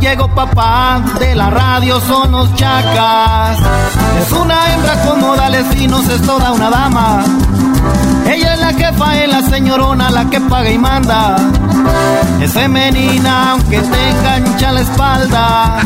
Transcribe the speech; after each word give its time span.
Llegó 0.00 0.28
papá, 0.28 1.00
de 1.18 1.34
la 1.34 1.50
radio 1.50 2.00
son 2.00 2.32
los 2.32 2.54
chacas. 2.54 3.58
Es 4.20 4.32
una 4.32 4.72
hembra 4.72 5.02
con 5.04 5.20
modales 5.20 5.66
finos, 5.74 6.08
es 6.08 6.22
toda 6.22 6.52
una 6.52 6.70
dama. 6.70 7.24
Ella 8.26 8.54
es 8.54 8.60
la 8.60 8.72
jefa, 8.72 9.18
es 9.18 9.28
la 9.28 9.42
señorona, 9.42 10.10
la 10.10 10.24
que 10.26 10.40
paga 10.40 10.70
y 10.70 10.78
manda. 10.78 11.36
Es 12.40 12.52
femenina, 12.52 13.52
aunque 13.52 13.78
tenga 13.78 14.38
hincha 14.38 14.72
la 14.72 14.80
espalda. 14.80 15.78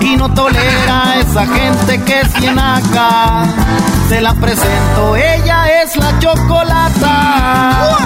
Y 0.00 0.16
no 0.16 0.32
tolera 0.32 1.10
a 1.10 1.16
esa 1.20 1.46
gente 1.46 2.02
que 2.02 2.20
es 2.20 2.40
llenaca. 2.40 3.44
Se 4.08 4.20
la 4.20 4.34
presento, 4.34 5.16
ella 5.16 5.82
es 5.82 5.96
la 5.96 6.18
chocolata. 6.18 7.98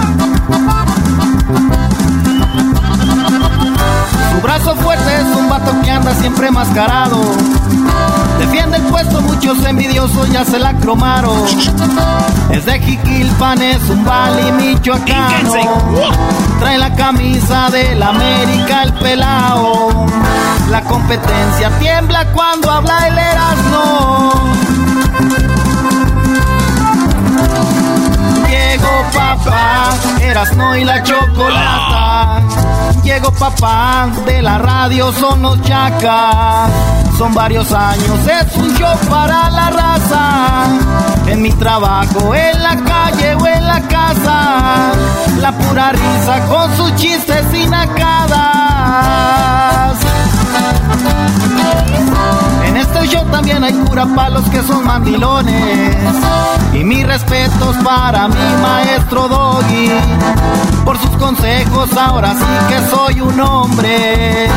Su 4.31 4.41
brazo 4.41 4.75
fuerte 4.75 5.15
es 5.15 5.35
un 5.35 5.49
vato 5.49 5.73
que 5.81 5.91
anda 5.91 6.13
siempre 6.15 6.51
mascarado. 6.51 7.19
Defiende 8.39 8.77
el 8.77 8.83
puesto, 8.83 9.21
muchos 9.21 9.63
envidiosos 9.65 10.29
ya 10.29 10.45
se 10.45 10.59
la 10.59 10.73
cromaron. 10.75 11.43
Es 12.51 12.65
de 12.65 12.79
Jiquilpan, 12.79 13.61
es 13.61 13.81
un 13.89 14.03
bali 14.05 14.51
michoacano. 14.53 15.53
Trae 16.59 16.77
la 16.77 16.95
camisa 16.95 17.69
del 17.69 18.01
América, 18.01 18.83
el 18.83 18.93
pelao. 18.93 20.05
La 20.69 20.81
competencia 20.81 21.69
tiembla 21.79 22.25
cuando 22.31 22.71
habla 22.71 23.07
el 23.07 23.17
Erasmo. 23.17 24.33
Llegó 28.47 29.03
papá, 29.13 29.89
Erasmo 30.21 30.75
y 30.75 30.85
la 30.85 31.03
chocolata. 31.03 32.41
Llegó 33.09 33.31
papá, 33.31 34.07
de 34.23 34.39
la 34.39 34.59
radio 34.59 35.11
son 35.11 35.41
los 35.41 35.59
chacas. 35.63 36.69
Son 37.17 37.33
varios 37.33 37.71
años, 37.71 38.19
es 38.27 38.55
un 38.55 38.71
show 38.75 38.95
para 39.09 39.49
la 39.49 39.71
raza. 39.71 40.65
En 41.25 41.41
mi 41.41 41.51
trabajo, 41.53 42.35
en 42.35 42.61
la 42.61 42.75
calle 42.75 43.33
o 43.33 43.47
en 43.47 43.65
la 43.65 43.81
casa. 43.87 44.91
La 45.39 45.51
pura 45.51 45.91
risa 45.91 46.45
con 46.49 46.77
sus 46.77 46.95
chistes 46.97 47.51
y 47.51 47.65
nacadas. 47.65 49.48
También 53.31 53.63
hay 53.63 53.73
cura 53.73 54.05
para 54.15 54.29
los 54.31 54.49
que 54.49 54.61
son 54.63 54.85
mandilones. 54.85 55.95
Y 56.73 56.83
mis 56.83 57.05
respetos 57.05 57.75
para 57.83 58.27
mi 58.27 58.55
maestro 58.61 59.27
Doggy. 59.27 59.89
Por 60.83 60.97
sus 60.99 61.15
consejos 61.17 61.95
ahora 61.95 62.33
sí 62.33 62.65
que 62.67 62.95
soy 62.95 63.21
un 63.21 63.39
hombre. 63.39 64.47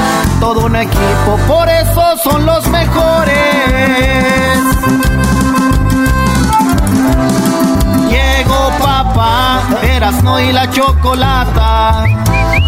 Todo 0.41 0.67
un 0.67 0.77
equipo, 0.77 1.39
por 1.47 1.69
eso 1.69 2.03
son 2.25 2.47
los 2.47 2.67
mejores. 2.69 3.37
Llegó 8.11 8.71
papá, 8.79 9.61
Erasno 9.83 10.41
y 10.41 10.53
la 10.53 10.71
chocolata. 10.71 12.05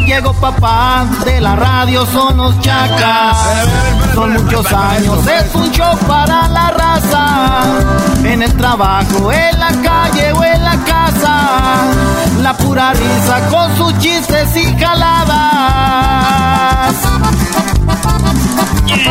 Llegó 0.07 0.33
papá, 0.35 1.07
de 1.25 1.41
la 1.41 1.57
radio 1.57 2.05
son 2.07 2.37
los 2.37 2.61
chacas. 2.61 3.37
Son 4.15 4.33
muchos 4.35 4.73
años, 4.73 5.27
es 5.27 5.55
un 5.55 5.71
show 5.73 5.99
para 6.07 6.47
la 6.49 6.71
raza. 6.71 7.63
En 8.23 8.43
el 8.43 8.55
trabajo, 8.57 9.33
en 9.33 9.59
la 9.59 9.73
calle 9.83 10.33
o 10.33 10.45
en 10.45 10.63
la 10.65 10.77
casa. 10.85 11.85
La 12.43 12.55
pura 12.57 12.93
risa 12.93 13.49
con 13.51 13.77
sus 13.77 13.99
chistes 13.99 14.55
y 14.57 14.77
jaladas. 14.79 16.15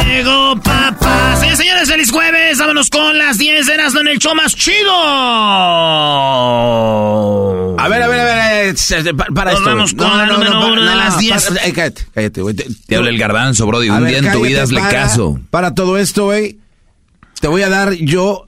Llegó 0.06 0.56
papá. 0.58 1.36
Sí, 1.42 1.56
señores, 1.56 1.90
feliz 1.90 2.12
jueves. 2.12 2.60
Vámonos 2.60 2.90
con 2.90 3.18
las 3.18 3.38
10 3.38 3.66
de 3.66 3.74
en 3.74 4.08
el 4.08 4.20
show 4.20 4.36
más 4.36 4.56
chido. 4.56 4.92
A 7.78 7.88
ver, 7.90 8.04
a 8.04 8.08
ver, 8.08 8.20
a 8.20 8.24
ver. 8.24 8.75
eh, 8.75 9.14
Para 9.34 9.52
Nos 9.52 9.60
esto. 9.60 9.70
vamos 9.70 9.94
con 9.94 10.18
la 10.18 10.25
número 10.25 10.68
uno 10.68 10.83
de 10.92 10.96
las 10.98 11.18
10. 11.20 11.46
para- 11.48 11.66
eh, 11.68 11.74
cállate, 11.74 12.06
cállate, 12.14 12.42
güey. 12.42 12.56
Te, 12.56 12.68
Te 12.88 12.96
habla 12.96 13.10
el 13.10 13.18
garbanzo, 13.18 13.66
Brody. 13.68 13.90
Un 13.90 14.02
ver, 14.04 14.10
día 14.10 14.18
en 14.20 14.32
tu 14.32 14.42
vida 14.42 14.64
hazle 14.64 14.80
para- 14.80 14.92
caso. 14.92 15.40
Para 15.50 15.74
todo 15.76 15.98
esto, 15.98 16.26
güey, 16.26 16.60
te 17.42 17.48
voy 17.48 17.62
a 17.64 17.70
dar 17.70 17.94
yo 17.94 18.48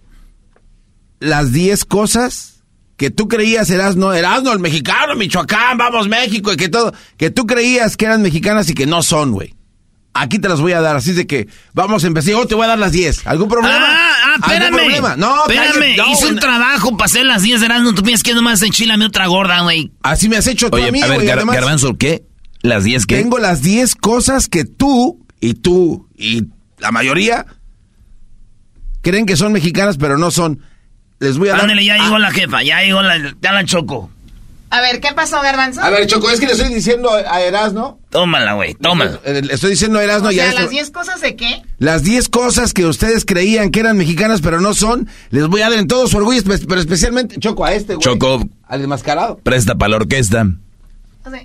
las 1.19 1.51
10 1.51 1.85
cosas 1.85 2.53
que 2.97 3.09
tú 3.11 3.27
creías 3.27 3.69
Erasno, 3.69 4.13
Erasno, 4.13 4.53
el 4.53 4.59
mexicano, 4.59 5.15
Michoacán, 5.15 5.77
vamos 5.77 6.07
México, 6.07 6.53
y 6.53 6.57
que 6.57 6.69
todo, 6.69 6.93
que 7.17 7.29
tú 7.29 7.45
creías 7.45 7.97
que 7.97 8.05
eran 8.05 8.21
mexicanas 8.21 8.69
y 8.69 8.73
que 8.73 8.85
no 8.85 9.01
son, 9.03 9.31
güey. 9.31 9.53
Aquí 10.13 10.39
te 10.39 10.47
las 10.47 10.61
voy 10.61 10.71
a 10.71 10.79
dar, 10.79 10.95
así 10.95 11.11
de 11.11 11.27
que 11.27 11.49
vamos 11.73 12.05
a 12.05 12.07
empezar. 12.07 12.31
Yo 12.31 12.45
te 12.47 12.55
voy 12.55 12.63
a 12.63 12.67
dar 12.69 12.79
las 12.79 12.93
10. 12.93 13.27
¿Algún 13.27 13.49
problema? 13.49 13.77
Ah, 13.81 14.14
ah, 14.41 14.45
¿Algún 14.47 14.53
espérame. 14.63 14.75
problema? 14.75 15.15
No, 15.17 15.41
espérame. 15.47 15.97
no, 15.97 16.11
Hice 16.11 16.25
un 16.27 16.35
no. 16.35 16.41
trabajo 16.41 16.91
para 16.97 17.05
hacer 17.05 17.25
las 17.25 17.41
10 17.43 17.59
de 17.59 17.65
Erasmo. 17.65 17.93
Tú 17.93 18.03
piensas 18.03 18.23
que 18.23 18.33
nomás 18.33 18.61
enchilame 18.61 19.05
otra 19.05 19.27
gorda, 19.27 19.61
güey. 19.61 19.91
Así 20.03 20.29
me 20.29 20.37
has 20.37 20.47
hecho 20.47 20.69
tú 20.69 20.77
Oye, 20.77 20.89
a 20.89 20.91
mí, 20.91 21.01
a 21.01 21.07
ver, 21.07 21.15
güey, 21.17 21.27
Gar- 21.27 21.37
además- 21.37 21.55
garbanzo, 21.55 21.97
¿qué? 21.97 22.23
¿Las 22.61 22.83
10 22.83 23.05
qué? 23.05 23.17
Tengo 23.17 23.37
las 23.39 23.61
10 23.61 23.95
cosas 23.95 24.47
que 24.47 24.65
tú 24.65 25.25
y 25.39 25.53
tú 25.53 26.07
y 26.17 26.45
la 26.79 26.91
mayoría 26.91 27.45
creen 29.01 29.25
que 29.25 29.37
son 29.37 29.53
mexicanas, 29.53 29.97
pero 29.97 30.17
no 30.17 30.31
son. 30.31 30.59
Les 31.19 31.37
voy 31.37 31.49
a 31.49 31.53
dar. 31.53 31.61
Ándale, 31.61 31.85
ya 31.85 31.95
Ah, 31.95 32.03
llegó 32.03 32.17
la 32.17 32.31
jefa. 32.31 32.63
Ya 32.63 32.81
llegó 32.81 33.01
la, 33.01 33.17
ya 33.41 33.51
la 33.51 33.63
choco. 33.65 34.09
A 34.69 34.81
ver, 34.81 34.99
¿qué 34.99 35.13
pasó, 35.13 35.41
Garbanzo? 35.41 35.81
A 35.81 35.89
ver, 35.89 36.05
Choco, 36.07 36.29
es 36.29 36.39
que 36.39 36.47
le 36.47 36.53
estoy 36.53 36.73
diciendo 36.73 37.09
a 37.11 37.41
Erasno. 37.41 37.99
Tómala, 38.09 38.53
güey. 38.53 38.73
Tómala. 38.73 39.19
Eh, 39.23 39.41
Le 39.43 39.53
estoy 39.53 39.71
diciendo 39.71 39.99
a 39.99 40.03
Erasno 40.03 40.29
o 40.29 40.31
ya 40.31 40.43
sea, 40.43 40.49
esto- 40.49 40.61
las 40.63 40.69
10 40.71 40.89
cosas 40.91 41.21
de 41.21 41.35
qué? 41.35 41.61
Las 41.77 42.03
10 42.03 42.27
cosas 42.29 42.73
que 42.73 42.85
ustedes 42.85 43.25
creían 43.25 43.69
que 43.71 43.79
eran 43.79 43.97
mexicanas, 43.97 44.41
pero 44.41 44.59
no 44.59 44.73
son. 44.73 45.07
Les 45.29 45.47
voy 45.47 45.61
a 45.61 45.69
dar 45.69 45.79
en 45.79 45.87
todo 45.87 46.07
su 46.07 46.17
orgullo, 46.17 46.41
pero 46.67 46.79
especialmente, 46.81 47.37
Choco, 47.39 47.63
a 47.63 47.73
este, 47.73 47.95
güey. 47.95 48.03
Choco. 48.03 48.43
Al 48.67 48.79
desmascarado. 48.79 49.37
Presta 49.43 49.75
para 49.75 49.91
la 49.91 49.95
orquesta. 49.97 50.47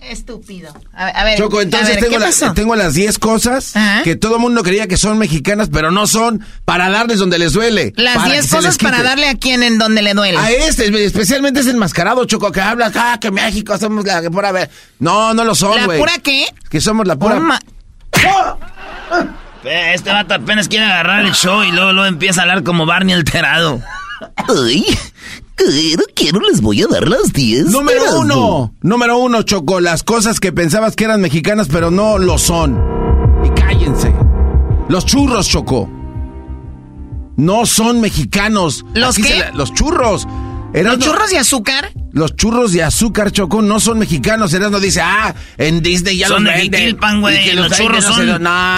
Estúpido. 0.02 0.72
A, 0.92 1.06
a 1.08 1.24
ver, 1.24 1.38
Choco, 1.38 1.58
a 1.58 1.62
entonces 1.62 1.88
ver, 1.94 1.98
tengo, 2.00 2.12
¿qué 2.14 2.18
la- 2.20 2.26
pasó? 2.26 2.52
tengo 2.52 2.76
las 2.76 2.94
10 2.94 3.18
cosas 3.18 3.74
Ajá. 3.76 4.02
que 4.02 4.14
todo 4.16 4.34
el 4.36 4.40
mundo 4.40 4.62
creía 4.62 4.86
que 4.86 4.96
son 4.96 5.16
mexicanas, 5.18 5.68
pero 5.72 5.90
no 5.90 6.06
son, 6.06 6.44
para 6.64 6.90
darles 6.90 7.18
donde 7.18 7.38
les 7.38 7.52
duele. 7.54 7.92
Las 7.96 8.16
para 8.16 8.28
10 8.30 8.42
que 8.42 8.48
se 8.48 8.56
cosas 8.56 8.78
para 8.78 9.02
darle 9.02 9.28
a 9.28 9.34
quien 9.36 9.62
en 9.62 9.78
donde 9.78 10.02
le 10.02 10.12
duele. 10.14 10.36
A 10.38 10.50
este, 10.50 11.04
especialmente 11.04 11.60
es 11.60 11.66
el 11.66 11.76
mascarado, 11.76 12.24
Choco, 12.26 12.52
que 12.52 12.60
habla, 12.60 12.92
ah, 12.94 13.18
que 13.20 13.30
México 13.30 13.76
somos 13.78 14.04
la 14.04 14.20
que 14.20 14.30
pura 14.30 14.52
ver. 14.52 14.68
No, 14.98 15.32
no 15.34 15.44
lo 15.44 15.54
son, 15.54 15.76
¿La 15.76 15.86
güey. 15.86 15.98
pura 15.98 16.18
qué? 16.22 16.46
Que 16.68 16.80
somos 16.80 17.06
la 17.06 17.16
pura. 17.16 17.40
Ma- 17.40 17.58
Este 19.64 20.10
vato 20.10 20.34
apenas 20.34 20.68
quiere 20.68 20.86
agarrar 20.86 21.24
el 21.24 21.32
show 21.34 21.62
y 21.62 21.70
luego, 21.72 21.92
luego 21.92 22.06
empieza 22.08 22.40
a 22.40 22.42
hablar 22.44 22.62
como 22.64 22.86
Barney 22.86 23.14
alterado. 23.14 23.80
Ay, 24.36 24.84
quiero, 25.68 26.04
quiero, 26.14 26.40
les 26.40 26.60
voy 26.60 26.82
a 26.82 26.86
dar 26.86 27.08
las 27.08 27.32
10. 27.32 27.66
Número 27.66 28.18
uno. 28.18 28.74
Número 28.82 29.18
uno, 29.18 29.42
Choco. 29.42 29.80
Las 29.80 30.02
cosas 30.02 30.40
que 30.40 30.52
pensabas 30.52 30.96
que 30.96 31.04
eran 31.04 31.20
mexicanas, 31.20 31.68
pero 31.70 31.90
no 31.90 32.18
lo 32.18 32.38
son. 32.38 32.80
Y 33.44 33.50
cállense. 33.50 34.12
Los 34.88 35.06
churros, 35.06 35.48
Choco. 35.48 35.88
No 37.36 37.64
son 37.66 38.00
mexicanos. 38.00 38.84
¿Los 38.94 39.16
qué? 39.16 39.44
los 39.54 39.72
churros. 39.72 40.26
¿Los 40.72 40.98
churros 40.98 41.30
de 41.30 41.38
azúcar? 41.38 41.92
Los 42.12 42.36
churros 42.36 42.72
de 42.72 42.82
azúcar, 42.82 43.30
Choco, 43.30 43.62
no 43.62 43.80
son 43.80 43.98
mexicanos. 43.98 44.52
Erasmo 44.52 44.80
dice, 44.80 45.00
ah, 45.00 45.34
en 45.58 45.82
Disney 45.82 46.16
ya 46.16 46.28
son 46.28 46.44
los 46.44 46.54
de 46.54 46.60
Jiquilpan, 46.62 47.20
güey. 47.20 47.52
Los, 47.54 47.76
churros 47.76 48.04
son, 48.04 48.16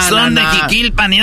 son 0.09 0.35
de 0.35 0.41
Jiquilpan. 0.41 1.13
Y 1.13 1.19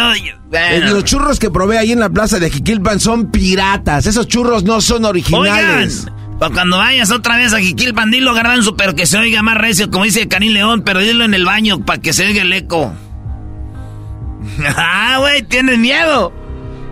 Los 0.90 1.04
churros 1.04 1.38
que 1.38 1.50
probé 1.50 1.78
ahí 1.78 1.92
en 1.92 2.00
la 2.00 2.08
plaza 2.08 2.38
de 2.38 2.50
Jiquilpan 2.50 3.00
son 3.00 3.30
piratas. 3.30 4.06
Esos 4.06 4.26
churros 4.26 4.64
no 4.64 4.80
son 4.80 5.04
originales. 5.04 6.06
Oigan, 6.40 6.54
cuando 6.54 6.78
vayas 6.78 7.10
otra 7.10 7.36
vez 7.36 7.52
a 7.52 7.60
Jiquilpan, 7.60 8.10
dilo 8.10 8.32
garbanzo, 8.34 8.76
pero 8.76 8.94
que 8.94 9.06
se 9.06 9.18
oiga 9.18 9.42
más 9.42 9.56
recio, 9.58 9.90
como 9.90 10.04
dice 10.04 10.26
Canín 10.26 10.54
León, 10.54 10.82
pero 10.84 11.00
dilo 11.00 11.24
en 11.24 11.34
el 11.34 11.44
baño 11.44 11.84
para 11.84 12.00
que 12.00 12.12
se 12.12 12.26
oiga 12.26 12.42
el 12.42 12.52
eco. 12.52 12.92
ah, 14.76 15.16
güey, 15.18 15.42
tienes 15.42 15.78
miedo. 15.78 16.32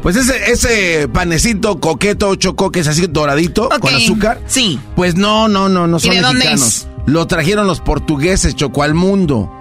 Pues 0.09 0.17
ese, 0.17 0.51
ese 0.51 1.09
panecito 1.09 1.81
coqueto 1.81 2.35
choco 2.35 2.73
que 2.73 2.81
es 2.81 2.89
así 2.89 3.07
doradito 3.09 3.69
con 3.79 3.95
azúcar. 3.95 4.41
Sí. 4.47 4.81
Pues 4.97 5.17
no, 5.17 5.49
no, 5.49 5.69
no, 5.69 5.87
no 5.87 5.99
son 5.99 6.15
¿Y 6.15 6.17
de 6.17 6.23
mexicanos. 6.23 6.61
Dónde 6.87 7.03
es? 7.03 7.13
Lo 7.13 7.27
trajeron 7.27 7.67
los 7.67 7.81
portugueses, 7.81 8.57
Choco, 8.57 8.83
al 8.83 8.95
mundo. 8.95 9.53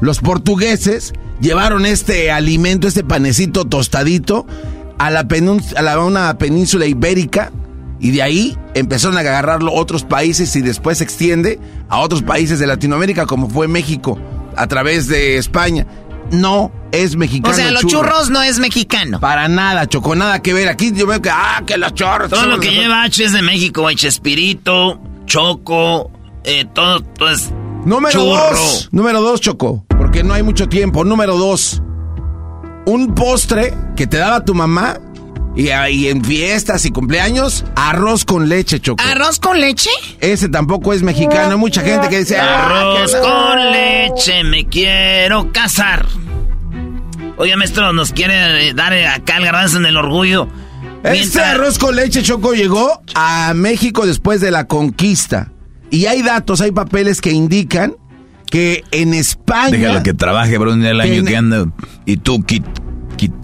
Los 0.00 0.20
portugueses 0.20 1.12
llevaron 1.42 1.84
este 1.84 2.30
alimento, 2.30 2.88
este 2.88 3.04
panecito 3.04 3.66
tostadito, 3.66 4.46
a 4.96 5.10
la, 5.10 5.28
a 5.76 5.82
la 5.82 5.98
una 5.98 6.38
península 6.38 6.86
ibérica 6.86 7.52
y 7.98 8.12
de 8.12 8.22
ahí 8.22 8.56
empezaron 8.72 9.18
a 9.18 9.20
agarrarlo 9.20 9.70
otros 9.74 10.04
países 10.04 10.56
y 10.56 10.62
después 10.62 10.96
se 10.96 11.04
extiende 11.04 11.60
a 11.90 11.98
otros 11.98 12.22
países 12.22 12.58
de 12.58 12.66
Latinoamérica 12.66 13.26
como 13.26 13.50
fue 13.50 13.68
México 13.68 14.18
a 14.56 14.66
través 14.66 15.08
de 15.08 15.36
España 15.36 15.86
no 16.30 16.72
es 16.92 17.16
mexicano. 17.16 17.52
O 17.52 17.56
sea, 17.56 17.70
los 17.70 17.86
churros 17.86 18.30
no 18.30 18.42
es 18.42 18.58
mexicano. 18.58 19.20
Para 19.20 19.48
nada, 19.48 19.86
Choco, 19.88 20.14
nada 20.14 20.42
que 20.42 20.52
ver. 20.52 20.68
Aquí 20.68 20.92
yo 20.92 21.06
veo 21.06 21.20
que, 21.20 21.30
ah, 21.30 21.62
que 21.66 21.76
los 21.76 21.94
churros. 21.94 22.30
Todo 22.30 22.46
lo 22.46 22.60
que 22.60 22.70
lleva 22.70 23.02
H 23.02 23.24
es 23.24 23.32
de 23.32 23.42
México, 23.42 23.86
H. 23.86 24.08
Espirito, 24.08 25.00
Choco, 25.26 26.10
eh, 26.44 26.66
todo, 26.72 27.00
todo 27.00 27.30
es. 27.30 27.50
Número 27.84 28.24
dos. 28.24 28.88
Número 28.92 29.20
dos, 29.20 29.40
Choco. 29.40 29.84
Porque 29.88 30.22
no 30.22 30.34
hay 30.34 30.42
mucho 30.42 30.68
tiempo. 30.68 31.04
Número 31.04 31.36
dos. 31.36 31.82
Un 32.86 33.14
postre 33.14 33.74
que 33.96 34.06
te 34.06 34.16
daba 34.16 34.44
tu 34.44 34.54
mamá 34.54 34.98
y, 35.56 36.08
en 36.08 36.24
fiestas 36.24 36.84
y 36.84 36.90
cumpleaños, 36.90 37.64
arroz 37.74 38.24
con 38.24 38.48
leche, 38.48 38.80
Choco. 38.80 39.02
¿Arroz 39.02 39.38
con 39.38 39.60
leche? 39.60 39.90
Ese 40.20 40.48
tampoco 40.48 40.92
es 40.92 41.02
mexicano. 41.02 41.52
Hay 41.52 41.58
mucha 41.58 41.82
gente 41.82 42.08
que 42.08 42.18
dice... 42.20 42.38
Ah, 42.38 42.68
arroz 42.68 43.14
con 43.16 43.72
leche, 43.72 44.44
me 44.44 44.66
quiero 44.66 45.52
casar. 45.52 46.06
Oye, 47.40 47.56
maestro, 47.56 47.94
nos 47.94 48.12
quiere 48.12 48.68
eh, 48.68 48.74
dar 48.74 48.92
acá 48.92 49.38
el 49.38 49.46
garbanzo 49.46 49.78
en 49.78 49.86
el 49.86 49.96
orgullo. 49.96 50.46
Este 51.02 51.40
arroz 51.40 51.78
con 51.78 51.96
leche, 51.96 52.22
Choco, 52.22 52.52
llegó 52.52 53.00
a 53.14 53.54
México 53.54 54.04
después 54.04 54.42
de 54.42 54.50
la 54.50 54.66
conquista. 54.66 55.50
Y 55.90 56.04
hay 56.04 56.20
datos, 56.20 56.60
hay 56.60 56.70
papeles 56.70 57.22
que 57.22 57.30
indican 57.30 57.96
que 58.50 58.84
en 58.90 59.14
España... 59.14 59.70
Déjalo 59.70 60.02
que 60.02 60.12
trabaje, 60.12 60.58
bro, 60.58 60.74
en 60.74 60.84
el 60.84 61.00
año 61.00 61.24
que 61.24 61.34
anda. 61.34 61.64
Y 62.04 62.18
tú, 62.18 62.44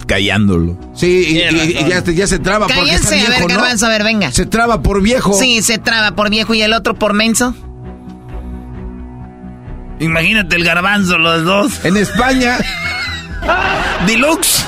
callándolo. 0.05 0.79
Sí, 0.93 1.41
y, 1.49 2.15
ya, 2.15 2.27
se 2.27 2.37
traba 2.37 2.67
porque 2.67 2.93
está 2.93 3.15
viejo, 3.15 3.31
a 3.33 3.39
ver, 3.39 3.47
Garbanzo, 3.49 3.87
a 3.87 3.89
ver, 3.89 4.03
venga. 4.03 4.31
Se 4.31 4.45
traba 4.45 4.83
por 4.83 5.01
viejo. 5.01 5.33
Sí, 5.33 5.63
se 5.63 5.79
traba 5.79 6.15
por 6.15 6.29
viejo 6.29 6.53
y 6.53 6.61
el 6.61 6.73
otro 6.73 6.93
por 6.93 7.13
menso. 7.13 7.55
Imagínate 9.99 10.55
el 10.55 10.63
garbanzo, 10.63 11.17
los 11.17 11.43
dos. 11.43 11.83
En 11.83 11.97
España. 11.97 12.59
Deluxe. 14.05 14.65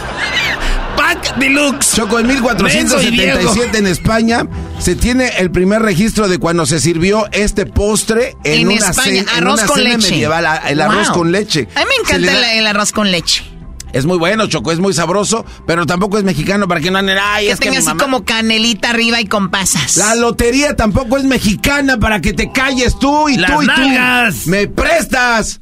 Pack 0.96 1.38
Deluxe. 1.38 1.96
Choco, 1.96 2.20
en 2.20 2.28
1477 2.28 3.78
en 3.78 3.88
España 3.88 4.48
se 4.80 4.96
tiene 4.96 5.30
el 5.38 5.52
primer 5.52 5.82
registro 5.82 6.28
de 6.28 6.40
cuando 6.40 6.66
se 6.66 6.80
sirvió 6.80 7.28
este 7.32 7.66
postre 7.66 8.36
en, 8.44 8.68
una, 8.68 8.90
España, 8.90 9.24
arroz 9.36 9.64
con 9.64 9.84
leche. 9.84 10.12
medieval, 10.12 10.62
el 10.68 10.82
arroz 10.82 11.10
con 11.10 11.32
leche. 11.32 11.68
A 11.76 11.80
mí 11.80 11.86
me 11.88 12.04
encanta 12.04 12.54
el 12.54 12.68
arroz 12.68 12.92
con 12.92 13.12
leche. 13.12 13.44
Es 13.92 14.06
muy 14.06 14.18
bueno, 14.18 14.46
Choco, 14.48 14.72
es 14.72 14.80
muy 14.80 14.94
sabroso, 14.94 15.46
pero 15.66 15.86
tampoco 15.86 16.18
es 16.18 16.24
mexicano 16.24 16.68
para 16.68 16.80
que 16.80 16.92
no 16.92 17.00
anden. 17.00 17.18
Ay, 17.20 17.48
que 17.48 17.52
es 17.54 17.60
tenga 17.60 17.80
así 17.80 17.98
como 17.98 18.24
canelita 18.24 18.92
arriba 18.92 19.20
y 19.20 19.26
con 19.26 19.50
pasas. 19.50 19.98
La 19.98 20.16
lotería 20.16 20.76
tampoco 20.76 21.18
es 21.18 21.24
mexicana 21.24 21.98
para 21.98 22.22
que 22.22 22.34
te 22.34 22.52
calles 22.52 23.00
tú 23.00 23.30
y 23.30 23.38
tú 23.38 23.64
y 23.64 23.68
tú. 23.68 24.50
¡Me 24.50 24.68
prestas! 24.68 25.62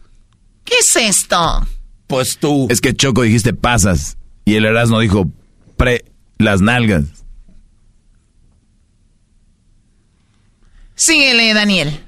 ¿Qué 0.65 0.75
es 0.81 0.95
esto? 0.97 1.65
Pues 2.07 2.37
tú. 2.37 2.67
Es 2.69 2.81
que 2.81 2.93
Choco 2.93 3.21
dijiste 3.21 3.53
pasas 3.53 4.17
y 4.45 4.55
el 4.55 4.65
Erasmo 4.65 4.99
dijo 4.99 5.29
pre 5.75 6.05
las 6.37 6.61
nalgas. 6.61 7.03
Síguele, 10.95 11.53
Daniel. 11.53 11.99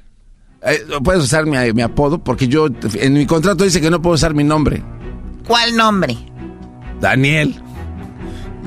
Eh, 0.63 0.85
puedes 1.03 1.23
usar 1.23 1.45
mi, 1.45 1.57
mi 1.73 1.81
apodo 1.81 2.23
porque 2.23 2.47
yo 2.47 2.67
en 2.95 3.13
mi 3.13 3.25
contrato 3.25 3.63
dice 3.63 3.79
que 3.79 3.89
no 3.89 4.01
puedo 4.01 4.15
usar 4.15 4.33
mi 4.33 4.43
nombre. 4.43 4.83
¿Cuál 5.47 5.75
nombre? 5.75 6.17
Daniel. 6.99 7.55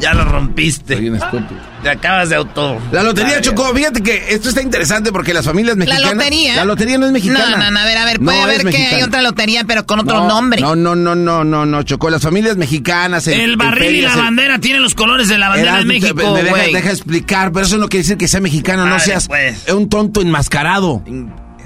Ya 0.03 0.15
lo 0.15 0.25
rompiste. 0.25 0.97
Soy 0.97 1.11
un 1.11 1.15
estúpido. 1.15 1.61
Te 1.81 1.91
acabas 1.91 2.29
de 2.29 2.35
auto. 2.35 2.77
La 2.91 3.05
lotería 3.05 3.41
chocó. 3.41 3.73
Fíjate 3.73 4.03
que 4.03 4.35
esto 4.35 4.49
está 4.49 4.61
interesante 4.61 5.13
porque 5.13 5.33
las 5.33 5.45
familias 5.45 5.77
mexicanas. 5.77 6.09
¿La 6.09 6.15
lotería? 6.15 6.57
La 6.57 6.65
lotería 6.65 6.99
no 6.99 7.07
es 7.07 7.13
mexicana. 7.13 7.57
No, 7.57 7.71
no, 7.71 7.79
a 7.79 7.85
ver, 7.85 7.99
a 7.99 8.05
ver. 8.05 8.19
Puede 8.19 8.43
haber 8.43 8.65
que 8.65 8.85
hay 8.85 9.03
otra 9.05 9.23
lotería, 9.23 9.63
pero 9.63 9.87
con 9.87 10.01
otro 10.01 10.27
nombre. 10.27 10.61
No, 10.61 10.75
no, 10.75 10.97
no, 10.97 11.15
no, 11.15 11.45
no, 11.45 11.65
no, 11.65 11.83
chocó. 11.85 12.11
Las 12.11 12.21
familias 12.21 12.57
mexicanas. 12.57 13.29
el 13.29 13.57
barril 13.57 13.95
y 13.95 14.01
la 14.01 14.17
bandera 14.17 14.59
tienen 14.59 14.83
los 14.83 14.97
colores 14.97 15.29
de 15.29 15.39
la 15.39 15.49
bandera 15.49 15.79
de 15.79 15.85
México. 15.85 16.33
Me 16.35 16.43
deja, 16.43 16.57
deja, 16.57 16.91
explicar, 16.91 17.53
pero 17.53 17.65
eso 17.65 17.79
no 17.79 17.89
quiere 17.89 18.03
decir 18.03 18.19
que 18.19 18.27
sea 18.27 18.41
mexicano. 18.41 18.85
no 18.87 18.99
seas 18.99 19.29
pues. 19.29 19.69
un 19.69 19.89
tonto 19.89 20.21
enmascarado. 20.21 21.05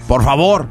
Por 0.06 0.22
favor. 0.22 0.68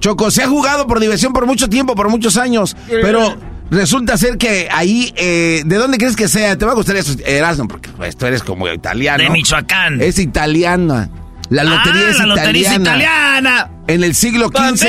Choco, 0.00 0.30
se 0.30 0.42
ha 0.42 0.48
jugado 0.48 0.86
por 0.86 1.00
diversión 1.00 1.32
por 1.32 1.46
mucho 1.46 1.70
tiempo, 1.70 1.94
por 1.94 2.10
muchos 2.10 2.36
años. 2.36 2.76
Pero 2.88 3.34
Resulta 3.70 4.16
ser 4.16 4.38
que 4.38 4.68
ahí, 4.70 5.12
eh, 5.16 5.62
¿de 5.66 5.76
dónde 5.76 5.98
crees 5.98 6.14
que 6.14 6.28
sea? 6.28 6.56
Te 6.56 6.64
va 6.64 6.72
a 6.72 6.74
gustar 6.74 6.96
eso, 6.96 7.14
Erasmo, 7.24 7.66
porque 7.66 7.90
pues, 7.90 8.16
tú 8.16 8.26
eres 8.26 8.42
como 8.42 8.68
italiano. 8.68 9.22
De 9.22 9.30
Michoacán. 9.30 10.00
Es 10.00 10.18
italiana. 10.18 11.10
La 11.50 11.64
lotería 11.64 12.02
ah, 12.06 12.10
es 12.10 12.18
la 12.18 12.24
italiana. 12.26 12.34
lotería 12.34 12.70
es 12.70 12.78
italiana. 12.78 13.70
En 13.88 14.04
el 14.04 14.14
siglo 14.14 14.48
XV. 14.48 14.86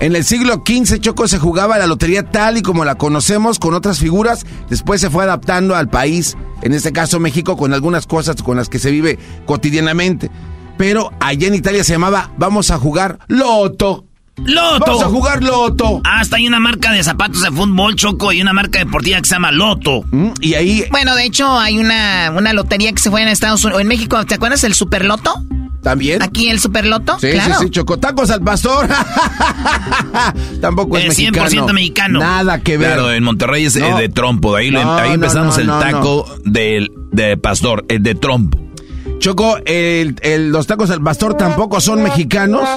En 0.00 0.14
el 0.14 0.24
siglo 0.24 0.62
XV, 0.64 1.00
Choco, 1.00 1.26
se 1.26 1.38
jugaba 1.38 1.76
la 1.76 1.88
lotería 1.88 2.22
tal 2.22 2.56
y 2.56 2.62
como 2.62 2.84
la 2.84 2.94
conocemos, 2.94 3.58
con 3.58 3.74
otras 3.74 3.98
figuras. 3.98 4.46
Después 4.70 5.00
se 5.00 5.10
fue 5.10 5.24
adaptando 5.24 5.74
al 5.74 5.88
país, 5.88 6.36
en 6.62 6.72
este 6.72 6.92
caso 6.92 7.18
México, 7.18 7.56
con 7.56 7.74
algunas 7.74 8.06
cosas 8.06 8.40
con 8.42 8.56
las 8.56 8.68
que 8.68 8.78
se 8.78 8.92
vive 8.92 9.18
cotidianamente. 9.44 10.30
Pero 10.76 11.12
allá 11.18 11.48
en 11.48 11.56
Italia 11.56 11.82
se 11.82 11.92
llamaba 11.92 12.30
Vamos 12.36 12.70
a 12.70 12.78
jugar 12.78 13.18
Loto. 13.26 14.07
Loto. 14.44 14.84
Vamos 14.86 15.02
a 15.02 15.06
jugar 15.06 15.42
Loto. 15.42 16.00
Hasta 16.04 16.36
hay 16.36 16.46
una 16.46 16.60
marca 16.60 16.92
de 16.92 17.02
zapatos 17.02 17.42
de 17.42 17.50
fútbol, 17.50 17.96
Choco, 17.96 18.32
y 18.32 18.40
una 18.40 18.52
marca 18.52 18.78
deportiva 18.78 19.20
que 19.20 19.28
se 19.28 19.34
llama 19.34 19.52
Loto. 19.52 20.02
Mm, 20.10 20.30
y 20.40 20.54
ahí... 20.54 20.84
Bueno, 20.90 21.14
de 21.14 21.24
hecho, 21.24 21.58
hay 21.58 21.78
una, 21.78 22.32
una 22.36 22.52
lotería 22.52 22.92
que 22.92 23.00
se 23.00 23.10
fue 23.10 23.22
en 23.22 23.28
Estados 23.28 23.64
Unidos, 23.64 23.78
o 23.78 23.80
en 23.80 23.88
México, 23.88 24.24
¿te 24.24 24.34
acuerdas 24.34 24.60
del 24.62 24.74
Superloto? 24.74 25.34
¿También? 25.82 26.22
¿Aquí 26.22 26.48
el 26.48 26.58
Superloto? 26.58 27.18
Sí, 27.20 27.32
sí, 27.32 27.50
sí, 27.60 27.70
Chocotacos 27.70 28.30
al 28.30 28.42
pastor. 28.42 28.88
Tampoco 30.60 30.98
es, 30.98 31.06
es 31.06 31.18
100% 31.18 31.32
mexicano. 31.32 31.72
mexicano. 31.72 32.20
Nada 32.20 32.60
que 32.60 32.76
ver. 32.76 32.94
Claro, 32.94 33.12
en 33.12 33.22
Monterrey 33.22 33.64
es 33.66 33.76
eh, 33.76 33.94
de 33.96 34.08
trompo. 34.08 34.56
Ahí, 34.56 34.74
ahí 34.74 35.14
empezamos 35.14 35.56
el 35.58 35.66
taco 35.66 36.26
del, 36.44 36.92
de 37.12 37.36
pastor, 37.36 37.84
el 37.88 38.02
de 38.02 38.14
trompo. 38.16 38.67
Choco, 39.18 39.58
el, 39.64 40.16
los 40.50 40.66
tacos 40.66 40.90
al 40.90 41.02
pastor 41.02 41.36
tampoco 41.36 41.80
son 41.80 42.02
mexicanos. 42.02 42.68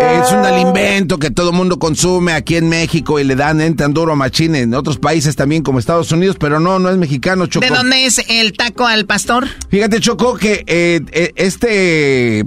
Es 0.00 0.32
un 0.32 0.58
invento 0.58 1.18
que 1.18 1.30
todo 1.30 1.50
el 1.50 1.56
mundo 1.56 1.78
consume 1.78 2.32
aquí 2.32 2.56
en 2.56 2.68
México 2.68 3.18
y 3.18 3.24
le 3.24 3.34
dan 3.34 3.60
en 3.60 3.76
duro 3.92 4.14
machín 4.14 4.54
en 4.54 4.74
otros 4.74 4.98
países 4.98 5.34
también 5.36 5.62
como 5.62 5.78
Estados 5.78 6.12
Unidos, 6.12 6.36
pero 6.38 6.60
no, 6.60 6.78
no 6.78 6.88
es 6.90 6.96
mexicano, 6.96 7.46
Choco. 7.46 7.66
¿De 7.66 7.72
dónde 7.72 8.06
es 8.06 8.24
el 8.28 8.52
taco 8.52 8.86
al 8.86 9.06
pastor? 9.06 9.48
Fíjate, 9.70 10.00
Choco, 10.00 10.36
que 10.36 10.64
eh, 10.66 11.00
eh, 11.12 11.32
este 11.36 12.44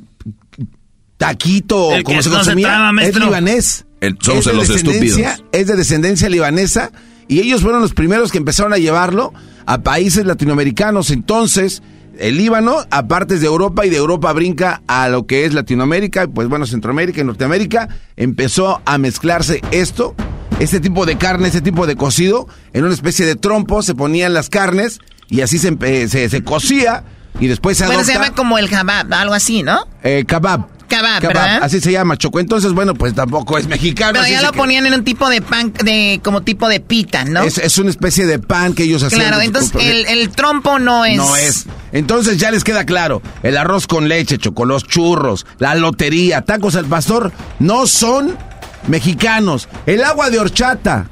taquito, 1.18 1.90
como 2.04 2.22
se 2.22 2.30
consumía, 2.30 2.92
es 3.02 3.16
libanés. 3.20 3.86
somos 4.20 4.46
los 4.46 4.70
estúpidos. 4.70 5.20
Es 5.52 5.68
de 5.68 5.76
descendencia 5.76 6.30
libanesa 6.30 6.92
y 7.28 7.40
ellos 7.40 7.62
fueron 7.62 7.82
los 7.82 7.94
primeros 7.94 8.32
que 8.32 8.38
empezaron 8.38 8.74
a 8.74 8.78
llevarlo 8.78 9.34
a 9.66 9.80
países 9.80 10.26
latinoamericanos. 10.26 11.10
Entonces 11.10 11.82
el 12.20 12.38
Líbano 12.38 12.78
a 12.90 13.08
partes 13.08 13.42
de 13.42 13.48
Europa 13.48 13.86
y 13.86 13.90
de 13.90 13.98
Europa 13.98 14.32
brinca 14.34 14.82
a 14.88 15.10
lo 15.10 15.26
que 15.26 15.46
es 15.46 15.54
Latinoamérica, 15.54 16.28
pues 16.28 16.48
bueno, 16.48 16.66
Centroamérica 16.66 17.22
y 17.22 17.24
Norteamérica, 17.24 17.90
empezó 18.16 18.82
a 18.86 18.98
mezclarse 18.98 19.62
esto 19.72 20.16
este 20.60 20.80
tipo 20.80 21.06
de 21.06 21.18
carne, 21.18 21.48
este 21.48 21.62
tipo 21.62 21.86
de 21.86 21.96
cocido, 21.96 22.48
en 22.74 22.86
una 22.86 22.94
especie 22.94 23.26
de 23.26 23.36
trompo 23.36 23.82
se 23.82 23.94
ponían 23.96 24.34
las 24.34 24.50
carnes 24.50 25.00
y 25.28 25.42
así 25.42 25.58
se, 25.58 26.08
se, 26.08 26.30
se 26.30 26.44
cocía 26.44 27.04
y 27.40 27.48
después 27.48 27.78
se 27.78 27.86
Bueno, 27.86 28.04
se 28.04 28.14
llama 28.14 28.32
como 28.32 28.58
el 28.58 28.70
kebab, 28.70 29.14
algo 29.14 29.34
así, 29.34 29.64
¿no? 29.64 29.86
Eh, 30.04 30.24
kebab. 30.26 30.75
Kebab, 30.98 31.22
¿verdad? 31.22 31.60
Así 31.64 31.80
se 31.82 31.92
llama, 31.92 32.18
Choco. 32.18 32.40
Entonces, 32.40 32.74
bueno, 32.74 32.94
pues 32.94 33.14
tampoco 33.14 33.58
es 33.58 33.68
mexicano. 33.68 34.14
Pero 34.14 34.28
ya 34.28 34.42
lo 34.42 34.52
que- 34.52 34.58
ponían 34.58 34.86
en 34.86 34.94
un 34.94 35.04
tipo 35.04 35.30
de 35.30 35.42
pan, 35.42 35.74
de 35.84 36.20
como 36.24 36.42
tipo 36.44 36.68
de 36.68 36.80
pita, 36.80 37.26
¿no? 37.26 37.42
Es, 37.44 37.58
es 37.58 37.78
una 37.78 37.90
especie 37.90 38.26
de 38.26 38.40
pan 38.40 38.74
que 38.74 38.84
ellos 38.84 39.04
hacían. 39.04 39.22
claro, 39.22 39.42
entonces 39.42 39.72
el, 39.80 40.06
el 40.06 40.30
trompo 40.30 40.80
no 40.80 41.06
es... 41.06 41.18
No 41.18 41.36
es. 41.36 41.66
Entonces 41.92 42.38
ya 42.38 42.52
les 42.52 42.64
queda 42.64 42.86
claro, 42.86 43.22
el 43.44 43.56
arroz 43.58 43.88
con 43.88 44.08
leche, 44.10 44.38
choco, 44.38 44.66
los 44.66 44.84
churros, 44.86 45.46
la 45.60 45.76
lotería, 45.76 46.42
tacos 46.42 46.76
al 46.76 46.86
pastor, 46.86 47.32
no 47.60 47.88
son 47.88 48.36
mexicanos. 48.88 49.68
El 49.86 50.04
agua 50.04 50.30
de 50.30 50.40
horchata 50.40 51.10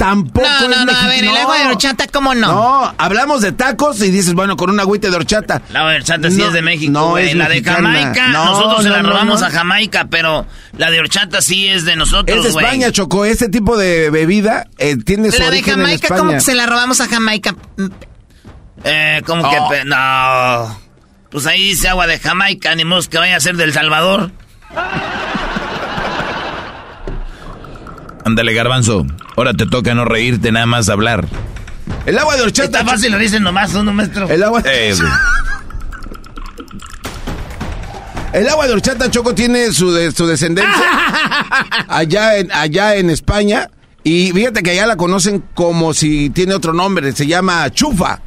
tampoco 0.00 0.46
No, 0.48 0.66
no, 0.68 0.74
es 0.76 0.86
no, 0.86 0.92
a 0.98 1.06
ver, 1.08 1.24
el 1.24 1.36
agua 1.36 1.58
de 1.58 1.66
horchata, 1.66 2.06
¿cómo 2.08 2.34
no? 2.34 2.46
No, 2.48 2.94
hablamos 2.96 3.42
de 3.42 3.52
tacos 3.52 4.00
y 4.00 4.10
dices, 4.10 4.32
bueno, 4.32 4.56
con 4.56 4.70
un 4.70 4.80
agüite 4.80 5.10
de 5.10 5.16
horchata. 5.16 5.60
La 5.70 5.84
horchata 5.84 6.30
sí 6.30 6.38
No, 6.38 6.46
es 6.46 6.52
de 6.54 6.62
México, 6.62 6.90
no 6.92 7.08
güey. 7.10 7.28
es 7.28 7.34
La 7.36 7.50
de. 7.50 7.62
Jamaica, 7.62 8.28
No, 8.28 8.46
nosotros 8.46 8.82
se 8.84 8.88
la 8.88 9.02
robamos 9.02 9.40
no. 9.42 9.46
a 9.46 9.50
Jamaica, 9.50 10.06
pero 10.10 10.46
la 10.78 10.90
de 10.90 11.00
horchata 11.00 11.42
sí 11.42 11.68
es 11.68 11.84
de 11.84 11.96
nosotros, 11.96 12.38
Es 12.38 12.44
de 12.44 12.50
güey. 12.52 12.64
España, 12.64 12.90
Choco. 12.92 13.26
Este 13.26 13.50
tipo 13.50 13.76
de 13.76 14.08
bebida 14.08 14.66
eh, 14.78 14.96
tiene 14.96 15.30
su 15.30 15.38
La 15.38 15.44
de 15.44 15.50
origen 15.50 15.74
en 15.74 15.80
Jamaica, 15.80 16.06
España. 16.06 16.18
como 16.20 16.32
que 16.32 16.40
se 16.40 16.54
la 16.54 16.64
robamos 16.64 17.00
a 17.02 17.06
Jamaica. 17.06 17.54
Eh, 18.84 19.20
como 19.26 19.42
Oh. 19.46 19.68
que... 19.70 19.84
No. 19.84 20.80
Pues 21.30 21.46
ahí 21.46 21.62
dice 21.62 21.88
agua 21.88 22.06
de 22.06 22.18
Jamaica, 22.18 22.74
ni 22.74 22.84
modo 22.86 23.02
que 23.08 23.18
vaya 23.18 23.36
a 23.36 23.40
ser 23.40 23.56
del 23.56 23.72
Salvador. 23.74 24.32
Ándale, 28.24 28.52
garbanzo. 28.54 29.06
Ahora 29.36 29.54
te 29.54 29.66
toca 29.66 29.94
no 29.94 30.04
reírte, 30.04 30.52
nada 30.52 30.66
más 30.66 30.88
hablar. 30.88 31.26
El 32.06 32.18
agua 32.18 32.36
de 32.36 32.42
horchata. 32.42 32.80
Está 32.80 32.84
fácil, 32.90 33.12
lo 33.12 33.18
dicen 33.18 33.42
nomás 33.42 33.74
uno, 33.74 33.92
maestro. 33.92 34.28
El 34.28 34.42
agua, 34.42 34.62
Eh, 34.66 34.94
güey. 34.96 35.10
el 38.42 38.48
agua 38.48 38.66
de 38.66 38.72
horchata, 38.74 39.10
Choco, 39.10 39.34
tiene 39.34 39.72
su, 39.72 39.90
de- 39.92 40.12
su 40.12 40.26
descendencia 40.26 40.72
allá 41.88 42.36
en, 42.38 42.52
allá 42.52 42.96
en 42.96 43.10
España. 43.10 43.68
Y 44.02 44.32
fíjate 44.32 44.62
que 44.62 44.70
allá 44.70 44.86
la 44.86 44.96
conocen 44.96 45.42
como 45.54 45.92
si 45.92 46.30
tiene 46.30 46.54
otro 46.54 46.72
nombre. 46.72 47.12
Se 47.12 47.26
llama 47.26 47.68
chufa. 47.70 48.20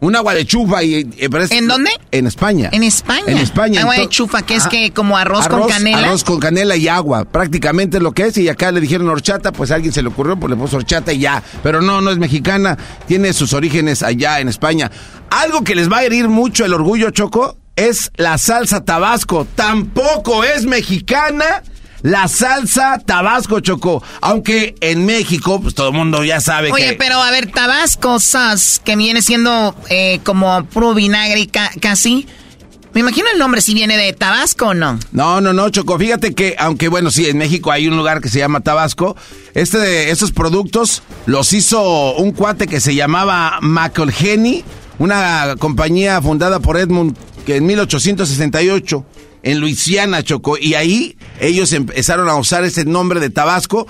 Un 0.00 0.16
agua 0.16 0.34
de 0.34 0.46
chufa. 0.46 0.82
Y, 0.82 1.04
parece- 1.30 1.56
¿En 1.58 1.68
dónde? 1.68 1.90
En 2.10 2.26
España. 2.26 2.70
En 2.72 2.82
España. 2.82 3.24
En 3.26 3.36
España. 3.38 3.82
Agua 3.82 3.96
de 3.96 4.08
chufa, 4.08 4.42
que 4.42 4.56
es 4.56 4.66
que 4.66 4.92
como 4.92 5.16
arroz, 5.16 5.46
con 5.46 5.68
canela. 5.68 5.98
Arroz 5.98 6.24
con 6.24 6.40
canela 6.40 6.74
y 6.76 6.88
agua, 6.88 7.24
prácticamente 7.26 7.98
es 7.98 8.02
lo 8.02 8.12
que 8.12 8.26
es. 8.26 8.36
Y 8.38 8.48
acá 8.48 8.72
le 8.72 8.80
dijeron 8.80 9.08
horchata, 9.08 9.52
pues 9.52 9.70
a 9.70 9.74
alguien 9.74 9.92
se 9.92 10.02
le 10.02 10.08
ocurrió, 10.08 10.36
pues 10.38 10.50
le 10.50 10.56
puso 10.56 10.78
horchata 10.78 11.12
y 11.12 11.18
ya. 11.20 11.42
Pero 11.62 11.80
no, 11.82 12.00
no 12.00 12.10
es 12.10 12.18
mexicana, 12.18 12.78
tiene 13.06 13.32
sus 13.32 13.52
orígenes 13.52 14.02
allá 14.02 14.40
en 14.40 14.48
España. 14.48 14.90
Algo 15.30 15.62
que 15.64 15.74
les 15.74 15.90
va 15.90 15.98
a 15.98 16.04
herir 16.04 16.28
mucho 16.28 16.64
el 16.64 16.72
orgullo, 16.72 17.10
Choco, 17.10 17.56
es 17.76 18.10
la 18.16 18.38
salsa 18.38 18.84
tabasco. 18.84 19.46
Tampoco 19.54 20.44
es 20.44 20.64
mexicana. 20.66 21.62
La 22.02 22.28
salsa 22.28 22.98
Tabasco 23.04 23.60
Choco, 23.60 24.02
aunque 24.22 24.74
en 24.80 25.04
México, 25.04 25.60
pues 25.60 25.74
todo 25.74 25.88
el 25.88 25.94
mundo 25.94 26.24
ya 26.24 26.40
sabe 26.40 26.72
Oye, 26.72 26.90
que... 26.90 26.92
pero 26.94 27.22
a 27.22 27.30
ver, 27.30 27.50
Tabasco 27.52 28.18
sauce, 28.18 28.80
que 28.84 28.96
viene 28.96 29.20
siendo 29.22 29.74
eh, 29.90 30.20
como 30.24 30.64
puro 30.64 30.94
vinagre 30.94 31.46
ca- 31.48 31.72
casi. 31.80 32.26
Me 32.92 33.00
imagino 33.02 33.28
el 33.32 33.38
nombre 33.38 33.60
si 33.60 33.72
viene 33.72 33.96
de 33.96 34.12
Tabasco 34.12 34.68
o 34.68 34.74
no. 34.74 34.98
No, 35.12 35.40
no, 35.40 35.52
no, 35.52 35.68
Choco. 35.68 35.96
Fíjate 35.98 36.34
que, 36.34 36.56
aunque 36.58 36.88
bueno, 36.88 37.10
sí, 37.12 37.26
en 37.26 37.38
México 37.38 37.70
hay 37.70 37.86
un 37.86 37.96
lugar 37.96 38.20
que 38.20 38.28
se 38.28 38.38
llama 38.40 38.60
Tabasco, 38.60 39.14
este 39.54 39.78
de 39.78 40.10
estos 40.10 40.32
productos 40.32 41.02
los 41.26 41.52
hizo 41.52 42.14
un 42.16 42.32
cuate 42.32 42.66
que 42.66 42.80
se 42.80 42.94
llamaba 42.96 43.58
McElhenny, 43.60 44.64
una 44.98 45.54
compañía 45.58 46.20
fundada 46.20 46.58
por 46.60 46.78
Edmund 46.78 47.16
que 47.46 47.56
en 47.56 47.66
1868 47.66 49.04
en 49.42 49.60
Luisiana, 49.60 50.22
Choco, 50.22 50.56
y 50.58 50.74
ahí 50.74 51.16
ellos 51.40 51.72
empezaron 51.72 52.28
a 52.28 52.36
usar 52.36 52.64
ese 52.64 52.84
nombre 52.84 53.20
de 53.20 53.30
Tabasco. 53.30 53.86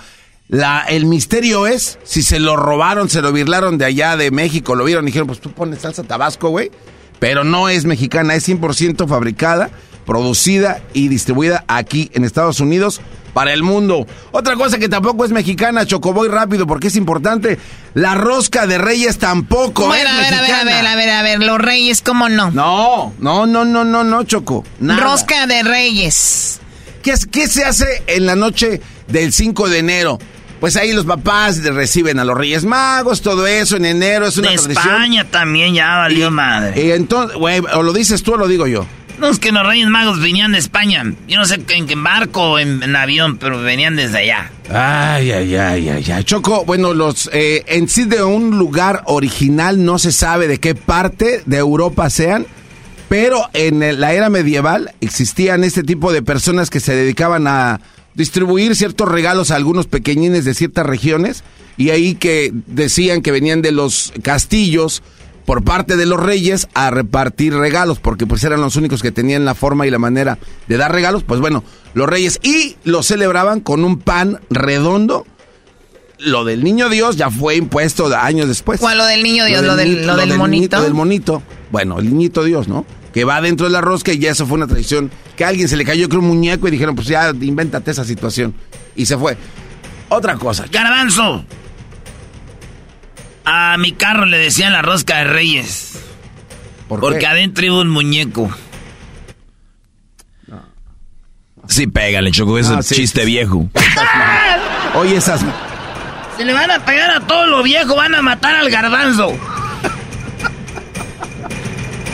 La, 0.48 0.82
el 0.88 1.06
misterio 1.06 1.66
es 1.66 1.98
si 2.02 2.22
se 2.22 2.40
lo 2.40 2.56
robaron, 2.56 3.08
se 3.08 3.22
lo 3.22 3.32
birlaron 3.32 3.78
de 3.78 3.84
allá 3.84 4.16
de 4.16 4.30
México, 4.30 4.74
lo 4.74 4.84
vieron 4.84 5.04
y 5.04 5.06
dijeron, 5.06 5.28
pues 5.28 5.40
tú 5.40 5.52
pones 5.52 5.80
salsa 5.80 6.02
Tabasco, 6.02 6.48
güey. 6.48 6.70
Pero 7.18 7.44
no 7.44 7.68
es 7.68 7.84
mexicana, 7.84 8.34
es 8.34 8.48
100% 8.48 9.06
fabricada, 9.06 9.70
producida 10.06 10.82
y 10.94 11.08
distribuida 11.08 11.64
aquí 11.68 12.10
en 12.14 12.24
Estados 12.24 12.60
Unidos 12.60 13.00
para 13.32 13.52
el 13.52 13.62
mundo. 13.62 14.06
Otra 14.32 14.56
cosa 14.56 14.78
que 14.78 14.88
tampoco 14.88 15.24
es 15.24 15.30
mexicana, 15.30 15.86
Chocoboy 15.86 16.28
rápido, 16.28 16.66
porque 16.66 16.88
es 16.88 16.96
importante, 16.96 17.58
la 17.94 18.14
rosca 18.14 18.66
de 18.66 18.78
reyes 18.78 19.18
tampoco 19.18 19.86
Bueno, 19.86 20.10
es 20.10 20.16
a 20.16 20.20
ver, 20.20 20.34
a 20.34 20.42
ver, 20.42 20.52
a 20.54 20.64
ver, 20.64 20.86
a 20.86 20.96
ver, 20.96 21.10
a 21.10 21.22
ver, 21.22 21.40
los 21.42 21.58
reyes, 21.58 22.02
¿cómo 22.02 22.28
no? 22.28 22.50
No, 22.50 23.12
no, 23.18 23.46
no, 23.46 23.64
no, 23.64 23.84
no, 23.84 24.04
no, 24.04 24.22
Choco. 24.24 24.64
nada. 24.80 25.00
Rosca 25.02 25.46
de 25.46 25.62
reyes. 25.62 26.60
¿Qué, 27.02 27.12
es- 27.12 27.26
¿Qué 27.26 27.48
se 27.48 27.64
hace 27.64 28.02
en 28.06 28.26
la 28.26 28.36
noche 28.36 28.80
del 29.08 29.32
5 29.32 29.68
de 29.68 29.78
enero? 29.78 30.18
Pues 30.60 30.76
ahí 30.76 30.92
los 30.92 31.06
papás 31.06 31.64
reciben 31.64 32.18
a 32.18 32.24
los 32.24 32.36
Reyes 32.36 32.64
Magos, 32.66 33.22
todo 33.22 33.46
eso 33.46 33.78
en 33.78 33.86
enero 33.86 34.26
es 34.26 34.36
una 34.36 34.50
de 34.50 34.56
tradición. 34.58 34.88
España 34.94 35.24
también 35.30 35.72
ya 35.72 35.96
valió 35.96 36.30
madre. 36.30 36.84
Y 36.84 36.90
entonces, 36.90 37.34
güey, 37.38 37.60
o 37.72 37.82
lo 37.82 37.94
dices 37.94 38.22
tú 38.22 38.34
o 38.34 38.36
lo 38.36 38.46
digo 38.46 38.66
yo. 38.66 38.84
No, 39.20 39.28
es 39.28 39.38
que 39.38 39.52
los 39.52 39.66
Reyes 39.66 39.86
Magos 39.86 40.18
venían 40.18 40.52
de 40.52 40.58
España. 40.58 41.04
Yo 41.28 41.38
no 41.38 41.44
sé 41.44 41.60
en 41.68 41.86
qué 41.86 41.94
barco 41.94 42.52
o 42.52 42.58
en, 42.58 42.82
en 42.82 42.96
avión, 42.96 43.36
pero 43.36 43.60
venían 43.60 43.94
desde 43.94 44.18
allá. 44.18 44.50
Ay, 44.70 45.30
ay, 45.30 45.54
ay, 45.56 45.88
ay, 45.90 46.10
ay. 46.10 46.24
Choco, 46.24 46.64
bueno, 46.64 46.94
los 46.94 47.28
eh, 47.34 47.62
en 47.66 47.86
sí 47.86 48.04
de 48.04 48.22
un 48.22 48.58
lugar 48.58 49.02
original 49.04 49.84
no 49.84 49.98
se 49.98 50.12
sabe 50.12 50.48
de 50.48 50.58
qué 50.58 50.74
parte 50.74 51.42
de 51.44 51.58
Europa 51.58 52.08
sean, 52.08 52.46
pero 53.10 53.42
en 53.52 54.00
la 54.00 54.14
era 54.14 54.30
medieval 54.30 54.92
existían 55.02 55.64
este 55.64 55.82
tipo 55.82 56.14
de 56.14 56.22
personas 56.22 56.70
que 56.70 56.80
se 56.80 56.94
dedicaban 56.94 57.46
a 57.46 57.80
distribuir 58.14 58.74
ciertos 58.74 59.06
regalos 59.06 59.50
a 59.50 59.56
algunos 59.56 59.86
pequeñines 59.86 60.46
de 60.46 60.54
ciertas 60.54 60.86
regiones 60.86 61.44
y 61.76 61.90
ahí 61.90 62.14
que 62.14 62.52
decían 62.66 63.20
que 63.20 63.32
venían 63.32 63.60
de 63.60 63.72
los 63.72 64.14
castillos 64.22 65.02
por 65.50 65.64
parte 65.64 65.96
de 65.96 66.06
los 66.06 66.20
reyes 66.20 66.68
a 66.74 66.92
repartir 66.92 67.52
regalos, 67.52 67.98
porque 67.98 68.24
pues 68.24 68.44
eran 68.44 68.60
los 68.60 68.76
únicos 68.76 69.02
que 69.02 69.10
tenían 69.10 69.44
la 69.44 69.56
forma 69.56 69.84
y 69.84 69.90
la 69.90 69.98
manera 69.98 70.38
de 70.68 70.76
dar 70.76 70.92
regalos, 70.92 71.24
pues 71.24 71.40
bueno, 71.40 71.64
los 71.92 72.08
reyes 72.08 72.38
y 72.44 72.76
lo 72.84 73.02
celebraban 73.02 73.58
con 73.58 73.82
un 73.82 73.98
pan 73.98 74.38
redondo. 74.48 75.26
Lo 76.18 76.44
del 76.44 76.62
niño 76.62 76.88
Dios 76.88 77.16
ya 77.16 77.32
fue 77.32 77.56
impuesto 77.56 78.16
años 78.16 78.46
después. 78.46 78.78
¿Cuál 78.78 78.98
lo 78.98 79.06
del 79.06 79.24
niño 79.24 79.44
Dios? 79.44 79.64
Lo 79.64 79.74
del, 79.74 80.06
lo 80.06 80.14
del 80.14 80.38
monito. 80.38 80.76
Lo 80.76 80.84
del 80.84 80.94
monito. 80.94 81.42
Bueno, 81.72 81.98
el 81.98 82.10
niñito 82.10 82.44
Dios, 82.44 82.68
¿no? 82.68 82.86
Que 83.12 83.24
va 83.24 83.40
dentro 83.40 83.66
de 83.66 83.72
la 83.72 83.80
rosca 83.80 84.12
y 84.12 84.20
ya 84.20 84.30
eso 84.30 84.46
fue 84.46 84.56
una 84.56 84.68
tradición. 84.68 85.10
Que 85.36 85.44
a 85.44 85.48
alguien 85.48 85.68
se 85.68 85.76
le 85.76 85.84
cayó 85.84 86.08
creo 86.08 86.20
un 86.20 86.28
muñeco 86.28 86.68
y 86.68 86.70
dijeron, 86.70 86.94
pues 86.94 87.08
ya 87.08 87.30
invéntate 87.30 87.90
esa 87.90 88.04
situación. 88.04 88.54
Y 88.94 89.06
se 89.06 89.18
fue. 89.18 89.36
Otra 90.10 90.36
cosa. 90.36 90.66
Garbanzo. 90.70 91.44
A 93.44 93.76
mi 93.78 93.92
carro 93.92 94.26
le 94.26 94.38
decían 94.38 94.72
la 94.72 94.82
rosca 94.82 95.18
de 95.18 95.24
reyes. 95.24 95.98
¿Por 96.88 97.00
porque 97.00 97.20
qué? 97.20 97.26
adentro 97.26 97.64
iba 97.64 97.78
un 97.80 97.88
muñeco. 97.88 98.50
Sí, 101.68 101.86
pégale, 101.86 102.30
Choco, 102.32 102.58
es 102.58 102.68
Ah, 102.68 102.76
un 102.76 102.82
sí, 102.82 102.96
chiste 102.96 103.20
sí. 103.20 103.26
viejo. 103.26 103.68
Oye, 104.94 105.16
esas... 105.16 105.40
Se 106.36 106.44
le 106.44 106.52
van 106.52 106.70
a 106.70 106.84
pegar 106.84 107.10
a 107.10 107.20
todo 107.26 107.46
lo 107.46 107.62
viejo, 107.62 107.94
van 107.94 108.14
a 108.14 108.22
matar 108.22 108.56
al 108.56 108.70
garbanzo. 108.70 109.32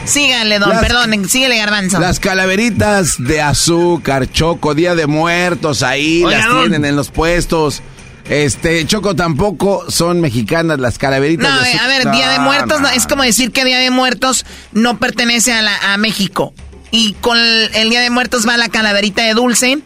Síganle, 0.04 0.58
don, 0.58 0.68
Las- 0.70 0.82
perdón, 0.82 1.28
síguele, 1.28 1.56
garbanzo. 1.58 1.98
Las 1.98 2.20
calaveritas 2.20 3.16
de 3.18 3.40
azúcar, 3.40 4.30
Choco, 4.30 4.74
Día 4.74 4.94
de 4.94 5.06
Muertos, 5.06 5.82
ahí 5.82 6.22
Oiga, 6.24 6.38
las 6.38 6.48
don. 6.48 6.60
tienen 6.60 6.84
en 6.84 6.94
los 6.96 7.10
puestos. 7.10 7.82
Este, 8.28 8.84
Choco, 8.86 9.14
tampoco 9.14 9.88
son 9.90 10.20
mexicanas 10.20 10.80
las 10.80 10.98
calaveritas 10.98 11.48
No, 11.48 11.60
de 11.60 11.68
azúcar. 11.68 11.84
a 11.84 11.88
ver, 11.88 12.10
Día 12.10 12.30
de 12.30 12.38
Muertos 12.40 12.80
no, 12.80 12.88
no. 12.88 12.94
es 12.94 13.06
como 13.06 13.22
decir 13.22 13.52
que 13.52 13.64
Día 13.64 13.78
de 13.78 13.90
Muertos 13.90 14.44
no 14.72 14.98
pertenece 14.98 15.52
a, 15.52 15.62
la, 15.62 15.92
a 15.92 15.96
México. 15.96 16.52
Y 16.90 17.12
con 17.14 17.38
el, 17.38 17.70
el 17.74 17.90
Día 17.90 18.00
de 18.00 18.10
Muertos 18.10 18.46
va 18.48 18.56
la 18.56 18.68
calaverita 18.68 19.22
de 19.22 19.34
dulce. 19.34 19.78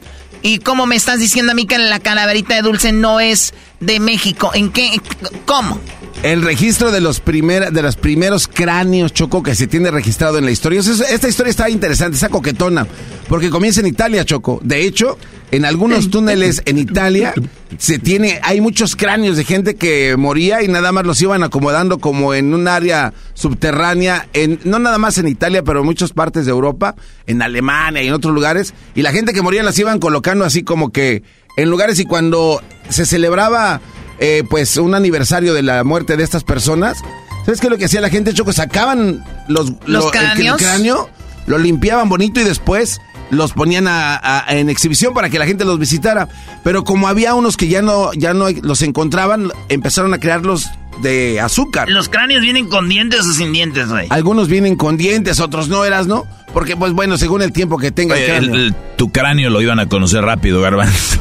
¿Y 0.43 0.59
cómo 0.59 0.87
me 0.87 0.97
estás 0.97 1.19
diciendo 1.19 1.53
a 1.53 1.55
mí 1.55 1.67
que 1.67 1.77
la 1.79 2.01
calaverita 2.01 2.55
de 2.55 2.63
dulce 2.63 2.93
no 2.93 3.21
es 3.21 3.53
de 3.81 4.01
México? 4.01 4.51
¿En 4.55 4.71
qué? 4.73 4.99
¿Cómo? 5.45 5.79
El 6.23 6.43
registro 6.43 6.93
de 6.93 7.00
los, 7.00 7.19
primer, 7.19 7.73
de 7.73 7.81
los 7.81 7.97
primeros 7.97 8.47
cráneos, 8.47 9.15
Choco, 9.15 9.43
que 9.43 9.55
se 9.55 9.67
tiene 9.67 9.91
registrado 9.91 10.37
en 10.37 10.45
la 10.45 10.50
historia. 10.50 10.81
Esta 10.81 11.29
historia 11.29 11.50
está 11.50 11.71
interesante, 11.71 12.17
está 12.17 12.29
coquetona, 12.29 12.87
porque 13.27 13.49
comienza 13.49 13.81
en 13.81 13.87
Italia, 13.87 14.23
Choco. 14.27 14.61
De 14.62 14.85
hecho, 14.85 15.17
en 15.50 15.65
algunos 15.65 16.11
túneles 16.11 16.61
en 16.67 16.77
Italia 16.77 17.33
se 17.79 17.99
tiene, 17.99 18.39
hay 18.43 18.61
muchos 18.61 18.97
cráneos 18.97 19.39
de 19.39 19.45
gente 19.45 19.77
que 19.77 20.15
moría 20.19 20.62
y 20.62 20.69
nada 20.69 20.93
más 20.93 21.07
los 21.07 21.23
iban 21.23 21.43
acomodando 21.43 21.99
como 21.99 22.35
en 22.35 22.53
un 22.53 22.69
área 22.69 23.15
subterránea, 23.33 24.29
en, 24.35 24.61
no 24.65 24.79
nada 24.79 24.99
más 24.99 25.17
en 25.17 25.27
Italia, 25.27 25.62
pero 25.62 25.81
en 25.81 25.87
muchas 25.87 26.12
partes 26.12 26.45
de 26.45 26.50
Europa, 26.50 26.97
en 27.27 27.41
Alemania 27.41 28.03
y 28.03 28.09
en 28.09 28.12
otros 28.12 28.35
lugares. 28.35 28.75
Y 28.95 29.00
la 29.00 29.12
gente 29.12 29.33
que 29.33 29.41
moría 29.41 29.62
las 29.62 29.79
iban 29.79 29.99
colocando 29.99 30.45
así 30.45 30.65
como 30.65 30.93
que 30.93 31.23
en 31.57 31.71
lugares 31.71 31.99
y 31.99 32.05
cuando 32.05 32.62
se 32.91 33.07
celebraba 33.07 33.81
eh, 34.21 34.45
pues 34.49 34.77
un 34.77 34.95
aniversario 34.95 35.53
de 35.55 35.62
la 35.62 35.83
muerte 35.83 36.17
de 36.17 36.23
estas 36.23 36.45
personas, 36.45 36.99
¿sabes 37.45 37.61
qué 37.61 37.67
es 37.67 37.71
lo 37.71 37.79
que 37.79 37.87
hacía 37.87 38.00
la 38.00 38.11
gente, 38.11 38.33
Choco? 38.35 38.53
Sacaban 38.53 39.25
los, 39.49 39.71
¿Los 39.87 40.05
lo- 40.05 40.11
cráneos? 40.11 40.61
el 40.61 40.67
cráneo, 40.67 41.11
lo 41.47 41.59
limpiaban 41.59 42.09
bonito 42.09 42.39
y 42.41 42.45
después 42.45 43.00
los 43.31 43.53
ponían 43.53 43.87
a- 43.89 44.17
a- 44.23 44.45
en 44.57 44.69
exhibición 44.71 45.15
para 45.15 45.31
que 45.31 45.39
la 45.39 45.47
gente 45.47 45.65
los 45.65 45.79
visitara. 45.79 46.29
Pero 46.65 46.85
como 46.85 47.09
había 47.09 47.35
unos 47.35 47.57
que 47.57 47.69
ya 47.69 47.81
no, 47.83 48.12
ya 48.12 48.35
no 48.35 48.47
los 48.62 48.83
encontraban, 48.83 49.50
empezaron 49.69 50.12
a 50.15 50.19
crearlos 50.19 50.67
de 51.00 51.41
azúcar. 51.41 51.89
¿Los 51.89 52.09
cráneos 52.09 52.43
vienen 52.43 52.69
con 52.69 52.89
dientes 52.89 53.21
o 53.21 53.33
sin 53.33 53.53
dientes, 53.53 53.89
güey? 53.89 54.07
Algunos 54.11 54.49
vienen 54.49 54.77
con 54.77 54.97
dientes, 54.97 55.41
otros 55.41 55.69
no 55.69 55.85
eras, 55.85 56.07
¿no? 56.09 56.27
Porque, 56.53 56.77
pues 56.77 56.93
bueno, 56.93 57.17
según 57.17 57.41
el 57.43 57.53
tiempo 57.53 57.79
que 57.79 57.91
tenga 57.93 58.17
Oye, 58.17 58.25
el- 58.37 58.47
cráneo. 58.47 58.55
el- 58.57 58.75
tu 58.97 59.11
cráneo 59.12 59.49
lo 59.49 59.62
iban 59.62 59.79
a 59.79 59.89
conocer 59.89 60.23
rápido, 60.25 60.61
garbanzo. 60.61 61.21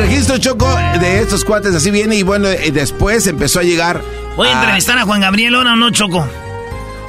Registro 0.00 0.38
choco 0.38 0.68
de 1.00 1.20
estos 1.20 1.44
cuates 1.44 1.74
así 1.74 1.90
viene 1.90 2.16
y 2.16 2.22
bueno, 2.22 2.48
eh, 2.48 2.70
después 2.72 3.26
empezó 3.26 3.60
a 3.60 3.62
llegar. 3.62 4.02
Voy 4.36 4.48
a 4.48 4.52
entrevistar 4.52 4.98
a 4.98 5.02
Juan 5.04 5.20
Gabriel 5.20 5.54
ahora 5.54 5.72
o 5.74 5.76
no, 5.76 5.90
Choco. 5.90 6.26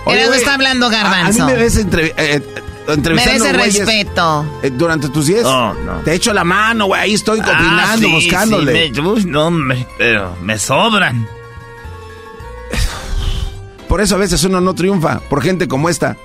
Oye, 0.05 0.25
güey, 0.27 0.39
está 0.39 0.55
hablando, 0.55 0.87
a- 0.87 0.89
Garbanzo. 0.89 1.43
A, 1.43 1.45
mí 1.47 1.53
me 1.53 1.59
ves 1.59 1.77
entre, 1.77 2.07
eh, 2.07 2.13
eh, 2.17 2.43
entrevistando 2.87 3.45
Merece 3.45 3.57
güeyes, 3.57 3.85
respeto. 3.85 4.45
eh, 4.63 4.71
durante 4.73 5.09
tus 5.09 5.27
10. 5.27 5.43
No, 5.43 5.73
no. 5.75 5.93
Te 6.03 6.13
echo 6.15 6.33
la 6.33 6.43
mano, 6.43 6.87
güey. 6.87 7.01
Ahí 7.01 7.13
estoy 7.13 7.39
opinando, 7.39 7.81
Ah, 7.83 7.95
sí, 7.99 8.05
buscándole. 8.11 8.87
sí, 8.93 9.01
me- 9.01 9.07
uy, 9.07 9.25
no, 9.25 9.51
me- 9.51 9.87
pero 9.97 10.35
me 10.41 10.57
sobran. 10.57 11.27
Por 13.87 14.01
eso 14.01 14.15
a 14.15 14.17
veces 14.19 14.43
uno 14.45 14.61
no 14.61 14.73
triunfa, 14.73 15.19
por 15.29 15.43
gente 15.43 15.67
como 15.67 15.89
esta. 15.89 16.17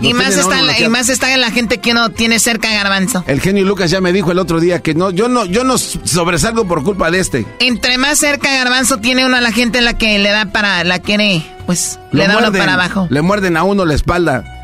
Y 0.00 0.12
más, 0.12 0.34
está 0.34 0.46
uno 0.46 0.62
la, 0.62 0.80
y 0.80 0.88
más 0.88 1.08
está 1.08 1.36
la 1.36 1.50
gente 1.50 1.78
que 1.78 1.92
uno 1.92 2.10
tiene 2.10 2.38
cerca, 2.38 2.72
Garbanzo. 2.72 3.24
El 3.26 3.40
genio 3.40 3.64
Lucas 3.64 3.90
ya 3.90 4.00
me 4.00 4.12
dijo 4.12 4.32
el 4.32 4.38
otro 4.38 4.60
día 4.60 4.82
que 4.82 4.94
no, 4.94 5.10
yo 5.10 5.28
no, 5.28 5.44
yo 5.44 5.64
no 5.64 5.78
sobresalgo 5.78 6.66
por 6.66 6.82
culpa 6.82 7.10
de 7.10 7.20
este. 7.20 7.46
Entre 7.60 7.98
más 7.98 8.18
cerca, 8.18 8.52
Garbanzo, 8.52 8.98
tiene 8.98 9.24
uno 9.24 9.36
a 9.36 9.40
la 9.40 9.52
gente 9.52 9.80
la 9.80 9.96
que 9.96 10.18
le 10.18 10.30
da 10.30 10.46
para, 10.46 10.84
la 10.84 10.98
quiere, 10.98 11.42
pues, 11.66 11.98
le 12.12 12.26
da 12.26 12.34
uno 12.34 12.40
muerden, 12.40 12.60
para 12.60 12.74
abajo. 12.74 13.06
Le 13.10 13.22
muerden 13.22 13.56
a 13.56 13.62
uno 13.62 13.84
la 13.84 13.94
espalda. 13.94 14.63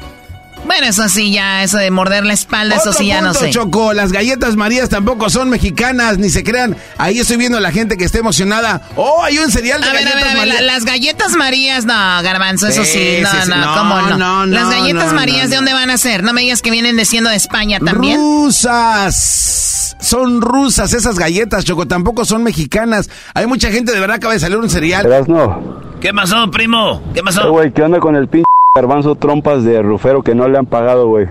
Bueno, 0.66 0.86
eso 0.86 1.08
sí, 1.08 1.32
ya, 1.32 1.62
eso 1.64 1.78
de 1.78 1.90
morder 1.90 2.24
la 2.24 2.32
espalda, 2.32 2.76
eso 2.76 2.90
Otro 2.90 3.00
sí, 3.00 3.06
ya 3.06 3.20
no 3.20 3.28
punto, 3.32 3.40
sé. 3.40 3.50
Choco, 3.50 3.92
las 3.92 4.12
galletas 4.12 4.56
Marías 4.56 4.88
tampoco 4.88 5.28
son 5.30 5.48
mexicanas, 5.50 6.18
ni 6.18 6.30
se 6.30 6.44
crean. 6.44 6.76
Ahí 6.98 7.18
estoy 7.18 7.38
viendo 7.38 7.58
a 7.58 7.60
la 7.60 7.72
gente 7.72 7.96
que 7.96 8.04
está 8.04 8.18
emocionada. 8.18 8.82
Oh, 8.94 9.22
hay 9.24 9.38
un 9.38 9.50
cereal 9.50 9.80
de 9.80 9.88
A 9.88 9.92
ver, 9.92 10.02
a 10.06 10.10
galletas 10.10 10.22
ver, 10.22 10.30
a 10.30 10.34
ver, 10.40 10.48
Marías. 10.48 10.60
la- 10.66 10.72
las 10.74 10.84
galletas 10.84 11.32
Marías, 11.36 11.84
no, 11.86 11.94
Garbanzo, 12.22 12.68
eso 12.68 12.84
sí, 12.84 12.90
Sí, 12.90 13.18
no, 13.22 13.30
sí, 13.30 13.36
sí, 13.44 13.50
no, 13.50 13.56
no, 13.56 13.74
¿cómo 13.74 14.00
no? 14.00 14.16
no, 14.16 14.46
las 14.46 14.62
no, 14.64 14.70
galletas 14.70 15.06
no, 15.08 15.14
Marías, 15.14 15.44
no, 15.44 15.48
¿de 15.50 15.56
no. 15.56 15.56
dónde 15.56 15.72
van 15.72 15.90
a 15.90 15.96
ser? 15.98 16.22
No 16.22 16.32
me 16.32 16.42
digas 16.42 16.62
que 16.62 16.70
vienen 16.70 16.96
de 16.96 17.04
siendo 17.04 17.30
de 17.30 17.36
España 17.36 17.80
también. 17.80 18.16
Rusas. 18.18 19.96
Son 20.00 20.40
rusas 20.40 20.92
esas 20.94 21.18
galletas, 21.18 21.64
Choco. 21.64 21.86
Tampoco 21.86 22.24
son 22.24 22.42
mexicanas. 22.42 23.10
Hay 23.34 23.46
mucha 23.46 23.70
gente, 23.70 23.92
de 23.92 24.00
verdad, 24.00 24.16
acaba 24.16 24.34
de 24.34 24.40
salir 24.40 24.56
un 24.58 24.70
cereal. 24.70 25.06
no. 25.28 25.80
¿Qué 26.00 26.14
pasó, 26.14 26.50
primo? 26.50 27.02
¿Qué 27.14 27.22
pasó? 27.22 27.42
Eh, 27.46 27.50
güey, 27.50 27.72
¿qué 27.72 27.82
onda 27.82 27.98
con 28.00 28.16
el 28.16 28.26
pinche 28.26 28.44
garbanzo 28.76 29.16
trompas 29.16 29.64
de 29.64 29.82
Rufero 29.82 30.22
que 30.22 30.36
no 30.36 30.48
le 30.48 30.56
han 30.56 30.66
pagado, 30.66 31.08
güey? 31.08 31.26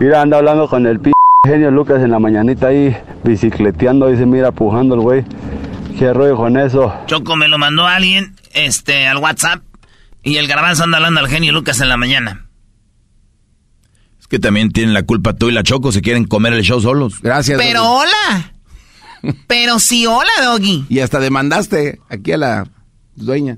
Mira, 0.00 0.20
anda 0.20 0.36
hablando 0.36 0.68
con 0.68 0.86
el 0.86 1.00
pinche 1.00 1.14
genio 1.46 1.70
Lucas 1.70 2.02
en 2.02 2.10
la 2.10 2.18
mañanita 2.18 2.66
ahí, 2.66 2.94
bicicleteando, 3.24 4.08
dice, 4.08 4.26
mira, 4.26 4.52
pujando 4.52 4.94
el 4.94 5.00
güey. 5.00 5.24
¿Qué 5.98 6.12
rollo 6.12 6.36
con 6.36 6.58
eso? 6.58 6.94
Choco 7.06 7.36
me 7.36 7.48
lo 7.48 7.56
mandó 7.56 7.86
alguien, 7.86 8.36
este, 8.52 9.06
al 9.06 9.16
WhatsApp. 9.16 9.62
Y 10.22 10.36
el 10.36 10.46
garbanzo 10.46 10.84
anda 10.84 10.98
hablando 10.98 11.20
al 11.20 11.28
genio 11.28 11.52
Lucas 11.52 11.80
en 11.80 11.88
la 11.88 11.96
mañana. 11.96 12.46
Es 14.20 14.26
que 14.26 14.38
también 14.38 14.70
tienen 14.70 14.92
la 14.92 15.04
culpa 15.04 15.32
tú 15.32 15.48
y 15.48 15.52
la 15.52 15.62
Choco 15.62 15.90
si 15.90 16.02
quieren 16.02 16.24
comer 16.26 16.52
el 16.52 16.62
show 16.62 16.82
solos. 16.82 17.22
Gracias. 17.22 17.58
Pero 17.58 17.82
Doggy. 17.82 18.02
hola. 18.02 18.52
Pero 19.46 19.78
sí, 19.78 20.06
hola, 20.06 20.30
Doggy. 20.44 20.84
Y 20.90 21.00
hasta 21.00 21.18
demandaste 21.18 21.98
aquí 22.10 22.32
a 22.32 22.36
la 22.36 22.66
dueña. 23.16 23.56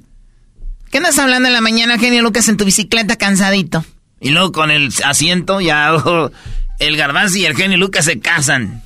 ¿Qué 0.91 0.99
andas 0.99 1.19
hablando 1.19 1.47
en 1.49 1.53
la 1.55 1.61
mañana, 1.61 1.99
genio 1.99 2.21
Lucas, 2.23 2.49
en 2.49 2.57
tu 2.57 2.65
bicicleta 2.65 3.17
cansadito? 3.17 3.85
Y 4.21 4.31
luego 4.31 4.51
con 4.53 4.71
el 4.71 4.93
asiento 5.05 5.61
ya 5.61 5.95
el 6.79 6.97
garbanzo 6.97 7.39
y 7.39 7.45
el 7.45 7.55
genio 7.57 7.79
Lucas 7.79 8.07
se 8.07 8.19
casan. 8.19 8.83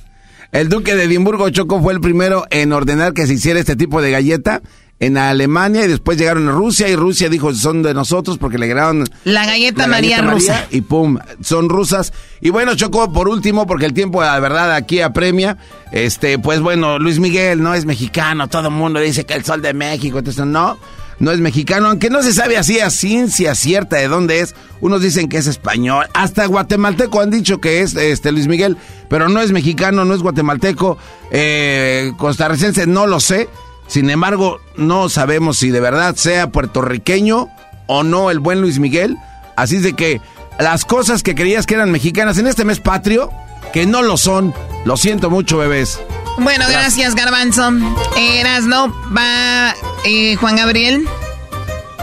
El 0.51 0.69
duque 0.69 0.95
de 0.95 1.05
Edimburgo, 1.05 1.49
Choco, 1.49 1.81
fue 1.81 1.93
el 1.93 2.01
primero 2.01 2.45
en 2.51 2.71
ordenar 2.73 3.13
que 3.13 3.25
se 3.27 3.33
hiciera 3.33 3.59
este 3.59 3.75
tipo 3.75 4.01
de 4.01 4.11
galleta 4.11 4.61
en 4.99 5.17
Alemania 5.17 5.83
y 5.83 5.87
después 5.89 6.17
llegaron 6.17 6.47
a 6.47 6.51
Rusia 6.51 6.87
y 6.87 6.95
Rusia 6.95 7.27
dijo 7.27 7.53
son 7.53 7.83
de 7.83 7.93
nosotros 7.93 8.37
porque 8.37 8.57
le 8.57 8.67
grabaron 8.67 9.03
La 9.25 9.45
galleta 9.45 9.81
la 9.81 9.87
María 9.87 10.17
galleta 10.17 10.33
rusa. 10.33 10.67
y 10.71 10.81
pum, 10.81 11.17
son 11.41 11.67
rusas. 11.67 12.13
Y 12.39 12.51
bueno, 12.51 12.75
Choco, 12.75 13.11
por 13.11 13.27
último, 13.27 13.65
porque 13.65 13.85
el 13.85 13.93
tiempo, 13.93 14.21
la 14.21 14.39
verdad, 14.39 14.73
aquí 14.73 15.01
apremia, 15.01 15.57
este, 15.91 16.37
pues 16.39 16.61
bueno, 16.61 16.99
Luis 16.99 17.19
Miguel 17.19 17.61
no 17.61 17.73
es 17.73 17.85
mexicano, 17.85 18.47
todo 18.47 18.67
el 18.69 18.73
mundo 18.75 18.99
dice 18.99 19.25
que 19.25 19.33
el 19.33 19.43
sol 19.43 19.61
de 19.61 19.73
México, 19.73 20.19
entonces 20.19 20.45
no, 20.45 20.77
no 21.19 21.31
es 21.31 21.39
mexicano, 21.39 21.87
aunque 21.87 22.09
no 22.09 22.21
se 22.21 22.33
sabe 22.33 22.57
así 22.57 22.79
a 22.79 22.89
ciencia 22.89 23.55
cierta 23.55 23.97
de 23.97 24.07
dónde 24.07 24.41
es. 24.41 24.55
Unos 24.81 25.01
dicen 25.01 25.29
que 25.29 25.37
es 25.37 25.47
español, 25.47 26.05
hasta 26.13 26.45
guatemalteco 26.45 27.21
han 27.21 27.31
dicho 27.31 27.59
que 27.59 27.81
es 27.81 27.95
este 27.95 28.31
Luis 28.31 28.47
Miguel, 28.47 28.77
pero 29.09 29.29
no 29.29 29.41
es 29.41 29.51
mexicano, 29.51 30.05
no 30.05 30.13
es 30.13 30.21
guatemalteco, 30.21 30.97
eh, 31.31 32.11
costarricense, 32.17 32.85
no 32.87 33.07
lo 33.07 33.19
sé. 33.19 33.49
Sin 33.87 34.09
embargo, 34.09 34.59
no 34.77 35.09
sabemos 35.09 35.57
si 35.57 35.69
de 35.69 35.79
verdad 35.79 36.15
sea 36.15 36.51
puertorriqueño 36.51 37.49
o 37.87 38.03
no 38.03 38.31
el 38.31 38.39
buen 38.39 38.61
Luis 38.61 38.79
Miguel. 38.79 39.17
Así 39.55 39.77
es 39.77 39.83
de 39.83 39.93
que 39.93 40.21
las 40.59 40.85
cosas 40.85 41.23
que 41.23 41.35
creías 41.35 41.65
que 41.65 41.75
eran 41.75 41.91
mexicanas 41.91 42.37
en 42.37 42.47
este 42.47 42.65
mes 42.65 42.79
patrio, 42.79 43.31
que 43.75 43.85
no 43.85 44.01
lo 44.01 44.15
son. 44.15 44.53
Lo 44.85 44.95
siento 44.95 45.29
mucho, 45.29 45.57
bebés. 45.57 45.99
Bueno, 46.37 46.63
gracias, 46.69 47.13
Garbanzo. 47.13 47.71
Erasno, 48.17 48.95
va 49.13 49.75
eh, 50.05 50.37
Juan 50.37 50.55
Gabriel. 50.55 51.05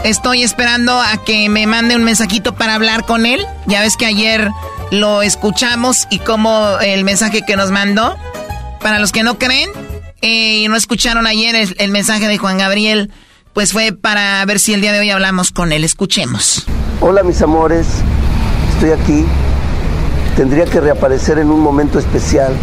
Estoy 0.03 0.43
esperando 0.43 1.01
a 1.01 1.17
que 1.25 1.49
me 1.49 1.65
mande 1.65 1.95
un 1.95 2.03
mensajito 2.03 2.53
para 2.53 2.75
hablar 2.75 3.05
con 3.07 3.25
él. 3.25 3.43
Ya 3.65 3.81
ves 3.81 3.97
que 3.97 4.05
ayer 4.05 4.51
lo 4.91 5.23
escuchamos 5.23 6.05
y 6.11 6.19
como 6.19 6.77
el 6.79 7.03
mensaje 7.05 7.41
que 7.43 7.55
nos 7.55 7.71
mandó. 7.71 8.17
Para 8.79 8.99
los 8.99 9.11
que 9.11 9.23
no 9.23 9.39
creen 9.39 9.71
eh, 10.21 10.59
y 10.59 10.67
no 10.67 10.75
escucharon 10.75 11.25
ayer 11.25 11.55
el, 11.55 11.75
el 11.79 11.89
mensaje 11.89 12.27
de 12.27 12.37
Juan 12.37 12.59
Gabriel, 12.59 13.09
pues 13.53 13.71
fue 13.71 13.93
para 13.93 14.45
ver 14.45 14.59
si 14.59 14.75
el 14.75 14.81
día 14.81 14.91
de 14.91 14.99
hoy 14.99 15.09
hablamos 15.09 15.49
con 15.49 15.71
él. 15.71 15.83
Escuchemos. 15.83 16.65
Hola 17.01 17.23
mis 17.23 17.41
amores, 17.41 17.87
estoy 18.75 18.91
aquí. 18.91 19.25
Tendría 20.35 20.65
que 20.65 20.81
reaparecer 20.81 21.37
en 21.37 21.51
un 21.51 21.59
momento 21.59 21.99
especial. 21.99 22.53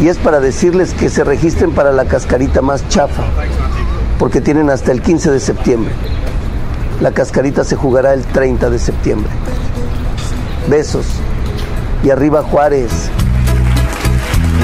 Y 0.00 0.08
es 0.08 0.16
para 0.16 0.40
decirles 0.40 0.94
que 0.94 1.10
se 1.10 1.24
registren 1.24 1.72
para 1.72 1.92
la 1.92 2.06
cascarita 2.06 2.62
más 2.62 2.88
chafa, 2.88 3.24
porque 4.18 4.40
tienen 4.40 4.70
hasta 4.70 4.92
el 4.92 5.02
15 5.02 5.30
de 5.30 5.40
septiembre. 5.40 5.92
La 7.00 7.12
cascarita 7.12 7.64
se 7.64 7.76
jugará 7.76 8.14
el 8.14 8.24
30 8.24 8.70
de 8.70 8.78
septiembre. 8.78 9.30
Besos. 10.68 11.06
Y 12.02 12.10
arriba 12.10 12.42
Juárez. 12.42 12.90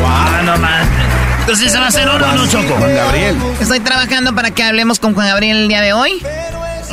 Ah, 0.06 0.42
no 0.44 0.56
más. 0.58 0.86
Entonces 1.40 1.70
se 1.70 1.78
va 1.78 1.84
a 1.84 1.88
hacer 1.88 2.08
oro 2.08 2.26
no, 2.32 2.46
Choco. 2.46 2.74
Juan 2.78 2.94
Gabriel. 2.94 3.36
Estoy 3.60 3.80
trabajando 3.80 4.34
para 4.34 4.50
que 4.50 4.62
hablemos 4.62 4.98
con 4.98 5.14
Juan 5.14 5.28
Gabriel 5.28 5.58
el 5.58 5.68
día 5.68 5.80
de 5.80 5.92
hoy. 5.92 6.22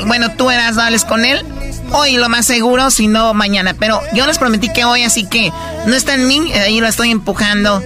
Bueno, 0.06 0.32
tú 0.32 0.52
eras, 0.52 0.78
hables 0.78 1.06
con 1.06 1.26
él. 1.26 1.44
Hoy 1.91 2.17
lo 2.17 2.30
más 2.30 2.46
seguro, 2.46 2.89
si 2.89 3.08
no 3.08 3.34
mañana. 3.34 3.76
Pero 3.78 4.00
yo 4.13 4.26
les 4.26 4.38
prometí 4.39 4.69
que 4.72 4.86
hoy, 4.86 5.04
así 5.04 5.26
que 5.26 5.52
no 5.86 5.93
está 5.96 6.15
en 6.15 6.28
mí. 6.28 6.52
Ahí 6.54 6.80
lo 6.80 6.88
estoy 6.88 7.12
empujando. 7.12 7.82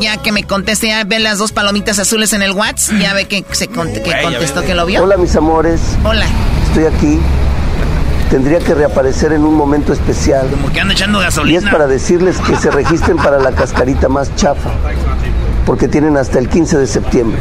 Ya 0.00 0.16
que 0.16 0.32
me 0.32 0.44
conteste, 0.44 0.88
ya 0.88 1.04
ve 1.04 1.18
las 1.18 1.38
dos 1.38 1.52
palomitas 1.52 1.98
azules 1.98 2.32
en 2.32 2.42
el 2.42 2.52
WhatsApp. 2.52 2.98
Ya 3.00 3.12
ve 3.12 3.26
que, 3.26 3.44
se 3.52 3.68
cont- 3.70 4.02
que 4.02 4.22
contestó 4.22 4.62
que 4.62 4.74
lo 4.74 4.86
vio. 4.86 5.02
Hola 5.02 5.16
mis 5.16 5.34
amores, 5.36 5.80
Hola. 6.04 6.26
estoy 6.68 6.84
aquí. 6.86 7.18
Tendría 8.30 8.60
que 8.60 8.74
reaparecer 8.74 9.32
en 9.32 9.44
un 9.44 9.54
momento 9.56 9.92
especial. 9.92 10.48
Como 10.50 10.72
que 10.72 10.80
anda 10.80 10.94
echando 10.94 11.18
Y 11.18 11.22
es 11.22 11.26
gasolina. 11.26 11.70
para 11.72 11.86
decirles 11.88 12.36
que 12.38 12.56
se 12.56 12.70
registren 12.70 13.16
para 13.16 13.40
la 13.40 13.50
cascarita 13.50 14.08
más 14.08 14.34
chafa, 14.36 14.70
porque 15.66 15.88
tienen 15.88 16.16
hasta 16.16 16.38
el 16.38 16.48
15 16.48 16.78
de 16.78 16.86
septiembre. 16.86 17.40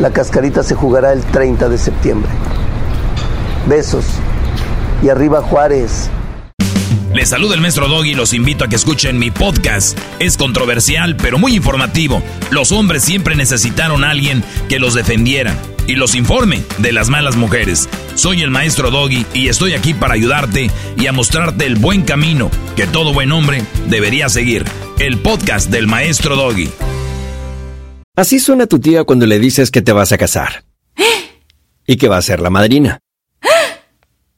La 0.00 0.10
cascarita 0.10 0.62
se 0.62 0.74
jugará 0.76 1.12
el 1.12 1.22
30 1.24 1.68
de 1.68 1.78
septiembre. 1.78 2.30
Besos. 3.66 4.04
Y 5.02 5.08
arriba 5.08 5.42
Juárez. 5.42 6.10
Les 7.14 7.28
saluda 7.28 7.54
el 7.54 7.60
maestro 7.60 7.88
Doggy 7.88 8.12
y 8.12 8.14
los 8.14 8.32
invito 8.32 8.64
a 8.64 8.68
que 8.68 8.76
escuchen 8.76 9.18
mi 9.18 9.30
podcast. 9.30 9.98
Es 10.18 10.38
controversial, 10.38 11.16
pero 11.16 11.38
muy 11.38 11.54
informativo. 11.54 12.22
Los 12.50 12.72
hombres 12.72 13.04
siempre 13.04 13.34
necesitaron 13.36 14.02
a 14.02 14.10
alguien 14.10 14.42
que 14.70 14.78
los 14.78 14.94
defendiera 14.94 15.54
y 15.86 15.94
los 15.96 16.14
informe 16.14 16.62
de 16.78 16.92
las 16.92 17.10
malas 17.10 17.36
mujeres. 17.36 17.88
Soy 18.14 18.40
el 18.40 18.50
maestro 18.50 18.90
Doggy 18.90 19.26
y 19.34 19.48
estoy 19.48 19.74
aquí 19.74 19.92
para 19.92 20.14
ayudarte 20.14 20.70
y 20.96 21.06
a 21.06 21.12
mostrarte 21.12 21.66
el 21.66 21.76
buen 21.76 22.02
camino 22.02 22.50
que 22.76 22.86
todo 22.86 23.12
buen 23.12 23.30
hombre 23.32 23.62
debería 23.88 24.30
seguir. 24.30 24.64
El 24.98 25.18
podcast 25.18 25.68
del 25.68 25.86
maestro 25.86 26.36
Doggy. 26.36 26.70
Así 28.16 28.38
suena 28.38 28.66
tu 28.66 28.78
tía 28.78 29.04
cuando 29.04 29.26
le 29.26 29.38
dices 29.38 29.70
que 29.70 29.82
te 29.82 29.92
vas 29.92 30.12
a 30.12 30.18
casar. 30.18 30.64
Y 31.86 31.96
que 31.96 32.08
va 32.08 32.16
a 32.16 32.22
ser 32.22 32.40
la 32.40 32.50
madrina. 32.50 33.01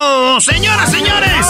Oh, 0.00 0.40
señoras, 0.40 0.90
señores. 0.90 1.46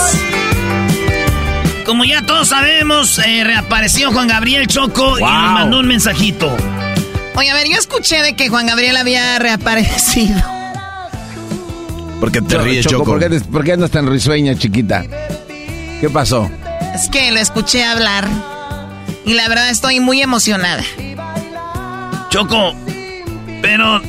Como 1.86 2.04
ya 2.04 2.24
todos 2.26 2.48
sabemos, 2.48 3.18
eh, 3.18 3.42
reapareció 3.44 4.12
Juan 4.12 4.28
Gabriel 4.28 4.66
Choco 4.66 5.18
y 5.18 5.22
nos 5.22 5.52
mandó 5.52 5.80
un 5.80 5.88
mensajito. 5.88 6.54
Oye, 7.34 7.50
a 7.50 7.54
ver, 7.54 7.66
yo 7.68 7.76
escuché 7.76 8.22
de 8.22 8.36
que 8.36 8.48
Juan 8.48 8.66
Gabriel 8.66 8.96
había 8.96 9.38
reaparecido. 9.38 10.40
¿Por 12.20 12.30
qué 12.32 12.42
te 12.42 12.58
ríes, 12.58 12.86
Choco? 12.86 13.04
¿por, 13.04 13.18
qué, 13.18 13.40
¿Por 13.40 13.64
qué 13.64 13.72
andas 13.72 13.90
tan 13.90 14.06
risueña, 14.06 14.54
chiquita? 14.56 15.04
¿Qué 16.00 16.08
pasó? 16.12 16.50
Es 16.94 17.08
que 17.08 17.30
lo 17.32 17.40
escuché 17.40 17.84
hablar 17.84 18.28
y 19.24 19.34
la 19.34 19.48
verdad 19.48 19.70
estoy 19.70 20.00
muy 20.00 20.22
emocionada. 20.22 20.82
Choco, 22.30 22.74
pero 23.62 24.00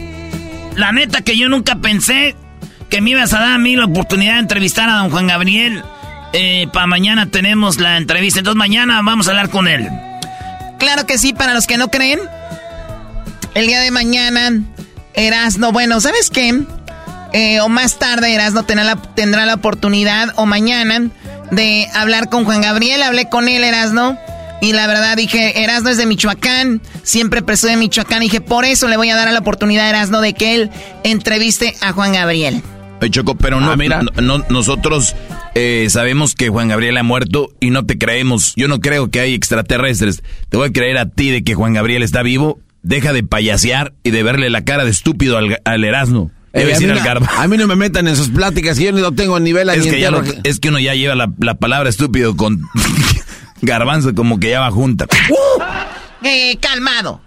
la 0.76 0.92
neta 0.92 1.22
que 1.22 1.38
yo 1.38 1.50
nunca 1.50 1.76
pensé 1.76 2.36
que 2.96 3.02
me 3.02 3.10
ibas 3.10 3.34
a 3.34 3.40
dar 3.40 3.52
a 3.52 3.58
mí 3.58 3.76
la 3.76 3.84
oportunidad 3.84 4.36
de 4.36 4.40
entrevistar 4.40 4.88
a 4.88 5.00
don 5.00 5.10
Juan 5.10 5.28
Gabriel. 5.28 5.84
Eh, 6.32 6.68
para 6.72 6.88
mañana 6.88 7.30
tenemos 7.30 7.78
la 7.78 7.98
entrevista, 7.98 8.40
entonces 8.40 8.58
mañana 8.58 9.02
vamos 9.04 9.28
a 9.28 9.32
hablar 9.32 9.50
con 9.50 9.68
él. 9.68 9.90
Claro 10.80 11.06
que 11.06 11.18
sí, 11.18 11.34
para 11.34 11.54
los 11.54 11.68
que 11.68 11.78
no 11.78 11.90
creen. 11.90 12.22
El 13.54 13.68
día 13.68 13.82
de 13.82 13.92
mañana, 13.92 14.62
Erasno, 15.14 15.74
bueno, 15.74 16.00
¿sabes 16.00 16.30
qué? 16.30 16.58
Eh, 17.34 17.60
o 17.60 17.68
más 17.68 18.00
tarde 18.00 18.34
Erasno 18.34 18.64
tendrá 18.64 18.86
la, 18.86 18.96
tendrá 18.96 19.46
la 19.46 19.56
oportunidad, 19.56 20.30
o 20.38 20.46
mañana, 20.46 21.10
de 21.52 21.90
hablar 21.94 22.30
con 22.30 22.46
Juan 22.46 22.62
Gabriel. 22.62 23.04
Hablé 23.04 23.28
con 23.28 23.50
él, 23.50 23.66
Erasno. 23.66 24.18
Y 24.62 24.72
la 24.72 24.88
verdad 24.88 25.18
dije, 25.18 25.62
Erasno 25.64 25.90
es 25.90 25.98
de 25.98 26.06
Michoacán, 26.06 26.82
siempre 27.04 27.42
de 27.42 27.76
Michoacán. 27.76 28.22
Dije, 28.22 28.40
por 28.40 28.64
eso 28.64 28.88
le 28.88 28.96
voy 28.96 29.10
a 29.10 29.18
dar 29.18 29.30
la 29.34 29.40
oportunidad 29.40 29.88
a 29.88 29.90
Erasno 29.90 30.22
de 30.22 30.34
que 30.34 30.56
él 30.56 30.72
entreviste 31.04 31.76
a 31.82 31.92
Juan 31.92 32.14
Gabriel. 32.14 32.64
Choco, 33.10 33.36
pero 33.36 33.60
no, 33.60 33.72
ah, 33.72 33.78
mira. 33.78 34.02
No, 34.22 34.40
nosotros 34.50 35.16
eh, 35.54 35.88
sabemos 35.90 36.34
que 36.36 36.50
Juan 36.50 36.68
Gabriel 36.68 36.98
ha 36.98 37.04
muerto 37.04 37.50
y 37.60 37.70
no 37.70 37.86
te 37.86 37.98
creemos. 37.98 38.54
Yo 38.56 38.68
no 38.68 38.80
creo 38.80 39.10
que 39.10 39.20
hay 39.20 39.34
extraterrestres. 39.34 40.24
Te 40.50 40.58
voy 40.58 40.70
a 40.70 40.74
creer 40.74 40.98
a 40.98 41.10
ti 41.10 41.30
de 41.30 41.44
que 41.44 41.54
Juan 41.54 41.74
Gabriel 41.74 42.04
está 42.04 42.24
vivo. 42.24 42.60
Deja 42.82 43.14
de 43.14 43.24
payasear 43.24 43.94
y 44.04 44.12
de 44.12 44.24
verle 44.24 44.50
la 44.50 44.64
cara 44.64 44.86
de 44.86 44.92
estúpido 44.92 45.38
al, 45.38 45.60
al 45.64 45.84
Erasmo. 45.84 46.32
Eh, 46.54 46.74
a, 46.74 46.80
mí 46.80 46.86
no, 46.86 46.96
a, 46.96 47.48
mí 47.48 47.58
no, 47.58 47.68
me 47.68 47.76
metan 47.76 48.08
en 48.08 48.16
sus 48.16 48.30
pláticas, 48.30 48.78
yo 48.78 48.94
no 48.94 49.12
tengo 49.12 49.38
nivel 49.42 49.68
es 49.72 49.86
que, 49.88 50.40
es 50.46 50.62
que 50.62 50.70
uno 50.70 50.80
ya 50.80 50.96
lleva 50.96 51.14
la, 51.14 51.30
la 51.40 51.56
palabra 51.56 51.90
estúpido 51.90 52.38
con 52.38 52.62
garbanzo 53.62 54.16
como 54.16 54.40
que 54.40 54.52
ya 54.52 54.62
va 54.62 54.72
junta. 54.72 55.06
¡Uh! 55.30 55.62
Eh, 56.26 56.58
calmado. 56.62 57.22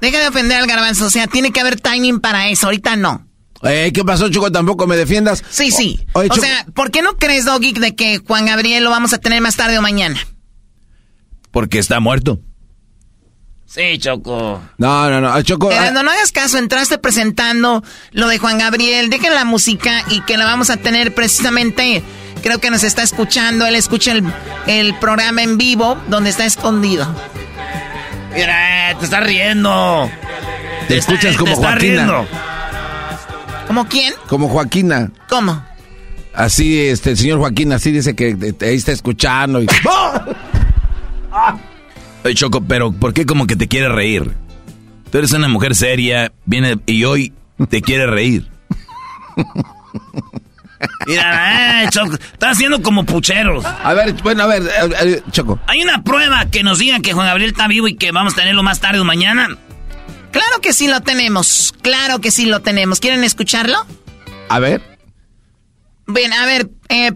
Deja 0.00 0.20
de 0.20 0.28
ofender 0.28 0.58
al 0.58 0.66
garbanzo. 0.66 1.06
O 1.06 1.10
sea, 1.10 1.26
tiene 1.26 1.52
que 1.52 1.60
haber 1.60 1.80
timing 1.80 2.20
para 2.20 2.48
eso. 2.48 2.66
Ahorita 2.66 2.96
no. 2.96 3.26
Eh, 3.64 3.92
¿Qué 3.94 4.04
pasó, 4.04 4.28
Choco? 4.28 4.50
¿Tampoco 4.50 4.86
me 4.86 4.96
defiendas? 4.96 5.42
Sí, 5.48 5.70
sí. 5.70 6.04
o 6.14 6.34
sea, 6.34 6.66
¿por 6.74 6.90
qué 6.90 7.02
no 7.02 7.16
crees, 7.16 7.44
Doggy, 7.44 7.72
de 7.72 7.94
que 7.94 8.18
Juan 8.18 8.46
Gabriel 8.46 8.82
lo 8.82 8.90
vamos 8.90 9.12
a 9.12 9.18
tener 9.18 9.40
más 9.40 9.56
tarde 9.56 9.78
o 9.78 9.82
mañana? 9.82 10.18
Porque 11.52 11.78
está 11.78 12.00
muerto. 12.00 12.40
Sí, 13.72 13.96
Choco. 13.98 14.60
No, 14.76 15.08
no, 15.08 15.20
no, 15.20 15.42
Choco. 15.42 15.70
Ah. 15.72 15.90
no, 15.92 16.02
no 16.02 16.10
hagas 16.10 16.30
caso, 16.30 16.58
entraste 16.58 16.98
presentando 16.98 17.82
lo 18.10 18.28
de 18.28 18.38
Juan 18.38 18.58
Gabriel. 18.58 19.08
Dejen 19.08 19.34
la 19.34 19.46
música 19.46 20.04
y 20.10 20.20
que 20.22 20.36
la 20.36 20.44
vamos 20.44 20.68
a 20.68 20.76
tener 20.76 21.14
precisamente. 21.14 22.02
Creo 22.42 22.58
que 22.58 22.70
nos 22.70 22.82
está 22.82 23.02
escuchando. 23.02 23.64
Él 23.64 23.76
escucha 23.76 24.12
el, 24.66 24.94
programa 24.96 25.42
en 25.42 25.56
vivo 25.56 25.96
donde 26.08 26.28
está 26.28 26.44
escondido. 26.44 27.06
Mira, 28.34 28.94
te 28.98 29.04
está 29.04 29.20
riendo. 29.20 30.10
Te, 30.88 30.98
escuchas 30.98 31.36
como 31.36 31.58
te 31.58 31.74
Riendo. 31.76 32.26
¿Como 33.72 33.88
quién? 33.88 34.12
Como 34.28 34.50
Joaquina. 34.50 35.10
¿Cómo? 35.30 35.64
Así, 36.34 36.78
este, 36.78 37.12
el 37.12 37.16
señor 37.16 37.38
Joaquín, 37.38 37.72
así 37.72 37.90
dice 37.90 38.14
que 38.14 38.36
ahí 38.60 38.76
está 38.76 38.92
escuchando 38.92 39.62
y... 39.62 39.66
Oye, 42.22 42.34
Choco, 42.34 42.60
pero 42.60 42.92
¿por 42.92 43.14
qué 43.14 43.24
como 43.24 43.46
que 43.46 43.56
te 43.56 43.68
quiere 43.68 43.88
reír? 43.88 44.30
Tú 45.10 45.16
eres 45.16 45.32
una 45.32 45.48
mujer 45.48 45.74
seria, 45.74 46.32
viene 46.44 46.78
y 46.84 47.04
hoy 47.04 47.32
te 47.70 47.80
quiere 47.80 48.06
reír. 48.06 48.46
Mira, 51.06 51.84
eh, 51.84 51.88
Choco, 51.88 52.16
está 52.16 52.50
haciendo 52.50 52.82
como 52.82 53.06
pucheros. 53.06 53.64
A 53.64 53.94
ver, 53.94 54.12
bueno, 54.22 54.42
a 54.42 54.48
ver, 54.48 55.22
Choco. 55.30 55.58
¿Hay 55.66 55.82
una 55.82 56.02
prueba 56.02 56.44
que 56.50 56.62
nos 56.62 56.78
diga 56.78 57.00
que 57.00 57.14
Juan 57.14 57.26
Gabriel 57.26 57.52
está 57.52 57.68
vivo 57.68 57.88
y 57.88 57.94
que 57.94 58.12
vamos 58.12 58.34
a 58.34 58.36
tenerlo 58.36 58.62
más 58.62 58.80
tarde 58.80 59.00
o 59.00 59.04
mañana? 59.04 59.48
Claro 60.32 60.60
que 60.60 60.72
sí 60.72 60.88
lo 60.88 61.00
tenemos. 61.00 61.74
Claro 61.82 62.20
que 62.20 62.30
sí 62.30 62.46
lo 62.46 62.60
tenemos. 62.60 62.98
¿Quieren 63.00 63.22
escucharlo? 63.22 63.86
A 64.48 64.58
ver. 64.58 64.98
Bien, 66.06 66.32
a 66.32 66.46
ver, 66.46 66.68
eh, 66.88 67.12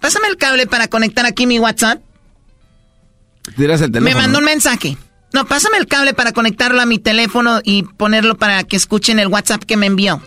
pásame 0.00 0.28
el 0.28 0.36
cable 0.36 0.66
para 0.66 0.88
conectar 0.88 1.26
aquí 1.26 1.46
mi 1.46 1.58
WhatsApp. 1.58 2.00
¿Tiras 3.56 3.80
el 3.80 3.90
teléfono? 3.90 4.14
Me 4.14 4.22
mandó 4.22 4.38
un 4.38 4.44
mensaje. 4.44 4.96
No, 5.32 5.46
pásame 5.46 5.78
el 5.78 5.86
cable 5.86 6.14
para 6.14 6.32
conectarlo 6.32 6.80
a 6.80 6.86
mi 6.86 6.98
teléfono 6.98 7.60
y 7.64 7.82
ponerlo 7.82 8.36
para 8.36 8.64
que 8.64 8.76
escuchen 8.76 9.18
el 9.18 9.28
WhatsApp 9.28 9.64
que 9.64 9.76
me 9.76 9.86
envió. 9.86 10.20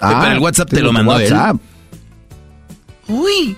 Ah, 0.00 0.30
el 0.32 0.38
WhatsApp 0.38 0.70
te 0.70 0.80
lo 0.80 0.92
mandó 0.92 1.18
él. 1.18 1.34
Uy. 3.08 3.56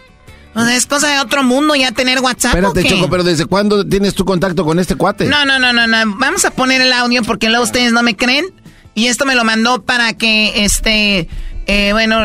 O 0.54 0.64
sea, 0.64 0.74
es 0.74 0.86
cosa 0.86 1.08
de 1.08 1.20
otro 1.20 1.42
mundo 1.42 1.74
ya 1.74 1.92
tener 1.92 2.20
WhatsApp. 2.20 2.54
Espérate, 2.54 2.80
¿o 2.80 2.82
qué? 2.82 2.88
Choco, 2.88 3.10
pero 3.10 3.22
¿desde 3.22 3.46
cuándo 3.46 3.86
tienes 3.86 4.14
tu 4.14 4.24
contacto 4.24 4.64
con 4.64 4.78
este 4.78 4.96
cuate? 4.96 5.26
No, 5.26 5.44
no, 5.44 5.58
no, 5.58 5.72
no, 5.72 5.86
no. 5.86 6.16
Vamos 6.16 6.44
a 6.44 6.50
poner 6.50 6.80
el 6.80 6.92
audio 6.92 7.22
porque 7.22 7.48
luego 7.48 7.64
ustedes 7.64 7.92
no 7.92 8.02
me 8.02 8.16
creen. 8.16 8.46
Y 8.94 9.06
esto 9.06 9.24
me 9.26 9.36
lo 9.36 9.44
mandó 9.44 9.82
para 9.82 10.14
que, 10.14 10.64
este, 10.64 11.28
eh, 11.66 11.92
bueno, 11.92 12.18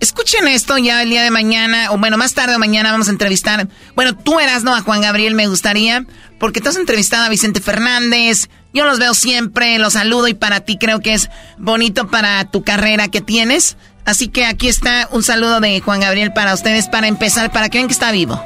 escuchen 0.00 0.48
esto 0.48 0.76
ya 0.78 1.02
el 1.02 1.10
día 1.10 1.22
de 1.22 1.30
mañana, 1.30 1.92
o 1.92 1.98
bueno, 1.98 2.18
más 2.18 2.34
tarde 2.34 2.56
o 2.56 2.58
mañana 2.58 2.90
vamos 2.90 3.08
a 3.08 3.12
entrevistar. 3.12 3.68
Bueno, 3.94 4.16
tú 4.16 4.40
eras, 4.40 4.64
¿no? 4.64 4.74
A 4.74 4.80
Juan 4.80 5.00
Gabriel 5.00 5.34
me 5.34 5.46
gustaría, 5.46 6.04
porque 6.38 6.60
tú 6.60 6.70
has 6.70 6.76
entrevistado 6.76 7.24
a 7.24 7.28
Vicente 7.28 7.60
Fernández. 7.60 8.48
Yo 8.74 8.84
los 8.84 8.98
veo 8.98 9.14
siempre, 9.14 9.78
los 9.78 9.94
saludo 9.94 10.28
y 10.28 10.34
para 10.34 10.60
ti 10.60 10.76
creo 10.78 11.00
que 11.00 11.14
es 11.14 11.30
bonito 11.56 12.08
para 12.08 12.44
tu 12.50 12.62
carrera 12.62 13.08
que 13.08 13.20
tienes. 13.20 13.76
Así 14.08 14.28
que 14.28 14.46
aquí 14.46 14.68
está 14.68 15.06
un 15.12 15.22
saludo 15.22 15.60
de 15.60 15.82
Juan 15.82 16.00
Gabriel 16.00 16.32
para 16.32 16.54
ustedes 16.54 16.88
para 16.88 17.08
empezar, 17.08 17.52
para 17.52 17.68
que 17.68 17.76
vean 17.76 17.88
que 17.88 17.92
está 17.92 18.10
vivo. 18.10 18.40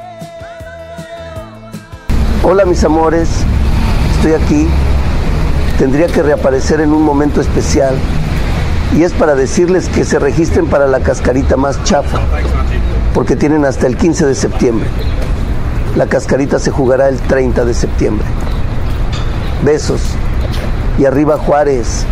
Hola 2.43 2.65
mis 2.65 2.83
amores, 2.83 3.29
estoy 4.17 4.33
aquí. 4.33 4.67
Tendría 5.79 6.07
que 6.07 6.21
reaparecer 6.21 6.81
en 6.81 6.91
un 6.91 7.01
momento 7.01 7.39
especial. 7.39 7.95
Y 8.93 9.03
es 9.03 9.13
para 9.13 9.35
decirles 9.35 9.87
que 9.87 10.03
se 10.03 10.19
registren 10.19 10.67
para 10.67 10.85
la 10.85 10.99
cascarita 10.99 11.55
más 11.55 11.81
chafa, 11.85 12.19
porque 13.13 13.37
tienen 13.37 13.63
hasta 13.63 13.87
el 13.87 13.95
15 13.95 14.25
de 14.25 14.35
septiembre. 14.35 14.89
La 15.95 16.07
cascarita 16.07 16.59
se 16.59 16.71
jugará 16.71 17.07
el 17.07 17.21
30 17.21 17.63
de 17.63 17.73
septiembre. 17.73 18.27
Besos. 19.63 20.01
Y 20.99 21.05
arriba 21.05 21.37
Juárez. 21.37 22.05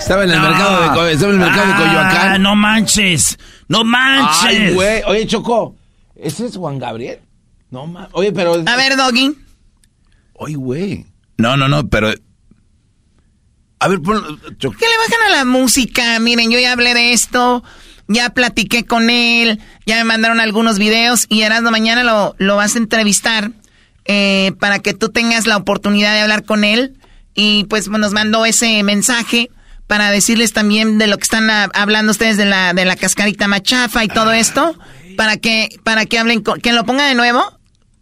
Estaba 0.00 0.24
en 0.24 0.30
el 0.30 0.40
mercado 0.40 0.82
de, 0.82 0.88
Co- 0.88 1.06
estaba 1.06 1.32
en 1.34 1.40
el 1.40 1.46
mercado 1.46 1.66
de 1.68 1.74
Coyoacán. 1.74 2.32
Ah, 2.32 2.38
no 2.38 2.56
manches. 2.56 3.38
No 3.68 3.84
manches. 3.84 4.44
Ay, 4.44 4.74
güey. 4.74 5.02
Oye, 5.06 5.26
Choco, 5.26 5.76
¿ese 6.16 6.46
es 6.46 6.56
Juan 6.56 6.78
Gabriel? 6.78 7.20
No 7.70 7.86
mames. 7.86 8.08
Oye, 8.12 8.32
pero. 8.32 8.54
A 8.66 8.76
ver, 8.76 8.96
Doggy. 8.96 9.36
Oye, 10.34 10.54
güey. 10.56 11.06
No, 11.36 11.56
no, 11.56 11.68
no, 11.68 11.88
pero 11.88 12.12
A 13.78 13.88
ver, 13.88 14.00
pon. 14.00 14.40
Choco. 14.58 14.76
¿Qué 14.78 14.86
le 14.86 14.96
bajan 14.98 15.26
a 15.32 15.36
la 15.36 15.44
música? 15.44 16.18
Miren, 16.18 16.50
yo 16.50 16.58
ya 16.58 16.72
hablé 16.72 16.92
de 16.94 17.12
esto, 17.12 17.62
ya 18.08 18.30
platiqué 18.30 18.84
con 18.84 19.10
él, 19.10 19.60
ya 19.86 19.96
me 19.96 20.04
mandaron 20.04 20.40
algunos 20.40 20.78
videos 20.78 21.26
y 21.28 21.42
Erasmo 21.42 21.70
mañana 21.70 22.02
lo, 22.04 22.34
lo 22.38 22.56
vas 22.56 22.74
a 22.74 22.78
entrevistar 22.78 23.52
eh, 24.06 24.52
para 24.58 24.80
que 24.80 24.92
tú 24.94 25.10
tengas 25.10 25.46
la 25.46 25.56
oportunidad 25.56 26.14
de 26.14 26.20
hablar 26.20 26.44
con 26.44 26.64
él. 26.64 26.96
Y 27.34 27.64
pues 27.64 27.88
nos 27.88 28.12
mandó 28.12 28.44
ese 28.44 28.82
mensaje 28.82 29.50
para 29.90 30.12
decirles 30.12 30.52
también 30.52 30.98
de 30.98 31.08
lo 31.08 31.16
que 31.18 31.24
están 31.24 31.50
hablando 31.50 32.12
ustedes 32.12 32.36
de 32.36 32.44
la, 32.44 32.72
de 32.74 32.84
la 32.84 32.94
cascarita 32.94 33.48
machafa 33.48 34.04
y 34.04 34.08
todo 34.08 34.30
esto, 34.30 34.78
para 35.16 35.36
que, 35.36 35.68
para 35.82 36.06
que 36.06 36.16
hablen 36.16 36.42
con, 36.42 36.60
que 36.60 36.72
lo 36.72 36.84
ponga 36.84 37.08
de 37.08 37.16
nuevo. 37.16 37.42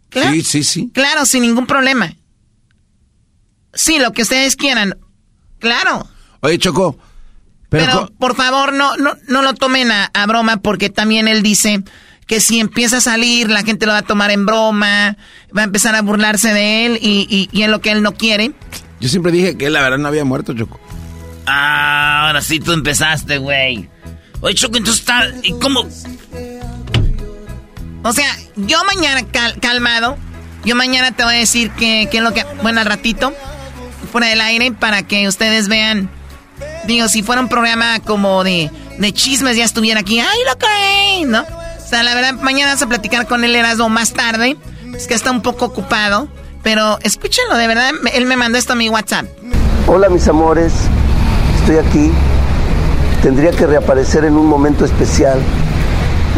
Claro. 0.09 0.29
Sí, 0.29 0.43
sí, 0.43 0.63
sí. 0.63 0.91
Claro, 0.93 1.25
sin 1.25 1.41
ningún 1.41 1.65
problema. 1.65 2.13
Sí, 3.73 3.97
lo 3.97 4.11
que 4.11 4.21
ustedes 4.21 4.55
quieran. 4.55 4.99
Claro. 5.57 6.07
Oye, 6.41 6.59
Choco. 6.59 6.99
Pero, 7.69 8.11
por 8.19 8.35
favor, 8.35 8.71
no, 8.71 8.95
no, 8.97 9.15
no 9.27 9.41
lo 9.41 9.55
tomen 9.55 9.91
a, 9.91 10.11
a 10.13 10.27
broma 10.27 10.57
porque 10.57 10.91
también 10.91 11.27
él 11.27 11.41
dice 11.41 11.81
que 12.27 12.39
si 12.39 12.59
empieza 12.59 12.97
a 12.97 13.01
salir, 13.01 13.49
la 13.49 13.63
gente 13.63 13.87
lo 13.87 13.93
va 13.93 13.99
a 13.99 14.03
tomar 14.03 14.29
en 14.29 14.45
broma, 14.45 15.17
va 15.57 15.61
a 15.61 15.65
empezar 15.65 15.95
a 15.95 16.03
burlarse 16.03 16.53
de 16.53 16.85
él 16.85 16.99
y, 17.01 17.25
y, 17.27 17.49
y 17.51 17.63
es 17.63 17.69
lo 17.69 17.81
que 17.81 17.89
él 17.89 18.03
no 18.03 18.13
quiere. 18.13 18.51
yo 18.99 19.09
siempre 19.09 19.31
dije 19.31 19.57
que 19.57 19.65
él, 19.65 19.73
la 19.73 19.81
verdad, 19.81 19.97
no 19.97 20.07
había 20.07 20.23
muerto, 20.23 20.53
Choco. 20.53 20.79
Ah, 21.51 22.27
ahora 22.27 22.41
sí 22.41 22.59
tú 22.59 22.73
empezaste, 22.73 23.39
güey. 23.39 23.89
Oye, 24.41 24.53
Choco, 24.55 24.77
entonces 24.77 25.01
está... 25.01 25.27
¿Y 25.43 25.53
cómo? 25.53 25.85
O 28.03 28.13
sea, 28.13 28.27
yo 28.55 28.77
mañana, 28.85 29.23
cal- 29.31 29.59
calmado, 29.59 30.17
yo 30.63 30.75
mañana 30.75 31.11
te 31.11 31.23
voy 31.23 31.33
a 31.33 31.37
decir 31.37 31.71
que, 31.71 32.07
que 32.09 32.17
es 32.17 32.23
lo 32.23 32.33
que... 32.33 32.45
Bueno, 32.61 32.79
al 32.79 32.85
ratito, 32.85 33.33
fuera 34.11 34.27
del 34.27 34.41
aire, 34.41 34.71
para 34.71 35.03
que 35.03 35.27
ustedes 35.27 35.67
vean... 35.67 36.09
Digo, 36.85 37.07
si 37.07 37.23
fuera 37.23 37.41
un 37.41 37.49
programa 37.49 37.99
como 37.99 38.43
de, 38.43 38.69
de 38.97 39.13
chismes, 39.13 39.57
ya 39.57 39.65
estuviera 39.65 39.99
aquí. 40.01 40.19
¡Ay, 40.19 40.39
lo 40.49 40.57
creen! 40.57 41.31
¿No? 41.31 41.41
O 41.41 41.87
sea, 41.89 42.03
la 42.03 42.13
verdad, 42.15 42.33
mañana 42.33 42.73
vas 42.73 42.81
a 42.81 42.87
platicar 42.87 43.27
con 43.27 43.43
él, 43.43 43.55
Erasmo, 43.55 43.89
más 43.89 44.13
tarde. 44.13 44.55
Es 44.95 45.07
que 45.07 45.13
está 45.13 45.31
un 45.31 45.41
poco 45.41 45.65
ocupado. 45.65 46.27
Pero 46.63 46.99
escúchenlo, 47.01 47.55
de 47.57 47.67
verdad, 47.67 47.91
él 48.13 48.25
me 48.25 48.35
mandó 48.37 48.57
esto 48.57 48.73
a 48.73 48.75
mi 48.75 48.89
WhatsApp. 48.89 49.25
Hola 49.87 50.09
mis 50.09 50.27
amores, 50.27 50.73
estoy 51.69 51.77
aquí. 51.77 52.11
Tendría 53.21 53.51
que 53.51 53.67
reaparecer 53.67 54.25
en 54.25 54.35
un 54.35 54.47
momento 54.47 54.85
especial. 54.85 55.39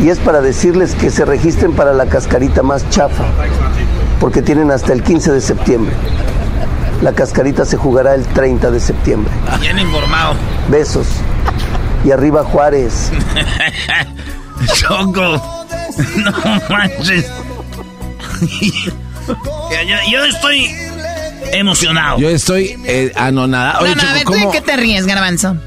Y 0.01 0.09
es 0.09 0.19
para 0.19 0.41
decirles 0.41 0.95
que 0.95 1.09
se 1.09 1.25
registren 1.25 1.73
para 1.73 1.93
la 1.93 2.07
cascarita 2.07 2.63
más 2.63 2.89
chafa, 2.89 3.25
porque 4.19 4.41
tienen 4.41 4.71
hasta 4.71 4.93
el 4.93 5.03
15 5.03 5.31
de 5.33 5.41
septiembre. 5.41 5.93
La 7.01 7.13
cascarita 7.13 7.65
se 7.65 7.77
jugará 7.77 8.15
el 8.15 8.25
30 8.25 8.71
de 8.71 8.79
septiembre. 8.79 9.31
Bien 9.59 9.79
informado. 9.79 10.35
Besos. 10.69 11.07
Y 12.03 12.11
arriba 12.11 12.43
Juárez. 12.43 13.11
Choco. 14.73 15.67
No 16.17 16.31
manches. 16.69 17.31
yo, 18.89 19.97
yo 20.11 20.25
estoy 20.25 20.90
emocionado. 21.53 22.19
Yo 22.19 22.29
estoy 22.29 22.75
eh, 22.85 23.11
anonadado. 23.15 23.83
Oye, 23.83 23.95
no, 23.95 24.03
no, 24.03 24.09
a 24.09 24.13
ver, 24.13 24.23
Choco, 24.23 24.31
¿tú 24.33 24.37
de 24.37 24.43
¿cómo, 24.45 24.51
qué 24.53 24.61
te 24.61 24.75
ríes, 24.77 25.05
Garbanzo? 25.05 25.57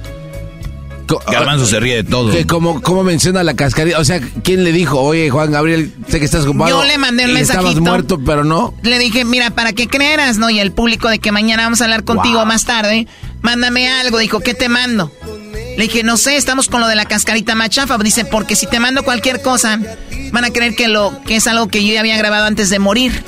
co- 1.06 1.22
Garbanzo 1.30 1.66
se 1.66 1.80
ríe 1.80 1.96
de 1.96 2.04
todo. 2.04 2.30
que 2.32 2.46
como, 2.46 2.80
como 2.80 3.04
menciona 3.04 3.42
la 3.42 3.54
cascarita? 3.54 3.98
O 3.98 4.04
sea, 4.04 4.20
¿quién 4.42 4.64
le 4.64 4.72
dijo? 4.72 5.00
Oye, 5.00 5.28
Juan 5.30 5.50
Gabriel, 5.52 5.92
sé 6.08 6.18
que 6.18 6.24
estás 6.24 6.44
ocupado. 6.44 6.70
Yo 6.70 6.84
le 6.84 6.96
mandé 6.98 7.24
un 7.26 7.32
y 7.32 7.40
Estabas 7.40 7.64
mensajito. 7.64 7.82
muerto, 7.90 8.20
pero 8.24 8.44
no. 8.44 8.74
Le 8.82 8.98
dije, 8.98 9.24
mira, 9.24 9.50
para 9.50 9.72
que 9.72 9.86
creeras, 9.88 10.38
¿no? 10.38 10.48
Y 10.50 10.60
el 10.60 10.72
público 10.72 11.08
de 11.08 11.18
que 11.18 11.30
mañana 11.32 11.64
vamos 11.64 11.80
a 11.80 11.84
hablar 11.84 12.04
contigo 12.04 12.44
más 12.46 12.64
tarde, 12.64 13.06
mándame 13.42 13.88
algo. 13.88 14.18
Dijo, 14.18 14.40
¿qué 14.40 14.54
te 14.54 14.68
mando? 14.68 15.12
Le 15.76 15.82
dije, 15.84 16.04
no 16.04 16.16
sé, 16.16 16.36
estamos 16.36 16.68
con 16.68 16.80
lo 16.80 16.86
de 16.88 16.94
la 16.94 17.04
cascarita 17.04 17.54
machafa. 17.54 17.98
Dice, 17.98 18.24
porque 18.24 18.54
si 18.56 18.66
te 18.66 18.78
mando 18.80 19.02
cualquier 19.02 19.42
cosa, 19.42 19.78
van 20.32 20.44
a 20.44 20.50
creer 20.50 20.74
que, 20.76 20.88
lo, 20.88 21.20
que 21.26 21.36
es 21.36 21.46
algo 21.48 21.66
que 21.68 21.84
yo 21.84 21.92
ya 21.92 22.00
había 22.00 22.16
grabado 22.16 22.46
antes 22.46 22.70
de 22.70 22.78
morir. 22.78 23.24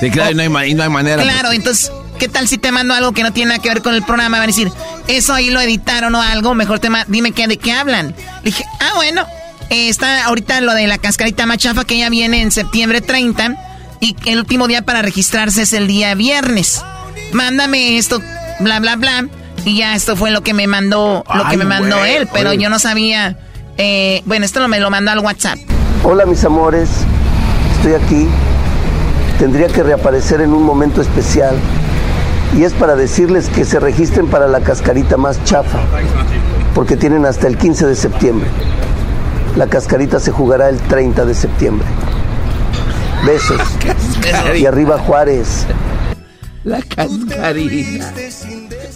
Sí, 0.00 0.10
claro, 0.10 0.30
y 0.32 0.34
no 0.34 0.42
hay, 0.42 0.48
ma- 0.48 0.66
y 0.66 0.74
no 0.74 0.82
hay 0.82 0.88
manera. 0.90 1.22
Claro, 1.22 1.52
entonces, 1.52 1.90
¿qué 2.18 2.28
tal 2.28 2.48
si 2.48 2.58
te 2.58 2.70
mando 2.72 2.94
algo 2.94 3.12
que 3.12 3.22
no 3.22 3.32
tiene 3.32 3.50
nada 3.50 3.62
que 3.62 3.68
ver 3.70 3.82
con 3.82 3.94
el 3.94 4.02
programa? 4.02 4.36
Van 4.38 4.44
a 4.44 4.46
decir, 4.48 4.70
eso 5.08 5.32
ahí 5.34 5.50
lo 5.50 5.60
editaron 5.60 6.14
o 6.14 6.20
algo, 6.22 6.54
mejor 6.54 6.78
te 6.80 6.90
ma- 6.90 7.04
dime 7.08 7.32
qué, 7.32 7.46
de 7.46 7.56
qué 7.56 7.72
hablan. 7.72 8.08
Le 8.42 8.50
dije, 8.50 8.64
ah, 8.80 8.92
bueno, 8.96 9.24
eh, 9.70 9.88
está 9.88 10.24
ahorita 10.26 10.60
lo 10.60 10.74
de 10.74 10.86
la 10.86 10.98
cascarita 10.98 11.46
machafa 11.46 11.84
que 11.84 11.98
ya 11.98 12.08
viene 12.10 12.42
en 12.42 12.50
septiembre 12.52 13.00
30 13.00 13.54
y 14.00 14.14
el 14.26 14.38
último 14.38 14.68
día 14.68 14.82
para 14.82 15.00
registrarse 15.02 15.62
es 15.62 15.72
el 15.72 15.86
día 15.86 16.14
viernes. 16.14 16.82
Mándame 17.32 17.96
esto, 17.98 18.20
bla, 18.60 18.78
bla, 18.80 18.96
bla. 18.96 19.26
Y 19.64 19.78
ya 19.78 19.94
esto 19.96 20.14
fue 20.14 20.30
lo 20.30 20.42
que 20.42 20.52
me 20.54 20.66
mandó, 20.66 21.24
lo 21.34 21.48
que 21.48 21.56
me 21.56 21.64
mandó 21.64 22.04
él, 22.04 22.28
pero 22.32 22.50
oye. 22.50 22.62
yo 22.62 22.68
no 22.70 22.78
sabía. 22.78 23.36
eh, 23.78 24.22
bueno, 24.26 24.44
esto 24.44 24.60
lo, 24.60 24.68
me 24.68 24.78
lo 24.78 24.90
mandó 24.90 25.10
al 25.10 25.18
WhatsApp. 25.20 25.58
Hola 26.04 26.24
mis 26.26 26.44
amores, 26.44 26.88
estoy 27.78 27.94
aquí. 27.94 28.28
Tendría 29.38 29.68
que 29.68 29.82
reaparecer 29.82 30.40
en 30.40 30.52
un 30.52 30.62
momento 30.62 31.00
especial. 31.02 31.54
Y 32.56 32.62
es 32.64 32.72
para 32.72 32.96
decirles 32.96 33.48
que 33.48 33.64
se 33.64 33.78
registren 33.80 34.28
para 34.28 34.46
la 34.46 34.60
cascarita 34.60 35.16
más 35.16 35.42
chafa, 35.44 35.80
porque 36.74 36.96
tienen 36.96 37.26
hasta 37.26 37.48
el 37.48 37.58
15 37.58 37.86
de 37.86 37.96
septiembre. 37.96 38.48
La 39.56 39.66
cascarita 39.66 40.20
se 40.20 40.30
jugará 40.30 40.68
el 40.68 40.78
30 40.78 41.24
de 41.24 41.34
septiembre. 41.34 41.86
Besos. 43.26 43.60
Y 44.56 44.64
arriba 44.66 44.98
Juárez. 44.98 45.66
La 46.64 46.80
cascarita. 46.82 48.12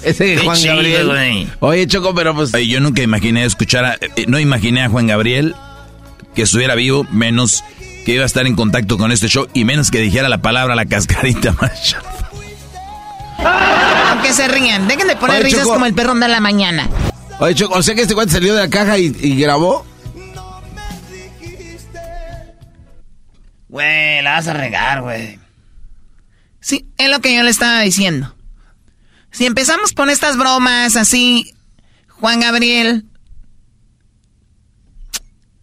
Ese 0.03 0.35
Qué 0.37 0.39
Juan 0.39 0.57
chido, 0.57 0.75
Gabriel. 0.77 1.07
güey. 1.07 1.49
Oye, 1.61 1.87
Choco, 1.87 2.15
pero 2.15 2.35
pues. 2.35 2.53
Yo 2.53 2.81
nunca 2.81 3.03
imaginé 3.03 3.45
escuchar 3.45 3.85
a, 3.85 3.95
eh, 3.95 4.25
no 4.27 4.39
imaginé 4.39 4.83
a 4.85 4.89
Juan 4.89 5.07
Gabriel 5.07 5.55
que 6.35 6.43
estuviera 6.43 6.75
vivo, 6.75 7.07
menos 7.11 7.65
que 8.05 8.13
iba 8.13 8.23
a 8.23 8.27
estar 8.27 8.47
en 8.47 8.57
contacto 8.57 8.99
con 8.99 9.13
este 9.13 9.29
show 9.29 9.47
y 9.55 9.65
menos 9.65 9.91
que 9.91 9.99
dijera 10.01 10.29
la 10.29 10.43
palabra 10.43 10.75
la 10.75 10.87
cascarita 10.87 11.53
más 11.61 11.97
Aunque 14.09 14.33
se 14.33 14.49
rían, 14.49 14.89
dejen 14.89 15.09
de 15.09 15.17
poner 15.17 15.37
Oye, 15.37 15.45
risas 15.45 15.63
Choco. 15.63 15.75
como 15.75 15.87
el 15.87 15.95
perrón 15.95 16.21
de 16.21 16.29
la 16.29 16.41
mañana. 16.41 16.89
Oye, 17.39 17.55
Choco, 17.55 17.79
o 17.79 17.83
sea 17.83 17.95
que 17.95 18.03
este 18.03 18.15
cuate 18.15 18.33
salió 18.33 18.55
de 18.55 18.61
la 18.61 18.71
caja 18.71 18.99
y, 18.99 19.15
y 19.21 19.37
grabó. 19.41 19.87
Güey, 23.69 24.23
la 24.23 24.33
vas 24.33 24.49
a 24.49 24.53
regar, 24.53 25.03
güey. 25.03 25.39
Sí, 26.61 26.89
es 26.99 27.09
lo 27.09 27.21
que 27.21 27.35
yo 27.35 27.43
le 27.43 27.51
estaba 27.51 27.81
diciendo. 27.81 28.35
Si 29.31 29.47
empezamos 29.47 29.93
con 29.93 30.11
estas 30.11 30.37
bromas 30.37 30.97
así, 30.97 31.55
Juan 32.09 32.41
Gabriel, 32.41 33.07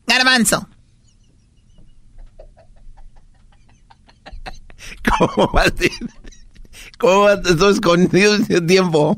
Garbanzo, 0.07 0.69
¿Cómo 5.17 5.51
va 5.51 5.63
a 5.63 5.65
ser? 5.65 5.91
¿Cómo 6.97 7.21
va 7.21 7.31
a 7.31 7.33
estar 7.35 7.69
escondido 7.69 8.35
ese 8.35 8.61
tiempo? 8.61 9.17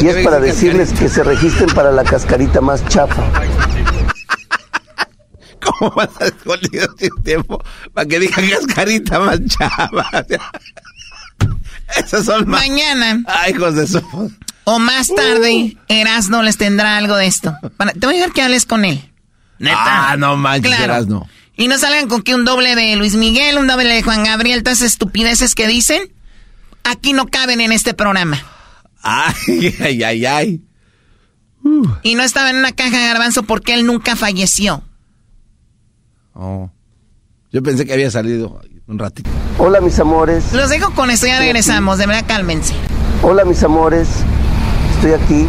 Y 0.00 0.08
es 0.08 0.24
para 0.24 0.40
decirles 0.40 0.92
que 0.92 1.08
se 1.08 1.22
registren 1.22 1.70
para 1.70 1.92
la 1.92 2.04
cascarita 2.04 2.60
más 2.60 2.86
chafa. 2.88 3.22
¿Cómo 5.64 5.92
vas 5.92 6.10
a 6.20 6.26
escondido 6.26 6.86
sin 6.98 7.22
tiempo? 7.22 7.62
Para 7.92 8.06
que 8.06 8.18
diga 8.18 8.36
cascarita 8.36 9.20
más 9.20 9.40
chava. 9.46 10.06
Esas 11.96 12.24
son 12.24 12.48
más... 12.48 12.66
Mañana. 12.66 13.22
Ay, 13.26 13.52
hijos 13.52 13.74
de 13.76 13.84
eso. 13.84 14.02
O 14.64 14.78
más 14.78 15.08
tarde, 15.08 15.76
uh. 15.76 15.78
Erasno 15.88 16.42
les 16.42 16.56
tendrá 16.56 16.96
algo 16.96 17.16
de 17.16 17.26
esto. 17.26 17.54
te 18.00 18.06
voy 18.06 18.16
a 18.16 18.18
dejar 18.18 18.32
que 18.32 18.42
hables 18.42 18.66
con 18.66 18.84
él. 18.84 19.10
Neta. 19.58 20.10
Ah, 20.10 20.16
no 20.16 20.36
manches, 20.36 20.78
Erasno. 20.80 21.28
Y 21.56 21.68
no 21.68 21.78
salgan 21.78 22.08
con 22.08 22.22
que 22.22 22.34
un 22.34 22.44
doble 22.44 22.74
de 22.74 22.96
Luis 22.96 23.14
Miguel, 23.14 23.58
un 23.58 23.66
doble 23.66 23.94
de 23.94 24.02
Juan 24.02 24.24
Gabriel, 24.24 24.62
todas 24.62 24.78
esas 24.78 24.92
estupideces 24.92 25.54
que 25.54 25.68
dicen, 25.68 26.12
aquí 26.82 27.12
no 27.12 27.26
caben 27.26 27.60
en 27.60 27.70
este 27.70 27.94
programa. 27.94 28.42
Ay, 29.02 29.74
ay, 29.80 30.02
ay, 30.02 30.26
ay. 30.26 30.62
Y 32.02 32.14
no 32.14 32.22
estaba 32.22 32.50
en 32.50 32.56
una 32.56 32.72
caja 32.72 32.98
de 32.98 33.06
garbanzo 33.06 33.44
porque 33.44 33.74
él 33.74 33.86
nunca 33.86 34.16
falleció. 34.16 34.82
Oh. 36.34 36.70
Yo 37.52 37.62
pensé 37.62 37.86
que 37.86 37.92
había 37.92 38.10
salido 38.10 38.60
un 38.86 38.98
ratito. 38.98 39.30
Hola, 39.58 39.80
mis 39.80 39.98
amores. 39.98 40.52
Los 40.52 40.68
dejo 40.68 40.92
con 40.92 41.10
esto, 41.10 41.26
ya 41.26 41.38
regresamos. 41.38 41.98
De 41.98 42.06
verdad, 42.06 42.24
cálmense. 42.26 42.74
Hola, 43.22 43.44
mis 43.44 43.62
amores. 43.62 44.08
Estoy 44.96 45.12
aquí. 45.12 45.46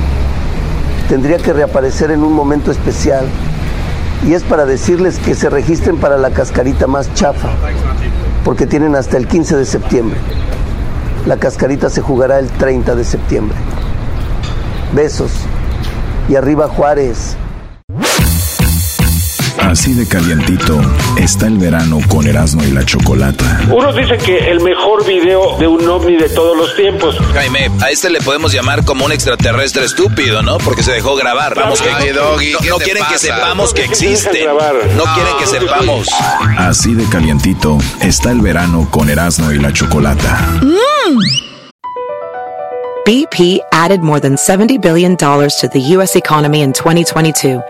Tendría 1.09 1.37
que 1.37 1.51
reaparecer 1.51 2.11
en 2.11 2.23
un 2.23 2.33
momento 2.33 2.71
especial 2.71 3.27
y 4.23 4.33
es 4.33 4.43
para 4.43 4.65
decirles 4.65 5.19
que 5.19 5.35
se 5.35 5.49
registren 5.49 5.97
para 5.97 6.17
la 6.17 6.31
cascarita 6.31 6.87
más 6.87 7.13
chafa, 7.13 7.49
porque 8.43 8.65
tienen 8.65 8.95
hasta 8.95 9.17
el 9.17 9.27
15 9.27 9.57
de 9.57 9.65
septiembre. 9.65 10.17
La 11.25 11.37
cascarita 11.37 11.89
se 11.89 12.01
jugará 12.01 12.39
el 12.39 12.49
30 12.49 12.95
de 12.95 13.03
septiembre. 13.03 13.57
Besos. 14.93 15.31
Y 16.29 16.35
arriba 16.35 16.67
Juárez. 16.67 17.35
Así 19.59 19.93
de 19.93 20.07
calientito 20.07 20.79
está 21.17 21.47
el 21.47 21.57
verano 21.57 21.99
con 22.07 22.27
Erasmo 22.27 22.63
y 22.63 22.71
la 22.71 22.85
Chocolata. 22.85 23.61
Uno 23.71 23.91
dice 23.93 24.17
que 24.17 24.51
el 24.51 24.59
mejor 24.61 25.05
video 25.05 25.57
de 25.57 25.67
un 25.67 25.87
ovni 25.87 26.17
de 26.17 26.29
todos 26.29 26.55
los 26.57 26.75
tiempos. 26.75 27.17
Jaime, 27.33 27.71
a 27.81 27.89
este 27.89 28.09
le 28.09 28.21
podemos 28.21 28.51
llamar 28.53 28.85
como 28.85 29.05
un 29.05 29.11
extraterrestre 29.11 29.85
estúpido, 29.85 30.41
¿no? 30.41 30.57
Porque 30.59 30.83
se 30.83 30.91
dejó 30.91 31.15
grabar. 31.15 31.55
Vamos 31.55 31.81
que 31.81 31.89
no, 32.13 32.77
quieren 32.77 33.03
que 33.09 33.17
sepamos 33.17 33.73
que 33.73 33.85
existe. 33.85 34.45
No 34.95 35.03
quieren 35.13 35.37
que 35.39 35.47
sepamos. 35.47 36.07
Así 36.57 36.93
de 36.93 37.07
calientito 37.09 37.77
está 38.01 38.31
el 38.31 38.41
verano 38.41 38.87
con 38.91 39.09
Erasmo 39.09 39.51
y 39.51 39.59
la 39.59 39.73
Chocolata. 39.73 40.59
BP 43.05 43.61
added 43.71 44.01
more 44.01 44.19
than 44.19 44.35
70 44.35 44.79
billion 44.79 45.15
dollars 45.15 45.57
to 45.57 45.67
the 45.67 45.79
US 45.95 46.15
economy 46.15 46.61
in 46.61 46.73
2022. 46.73 47.61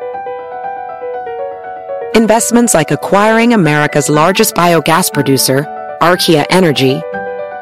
Investments 2.15 2.73
like 2.73 2.91
acquiring 2.91 3.51
America's 3.51 4.08
largest 4.08 4.56
biogas 4.56 5.12
producer, 5.12 5.65
Archaea 6.01 6.45
Energy, 6.49 7.01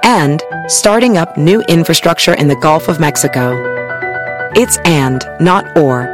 and 0.04 0.44
starting 0.68 1.18
up 1.18 1.36
new 1.36 1.62
infrastructure 1.62 2.36
in 2.36 2.48
the 2.50 2.56
Gulf 2.58 2.88
of 2.88 3.00
Mexico. 3.00 3.60
It's 4.56 4.78
and, 4.86 5.26
not 5.39 5.76
or. 5.76 6.08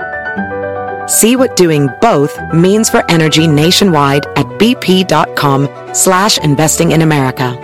See 1.10 1.36
what 1.36 1.58
doing 1.58 1.90
both 2.00 2.40
means 2.54 2.90
for 2.90 3.04
energy 3.12 3.46
nationwide 3.46 4.26
at 4.38 4.46
bp.com 4.58 5.68
slash 5.94 6.38
investing 6.38 6.94
in 6.94 7.02
America. 7.02 7.58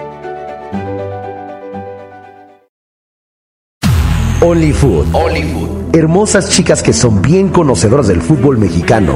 Only 4.41 4.73
Food. 4.73 5.07
Only 5.15 5.43
Food. 5.43 5.95
Hermosas 5.95 6.49
chicas 6.49 6.83
que 6.83 6.91
son 6.91 7.21
bien 7.21 7.47
conocedoras 7.47 8.09
del 8.09 8.21
fútbol 8.21 8.57
mexicano 8.57 9.15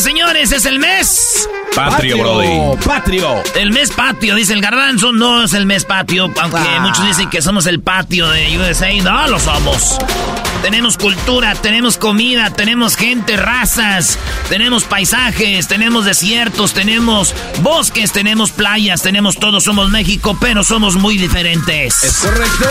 Señores, 0.00 0.52
es 0.52 0.66
el 0.66 0.78
mes 0.78 1.48
Patrio, 1.74 2.18
Brody. 2.18 2.84
Patrio. 2.84 3.42
El 3.56 3.72
mes 3.72 3.90
patio, 3.90 4.36
dice 4.36 4.52
el 4.52 4.60
garbanzo, 4.60 5.12
no 5.12 5.44
es 5.44 5.54
el 5.54 5.66
mes 5.66 5.84
patio, 5.84 6.24
aunque 6.40 6.58
ah. 6.58 6.80
muchos 6.82 7.04
dicen 7.04 7.28
que 7.30 7.42
somos 7.42 7.66
el 7.66 7.80
patio 7.80 8.28
de 8.28 8.56
USA. 8.58 8.92
No, 9.02 9.26
lo 9.26 9.40
somos. 9.40 9.98
Tenemos 10.62 10.96
cultura, 10.96 11.54
tenemos 11.56 11.98
comida, 11.98 12.50
tenemos 12.50 12.96
gente, 12.96 13.36
razas, 13.36 14.18
tenemos 14.48 14.84
paisajes, 14.84 15.66
tenemos 15.66 16.04
desiertos, 16.04 16.74
tenemos 16.74 17.34
bosques, 17.60 18.12
tenemos 18.12 18.50
playas, 18.52 19.02
tenemos 19.02 19.36
todo. 19.36 19.60
Somos 19.60 19.90
México, 19.90 20.36
pero 20.40 20.62
somos 20.62 20.94
muy 20.94 21.18
diferentes. 21.18 22.04
¿Es 22.04 22.18
correcto? 22.18 22.68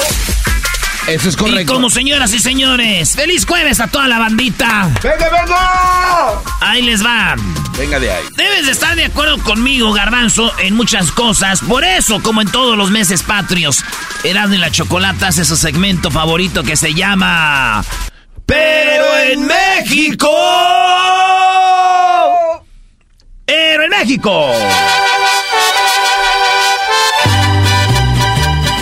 Eso 1.07 1.29
es 1.29 1.35
correcto. 1.35 1.61
Y 1.61 1.65
como 1.65 1.89
señoras 1.89 2.33
y 2.33 2.39
señores, 2.39 3.15
feliz 3.15 3.45
jueves 3.45 3.79
a 3.81 3.87
toda 3.87 4.07
la 4.07 4.19
bandita. 4.19 4.89
¡Venga, 5.03 5.29
venga! 5.29 6.41
Ahí 6.61 6.81
les 6.81 7.05
va. 7.05 7.35
Venga 7.77 7.99
de 7.99 8.11
ahí. 8.11 8.23
Debes 8.37 8.65
de 8.65 8.71
estar 8.71 8.95
de 8.95 9.05
acuerdo 9.05 9.37
conmigo, 9.39 9.91
Garbanzo, 9.91 10.53
en 10.59 10.75
muchas 10.75 11.11
cosas. 11.11 11.59
Por 11.61 11.83
eso, 11.83 12.21
como 12.21 12.41
en 12.41 12.49
todos 12.49 12.77
los 12.77 12.89
meses 12.89 13.21
patrios, 13.23 13.83
Erasmo 14.23 14.55
y 14.55 14.59
la 14.59 14.71
Chocolata 14.71 15.27
hace 15.27 15.43
su 15.43 15.57
segmento 15.57 16.09
favorito 16.09 16.63
que 16.63 16.77
se 16.77 16.93
llama... 16.93 17.83
¡Pero 18.45 19.05
en 19.31 19.45
México! 19.45 20.29
¡Pero 23.45 23.83
en 23.83 23.89
México! 23.89 24.51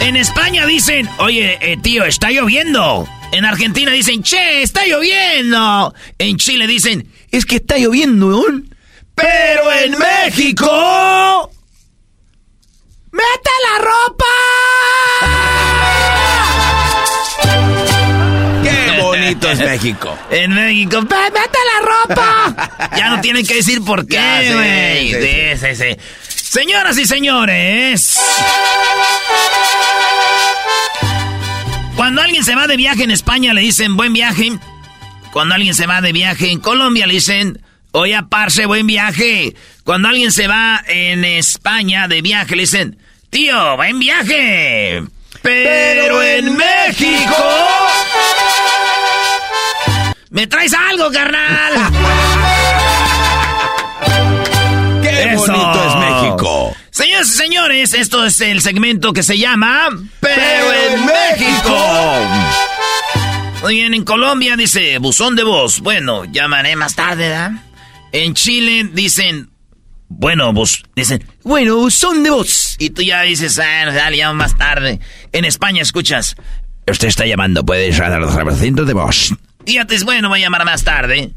En 0.02 0.18
España 0.18 0.66
dicen, 0.66 1.08
oye, 1.20 1.58
eh, 1.62 1.78
tío, 1.78 2.06
está 2.06 2.32
lloviendo. 2.32 3.08
En 3.32 3.46
Argentina 3.46 3.92
dicen, 3.92 4.24
che, 4.24 4.64
está 4.64 4.86
lloviendo. 4.86 5.94
En 6.18 6.38
Chile 6.38 6.66
dicen, 6.68 7.08
es 7.32 7.46
que 7.46 7.58
está 7.58 7.78
lloviendo. 7.78 8.44
Pero 9.16 9.72
en 9.72 9.98
México... 9.98 11.52
¡Mete 13.12 13.52
la 13.68 13.78
ropa! 13.86 14.26
¡Qué 18.64 19.02
bonito 19.02 19.52
es 19.52 19.60
México! 19.60 20.18
En 20.32 20.56
México, 20.56 21.02
¡mete 21.02 21.60
la 21.74 21.80
ropa! 21.86 22.90
ya 22.98 23.10
no 23.10 23.22
tienen 23.22 23.46
que 23.46 23.56
decir 23.56 23.84
por 23.84 24.08
qué, 24.08 24.52
güey. 24.54 25.14
Sí, 25.14 25.58
sí, 25.58 25.76
sí. 25.76 25.98
Señoras 26.52 26.98
y 26.98 27.06
señores. 27.06 28.18
Cuando 32.02 32.24
alguien 32.24 32.44
se 32.44 32.56
va 32.56 32.66
de 32.66 32.78
viaje 32.78 33.04
en 33.04 33.12
España 33.12 33.54
le 33.54 33.62
dicen 33.62 33.96
buen 33.96 34.12
viaje. 34.12 34.54
Cuando 35.32 35.54
alguien 35.54 35.76
se 35.76 35.86
va 35.86 36.02
de 36.02 36.12
viaje 36.12 36.52
en 36.52 36.60
Colombia 36.60 37.06
le 37.06 37.14
dicen, 37.14 37.62
oye, 37.92 38.20
parce, 38.28 38.66
buen 38.66 38.88
viaje. 38.88 39.56
Cuando 39.84 40.08
alguien 40.08 40.32
se 40.32 40.48
va 40.48 40.82
en 40.88 41.24
España 41.24 42.08
de 42.08 42.24
viaje 42.24 42.56
le 42.56 42.64
dicen, 42.64 42.98
tío, 43.30 43.76
buen 43.76 44.00
viaje. 44.00 45.04
Pero 45.44 46.24
en 46.24 46.58
México... 46.58 47.36
¿Me 50.32 50.48
traes 50.48 50.74
algo, 50.74 51.12
carnal? 51.12 51.74
¡Qué 55.04 55.36
bonito 55.36 55.86
es! 55.86 56.01
Señoras 57.22 57.36
y 57.36 57.38
señores, 57.38 57.94
esto 57.94 58.26
es 58.26 58.42
el 58.42 58.62
segmento 58.62 59.14
que 59.14 59.22
se 59.22 59.38
llama 59.38 59.90
Pero 60.20 60.74
en 60.74 61.06
México. 61.06 61.78
Muy 63.62 63.76
bien, 63.76 63.94
en 63.94 64.04
Colombia 64.04 64.56
dice 64.56 64.98
buzón 64.98 65.36
de 65.36 65.44
voz. 65.44 65.82
Bueno, 65.82 66.26
llamaré 66.26 66.76
más 66.76 66.96
tarde, 66.96 67.30
¿verdad? 67.30 67.52
En 68.12 68.34
Chile 68.34 68.90
dicen, 68.92 69.52
bueno, 70.08 70.52
vos, 70.52 70.84
dicen, 70.96 71.24
bueno, 71.44 71.76
buzón 71.76 72.24
de 72.24 72.32
voz. 72.32 72.76
Y 72.80 72.90
tú 72.90 73.04
ya 73.04 73.22
dices, 73.22 73.60
ah, 73.60 73.86
dale, 73.94 74.18
llamo 74.18 74.36
más 74.36 74.58
tarde. 74.58 75.00
En 75.32 75.46
España 75.46 75.84
escuchas, 75.84 76.36
usted 76.88 77.08
está 77.08 77.28
llamando, 77.28 77.64
puede 77.64 77.92
llamar 77.92 78.48
al 78.48 78.56
centro 78.56 78.86
de 78.86 78.94
voz. 78.94 79.32
Y 79.66 79.74
ya 79.74 79.86
te 79.86 79.94
dices, 79.94 80.06
bueno, 80.06 80.30
voy 80.30 80.40
a 80.40 80.46
llamar 80.46 80.66
más 80.66 80.84
tarde. 80.84 81.32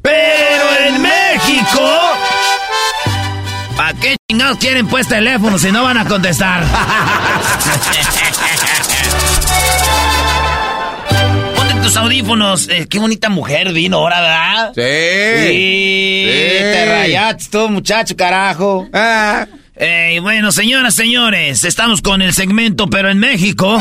Pero 0.00 0.64
en 0.86 1.02
México... 1.02 2.33
¿Para 3.76 3.92
qué 3.94 4.16
chingados 4.30 4.58
quieren 4.58 4.86
pues 4.86 5.08
teléfono 5.08 5.58
si 5.58 5.72
no 5.72 5.82
van 5.82 5.98
a 5.98 6.04
contestar? 6.04 6.64
Ponte 11.56 11.74
tus 11.82 11.96
audífonos. 11.96 12.68
Eh, 12.68 12.86
qué 12.88 12.98
bonita 12.98 13.28
mujer 13.28 13.72
vino 13.72 13.98
ahora, 13.98 14.20
¿verdad? 14.20 14.72
Sí. 14.74 15.48
Sí. 15.48 16.24
Te 16.26 16.86
rayaste 16.88 17.44
tú, 17.50 17.68
muchacho, 17.68 18.16
carajo. 18.16 18.88
Ah. 18.92 19.46
Eh, 19.76 20.20
bueno, 20.22 20.52
señoras, 20.52 20.94
señores, 20.94 21.64
estamos 21.64 22.00
con 22.00 22.22
el 22.22 22.32
segmento, 22.32 22.88
pero 22.88 23.10
en 23.10 23.18
México. 23.18 23.80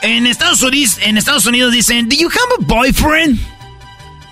En 0.00 0.26
Estados 0.26 0.62
Unidos, 0.62 0.98
en 1.02 1.18
Estados 1.18 1.44
Unidos 1.46 1.72
dicen, 1.72 2.08
¿Do 2.08 2.16
you 2.16 2.28
have 2.28 2.54
a 2.58 2.64
boyfriend? 2.66 3.38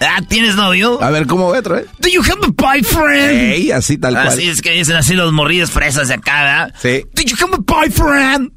Ah, 0.01 0.23
¿tienes 0.27 0.57
novio? 0.57 1.03
A 1.03 1.11
ver, 1.11 1.27
¿cómo 1.27 1.49
otro, 1.49 1.77
eh? 1.79 1.85
¿Do 1.99 2.09
you 2.09 2.23
have 2.23 2.41
a 2.43 2.49
boyfriend? 2.51 3.53
Ey, 3.53 3.71
así 3.71 3.99
tal 3.99 4.15
cual. 4.15 4.29
Así 4.29 4.49
es 4.49 4.63
que 4.63 4.71
dicen 4.71 4.97
así 4.97 5.15
los 5.15 5.31
morridos 5.33 5.71
fresas 5.71 6.09
de 6.09 6.15
acá, 6.15 6.43
¿verdad? 6.43 6.75
Sí. 6.81 7.05
¿Do 7.13 7.23
you 7.23 7.37
have 7.39 7.55
a 7.55 7.59
boyfriend? 7.59 8.53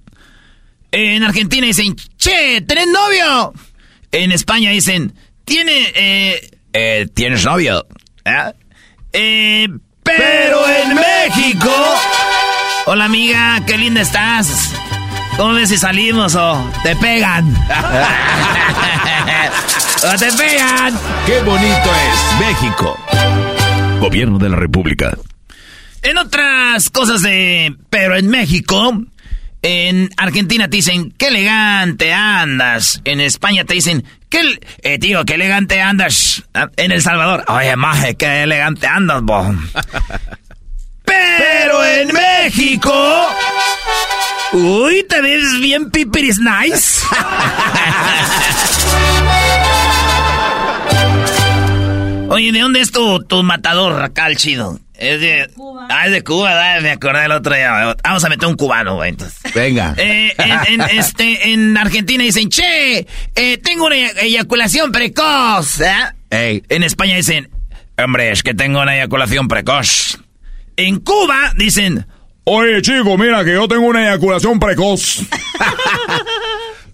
En 0.91 1.23
Argentina 1.23 1.67
dicen, 1.67 1.95
che, 2.17 2.61
¿tenés 2.61 2.87
novio? 2.87 3.53
En 4.11 4.31
España 4.31 4.71
dicen, 4.71 5.13
tiene, 5.43 5.91
eh, 5.95 6.51
eh, 6.71 7.07
¿tienes 7.13 7.43
novio? 7.43 7.85
¿Ah? 8.23 8.53
Eh, 9.11 9.67
pero 10.03 10.67
en 10.69 10.95
México. 10.95 11.71
Hola 12.85 13.05
amiga, 13.05 13.61
qué 13.65 13.77
linda 13.77 14.01
estás. 14.01 14.73
¿Cómo 15.37 15.53
ves 15.53 15.69
si 15.69 15.77
salimos 15.77 16.35
o 16.35 16.71
te 16.83 16.95
pegan? 16.97 17.51
¡O 20.03 20.17
te 20.17 20.31
pegan! 20.33 20.93
¡Qué 21.25 21.39
bonito 21.41 21.91
es 21.95 22.39
México! 22.39 22.97
Gobierno 23.99 24.37
de 24.37 24.49
la 24.49 24.55
República. 24.57 25.17
En 26.01 26.17
otras 26.17 26.89
cosas 26.89 27.21
de... 27.21 27.75
Pero 27.89 28.15
en 28.15 28.27
México, 28.27 29.01
en 29.61 30.09
Argentina 30.17 30.67
te 30.69 30.75
dicen, 30.77 31.13
qué 31.17 31.29
elegante 31.29 32.13
andas. 32.13 33.01
En 33.05 33.21
España 33.21 33.63
te 33.63 33.73
dicen, 33.75 34.03
qué... 34.29 34.59
Eh, 34.83 34.99
tío, 34.99 35.23
qué 35.25 35.35
elegante 35.35 35.81
andas. 35.81 36.43
Ah, 36.53 36.67
En 36.75 36.91
El 36.91 37.01
Salvador, 37.01 37.45
oye, 37.47 37.75
maje, 37.77 38.15
qué 38.15 38.43
elegante 38.43 38.85
andas, 38.87 39.21
bo. 39.23 39.55
Pero 41.05 41.85
en 41.85 42.09
México... 42.13 42.93
Uy, 44.53 45.03
te 45.09 45.21
ves 45.21 45.59
bien 45.59 45.89
pipiris 45.89 46.39
nice. 46.39 47.03
Oye, 52.29 52.51
¿de 52.51 52.59
dónde 52.59 52.79
es 52.81 52.91
tu, 52.91 53.23
tu 53.23 53.43
matador 53.43 54.01
acá, 54.01 54.27
el 54.27 54.37
chido? 54.37 54.79
Es 54.95 55.19
de 55.19 55.49
Cuba. 55.55 55.87
Ah, 55.89 56.05
es 56.05 56.11
de 56.11 56.23
Cuba, 56.23 56.49
¿verdad? 56.49 56.81
me 56.81 56.91
acordé 56.91 57.21
del 57.21 57.31
otro 57.31 57.53
día. 57.53 57.95
Vamos 58.03 58.23
a 58.23 58.29
meter 58.29 58.47
un 58.47 58.55
cubano, 58.55 58.95
güey, 58.95 59.09
entonces. 59.09 59.53
Venga. 59.53 59.93
Eh, 59.97 60.33
en, 60.37 60.81
en, 60.81 60.81
este, 60.97 61.51
en 61.51 61.77
Argentina 61.77 62.23
dicen, 62.23 62.49
che, 62.49 63.05
eh, 63.35 63.57
tengo 63.57 63.85
una 63.87 63.95
eyaculación 63.95 64.91
precoz. 64.91 65.81
¿eh? 65.81 65.93
Ey. 66.29 66.63
En 66.69 66.83
España 66.83 67.15
dicen, 67.15 67.49
hombre, 67.97 68.31
es 68.31 68.43
que 68.43 68.53
tengo 68.53 68.81
una 68.81 68.95
eyaculación 68.95 69.47
precoz. 69.47 70.19
En 70.77 70.99
Cuba 70.99 71.53
dicen, 71.55 72.07
Oye, 72.45 72.81
chico, 72.81 73.17
mira 73.17 73.43
que 73.45 73.53
yo 73.53 73.67
tengo 73.67 73.87
una 73.87 74.03
eyaculación 74.03 74.59
precoz. 74.59 75.21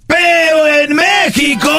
pero 0.08 0.68
en 0.68 0.96
México... 0.96 1.72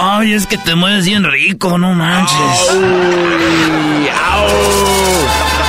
Ay, 0.00 0.34
es 0.34 0.46
que 0.46 0.58
te 0.58 0.74
mueves 0.74 1.06
bien 1.06 1.24
rico, 1.24 1.78
no 1.78 1.94
manches. 1.94 2.70
Uy, 2.74 4.08
au. 4.08 4.48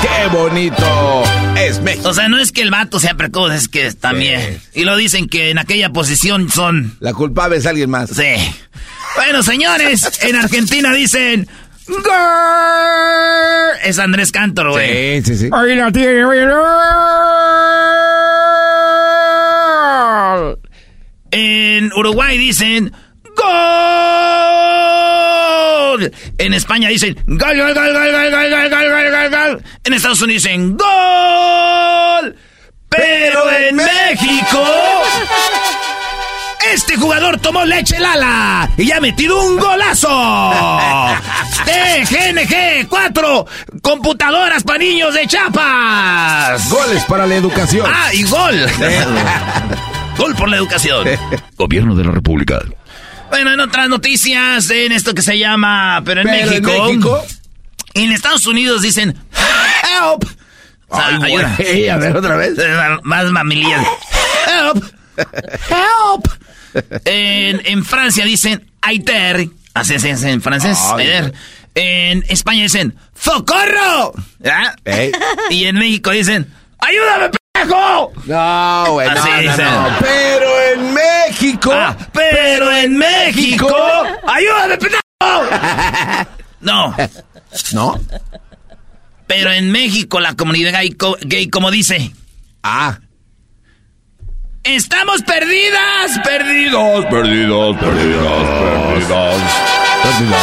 ¡Qué 0.01 0.35
bonito! 0.35 1.23
Es 1.57 1.81
México. 1.81 2.09
O 2.09 2.13
sea, 2.13 2.27
no 2.27 2.37
es 2.37 2.51
que 2.51 2.61
el 2.61 2.69
vato 2.69 2.99
sea 2.99 3.15
precoz, 3.15 3.53
es 3.53 3.69
que 3.69 3.93
también. 3.93 4.61
Y 4.73 4.83
lo 4.83 4.97
dicen 4.97 5.29
que 5.29 5.51
en 5.51 5.57
aquella 5.57 5.91
posición 5.91 6.49
son. 6.49 6.97
La 6.99 7.13
culpable 7.13 7.57
es 7.57 7.65
alguien 7.65 7.89
más. 7.89 8.09
Sí. 8.09 8.35
Bueno, 9.15 9.41
señores, 9.41 10.19
en 10.21 10.35
Argentina 10.35 10.93
dicen. 10.93 11.47
Girl. 11.89 13.79
Es 13.83 13.99
Andrés 13.99 14.31
Cantor, 14.31 14.71
güey. 14.71 15.21
Sí, 15.21 15.35
sí, 15.35 15.45
sí. 15.45 15.49
Ahí 15.51 15.75
la 15.75 15.91
tiene, 15.91 16.23
güey. 16.25 16.39
En 21.31 21.91
Uruguay 21.93 22.37
dicen. 22.37 22.93
¡Gol! 23.35 23.49
En 26.37 26.53
España 26.53 26.89
dicen 26.89 27.15
gol, 27.25 27.37
gol, 27.57 27.73
gol, 27.73 27.93
gol, 27.93 28.11
gol, 28.11 28.31
gol, 28.31 28.49
gol, 28.49 28.69
gol, 28.69 28.89
gol, 28.89 29.11
gol, 29.11 29.29
gol. 29.29 29.63
En 29.83 29.93
Estados 29.93 30.21
Unidos 30.21 30.43
dicen 30.43 30.77
gol. 30.77 32.35
Pero 32.89 33.51
en 33.51 33.75
México 33.75 34.63
este 36.73 36.95
jugador 36.97 37.39
tomó 37.39 37.65
leche 37.65 37.99
Lala 37.99 38.69
y 38.77 38.91
ha 38.91 38.99
metido 38.99 39.41
un 39.43 39.57
golazo. 39.57 40.09
TGNG 41.65 42.87
4 42.87 43.45
computadoras 43.81 44.63
para 44.63 44.79
niños 44.79 45.13
de 45.13 45.25
Chapas. 45.27 46.69
Goles 46.69 47.03
para 47.05 47.25
la 47.25 47.35
educación. 47.35 47.85
Ah, 47.91 48.13
y 48.13 48.23
gol. 48.23 48.65
gol 50.17 50.35
por 50.35 50.49
la 50.49 50.57
educación. 50.57 51.07
Gobierno 51.57 51.95
de 51.95 52.03
la 52.03 52.11
República. 52.11 52.59
Bueno, 53.29 53.53
en 53.53 53.59
otras 53.59 53.87
noticias, 53.89 54.69
en 54.71 54.91
esto 54.91 55.13
que 55.13 55.21
se 55.21 55.37
llama, 55.37 56.01
pero 56.03 56.21
en 56.21 56.27
Pero 56.27 56.51
en 56.51 56.63
México. 56.63 56.85
México. 56.85 57.25
En 57.93 58.11
Estados 58.11 58.45
Unidos 58.47 58.81
dicen, 58.81 59.09
help. 59.09 60.23
O 60.87 60.95
sea, 60.95 61.07
Ay, 61.21 61.35
ayuda. 61.35 61.93
a 61.93 61.97
ver 61.97 62.17
otra 62.17 62.35
vez. 62.35 62.53
Más 63.03 63.25
mamilías. 63.31 63.85
Help. 64.47 64.83
Help. 65.69 66.27
En, 67.05 67.61
en 67.65 67.85
Francia 67.85 68.25
dicen, 68.25 68.69
aiter. 68.81 69.47
Así 69.73 69.93
dice 69.93 70.29
en 70.29 70.41
francés. 70.41 70.77
Aiter. 70.93 71.33
En 71.75 72.25
España 72.29 72.63
dicen, 72.63 72.95
¡socorro! 73.19 74.13
Y 75.49 75.65
en 75.65 75.75
México 75.77 76.11
dicen, 76.11 76.51
¡ayúdame, 76.79 77.29
pendejo! 77.53 78.11
No, 78.25 78.85
güey, 78.93 79.07
no, 79.09 79.13
Así 79.13 79.61
no. 79.61 79.97
Pero 79.99 80.61
en 80.73 80.93
México. 80.93 81.71
Ah, 81.73 81.95
pero 82.11 82.71
en 82.71 82.97
México, 82.97 83.67
¡ayúdame, 84.27 84.77
pendejo! 84.77 84.99
No. 86.61 86.93
¿No? 87.71 87.99
Pero 89.27 89.51
en 89.51 89.71
México 89.71 90.19
la 90.19 90.35
comunidad 90.35 90.73
gay, 90.73 90.95
gay 91.21 91.47
como 91.49 91.71
dice, 91.71 92.11
Ah. 92.63 92.99
¡Estamos 94.75 95.21
perdidas! 95.23 96.19
Perdidos, 96.23 97.05
perdidos, 97.05 97.77
perdidos, 97.77 98.47
perdidos. 98.97 100.39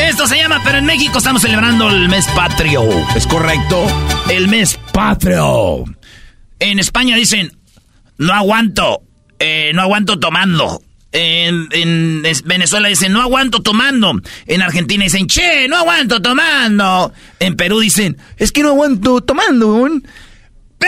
Esto 0.00 0.26
se 0.26 0.36
llama, 0.36 0.60
pero 0.64 0.78
en 0.78 0.86
México 0.86 1.18
estamos 1.18 1.42
celebrando 1.42 1.88
el 1.88 2.08
mes 2.08 2.26
patrio. 2.34 2.84
¿Es 3.16 3.26
correcto? 3.26 3.84
El 4.30 4.48
mes 4.48 4.78
patrio. 4.92 5.84
En 6.60 6.78
España 6.78 7.16
dicen, 7.16 7.56
no 8.18 8.32
aguanto, 8.32 9.02
eh, 9.38 9.72
no 9.74 9.82
aguanto 9.82 10.18
tomando. 10.20 10.82
En, 11.10 11.68
en 11.70 12.22
Venezuela 12.44 12.88
dicen, 12.88 13.12
no 13.12 13.22
aguanto 13.22 13.60
tomando. 13.60 14.20
En 14.46 14.62
Argentina 14.62 15.04
dicen, 15.04 15.26
che, 15.26 15.68
no 15.68 15.76
aguanto 15.76 16.20
tomando. 16.20 17.12
En 17.38 17.56
Perú 17.56 17.80
dicen, 17.80 18.18
es 18.36 18.52
que 18.52 18.62
no 18.62 18.70
aguanto 18.70 19.20
tomando. 19.20 19.88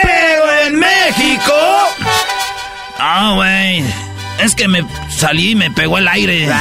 Pero 0.01 0.51
en 0.65 0.79
México... 0.79 1.53
Ah, 2.99 3.33
güey. 3.35 3.83
Es 4.39 4.55
que 4.55 4.67
me 4.67 4.85
salí 5.09 5.51
y 5.51 5.55
me 5.55 5.71
pegó 5.71 5.97
el 5.97 6.07
aire. 6.07 6.49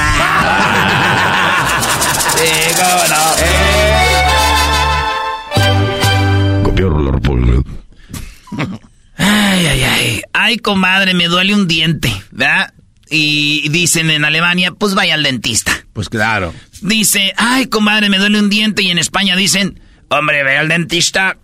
Sí, 2.36 2.52
cómo 2.76 3.02
no. 3.08 3.66
República. 7.12 7.62
Ay, 9.16 9.66
ay, 9.66 9.82
ay. 9.82 10.22
Ay, 10.32 10.58
comadre, 10.58 11.14
me 11.14 11.28
duele 11.28 11.54
un 11.54 11.66
diente, 11.66 12.12
¿verdad? 12.30 12.74
Y 13.08 13.68
dicen 13.70 14.10
en 14.10 14.24
Alemania, 14.24 14.72
pues 14.72 14.94
vaya 14.94 15.14
al 15.14 15.22
dentista. 15.22 15.72
Pues 15.92 16.08
claro. 16.08 16.52
Dice, 16.82 17.32
ay, 17.36 17.66
comadre, 17.66 18.10
me 18.10 18.18
duele 18.18 18.38
un 18.38 18.50
diente. 18.50 18.82
Y 18.82 18.90
en 18.90 18.98
España 18.98 19.36
dicen, 19.36 19.80
hombre, 20.08 20.42
ve 20.44 20.58
al 20.58 20.68
dentista. 20.68 21.38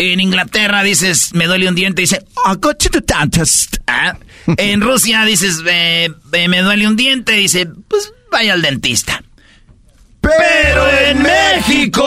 En 0.00 0.20
Inglaterra 0.20 0.84
dices, 0.84 1.34
me 1.34 1.46
duele 1.46 1.68
un 1.68 1.74
diente. 1.74 2.02
Dice, 2.02 2.24
oh, 2.46 2.54
go 2.56 2.72
to 2.74 2.88
the 2.88 3.00
dentist. 3.00 3.78
¿Ah? 3.88 4.16
En 4.56 4.80
Rusia 4.80 5.24
dices, 5.24 5.60
"Eh, 5.66 6.08
eh, 6.32 6.48
me 6.48 6.62
duele 6.62 6.86
un 6.86 6.94
diente. 6.96 7.32
Dice, 7.32 7.66
pues 7.88 8.12
vaya 8.30 8.52
al 8.52 8.62
dentista. 8.62 9.22
Pero 10.20 10.88
en 10.88 11.20
México... 11.22 12.06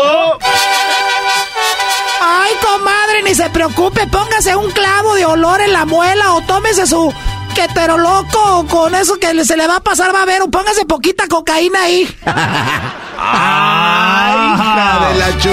Ay, 2.22 2.52
comadre, 2.62 3.24
ni 3.24 3.36
se 3.36 3.50
preocupe, 3.50 4.08
póngase 4.08 4.56
un 4.56 4.72
clavo 4.72 5.16
de 5.16 5.26
olor 5.26 5.60
en 5.62 5.74
la 5.74 5.86
muela 5.86 6.34
o 6.34 6.42
tómese 6.42 6.88
su 6.88 7.14
quetero 7.56 7.98
loco 7.98 8.66
con 8.70 8.96
eso 8.96 9.18
que 9.20 9.44
se 9.44 9.58
le 9.58 9.68
va 9.68 9.78
a 9.78 9.80
pasar, 9.84 10.14
va 10.16 10.22
a 10.22 10.26
ver, 10.26 10.42
o 10.44 10.50
póngase 10.50 10.86
poquita 10.86 11.28
cocaína 11.28 11.82
ahí. 11.82 12.08
Ay, 13.18 14.54
hija 14.54 15.10
de 15.10 15.20
la 15.20 15.38
chu. 15.40 15.50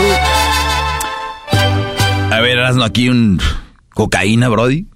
A 2.39 2.41
ver, 2.41 2.61
hazlo 2.61 2.85
aquí 2.85 3.09
un 3.09 3.41
cocaína, 3.91 4.49
Brody. 4.49 4.87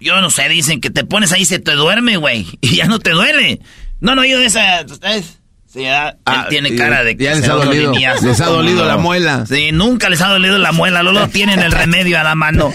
Yo 0.00 0.18
no 0.22 0.30
sé, 0.30 0.48
dicen 0.48 0.80
que 0.80 0.88
te 0.88 1.04
pones 1.04 1.32
ahí 1.32 1.42
y 1.42 1.44
se 1.44 1.58
te 1.58 1.72
duerme, 1.72 2.16
güey. 2.16 2.46
Y 2.62 2.76
ya 2.76 2.86
no 2.86 2.98
te 2.98 3.10
duele. 3.10 3.60
No, 4.00 4.14
no, 4.14 4.24
yo 4.24 4.38
de 4.40 4.46
esa. 4.46 4.86
¿sabes? 4.88 5.36
Sí, 5.70 5.82
ya, 5.82 6.16
Ah, 6.24 6.42
él 6.44 6.48
tiene 6.48 6.70
y- 6.70 6.76
cara 6.76 7.04
de 7.04 7.16
que 7.16 7.24
ya 7.24 7.34
les 7.34 7.44
se 7.44 7.50
ha 7.50 7.54
dolido. 7.54 7.92
Les 7.92 8.40
ha 8.40 8.44
¿cómo 8.46 8.56
dolido 8.56 8.86
la 8.86 8.96
muela. 8.96 9.44
Sí, 9.46 9.70
nunca 9.70 10.08
les 10.08 10.20
ha 10.22 10.28
dolido 10.28 10.56
la 10.58 10.72
muela, 10.72 11.02
Lolo 11.02 11.28
tienen 11.32 11.60
el 11.60 11.70
remedio 11.72 12.18
a 12.18 12.24
la 12.24 12.34
mano. 12.34 12.72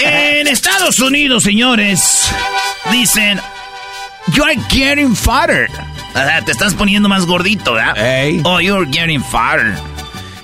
En 0.00 0.48
Estados 0.48 0.98
Unidos, 0.98 1.44
señores, 1.44 2.28
dicen, 2.90 3.40
you're 4.34 4.54
getting 4.68 5.14
fatter. 5.16 5.68
O 6.10 6.18
sea, 6.18 6.44
te 6.44 6.50
estás 6.52 6.74
poniendo 6.74 7.08
más 7.08 7.24
gordito, 7.24 7.74
¿verdad? 7.74 7.94
Oh, 8.44 8.60
you're 8.60 8.86
getting 8.92 9.22
fatter. 9.22 9.74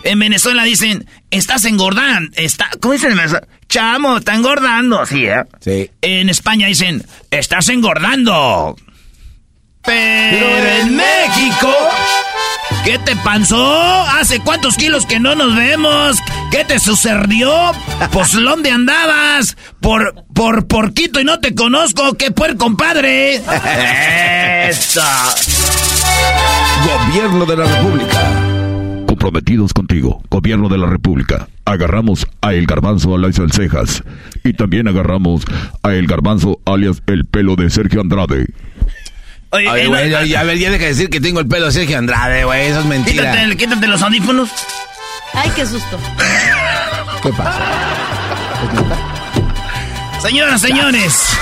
En 0.03 0.19
Venezuela 0.21 0.63
dicen, 0.63 1.05
estás 1.37 1.65
engordando. 1.65 2.31
Está, 2.37 2.69
¿Cómo 2.81 2.95
dicen? 2.95 3.19
Chamo, 3.69 4.19
está 4.19 4.35
engordando. 4.35 5.05
Sí, 5.07 5.27
¿eh? 5.27 5.45
Sí. 5.61 5.91
En 6.01 6.29
España 6.29 6.67
dicen, 6.67 7.05
estás 7.31 7.69
engordando. 7.69 8.77
Pero 9.83 10.47
en 10.81 10.97
México, 10.97 11.73
¿qué 12.85 12.99
te 12.99 13.15
pasó? 13.17 14.03
¿Hace 14.19 14.41
cuántos 14.41 14.77
kilos 14.77 15.07
que 15.07 15.21
no 15.21 15.37
nos 15.37 15.55
vemos? 15.55 16.17
¿Qué 16.51 16.65
te 16.65 16.81
sucedió? 16.81 17.73
Pues 18.11 18.33
¿dónde 18.33 18.71
andabas? 18.73 19.57
Por, 19.81 20.25
por, 20.35 20.67
por 20.67 20.93
Quito 20.93 21.21
y 21.21 21.25
no 21.25 21.39
te 21.39 21.55
conozco. 21.55 22.15
¡Qué 22.15 22.33
puer 22.33 22.57
compadre! 22.57 23.37
Eso. 24.69 25.03
Gobierno 26.85 27.47
de 27.47 27.57
la 27.57 27.65
República. 27.65 28.46
Comprometidos 29.31 29.73
contigo, 29.73 30.23
Gobierno 30.31 30.69
de 30.69 30.79
la 30.79 30.87
República. 30.87 31.49
Agarramos 31.65 32.29
a 32.43 32.55
El 32.55 32.65
Garbanzo 32.65 33.13
alias 33.17 33.37
El 33.41 33.51
Cejas. 33.51 34.05
Y 34.45 34.53
también 34.53 34.87
agarramos 34.87 35.43
a 35.83 35.95
El 35.95 36.07
Garbanzo 36.07 36.61
alias 36.65 37.03
El 37.09 37.27
Pelo 37.27 37.57
de 37.57 37.69
Sergio 37.69 38.01
Andrade. 38.03 38.47
Oye, 39.51 39.69
Oye, 39.69 39.83
eh, 39.83 39.87
güey, 39.89 40.11
no- 40.11 40.25
ya, 40.25 40.41
a 40.43 40.45
ver, 40.45 40.59
ya 40.59 40.71
deja 40.71 40.85
de 40.85 40.91
decir 40.91 41.11
que 41.11 41.21
tengo 41.21 41.41
el 41.41 41.49
pelo 41.49 41.67
de 41.67 41.73
Sergio 41.73 41.99
Andrade, 41.99 42.45
güey. 42.45 42.67
Eso 42.69 42.79
es 42.79 42.87
mentira. 42.87 43.33
Quítate, 43.33 43.57
quítate 43.57 43.89
los 43.89 44.01
audífonos. 44.01 44.49
Ay, 45.35 45.51
qué 45.57 45.67
susto. 45.67 45.99
¿Qué 47.21 47.31
pasa? 47.31 47.59
Señoras, 50.23 50.61
señores. 50.61 51.37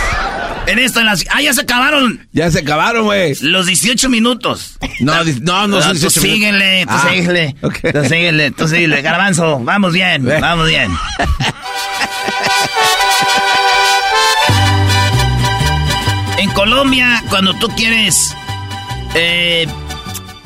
En 0.67 0.79
esto, 0.79 1.01
en 1.01 1.07
las... 1.07 1.25
Ah, 1.31 1.43
ya 1.43 1.53
se 1.53 1.61
acabaron 1.61 2.27
Ya 2.33 2.51
se 2.51 2.61
acabaron, 2.61 3.05
güey. 3.05 3.35
los 3.43 3.67
18 3.67 4.09
minutos. 4.09 4.79
No, 5.01 5.23
no, 5.43 5.67
no 5.69 5.83
son 5.83 5.93
tú 5.93 5.99
18 6.09 6.21
minutos. 6.21 6.23
síguele, 6.23 6.87
tú 6.87 6.93
Ah, 6.95 7.07
síguele. 7.11 7.57
ok. 7.63 7.79
Tú 7.93 8.05
síguele, 8.09 8.51
tú 8.51 8.69
síguele. 8.69 9.03
Garbanzo, 9.03 9.59
vamos 9.61 9.93
bien, 9.93 10.25
vamos 10.41 10.69
bien. 10.69 10.91
En 16.39 16.51
Colombia, 16.51 17.23
cuando 17.31 17.55
tú 17.55 17.69
quieres 17.69 18.35
eh, 19.15 19.67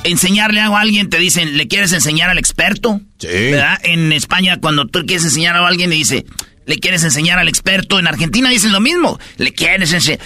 enseñarle 0.04 0.60
algo 0.60 0.76
a 0.76 0.80
alguien, 0.80 1.08
te 1.08 1.18
dicen, 1.18 1.56
¿le 1.56 1.66
quieres 1.66 1.92
enseñar 1.92 2.30
al 2.30 2.38
experto? 2.38 3.00
Sí. 3.18 3.26
¿Verdad? 3.28 3.78
En 3.82 4.12
España, 4.12 4.58
cuando 4.60 4.86
tú 4.86 5.00
quieres 5.06 5.24
enseñar 5.24 5.54
algo 5.54 5.66
a 5.66 5.70
alguien, 5.70 5.90
le 5.90 5.96
dice, 5.96 6.26
¿le 6.68 6.78
quieres 6.78 7.02
enseñar 7.02 7.38
al 7.38 7.48
experto? 7.48 7.98
En 7.98 8.06
Argentina 8.06 8.50
dicen 8.50 8.72
lo 8.72 8.80
mismo. 8.80 9.18
¿Le 9.38 9.52
quieres 9.52 9.90
enseñar? 9.92 10.20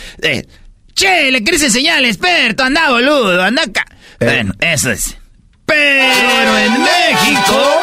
che, 0.94 1.30
¿le 1.30 1.42
quieres 1.42 1.62
enseñar 1.62 1.98
al 1.98 2.04
experto? 2.04 2.64
Anda, 2.64 2.90
boludo, 2.90 3.42
anda 3.42 3.62
acá. 3.62 3.86
Bueno, 4.20 4.52
eso 4.60 4.90
es. 4.90 5.16
Pero 5.64 6.58
en 6.58 6.72
México... 6.82 7.80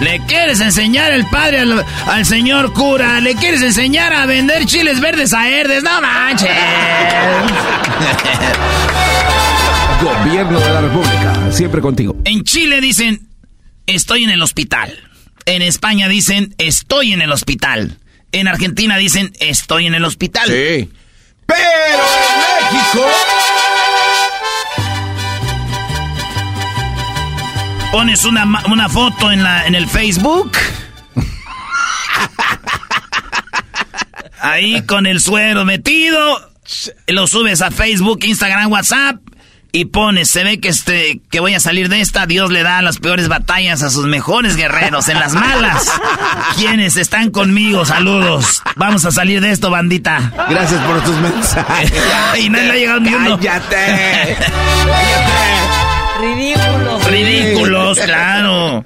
¿Le 0.00 0.20
quieres 0.26 0.60
enseñar 0.60 1.12
el 1.12 1.26
padre 1.26 1.60
al, 1.60 1.84
al 2.06 2.26
señor 2.26 2.72
cura? 2.72 3.20
¿Le 3.20 3.34
quieres 3.34 3.62
enseñar 3.62 4.12
a 4.12 4.26
vender 4.26 4.66
chiles 4.66 5.00
verdes 5.00 5.32
a 5.32 5.48
Herdes? 5.48 5.82
¡No 5.82 6.00
manches! 6.00 6.50
Gobierno 10.02 10.60
de 10.60 10.68
la 10.68 10.80
República. 10.80 11.52
Siempre 11.52 11.80
contigo. 11.80 12.16
En 12.24 12.42
Chile 12.44 12.80
dicen, 12.80 13.28
estoy 13.86 14.24
en 14.24 14.30
el 14.30 14.42
hospital. 14.42 14.98
En 15.46 15.62
España 15.62 16.08
dicen, 16.08 16.56
estoy 16.58 17.12
en 17.12 17.22
el 17.22 17.30
hospital. 17.30 17.98
En 18.32 18.48
Argentina 18.48 18.98
dicen, 18.98 19.32
estoy 19.38 19.86
en 19.86 19.94
el 19.94 20.04
hospital. 20.04 20.48
Sí. 20.48 20.90
Pero 21.46 21.60
en 21.62 22.74
México. 22.74 23.06
Pones 27.92 28.24
una, 28.24 28.44
una 28.68 28.88
foto 28.88 29.30
en, 29.30 29.44
la, 29.44 29.68
en 29.68 29.76
el 29.76 29.86
Facebook. 29.86 30.50
Ahí 34.40 34.82
con 34.82 35.06
el 35.06 35.20
suero 35.20 35.64
metido. 35.64 36.52
Lo 37.06 37.28
subes 37.28 37.62
a 37.62 37.70
Facebook, 37.70 38.18
Instagram, 38.24 38.72
WhatsApp. 38.72 39.20
Y 39.76 39.84
pones, 39.84 40.30
se 40.30 40.42
ve 40.42 40.58
que 40.58 40.70
este, 40.70 41.20
que 41.30 41.38
voy 41.38 41.52
a 41.52 41.60
salir 41.60 41.90
de 41.90 42.00
esta, 42.00 42.24
Dios 42.24 42.50
le 42.50 42.62
da 42.62 42.80
las 42.80 42.96
peores 42.96 43.28
batallas 43.28 43.82
a 43.82 43.90
sus 43.90 44.06
mejores 44.06 44.56
guerreros, 44.56 45.10
en 45.10 45.18
las 45.18 45.34
malas. 45.34 45.92
Quienes 46.56 46.96
están 46.96 47.30
conmigo, 47.30 47.84
saludos. 47.84 48.62
Vamos 48.76 49.04
a 49.04 49.10
salir 49.10 49.42
de 49.42 49.50
esto, 49.50 49.68
bandita. 49.68 50.32
Gracias 50.48 50.82
por 50.82 51.04
tus 51.04 51.14
mensajes. 51.16 51.92
y 52.40 52.48
no 52.48 52.56
le 52.56 52.70
ha 52.70 52.74
llegado 52.74 53.00
ni 53.00 53.12
uno. 53.12 53.38
Cállate. 53.38 54.38
Ridículo. 56.22 56.98
Ridículos, 57.10 57.98
claro. 57.98 58.82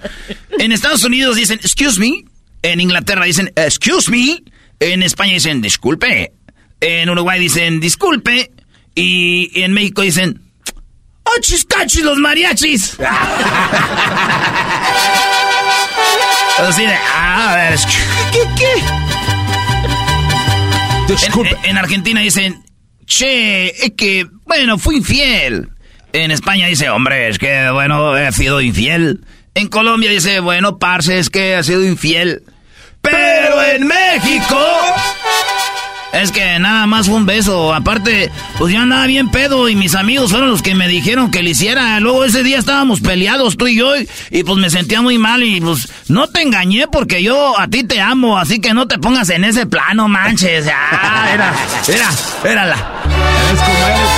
En 0.59 0.72
Estados 0.72 1.05
Unidos 1.05 1.36
dicen, 1.36 1.61
excuse 1.62 2.01
me. 2.01 2.24
En 2.62 2.80
Inglaterra 2.80 3.26
dicen, 3.26 3.53
excuse 3.55 4.11
me. 4.11 4.43
En 4.80 5.05
España 5.05 5.34
dicen, 5.34 5.62
disculpe. 5.62 6.32
En 6.80 7.09
Uruguay 7.09 7.38
dicen, 7.38 7.78
disculpe. 7.78 8.51
Y 8.97 9.53
en 9.62 9.72
México 9.72 10.03
dicen, 10.03 10.49
¡Ochis 11.37 11.64
cachis 11.64 12.03
los 12.03 12.18
mariachis! 12.18 12.97
Así 16.59 16.85
de, 16.85 16.95
ah, 17.14 17.53
a 17.53 17.57
ver, 17.57 17.78
¿qué, 18.33 18.41
qué? 18.57 18.72
En, 21.26 21.70
en 21.70 21.78
Argentina 21.78 22.20
dicen, 22.20 22.62
che, 23.07 23.68
es 23.85 23.93
que, 23.97 24.26
bueno, 24.45 24.78
fui 24.78 24.97
infiel. 24.97 25.70
En 26.12 26.31
España 26.31 26.66
dice, 26.66 26.91
hombre, 26.91 27.28
es 27.28 27.39
que, 27.39 27.70
bueno, 27.70 28.16
he 28.16 28.31
sido 28.33 28.61
infiel. 28.61 29.24
En 29.55 29.68
Colombia 29.68 30.11
dice, 30.11 30.41
bueno, 30.41 30.78
parce, 30.78 31.18
es 31.18 31.31
que 31.31 31.59
he 31.59 31.62
sido 31.64 31.85
infiel. 31.85 32.43
Pero 33.01 33.62
en 33.62 33.87
México... 33.87 34.59
Es 36.13 36.33
que 36.33 36.59
nada 36.59 36.87
más 36.87 37.07
fue 37.07 37.17
un 37.17 37.27
beso. 37.27 37.73
Aparte, 37.73 38.31
pues 38.59 38.73
yo 38.75 38.81
andaba 38.81 39.07
bien 39.07 39.31
pedo 39.31 39.69
y 39.69 39.77
mis 39.77 39.95
amigos 39.95 40.33
fueron 40.33 40.51
los 40.51 40.63
que 40.63 40.75
me 40.75 40.89
dijeron 40.89 41.31
que 41.31 41.43
lo 41.43 41.51
hiciera. 41.51 42.01
Luego 42.01 42.25
ese 42.25 42.43
día 42.43 42.59
estábamos 42.59 43.01
peleados 43.01 43.57
tú 43.57 43.69
y 43.69 43.77
yo 43.77 43.93
y, 44.31 44.43
pues 44.43 44.59
me 44.59 44.71
sentía 44.71 45.03
muy 45.03 45.19
mal 45.19 45.43
y 45.43 45.61
pues 45.61 45.89
no 46.09 46.29
te 46.29 46.43
engañé 46.43 46.89
porque 46.89 47.23
yo 47.23 47.59
a 47.59 47.69
ti 47.69 47.85
te 47.85 48.01
amo, 48.01 48.39
así 48.39 48.61
que 48.61 48.75
no 48.75 48.89
te 48.89 48.99
pongas 48.99 49.31
en 49.31 49.45
ese 49.45 49.67
plano, 49.67 50.09
manches. 50.09 50.65
Ya, 50.65 51.31
era, 51.33 51.55
era, 51.89 52.11
érala. 52.45 52.77
¿Ves 53.51 53.61
cómo 53.61 53.87
eres? 53.87 54.11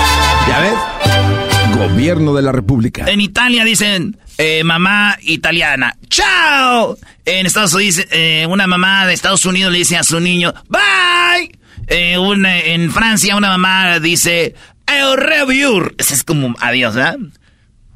¿Ya 0.48 0.60
ves? 0.60 1.88
Gobierno 1.90 2.34
de 2.34 2.42
la 2.42 2.52
República. 2.52 3.04
En 3.06 3.20
Italia 3.20 3.64
dicen 3.64 4.16
eh, 4.38 4.64
mamá 4.64 5.18
italiana, 5.22 5.96
¡chao! 6.08 6.96
En 7.24 7.46
Estados 7.46 7.74
Unidos, 7.74 8.06
eh, 8.10 8.46
una 8.48 8.66
mamá 8.66 9.06
de 9.06 9.14
Estados 9.14 9.44
Unidos 9.44 9.72
le 9.72 9.78
dice 9.78 9.96
a 9.96 10.02
su 10.02 10.18
niño, 10.20 10.54
¡bye! 10.68 11.61
Eh, 11.88 12.16
una- 12.18 12.58
en 12.58 12.90
Francia 12.92 13.36
una 13.36 13.48
mamá 13.48 13.98
dice, 13.98 14.54
¡au 14.86 15.16
revoir! 15.16 15.94
Ese 15.98 16.14
es 16.14 16.24
como 16.24 16.54
adiós, 16.60 16.94
¿verdad? 16.94 17.16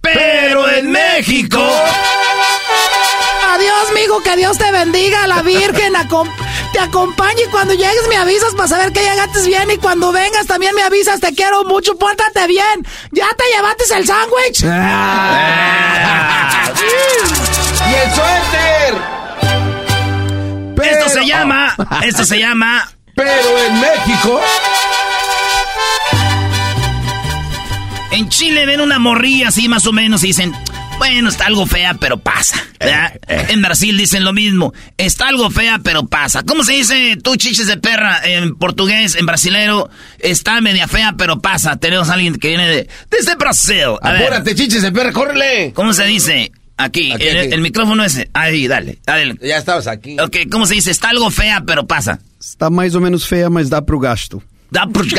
Pero 0.00 0.68
en 0.70 0.90
México... 0.90 1.58
Adiós, 3.54 3.88
mijo, 3.94 4.22
que 4.22 4.36
Dios 4.36 4.58
te 4.58 4.70
bendiga, 4.70 5.26
la 5.26 5.40
Virgen 5.42 5.94
acom- 5.94 6.30
te 6.72 6.78
acompañe 6.78 7.42
y 7.46 7.50
cuando 7.50 7.72
llegues 7.72 8.06
me 8.08 8.16
avisas 8.16 8.54
para 8.54 8.68
saber 8.68 8.92
que 8.92 9.00
llegaste 9.00 9.42
bien 9.46 9.70
y 9.70 9.78
cuando 9.78 10.12
vengas 10.12 10.46
también 10.46 10.74
me 10.74 10.82
avisas, 10.82 11.20
te 11.20 11.34
quiero 11.34 11.64
mucho, 11.64 11.96
pórtate 11.96 12.46
bien. 12.46 12.86
¿Ya 13.12 13.26
te 13.36 13.44
llevaste 13.56 13.84
el 13.96 14.06
sándwich? 14.06 14.62
¡Y 17.90 17.94
el 17.94 18.10
suéter! 18.14 19.16
esto 20.92 21.08
se 21.08 21.26
llama, 21.26 21.74
esto 22.04 22.24
se 22.24 22.38
llama... 22.38 22.88
Pero 23.16 23.58
en 23.66 23.80
México... 23.80 24.40
En 28.12 28.28
Chile 28.30 28.64
ven 28.66 28.80
una 28.80 28.98
morrilla 28.98 29.48
así 29.48 29.68
más 29.68 29.86
o 29.86 29.92
menos 29.92 30.22
y 30.24 30.28
dicen, 30.28 30.52
bueno, 30.98 31.28
está 31.28 31.46
algo 31.46 31.66
fea, 31.66 31.94
pero 31.94 32.18
pasa. 32.18 32.62
¿verdad? 32.80 33.18
En 33.28 33.60
Brasil 33.60 33.96
dicen 33.98 34.24
lo 34.24 34.32
mismo, 34.32 34.72
está 34.96 35.28
algo 35.28 35.50
fea, 35.50 35.80
pero 35.82 36.06
pasa. 36.06 36.42
¿Cómo 36.44 36.62
se 36.64 36.72
dice 36.72 37.18
tú, 37.22 37.36
chiches 37.36 37.66
de 37.66 37.76
perra, 37.76 38.20
en 38.24 38.54
portugués, 38.56 39.16
en 39.16 39.26
brasilero? 39.26 39.90
Está 40.18 40.60
media 40.62 40.88
fea, 40.88 41.14
pero 41.18 41.40
pasa. 41.40 41.76
Tenemos 41.76 42.08
a 42.08 42.14
alguien 42.14 42.36
que 42.36 42.48
viene 42.48 42.66
de, 42.68 42.88
desde 43.10 43.34
Brasil. 43.34 43.82
A 44.00 44.12
ver, 44.12 44.22
Apúrate, 44.22 44.54
chiches 44.54 44.82
de 44.82 44.92
perra, 44.92 45.12
córrele. 45.12 45.72
¿Cómo 45.74 45.92
se 45.92 46.04
dice? 46.06 46.52
Aquí, 46.78 47.12
Aquí, 47.12 47.24
el, 47.24 47.38
aquí. 47.38 47.48
el 47.52 47.60
micrófono 47.60 48.02
ese. 48.04 48.30
Ahí, 48.32 48.66
dale, 48.66 48.98
dale. 49.04 49.34
Ya 49.42 49.58
estabas 49.58 49.86
aquí. 49.88 50.18
Ok, 50.20 50.36
¿cómo 50.50 50.64
se 50.66 50.74
dice? 50.74 50.90
Está 50.90 51.10
algo 51.10 51.30
fea, 51.30 51.62
pero 51.66 51.86
pasa. 51.86 52.20
Está 52.46 52.70
mais 52.70 52.94
ou 52.94 53.00
menos 53.00 53.24
feia, 53.24 53.50
mas 53.50 53.68
dá 53.68 53.82
pro 53.82 53.98
gasto. 53.98 54.40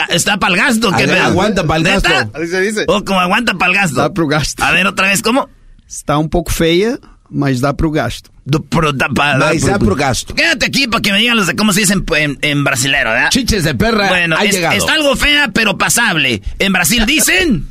Está, 0.10 0.38
para 0.38 0.54
el 0.54 0.60
gasto, 0.62 0.92
¿qué 0.94 1.04
Aguanta 1.04 1.66
para 1.66 1.78
el 1.80 1.84
gasto. 1.84 2.10
Así 2.34 2.48
se 2.48 2.62
dice. 2.62 2.86
O 2.88 3.04
como 3.04 3.20
aguanta 3.20 3.54
para 3.56 3.72
el 3.72 3.78
gasto. 3.78 3.98
Da 3.98 4.14
pro 4.14 4.28
gasto. 4.28 4.64
A 4.64 4.72
ver, 4.72 4.88
otra 4.88 5.08
vez, 5.08 5.22
¿cómo? 5.22 5.50
Está 5.86 6.18
un 6.18 6.30
poco 6.30 6.52
feia, 6.52 6.98
mas 7.30 7.60
dá 7.60 7.74
pro 7.76 7.92
gasto. 7.92 8.30
Do, 8.46 8.64
pro, 8.64 8.94
da, 8.94 9.10
pa, 9.10 9.36
mas 9.38 9.62
dá 9.62 9.78
pro 9.78 9.94
gasto. 9.94 10.34
Quédate 10.34 10.68
aquí 10.68 10.88
para 10.88 11.02
que 11.02 11.12
me 11.12 11.20
digan 11.20 11.36
los 11.36 11.48
de 11.48 11.56
cómo 11.58 11.74
se 11.74 11.82
dice 11.82 11.94
en, 11.94 12.40
en, 12.42 12.64
brasilero, 12.64 13.10
¿verdad? 13.10 13.30
Chiches 13.30 13.66
de 13.66 13.76
perra. 13.76 14.08
Bueno, 14.08 14.38
es, 14.40 14.56
está 14.56 14.94
algo 14.94 15.18
fea, 15.18 15.50
pero 15.54 15.78
pasable. 15.78 16.42
En 16.60 16.72
Brasil 16.72 17.06
dicen. 17.06 17.68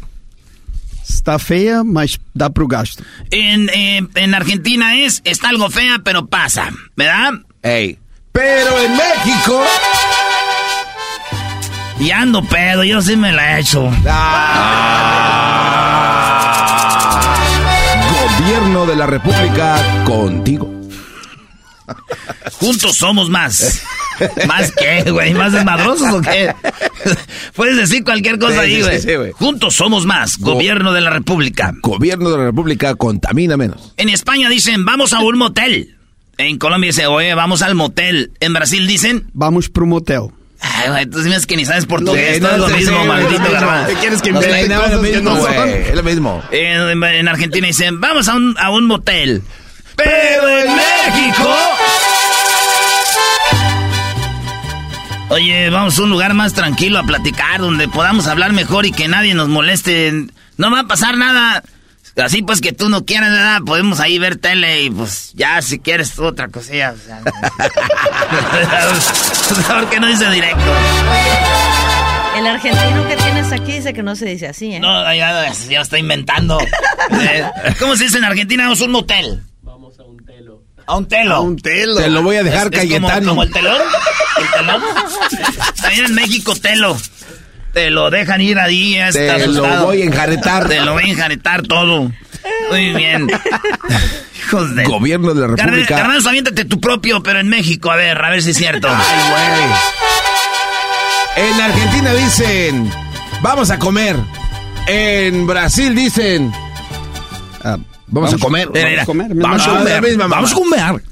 Está 1.08 1.38
fea, 1.38 1.82
mas 1.82 2.20
dá 2.34 2.50
pro 2.50 2.68
gasto. 2.68 3.02
En, 3.30 3.70
eh, 3.70 4.06
en 4.16 4.34
Argentina 4.34 4.98
es, 5.00 5.22
está 5.24 5.48
algo 5.48 5.70
fea, 5.70 6.02
pero 6.04 6.26
pasa, 6.26 6.68
¿verdad? 6.94 7.32
Ey. 7.62 7.98
Pero 8.36 8.80
en 8.82 8.92
México. 8.92 9.64
Y 11.98 12.10
ando 12.10 12.42
pedo, 12.42 12.84
yo 12.84 13.00
sí 13.00 13.16
me 13.16 13.32
la 13.32 13.56
he 13.56 13.60
hecho. 13.62 13.90
Ah. 14.06 15.16
Gobierno 18.38 18.84
de 18.84 18.94
la 18.94 19.06
República 19.06 20.04
contigo. 20.04 20.70
Juntos 22.60 22.98
somos 22.98 23.30
más. 23.30 23.80
¿Más 24.46 24.70
qué, 24.72 25.10
güey? 25.10 25.32
¿Más 25.32 25.54
desmadrosos 25.54 26.12
o 26.12 26.20
qué? 26.20 26.54
Puedes 27.54 27.78
decir 27.78 28.04
cualquier 28.04 28.38
cosa 28.38 28.60
ahí, 28.60 28.82
güey. 28.82 29.32
Juntos 29.32 29.74
somos 29.74 30.04
más. 30.04 30.36
Gobierno 30.38 30.92
de 30.92 31.00
la 31.00 31.08
República. 31.08 31.72
Gobierno 31.80 32.28
de 32.28 32.36
la 32.36 32.44
República 32.44 32.96
contamina 32.96 33.56
menos. 33.56 33.94
En 33.96 34.10
España 34.10 34.50
dicen, 34.50 34.84
vamos 34.84 35.14
a 35.14 35.20
un 35.20 35.38
motel. 35.38 35.95
En 36.38 36.58
Colombia 36.58 36.88
dicen, 36.88 37.06
oye, 37.06 37.34
vamos 37.34 37.62
al 37.62 37.74
motel. 37.74 38.32
En 38.40 38.52
Brasil 38.52 38.86
dicen... 38.86 39.30
Vamos 39.32 39.70
pro 39.70 39.86
motel. 39.86 40.30
Ay, 40.60 40.90
güey, 40.90 41.06
tú 41.06 41.22
dices 41.22 41.46
que 41.46 41.56
ni 41.56 41.64
sabes 41.64 41.86
portugués. 41.86 42.40
No, 42.40 42.50
es 42.50 42.58
lo 42.58 42.68
mismo, 42.68 43.04
maldito 43.04 43.50
garbanzo. 43.50 43.88
¿Qué 43.88 43.94
quieres 43.96 44.22
que 44.22 44.30
invente 44.30 44.68
no, 44.68 44.84
es 44.84 44.92
lo 44.92 45.02
mismo, 45.02 45.36
güey. 45.36 45.72
Es 45.88 45.94
lo 45.94 46.02
mismo. 46.02 46.42
En, 46.50 47.02
en, 47.02 47.28
Argentina 47.28 47.66
dicen, 47.66 48.00
vamos 48.00 48.28
a 48.28 48.34
un, 48.34 48.54
a 48.58 48.70
un 48.70 48.86
motel. 48.86 49.42
Pero 49.96 50.48
en 50.48 50.76
México... 50.76 51.48
Oye, 55.28 55.70
vamos 55.70 55.98
a 55.98 56.02
un 56.02 56.10
lugar 56.10 56.34
más 56.34 56.52
tranquilo 56.52 56.98
a 56.98 57.02
platicar, 57.02 57.60
donde 57.60 57.88
podamos 57.88 58.26
hablar 58.26 58.52
mejor 58.52 58.86
y 58.86 58.92
que 58.92 59.08
nadie 59.08 59.34
nos 59.34 59.48
moleste. 59.48 60.26
No 60.56 60.70
va 60.70 60.80
a 60.80 60.86
pasar 60.86 61.16
nada. 61.16 61.62
Así 62.16 62.42
pues 62.42 62.62
que 62.62 62.72
tú 62.72 62.88
no 62.88 63.04
quieras 63.04 63.30
nada, 63.30 63.60
podemos 63.60 64.00
ahí 64.00 64.18
ver 64.18 64.36
tele 64.36 64.84
y 64.84 64.90
pues 64.90 65.32
ya 65.34 65.60
si 65.60 65.78
quieres 65.78 66.18
otra 66.18 66.48
cosilla. 66.48 66.92
O 66.92 67.06
sea, 67.06 67.20
¿Por 69.68 69.90
qué 69.90 70.00
no 70.00 70.06
dice 70.06 70.30
directo? 70.30 70.64
El 72.36 72.46
argentino 72.46 73.08
que 73.08 73.16
tienes 73.16 73.52
aquí 73.52 73.72
dice 73.72 73.92
que 73.92 74.02
no 74.02 74.16
se 74.16 74.26
dice 74.26 74.48
así, 74.48 74.72
¿eh? 74.72 74.80
No, 74.80 75.02
ya, 75.14 75.52
ya 75.68 75.80
está 75.80 75.98
inventando. 75.98 76.58
Eh, 77.10 77.44
¿Cómo 77.78 77.96
se 77.96 78.04
dice 78.04 78.18
en 78.18 78.24
Argentina? 78.24 78.64
Vamos 78.64 78.80
a 78.80 78.84
un 78.84 78.92
motel. 78.92 79.42
Vamos 79.62 79.98
a 80.00 80.02
un 80.02 80.24
telo. 80.24 80.62
A 80.86 80.96
un 80.96 81.06
telo. 81.06 81.34
A 81.36 81.40
un 81.40 81.56
telo. 81.56 81.96
Te 81.96 82.10
lo 82.10 82.22
voy 82.22 82.36
a 82.36 82.42
dejar 82.42 82.68
es, 82.72 82.80
Cayetano. 82.80 83.28
como, 83.28 83.42
el 83.42 83.52
telón. 83.52 83.80
El 84.38 84.50
telón. 84.50 84.82
También 85.80 86.06
en 86.06 86.14
México, 86.14 86.54
telo. 86.56 86.96
Te 87.76 87.90
lo 87.90 88.08
dejan 88.08 88.40
ir 88.40 88.58
ahí. 88.58 88.98
Te 89.12 89.46
lo 89.48 89.84
voy 89.84 90.00
a 90.00 90.04
enjaretar. 90.06 90.66
Te 90.66 90.80
lo 90.80 90.94
voy 90.94 91.02
a 91.02 91.08
enjaretar 91.08 91.60
todo. 91.60 92.10
Muy 92.70 92.94
bien. 92.94 93.28
Hijos 94.38 94.74
de... 94.74 94.84
Gobierno 94.84 95.34
de 95.34 95.42
la 95.42 95.46
República. 95.48 95.98
Garbanzo, 95.98 96.30
aviéntate 96.30 96.64
tu 96.64 96.80
propio, 96.80 97.22
pero 97.22 97.38
en 97.38 97.48
México. 97.48 97.90
A 97.90 97.96
ver, 97.96 98.16
a 98.24 98.30
ver 98.30 98.40
si 98.40 98.52
es 98.52 98.56
cierto. 98.56 98.88
Ay, 98.88 99.30
güey. 101.34 101.48
En 101.48 101.60
Argentina 101.60 102.14
dicen, 102.14 102.90
vamos 103.42 103.68
a 103.68 103.78
comer. 103.78 104.16
En 104.86 105.46
Brasil 105.46 105.94
dicen, 105.94 106.50
ah, 107.62 107.76
vamos, 108.06 108.32
a 108.32 108.38
comer. 108.38 108.68
Vamos 108.68 109.02
a 109.02 109.04
comer. 109.04 109.34
Vamos 109.34 109.66
a 109.66 109.70
comer. 109.70 110.16
Vamos 110.16 110.52
a 110.52 110.54
comer. 110.54 111.02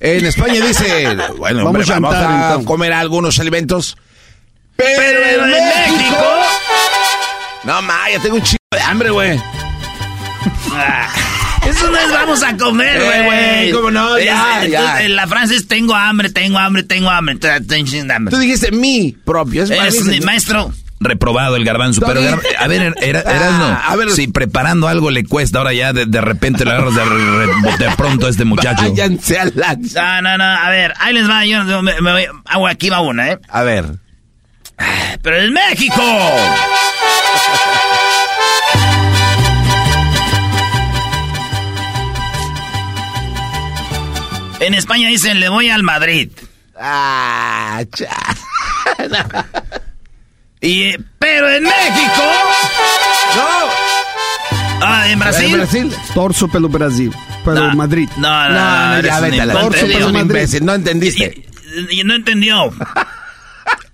En 0.00 0.24
España 0.24 0.64
dicen, 0.66 1.20
bueno, 1.36 1.62
vamos, 1.62 1.90
hombre, 1.90 2.00
vamos 2.00 2.14
a 2.14 2.58
comer 2.64 2.94
algunos 2.94 3.38
alimentos. 3.38 3.98
Pero, 4.76 5.44
en, 5.46 5.50
México... 5.50 6.24
No, 7.64 7.82
ma, 7.82 7.94
ya 8.12 8.20
tengo 8.20 8.36
un 8.36 8.42
chico 8.42 8.62
de 8.72 8.80
hambre, 8.80 9.10
güey. 9.10 9.40
Eso 11.66 11.90
no 11.90 11.98
es 11.98 12.12
vamos 12.12 12.42
a 12.44 12.56
comer, 12.56 12.96
Eh, 13.00 13.22
güey, 13.24 13.72
¿cómo 13.72 13.90
no? 13.90 14.18
Ya, 14.18 14.62
Es- 14.64 14.70
ya. 14.70 15.02
En 15.02 15.16
la 15.16 15.26
frase 15.26 15.56
es 15.56 15.66
tengo 15.66 15.94
hambre, 15.96 16.30
tengo 16.30 16.58
hambre, 16.58 16.84
tengo 16.84 17.10
hambre. 17.10 17.36
tengo 17.36 18.12
hambre. 18.14 18.30
Tú 18.32 18.38
dijiste 18.38 18.70
mi 18.70 19.16
propio. 19.24 19.64
Es, 19.64 19.70
Es 19.70 20.04
mi 20.04 20.20
maestro. 20.20 20.72
Reprobado 21.00 21.56
el 21.56 21.64
garbanzo. 21.64 22.00
Pero, 22.06 22.22
gar- 22.22 22.40
a 22.58 22.66
ver, 22.68 22.94
era, 23.02 23.20
Erasno, 23.20 23.66
Ah, 23.66 23.84
a 23.88 23.96
ver. 23.96 24.10
si 24.12 24.28
preparando 24.28 24.88
algo 24.88 25.10
le 25.10 25.24
cuesta, 25.24 25.58
ahora 25.58 25.74
ya 25.74 25.92
de, 25.92 26.06
de 26.06 26.20
repente 26.22 26.64
le 26.64 26.70
agarras 26.70 26.94
de, 26.94 27.04
re- 27.04 27.76
de 27.86 27.96
pronto 27.96 28.26
a 28.26 28.30
este 28.30 28.44
muchacho. 28.46 28.82
Váyanse 28.82 29.38
a 29.38 29.44
la... 29.46 29.76
No, 29.76 30.22
no, 30.22 30.38
no. 30.38 30.44
A 30.44 30.70
ver, 30.70 30.94
ahí 31.00 31.12
les 31.12 31.28
va. 31.28 31.44
Yo 31.44 31.82
me, 31.82 32.00
me 32.00 32.12
voy. 32.12 32.26
ah, 32.46 32.58
aquí 32.70 32.88
va 32.90 33.00
una, 33.00 33.30
¿eh? 33.32 33.38
A 33.48 33.62
ver. 33.62 33.84
Pero 35.22 35.36
en 35.42 35.52
México. 35.52 36.02
En 44.60 44.74
España 44.74 45.08
dicen, 45.08 45.38
le 45.40 45.48
voy 45.48 45.68
al 45.68 45.82
Madrid. 45.82 46.30
Ah, 46.78 47.82
cha. 47.94 48.08
Y, 50.60 50.96
pero 51.18 51.50
en 51.50 51.62
México. 51.64 52.22
No. 53.36 53.68
Ah, 54.82 55.08
en 55.08 55.18
Brasil. 55.18 55.46
En 55.50 55.56
Brasil. 55.58 55.94
Torço 56.14 56.48
pelo 56.48 56.68
Brasil. 56.68 57.12
Pelo 57.44 57.68
No. 57.68 57.76
Madrid. 57.76 58.08
No, 58.16 58.48
no, 58.48 58.54
No, 58.54 58.86
no, 58.88 58.96
eres 58.96 59.10
ya 59.10 59.16
un 59.18 59.22
vete 59.30 59.40
a 59.42 59.46
la... 59.46 59.52
imbécil. 59.54 59.70
Torso, 59.70 59.86
pero 59.86 60.08
imbécil. 60.08 60.20
imbécil, 60.22 60.64
no 60.64 60.74
entendiste. 60.74 61.44
Y, 61.90 62.00
y 62.00 62.04
no 62.04 62.14
entendió. 62.14 62.72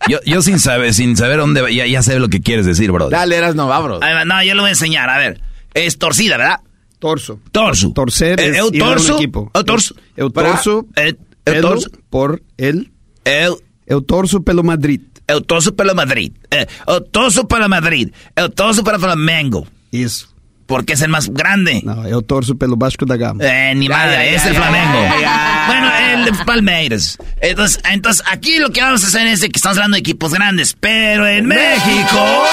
Yo, 0.08 0.18
yo 0.24 0.42
sin 0.42 0.58
saber, 0.58 0.92
sin 0.94 1.16
saber 1.16 1.38
dónde 1.38 1.62
va, 1.62 1.70
ya, 1.70 1.86
ya 1.86 2.02
sé 2.02 2.18
lo 2.18 2.28
que 2.28 2.40
quieres 2.40 2.66
decir, 2.66 2.90
bro. 2.90 3.08
Dale, 3.08 3.36
eras 3.36 3.54
no, 3.54 3.68
va, 3.68 3.80
no, 4.24 4.42
yo 4.42 4.54
lo 4.54 4.62
voy 4.62 4.68
a 4.68 4.72
enseñar. 4.72 5.08
A 5.10 5.18
ver. 5.18 5.40
Es 5.74 5.98
torcida, 5.98 6.36
¿verdad? 6.36 6.60
Torso. 6.98 7.40
Torso. 7.50 7.92
Torcer 7.92 8.38
Eh, 8.40 8.50
es 8.58 8.62
un 8.62 8.78
torso. 8.78 9.16
equipo. 9.16 9.50
Eu 9.54 9.64
torso. 9.64 9.94
Eh, 10.16 11.14
pelo 11.44 11.68
torço. 11.68 11.90
por 12.10 12.42
el... 12.58 12.90
Eu, 13.24 13.60
Eu 13.86 14.00
torço 14.00 14.42
pelo 14.42 14.62
Madrid. 14.62 15.02
eu 15.28 15.40
torço 15.40 15.72
pelo 15.72 15.94
Madrid. 15.94 16.32
Eh, 16.50 16.66
eu 16.86 17.00
torço 17.00 17.46
para 17.46 17.68
Madrid. 17.68 18.10
Eu 18.36 18.48
torço 18.48 18.82
para 18.84 18.98
Flamengo. 18.98 19.66
Isso. 19.92 20.31
Porque 20.66 20.94
es 20.94 21.02
el 21.02 21.08
más 21.08 21.28
grande. 21.28 21.82
Não, 21.84 22.06
eu 22.06 22.22
torço 22.22 22.54
pelo 22.54 22.76
Vasco 22.76 23.04
da 23.04 23.16
Gama. 23.16 23.42
Eh, 23.44 23.74
ni 23.74 23.88
madre, 23.88 24.14
ya, 24.16 24.24
es 24.24 24.42
ya, 24.42 24.48
el 24.48 24.54
ya, 24.54 24.60
Flamengo. 24.60 25.02
ya, 25.02 25.20
ya. 25.20 25.64
Bueno, 25.66 25.90
el 26.12 26.24
de 26.24 26.44
Palmeiras. 26.44 27.18
Entonces, 27.40 27.80
entonces, 27.90 28.22
aquí 28.30 28.58
lo 28.58 28.70
que 28.70 28.80
vamos 28.80 29.04
a 29.04 29.08
hacer 29.08 29.26
es 29.26 29.40
de 29.40 29.48
que 29.50 29.58
estamos 29.58 29.76
hablando 29.78 29.96
de 29.96 30.00
equipos 30.00 30.32
grandes, 30.32 30.74
pero 30.78 31.26
en 31.26 31.46
México... 31.46 32.44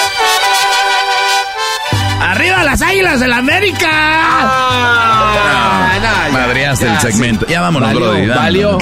¡Arriba 2.19 2.63
las 2.63 2.81
águilas 2.81 3.19
del 3.19 3.33
América! 3.33 3.87
Ah, 3.91 5.99
no, 6.27 6.33
Madreaste 6.33 6.87
el 6.87 6.99
segmento. 6.99 7.45
sí. 7.45 7.51
Ya 7.51 7.61
vámonos, 7.61 7.89
Valió, 7.89 8.05
Brody, 8.05 8.19
vámonos. 8.27 8.37
Valió. 8.37 8.77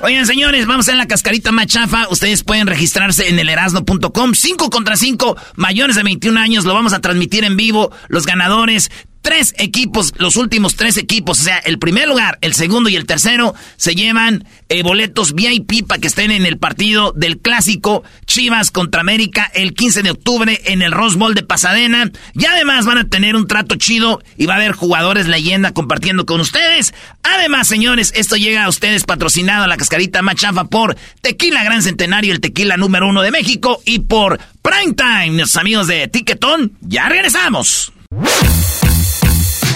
Oigan, 0.00 0.26
señores, 0.26 0.66
vamos 0.66 0.88
a 0.88 0.94
la 0.94 1.06
cascarita 1.06 1.52
más 1.52 1.66
chafa. 1.66 2.06
Ustedes 2.10 2.42
pueden 2.42 2.66
registrarse 2.66 3.28
en 3.28 3.38
el 3.38 3.48
erasno.com. 3.48 4.34
5 4.34 4.70
contra 4.70 4.96
5, 4.96 5.36
mayores 5.56 5.96
de 5.96 6.02
21 6.02 6.38
años. 6.38 6.64
Lo 6.64 6.74
vamos 6.74 6.92
a 6.92 7.00
transmitir 7.00 7.44
en 7.44 7.56
vivo. 7.56 7.90
Los 8.08 8.26
ganadores, 8.26 8.90
tres 9.22 9.54
equipos, 9.56 10.12
los 10.18 10.36
últimos 10.36 10.76
tres 10.76 10.96
equipos, 10.96 11.40
o 11.40 11.44
sea, 11.44 11.58
el 11.58 11.78
primer 11.78 12.08
lugar, 12.08 12.38
el 12.42 12.54
segundo 12.54 12.90
y 12.90 12.96
el 12.96 13.06
tercero, 13.06 13.54
se 13.76 13.94
llevan 13.94 14.44
eh, 14.68 14.82
boletos 14.82 15.32
VIP 15.32 15.86
para 15.86 16.00
que 16.00 16.08
estén 16.08 16.30
en 16.30 16.44
el 16.44 16.58
partido 16.58 17.12
del 17.12 17.38
clásico 17.38 18.02
Chivas 18.26 18.70
contra 18.70 19.00
América 19.00 19.50
el 19.54 19.74
15 19.74 20.02
de 20.02 20.10
octubre 20.10 20.60
en 20.66 20.82
el 20.82 20.92
Rose 20.92 21.16
Bowl 21.16 21.34
de 21.34 21.42
Pasadena. 21.42 22.10
Y 22.34 22.44
además 22.44 22.84
van 22.84 22.98
a 22.98 23.08
tener 23.08 23.36
un 23.36 23.46
trato 23.46 23.76
chido 23.76 24.20
y 24.36 24.46
va 24.46 24.54
a 24.54 24.56
haber 24.56 24.72
jugadores 24.72 25.28
leyenda 25.28 25.72
compartiendo 25.72 26.26
con 26.26 26.40
ustedes. 26.40 26.92
Además, 27.22 27.68
señores, 27.68 28.12
esto 28.16 28.36
llega 28.36 28.64
a 28.64 28.68
ustedes 28.68 29.04
patrocinado 29.04 29.64
a 29.64 29.68
la 29.68 29.76
cascarita 29.76 30.22
más 30.22 30.36
chafa 30.36 30.64
por 30.64 30.96
Tequila 31.20 31.62
Gran 31.64 31.82
Centenario, 31.82 32.32
el 32.32 32.40
tequila 32.40 32.76
número 32.76 33.08
uno 33.08 33.22
de 33.22 33.30
México, 33.30 33.80
y 33.84 34.00
por 34.00 34.40
Prime 34.62 34.94
Time, 34.94 35.30
nuestros 35.30 35.60
amigos 35.60 35.86
de 35.86 36.08
Tiquetón. 36.08 36.72
Ya 36.80 37.08
regresamos. 37.08 37.92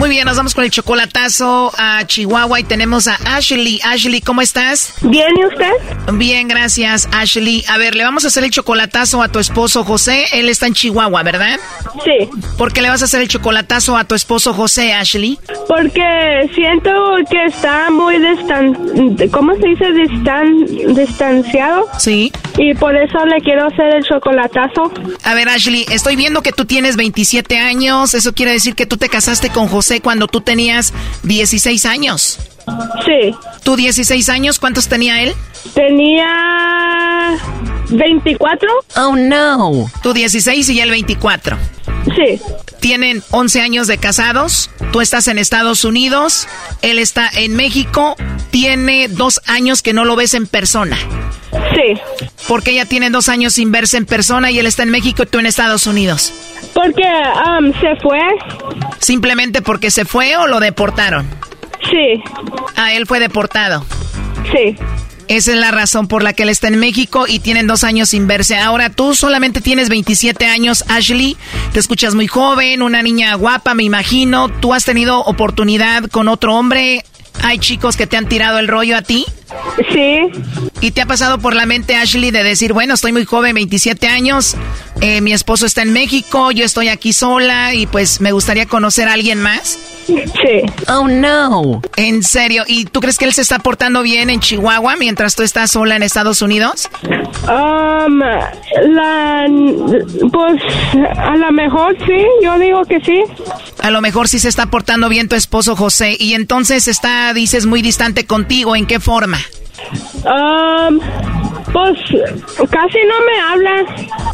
Muy 0.00 0.08
bien, 0.08 0.24
nos 0.24 0.38
vamos 0.38 0.54
con 0.54 0.64
el 0.64 0.70
chocolatazo 0.70 1.74
a 1.76 2.06
Chihuahua 2.06 2.58
y 2.58 2.64
tenemos 2.64 3.06
a 3.06 3.16
Ashley. 3.36 3.80
Ashley, 3.84 4.22
¿cómo 4.22 4.40
estás? 4.40 4.94
Bien, 5.02 5.28
¿y 5.38 5.44
usted? 5.44 5.72
Bien, 6.14 6.48
gracias, 6.48 7.06
Ashley. 7.12 7.62
A 7.68 7.76
ver, 7.76 7.94
le 7.94 8.02
vamos 8.02 8.24
a 8.24 8.28
hacer 8.28 8.42
el 8.44 8.50
chocolatazo 8.50 9.22
a 9.22 9.28
tu 9.28 9.38
esposo 9.38 9.84
José. 9.84 10.24
Él 10.32 10.48
está 10.48 10.66
en 10.66 10.72
Chihuahua, 10.72 11.22
¿verdad? 11.22 11.60
Sí. 12.02 12.30
¿Por 12.56 12.72
qué 12.72 12.80
le 12.80 12.88
vas 12.88 13.02
a 13.02 13.04
hacer 13.04 13.20
el 13.20 13.28
chocolatazo 13.28 13.94
a 13.94 14.04
tu 14.04 14.14
esposo 14.14 14.54
José, 14.54 14.94
Ashley? 14.94 15.38
Porque 15.68 16.50
siento 16.54 16.90
que 17.30 17.44
está 17.44 17.90
muy 17.90 18.16
distan... 18.18 18.72
¿Cómo 19.30 19.54
se 19.56 19.66
dice? 19.66 19.92
Distan... 19.92 20.94
distanciado. 20.94 21.90
Sí. 21.98 22.32
Y 22.56 22.72
por 22.72 22.96
eso 22.96 23.26
le 23.26 23.38
quiero 23.42 23.66
hacer 23.66 23.96
el 23.96 24.04
chocolatazo. 24.04 24.94
A 25.24 25.34
ver, 25.34 25.50
Ashley, 25.50 25.84
estoy 25.90 26.16
viendo 26.16 26.42
que 26.42 26.52
tú 26.52 26.64
tienes 26.64 26.96
27 26.96 27.58
años. 27.58 28.14
Eso 28.14 28.32
quiere 28.32 28.52
decir 28.52 28.74
que 28.74 28.86
tú 28.86 28.96
te 28.96 29.10
casaste 29.10 29.50
con 29.50 29.68
José 29.68 29.89
cuando 29.98 30.28
tú 30.28 30.40
tenías 30.40 30.92
16 31.24 31.86
años. 31.86 32.38
Sí. 33.04 33.34
¿Tú 33.62 33.76
16 33.76 34.28
años? 34.28 34.58
¿Cuántos 34.58 34.88
tenía 34.88 35.22
él? 35.22 35.34
Tenía 35.74 37.36
24. 37.90 38.68
Oh, 38.96 39.16
no. 39.16 39.90
Tú 40.02 40.12
16 40.12 40.68
y 40.68 40.80
él 40.80 40.90
24. 40.90 41.56
Sí. 42.16 42.40
Tienen 42.80 43.22
11 43.30 43.60
años 43.60 43.86
de 43.86 43.98
casados. 43.98 44.70
Tú 44.92 45.00
estás 45.00 45.28
en 45.28 45.38
Estados 45.38 45.84
Unidos. 45.84 46.48
Él 46.82 46.98
está 46.98 47.28
en 47.32 47.54
México. 47.54 48.16
Tiene 48.50 49.08
dos 49.08 49.40
años 49.46 49.82
que 49.82 49.92
no 49.92 50.04
lo 50.04 50.16
ves 50.16 50.34
en 50.34 50.46
persona. 50.46 50.96
Sí. 51.74 52.00
Porque 52.48 52.72
ella 52.72 52.86
tiene 52.86 53.10
dos 53.10 53.28
años 53.28 53.54
sin 53.54 53.70
verse 53.70 53.96
en 53.96 54.06
persona 54.06 54.50
y 54.50 54.58
él 54.58 54.66
está 54.66 54.82
en 54.82 54.90
México 54.90 55.22
y 55.22 55.26
tú 55.26 55.38
en 55.38 55.46
Estados 55.46 55.86
Unidos. 55.86 56.32
Porque 56.74 57.04
um, 57.04 57.72
se 57.80 57.96
fue. 57.96 58.20
¿Simplemente 58.98 59.62
porque 59.62 59.90
se 59.90 60.04
fue 60.04 60.36
o 60.36 60.46
lo 60.46 60.60
deportaron? 60.60 61.28
Sí. 61.88 62.22
Ah, 62.76 62.92
él 62.92 63.06
fue 63.06 63.20
deportado. 63.20 63.84
Sí. 64.52 64.76
Esa 65.28 65.52
es 65.52 65.58
la 65.58 65.70
razón 65.70 66.08
por 66.08 66.24
la 66.24 66.32
que 66.32 66.42
él 66.42 66.48
está 66.48 66.66
en 66.66 66.80
México 66.80 67.26
y 67.28 67.38
tienen 67.38 67.68
dos 67.68 67.84
años 67.84 68.08
sin 68.08 68.26
verse. 68.26 68.56
Ahora 68.56 68.90
tú 68.90 69.14
solamente 69.14 69.60
tienes 69.60 69.88
27 69.88 70.44
años, 70.46 70.84
Ashley. 70.88 71.36
Te 71.72 71.78
escuchas 71.78 72.16
muy 72.16 72.26
joven, 72.26 72.82
una 72.82 73.00
niña 73.00 73.34
guapa, 73.34 73.74
me 73.74 73.84
imagino. 73.84 74.48
¿Tú 74.48 74.74
has 74.74 74.84
tenido 74.84 75.20
oportunidad 75.20 76.04
con 76.10 76.26
otro 76.26 76.56
hombre? 76.56 77.04
¿Hay 77.44 77.58
chicos 77.58 77.96
que 77.96 78.08
te 78.08 78.16
han 78.16 78.28
tirado 78.28 78.58
el 78.58 78.66
rollo 78.66 78.96
a 78.96 79.02
ti? 79.02 79.24
Sí. 79.92 80.20
¿Y 80.80 80.92
te 80.92 81.02
ha 81.02 81.06
pasado 81.06 81.38
por 81.38 81.54
la 81.54 81.66
mente, 81.66 81.96
Ashley, 81.96 82.30
de 82.30 82.42
decir, 82.42 82.72
bueno, 82.72 82.94
estoy 82.94 83.12
muy 83.12 83.24
joven, 83.24 83.54
27 83.54 84.06
años, 84.08 84.56
eh, 85.00 85.20
mi 85.20 85.32
esposo 85.32 85.66
está 85.66 85.82
en 85.82 85.92
México, 85.92 86.50
yo 86.50 86.64
estoy 86.64 86.88
aquí 86.88 87.12
sola 87.12 87.74
y 87.74 87.86
pues 87.86 88.20
me 88.20 88.32
gustaría 88.32 88.66
conocer 88.66 89.08
a 89.08 89.14
alguien 89.14 89.42
más? 89.42 89.78
Sí. 90.06 90.62
Oh, 90.88 91.06
no. 91.06 91.82
¿En 91.96 92.22
serio? 92.22 92.64
¿Y 92.66 92.84
tú 92.86 93.00
crees 93.00 93.18
que 93.18 93.26
él 93.26 93.32
se 93.32 93.42
está 93.42 93.58
portando 93.58 94.02
bien 94.02 94.30
en 94.30 94.40
Chihuahua 94.40 94.96
mientras 94.96 95.36
tú 95.36 95.42
estás 95.42 95.70
sola 95.70 95.96
en 95.96 96.02
Estados 96.02 96.42
Unidos? 96.42 96.88
Um, 97.44 98.18
la, 98.18 99.46
pues 100.32 100.62
a 101.16 101.36
lo 101.36 101.52
mejor 101.52 101.96
sí, 102.06 102.26
yo 102.42 102.58
digo 102.58 102.84
que 102.84 103.00
sí. 103.00 103.22
A 103.80 103.90
lo 103.90 104.00
mejor 104.00 104.28
sí 104.28 104.38
se 104.38 104.48
está 104.48 104.66
portando 104.66 105.08
bien 105.08 105.28
tu 105.28 105.36
esposo 105.36 105.76
José 105.76 106.16
y 106.18 106.34
entonces 106.34 106.88
está, 106.88 107.32
dices, 107.32 107.66
muy 107.66 107.82
distante 107.82 108.26
contigo. 108.26 108.76
¿En 108.76 108.86
qué 108.86 109.00
forma? 109.00 109.38
Um, 110.24 111.00
pues 111.72 111.98
casi 112.70 112.98
no 113.06 113.14
me 113.26 113.40
habla. 113.40 113.84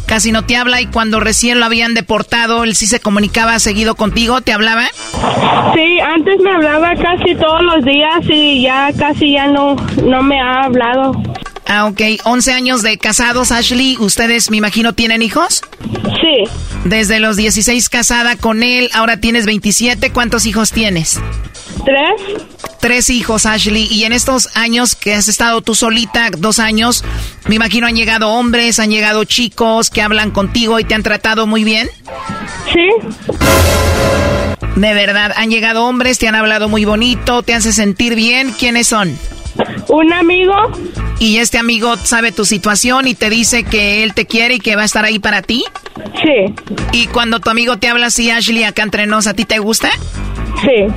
Casi 0.05 0.31
no 0.31 0.45
te 0.45 0.55
habla 0.55 0.81
y 0.81 0.87
cuando 0.87 1.19
recién 1.19 1.59
lo 1.59 1.65
habían 1.65 1.93
deportado, 1.93 2.63
él 2.63 2.75
sí 2.75 2.87
se 2.87 2.99
comunicaba 2.99 3.59
seguido 3.59 3.95
contigo, 3.95 4.41
¿te 4.41 4.53
hablaba? 4.53 4.87
Sí, 5.75 5.99
antes 5.99 6.39
me 6.39 6.51
hablaba 6.51 6.95
casi 6.95 7.35
todos 7.35 7.61
los 7.61 7.85
días 7.85 8.21
y 8.29 8.63
ya 8.63 8.91
casi 8.97 9.33
ya 9.33 9.47
no, 9.47 9.75
no 10.03 10.23
me 10.23 10.39
ha 10.39 10.63
hablado. 10.63 11.11
Ah, 11.67 11.85
ok. 11.85 12.01
11 12.23 12.53
años 12.53 12.81
de 12.81 12.97
casados, 12.97 13.51
Ashley. 13.51 13.97
¿Ustedes, 13.99 14.49
me 14.49 14.57
imagino, 14.57 14.93
tienen 14.93 15.21
hijos? 15.21 15.61
Sí. 16.21 16.49
Desde 16.85 17.19
los 17.19 17.35
16 17.35 17.89
casada 17.89 18.37
con 18.37 18.63
él, 18.63 18.89
ahora 18.93 19.19
tienes 19.19 19.45
27. 19.45 20.11
¿Cuántos 20.11 20.45
hijos 20.45 20.71
tienes? 20.71 21.19
Tres. 21.83 22.45
Tres 22.79 23.09
hijos, 23.09 23.45
Ashley. 23.45 23.87
Y 23.91 24.05
en 24.05 24.13
estos 24.13 24.49
años 24.55 24.95
que 24.95 25.13
has 25.13 25.27
estado 25.27 25.61
tú 25.61 25.75
solita, 25.75 26.29
dos 26.37 26.59
años, 26.59 27.03
me 27.47 27.55
imagino 27.55 27.87
han 27.87 27.95
llegado 27.95 28.29
hombres, 28.29 28.79
han 28.79 28.89
llegado 28.89 29.25
chicos 29.25 29.89
que 29.89 30.01
hablan 30.01 30.31
contigo 30.31 30.79
y 30.79 30.85
te 30.85 30.93
han 30.93 31.03
tratado 31.03 31.47
muy 31.47 31.63
bien. 31.63 31.89
Sí. 32.71 32.89
De 34.75 34.93
verdad, 34.93 35.33
han 35.35 35.49
llegado 35.49 35.85
hombres, 35.85 36.19
te 36.19 36.27
han 36.27 36.35
hablado 36.35 36.69
muy 36.69 36.85
bonito, 36.85 37.41
te 37.43 37.53
hace 37.53 37.73
sentir 37.73 38.15
bien. 38.15 38.53
¿Quiénes 38.57 38.87
son? 38.87 39.17
Un 39.87 40.13
amigo. 40.13 40.53
¿Y 41.19 41.37
este 41.37 41.57
amigo 41.57 41.95
sabe 41.97 42.31
tu 42.31 42.45
situación 42.45 43.07
y 43.07 43.15
te 43.15 43.29
dice 43.29 43.63
que 43.63 44.03
él 44.03 44.13
te 44.13 44.25
quiere 44.25 44.55
y 44.55 44.59
que 44.59 44.75
va 44.75 44.83
a 44.83 44.85
estar 44.85 45.05
ahí 45.05 45.19
para 45.19 45.41
ti? 45.41 45.63
Sí. 46.21 46.53
¿Y 46.91 47.07
cuando 47.07 47.39
tu 47.39 47.49
amigo 47.49 47.77
te 47.77 47.87
habla 47.87 48.07
así, 48.07 48.29
Ashley, 48.29 48.63
acá 48.63 48.83
entre 48.83 49.07
nos, 49.07 49.27
¿a 49.27 49.33
ti 49.33 49.45
te 49.45 49.59
gusta? 49.59 49.89
Sí. 50.61 50.87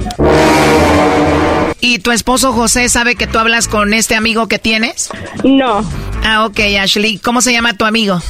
¿Y 1.83 1.99
tu 2.01 2.11
esposo 2.11 2.53
José 2.53 2.89
sabe 2.89 3.17
que 3.17 3.27
tú 3.27 3.39
hablas 3.39 3.67
con 3.67 3.95
este 3.95 4.15
amigo 4.15 4.49
que 4.49 4.59
tienes? 4.59 5.09
No. 5.45 5.83
Ah, 6.23 6.45
ok, 6.45 6.61
Ashley. 6.79 7.19
¿Cómo 7.19 7.41
se 7.41 7.53
llama 7.53 7.73
tu 7.73 7.87
amigo? 7.87 8.21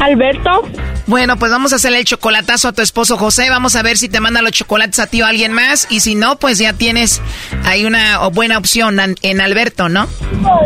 Alberto. 0.00 0.62
Bueno, 1.06 1.38
pues 1.38 1.52
vamos 1.52 1.72
a 1.72 1.76
hacerle 1.76 2.00
el 2.00 2.04
chocolatazo 2.04 2.66
a 2.68 2.72
tu 2.72 2.82
esposo 2.82 3.16
José. 3.16 3.48
Vamos 3.48 3.76
a 3.76 3.82
ver 3.82 3.96
si 3.96 4.08
te 4.08 4.18
manda 4.18 4.42
los 4.42 4.50
chocolates 4.50 4.98
a 4.98 5.06
ti 5.06 5.22
o 5.22 5.26
a 5.26 5.28
alguien 5.28 5.52
más. 5.52 5.86
Y 5.90 6.00
si 6.00 6.16
no, 6.16 6.36
pues 6.40 6.58
ya 6.58 6.72
tienes 6.72 7.22
ahí 7.64 7.84
una 7.84 8.18
buena 8.28 8.58
opción 8.58 8.98
en 9.22 9.40
Alberto, 9.40 9.65
¿no? 9.88 10.06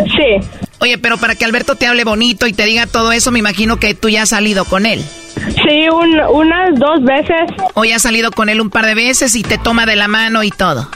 Sí. 0.07 0.46
Oye, 0.78 0.98
pero 0.98 1.18
para 1.18 1.34
que 1.34 1.44
Alberto 1.44 1.74
te 1.74 1.86
hable 1.86 2.05
bonito 2.05 2.46
y 2.46 2.53
te 2.53 2.64
diga 2.64 2.86
todo 2.86 3.12
eso, 3.12 3.30
me 3.30 3.38
imagino 3.38 3.78
que 3.78 3.94
tú 3.94 4.09
ya 4.09 4.22
has 4.22 4.30
salido 4.30 4.64
con 4.64 4.86
él. 4.86 5.05
Sí, 5.36 5.88
unas 5.90 6.78
dos 6.78 7.03
veces. 7.03 7.51
O 7.74 7.84
ya 7.84 7.96
has 7.96 8.03
salido 8.03 8.30
con 8.30 8.48
él 8.48 8.61
un 8.61 8.70
par 8.70 8.86
de 8.86 8.94
veces 8.94 9.34
y 9.34 9.42
te 9.42 9.59
toma 9.59 9.86
de 9.86 9.96
la 9.96 10.09
mano 10.09 10.42
y 10.42 10.51
todo. 10.51 10.88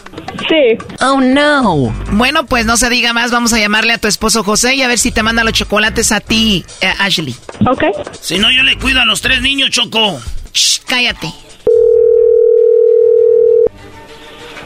Sí. 0.49 0.79
Oh, 1.01 1.21
no. 1.21 1.95
Bueno, 2.13 2.45
pues 2.47 2.67
no 2.67 2.77
se 2.77 2.91
diga 2.91 3.13
más. 3.13 3.31
Vamos 3.31 3.53
a 3.53 3.59
llamarle 3.59 3.93
a 3.93 3.99
tu 3.99 4.09
esposo 4.09 4.43
José 4.43 4.75
y 4.75 4.83
a 4.83 4.89
ver 4.89 4.99
si 4.99 5.13
te 5.13 5.23
manda 5.23 5.45
los 5.45 5.53
chocolates 5.53 6.13
a 6.13 6.21
ti, 6.21 6.65
eh, 6.81 6.93
Ashley. 6.99 7.35
Ok. 7.67 7.85
Si 8.21 8.39
no, 8.39 8.51
yo 8.51 8.63
le 8.63 8.77
cuido 8.79 9.01
a 9.01 9.05
los 9.05 9.21
tres 9.21 9.41
niños, 9.41 9.71
Choco. 9.71 10.21
Shh, 10.53 10.81
cállate. 10.87 11.33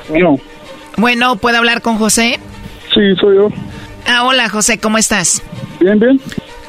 Bueno. 0.08 0.38
Bueno, 0.96 1.36
¿puedo 1.36 1.58
hablar 1.58 1.82
con 1.82 1.98
José? 1.98 2.40
Sí, 2.98 3.14
soy 3.20 3.36
yo. 3.36 3.48
Ah, 4.08 4.24
hola, 4.24 4.48
José, 4.48 4.78
¿cómo 4.80 4.98
estás? 4.98 5.40
Bien, 5.78 6.00
bien. 6.00 6.20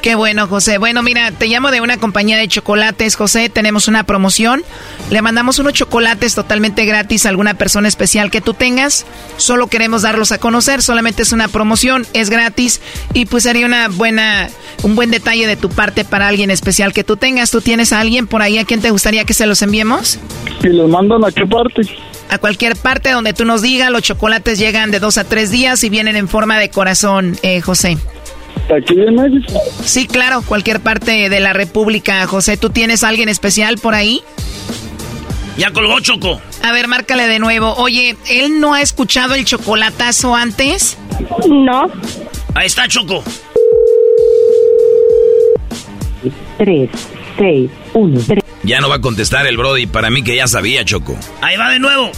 Qué 0.02 0.14
bueno, 0.14 0.48
José. 0.48 0.78
Bueno, 0.78 1.02
mira, 1.02 1.30
te 1.30 1.46
llamo 1.46 1.70
de 1.70 1.82
una 1.82 1.98
compañía 1.98 2.38
de 2.38 2.48
chocolates, 2.48 3.16
José. 3.16 3.50
Tenemos 3.50 3.86
una 3.86 4.04
promoción. 4.04 4.62
Le 5.10 5.20
mandamos 5.20 5.58
unos 5.58 5.74
chocolates 5.74 6.34
totalmente 6.34 6.86
gratis 6.86 7.26
a 7.26 7.28
alguna 7.28 7.52
persona 7.54 7.86
especial 7.86 8.30
que 8.30 8.40
tú 8.40 8.54
tengas. 8.54 9.04
Solo 9.36 9.66
queremos 9.66 10.00
darlos 10.00 10.32
a 10.32 10.38
conocer. 10.38 10.80
Solamente 10.80 11.22
es 11.22 11.32
una 11.32 11.48
promoción, 11.48 12.06
es 12.14 12.30
gratis 12.30 12.80
y 13.12 13.26
pues 13.26 13.42
sería 13.42 13.66
una 13.66 13.88
buena, 13.88 14.48
un 14.82 14.96
buen 14.96 15.10
detalle 15.10 15.46
de 15.46 15.56
tu 15.56 15.68
parte 15.68 16.06
para 16.06 16.28
alguien 16.28 16.50
especial 16.50 16.94
que 16.94 17.04
tú 17.04 17.18
tengas. 17.18 17.50
¿Tú 17.50 17.60
tienes 17.60 17.92
a 17.92 18.00
alguien 18.00 18.26
por 18.26 18.40
ahí 18.40 18.56
a 18.56 18.64
quien 18.64 18.80
te 18.80 18.90
gustaría 18.90 19.26
que 19.26 19.34
se 19.34 19.46
los 19.46 19.60
enviemos? 19.60 20.18
¿Y 20.62 20.68
los 20.68 20.88
mandan 20.88 21.22
a 21.26 21.30
qué 21.30 21.46
parte? 21.46 21.82
A 22.30 22.38
cualquier 22.38 22.74
parte 22.76 23.10
donde 23.10 23.34
tú 23.34 23.44
nos 23.44 23.60
digas. 23.60 23.90
Los 23.90 24.02
chocolates 24.02 24.58
llegan 24.58 24.90
de 24.90 24.98
dos 24.98 25.18
a 25.18 25.24
tres 25.24 25.50
días 25.50 25.84
y 25.84 25.90
vienen 25.90 26.16
en 26.16 26.26
forma 26.26 26.58
de 26.58 26.70
corazón, 26.70 27.36
eh, 27.42 27.60
José. 27.60 27.98
¿Aquí 28.76 28.94
en 28.94 29.14
México? 29.16 29.60
Sí, 29.84 30.06
claro, 30.06 30.42
cualquier 30.42 30.80
parte 30.80 31.28
de 31.28 31.40
la 31.40 31.52
República. 31.52 32.26
José, 32.26 32.56
¿tú 32.56 32.70
tienes 32.70 33.02
alguien 33.02 33.28
especial 33.28 33.78
por 33.78 33.94
ahí? 33.94 34.22
Ya 35.56 35.72
colgó 35.72 36.00
Choco. 36.00 36.40
A 36.62 36.72
ver, 36.72 36.86
márcale 36.88 37.26
de 37.26 37.38
nuevo. 37.38 37.74
Oye, 37.74 38.16
¿él 38.28 38.60
no 38.60 38.74
ha 38.74 38.80
escuchado 38.82 39.34
el 39.34 39.44
chocolatazo 39.44 40.34
antes? 40.34 40.96
No. 41.48 41.90
Ahí 42.54 42.66
está 42.66 42.86
Choco. 42.88 43.24
3, 46.58 46.90
6, 47.38 47.70
1, 47.94 48.20
3. 48.26 48.44
Ya 48.62 48.80
no 48.80 48.88
va 48.88 48.96
a 48.96 49.00
contestar 49.00 49.46
el 49.46 49.56
Brody. 49.56 49.86
Para 49.86 50.10
mí 50.10 50.22
que 50.22 50.36
ya 50.36 50.46
sabía, 50.46 50.84
Choco. 50.84 51.16
Ahí 51.40 51.56
va 51.56 51.70
de 51.70 51.78
nuevo. 51.78 52.10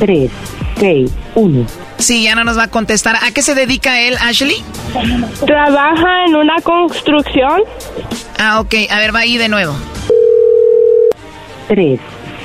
3, 0.00 0.30
6, 0.78 1.10
1. 1.34 1.85
Sí, 1.98 2.22
ya 2.24 2.34
no 2.34 2.44
nos 2.44 2.58
va 2.58 2.64
a 2.64 2.68
contestar. 2.68 3.16
¿A 3.22 3.30
qué 3.32 3.42
se 3.42 3.54
dedica 3.54 4.00
él, 4.00 4.16
Ashley? 4.20 4.62
Trabaja 5.46 6.24
en 6.26 6.36
una 6.36 6.60
construcción. 6.62 7.62
Ah, 8.38 8.60
ok. 8.60 8.74
A 8.90 8.98
ver, 8.98 9.14
va 9.14 9.20
ahí 9.20 9.38
de 9.38 9.48
nuevo. 9.48 9.74
3, 11.68 11.98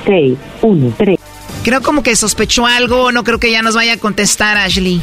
6, 0.06 0.38
1, 0.62 0.94
3. 0.96 1.18
Creo 1.64 1.82
como 1.82 2.02
que 2.02 2.16
sospechó 2.16 2.66
algo. 2.66 3.12
No 3.12 3.24
creo 3.24 3.38
que 3.38 3.50
ya 3.52 3.62
nos 3.62 3.74
vaya 3.74 3.94
a 3.94 3.96
contestar, 3.98 4.56
Ashley. 4.56 5.00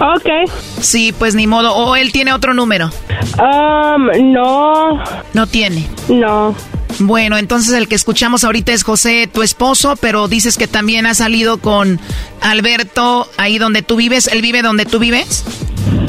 Ok. 0.00 0.50
Sí, 0.80 1.12
pues 1.16 1.34
ni 1.34 1.46
modo. 1.46 1.74
¿O 1.74 1.94
él 1.96 2.10
tiene 2.12 2.32
otro 2.32 2.54
número? 2.54 2.90
Um, 3.38 4.32
no. 4.32 5.02
No 5.34 5.46
tiene. 5.46 5.86
No. 6.08 6.54
Bueno, 7.00 7.38
entonces 7.38 7.72
el 7.72 7.88
que 7.88 7.94
escuchamos 7.94 8.44
ahorita 8.44 8.72
es 8.72 8.84
José, 8.84 9.28
tu 9.32 9.42
esposo, 9.42 9.96
pero 9.96 10.28
dices 10.28 10.58
que 10.58 10.68
también 10.68 11.06
ha 11.06 11.14
salido 11.14 11.58
con 11.58 11.98
Alberto 12.42 13.28
ahí 13.38 13.58
donde 13.58 13.82
tú 13.82 13.96
vives. 13.96 14.26
¿Él 14.28 14.42
vive 14.42 14.62
donde 14.62 14.84
tú 14.84 14.98
vives? 14.98 15.44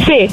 Sí. 0.06 0.28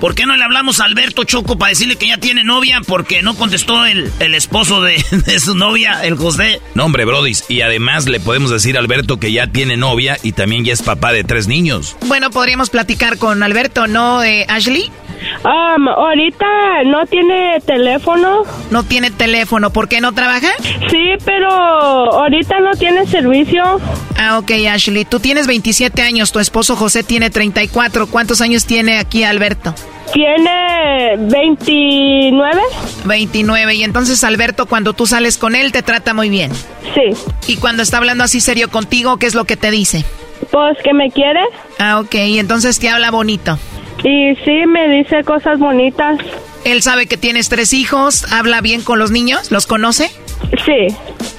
¿Por 0.00 0.14
qué 0.14 0.26
no 0.26 0.36
le 0.36 0.44
hablamos 0.44 0.80
a 0.80 0.84
Alberto 0.84 1.24
Choco 1.24 1.58
para 1.58 1.70
decirle 1.70 1.96
que 1.96 2.06
ya 2.06 2.18
tiene 2.18 2.44
novia? 2.44 2.80
Porque 2.86 3.20
no 3.22 3.34
contestó 3.34 3.84
el, 3.84 4.10
el 4.20 4.34
esposo 4.34 4.80
de, 4.80 5.04
de, 5.26 5.40
su 5.40 5.54
novia, 5.54 6.04
el 6.04 6.16
José. 6.16 6.60
No, 6.74 6.86
hombre, 6.86 7.04
Brodis. 7.04 7.44
Y 7.48 7.60
además 7.60 8.06
le 8.06 8.20
podemos 8.20 8.50
decir 8.50 8.76
a 8.76 8.80
Alberto 8.80 9.18
que 9.18 9.32
ya 9.32 9.48
tiene 9.48 9.76
novia 9.76 10.16
y 10.22 10.32
también 10.32 10.64
ya 10.64 10.72
es 10.72 10.82
papá 10.82 11.12
de 11.12 11.24
tres 11.24 11.48
niños. 11.48 11.96
Bueno, 12.06 12.30
podríamos 12.30 12.70
platicar 12.70 13.18
con 13.18 13.42
Alberto, 13.42 13.86
¿no, 13.86 14.22
eh, 14.22 14.46
Ashley? 14.48 14.90
Um, 15.44 15.88
ahorita 15.88 16.46
no 16.86 17.06
tiene 17.06 17.60
teléfono. 17.64 18.42
No 18.70 18.82
tiene 18.82 19.10
teléfono. 19.10 19.70
¿Por 19.70 19.88
qué 19.88 20.00
no 20.00 20.12
trabaja? 20.12 20.48
Sí, 20.90 21.14
pero 21.24 21.48
ahorita 21.50 22.60
no 22.60 22.72
tiene 22.72 23.06
servicio. 23.06 23.80
Ah, 24.18 24.38
ok, 24.38 24.50
Ashley. 24.70 25.04
Tú 25.04 25.20
tienes 25.20 25.46
27 25.46 26.02
años, 26.02 26.32
tu 26.32 26.38
esposo 26.38 26.76
José 26.76 27.02
tiene 27.02 27.30
34. 27.30 28.06
¿Cuántos 28.08 28.40
años 28.40 28.66
tiene 28.66 28.98
aquí 28.98 29.24
Alberto? 29.24 29.74
Tiene 30.12 31.16
29. 31.18 32.60
29. 33.04 33.74
Y 33.74 33.84
entonces 33.84 34.24
Alberto, 34.24 34.66
cuando 34.66 34.92
tú 34.92 35.06
sales 35.06 35.38
con 35.38 35.54
él, 35.54 35.72
te 35.72 35.82
trata 35.82 36.14
muy 36.14 36.30
bien. 36.30 36.50
Sí. 36.94 37.32
Y 37.46 37.56
cuando 37.56 37.82
está 37.82 37.98
hablando 37.98 38.24
así 38.24 38.40
serio 38.40 38.70
contigo, 38.70 39.18
¿qué 39.18 39.26
es 39.26 39.34
lo 39.34 39.44
que 39.44 39.56
te 39.56 39.70
dice? 39.70 40.04
Pues 40.50 40.78
que 40.82 40.94
me 40.94 41.10
quiere. 41.10 41.40
Ah, 41.78 42.00
ok. 42.00 42.14
Y 42.14 42.38
entonces 42.38 42.78
te 42.78 42.88
habla 42.88 43.10
bonito. 43.10 43.58
Y 44.04 44.34
sí, 44.44 44.66
me 44.66 44.88
dice 44.88 45.24
cosas 45.24 45.58
bonitas. 45.58 46.18
Él 46.64 46.82
sabe 46.82 47.06
que 47.06 47.16
tienes 47.16 47.48
tres 47.48 47.72
hijos, 47.72 48.30
habla 48.32 48.60
bien 48.60 48.82
con 48.82 48.98
los 48.98 49.10
niños, 49.10 49.50
¿los 49.50 49.66
conoce? 49.66 50.10
Sí. 50.64 50.94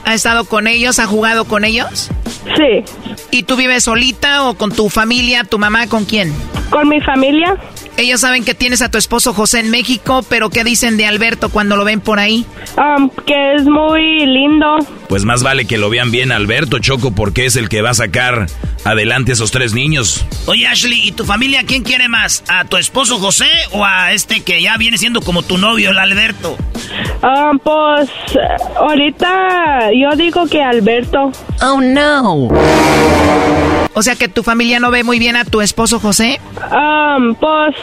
¿Ha 0.05 0.14
estado 0.14 0.45
con 0.45 0.68
ellos, 0.68 0.99
ha 0.99 1.05
jugado 1.05 1.45
con 1.45 1.66
ellos? 1.66 2.10
Sí. 2.57 2.84
¿Y 3.32 3.43
tú 3.43 3.55
vives 3.55 3.84
solita 3.84 4.43
o 4.43 4.55
con 4.55 4.72
tu 4.72 4.89
familia, 4.89 5.43
tu 5.43 5.60
mamá, 5.60 5.88
con 5.88 6.05
quién? 6.05 6.34
Con 6.70 6.89
mi 6.89 6.99
familia. 7.01 7.57
Ellos 7.99 8.21
saben 8.21 8.45
que 8.45 8.53
tienes 8.53 8.81
a 8.81 8.89
tu 8.89 8.97
esposo 8.97 9.33
José 9.33 9.59
en 9.59 9.71
México, 9.71 10.23
pero 10.29 10.49
¿qué 10.49 10.63
dicen 10.63 10.95
de 10.95 11.05
Alberto 11.05 11.49
cuando 11.49 11.75
lo 11.75 11.83
ven 11.83 11.99
por 11.99 12.17
ahí? 12.17 12.45
Um, 12.77 13.09
que 13.25 13.55
es 13.55 13.65
muy 13.65 14.25
lindo. 14.25 14.77
Pues 15.09 15.25
más 15.25 15.43
vale 15.43 15.65
que 15.65 15.77
lo 15.77 15.89
vean 15.89 16.09
bien 16.09 16.31
Alberto 16.31 16.79
Choco 16.79 17.11
porque 17.11 17.45
es 17.45 17.57
el 17.57 17.67
que 17.67 17.81
va 17.81 17.89
a 17.89 17.93
sacar 17.93 18.45
adelante 18.85 19.31
a 19.31 19.33
esos 19.33 19.51
tres 19.51 19.73
niños. 19.73 20.25
Oye 20.45 20.65
Ashley, 20.65 21.09
¿y 21.09 21.11
tu 21.11 21.25
familia 21.25 21.63
quién 21.67 21.83
quiere 21.83 22.07
más? 22.07 22.41
¿A 22.47 22.63
tu 22.63 22.77
esposo 22.77 23.19
José 23.19 23.49
o 23.71 23.83
a 23.83 24.13
este 24.13 24.43
que 24.43 24.61
ya 24.61 24.77
viene 24.77 24.97
siendo 24.97 25.19
como 25.19 25.43
tu 25.43 25.57
novio, 25.57 25.91
el 25.91 25.97
Alberto? 25.97 26.55
Um, 27.21 27.59
pues 27.59 28.09
ahorita 28.77 29.89
yo 29.91 30.15
digo 30.15 30.47
que 30.47 30.63
Alberto. 30.63 31.33
Oh 31.61 31.81
no. 31.81 32.47
O 33.93 34.01
sea 34.01 34.15
que 34.15 34.29
tu 34.29 34.43
familia 34.43 34.79
no 34.79 34.91
ve 34.91 35.03
muy 35.03 35.19
bien 35.19 35.35
a 35.35 35.43
tu 35.43 35.59
esposo 35.59 35.99
José. 35.99 36.39
Um, 36.71 37.35
pues 37.35 37.75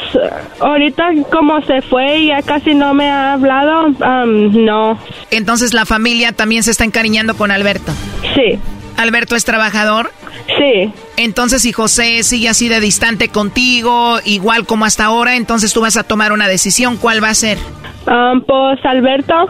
ahorita 0.60 1.10
como 1.30 1.60
se 1.62 1.82
fue 1.82 2.18
y 2.18 2.26
ya 2.28 2.42
casi 2.42 2.74
no 2.74 2.94
me 2.94 3.10
ha 3.10 3.34
hablado, 3.34 3.86
um, 3.86 4.64
no. 4.64 4.98
Entonces 5.30 5.74
la 5.74 5.84
familia 5.86 6.32
también 6.32 6.62
se 6.62 6.70
está 6.70 6.84
encariñando 6.84 7.36
con 7.36 7.50
Alberto. 7.50 7.92
Sí. 8.34 8.58
¿Alberto 8.96 9.36
es 9.36 9.44
trabajador? 9.44 10.10
Sí. 10.46 10.92
Entonces 11.16 11.62
si 11.62 11.72
José 11.72 12.22
sigue 12.22 12.48
así 12.48 12.68
de 12.68 12.80
distante 12.80 13.28
contigo, 13.28 14.18
igual 14.24 14.66
como 14.66 14.84
hasta 14.84 15.04
ahora, 15.04 15.36
entonces 15.36 15.72
tú 15.72 15.80
vas 15.80 15.96
a 15.96 16.04
tomar 16.04 16.32
una 16.32 16.48
decisión. 16.48 16.96
¿Cuál 16.96 17.22
va 17.22 17.30
a 17.30 17.34
ser? 17.34 17.58
Um, 18.06 18.42
pues 18.42 18.78
Alberto. 18.84 19.48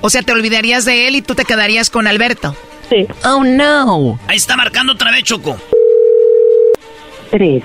O 0.00 0.10
sea, 0.10 0.22
te 0.22 0.32
olvidarías 0.32 0.84
de 0.84 1.08
él 1.08 1.16
y 1.16 1.22
tú 1.22 1.34
te 1.34 1.44
quedarías 1.44 1.88
con 1.90 2.06
Alberto. 2.06 2.56
Sí. 2.90 3.06
Oh 3.24 3.44
no. 3.44 4.18
Ahí 4.26 4.36
está 4.36 4.56
marcando 4.56 4.92
otra 4.92 5.10
vez 5.12 5.22
Choco. 5.22 5.56
3, 7.30 7.62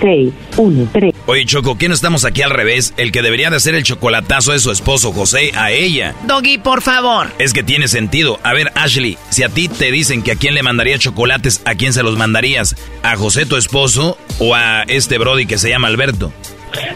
6, 0.00 0.32
1, 0.56 0.88
3. 0.92 1.14
Oye, 1.26 1.44
Choco, 1.46 1.76
¿qué 1.78 1.88
no 1.88 1.94
estamos 1.94 2.24
aquí 2.24 2.42
al 2.42 2.50
revés? 2.50 2.94
El 2.96 3.12
que 3.12 3.22
debería 3.22 3.50
de 3.50 3.56
hacer 3.56 3.74
el 3.74 3.82
chocolatazo 3.82 4.54
es 4.54 4.62
su 4.62 4.70
esposo, 4.70 5.12
José, 5.12 5.52
a 5.56 5.70
ella. 5.70 6.14
Doggy, 6.26 6.58
por 6.58 6.82
favor. 6.82 7.28
Es 7.38 7.52
que 7.52 7.62
tiene 7.62 7.88
sentido. 7.88 8.38
A 8.42 8.52
ver, 8.52 8.72
Ashley, 8.74 9.18
si 9.30 9.42
a 9.42 9.48
ti 9.48 9.68
te 9.68 9.90
dicen 9.90 10.22
que 10.22 10.32
a 10.32 10.36
quién 10.36 10.54
le 10.54 10.62
mandaría 10.62 10.98
chocolates, 10.98 11.62
¿a 11.64 11.74
quién 11.74 11.92
se 11.92 12.02
los 12.02 12.16
mandarías? 12.16 12.76
¿A 13.02 13.16
José, 13.16 13.46
tu 13.46 13.56
esposo, 13.56 14.16
o 14.38 14.54
a 14.54 14.82
este 14.82 15.18
Brody 15.18 15.46
que 15.46 15.58
se 15.58 15.68
llama 15.68 15.88
Alberto? 15.88 16.32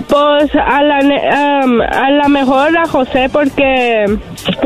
Pues 0.09 0.55
a 0.55 0.83
la, 0.83 1.01
um, 1.65 1.81
a 1.81 2.11
la 2.11 2.29
mejor 2.29 2.77
a 2.77 2.87
José 2.87 3.29
porque 3.33 4.05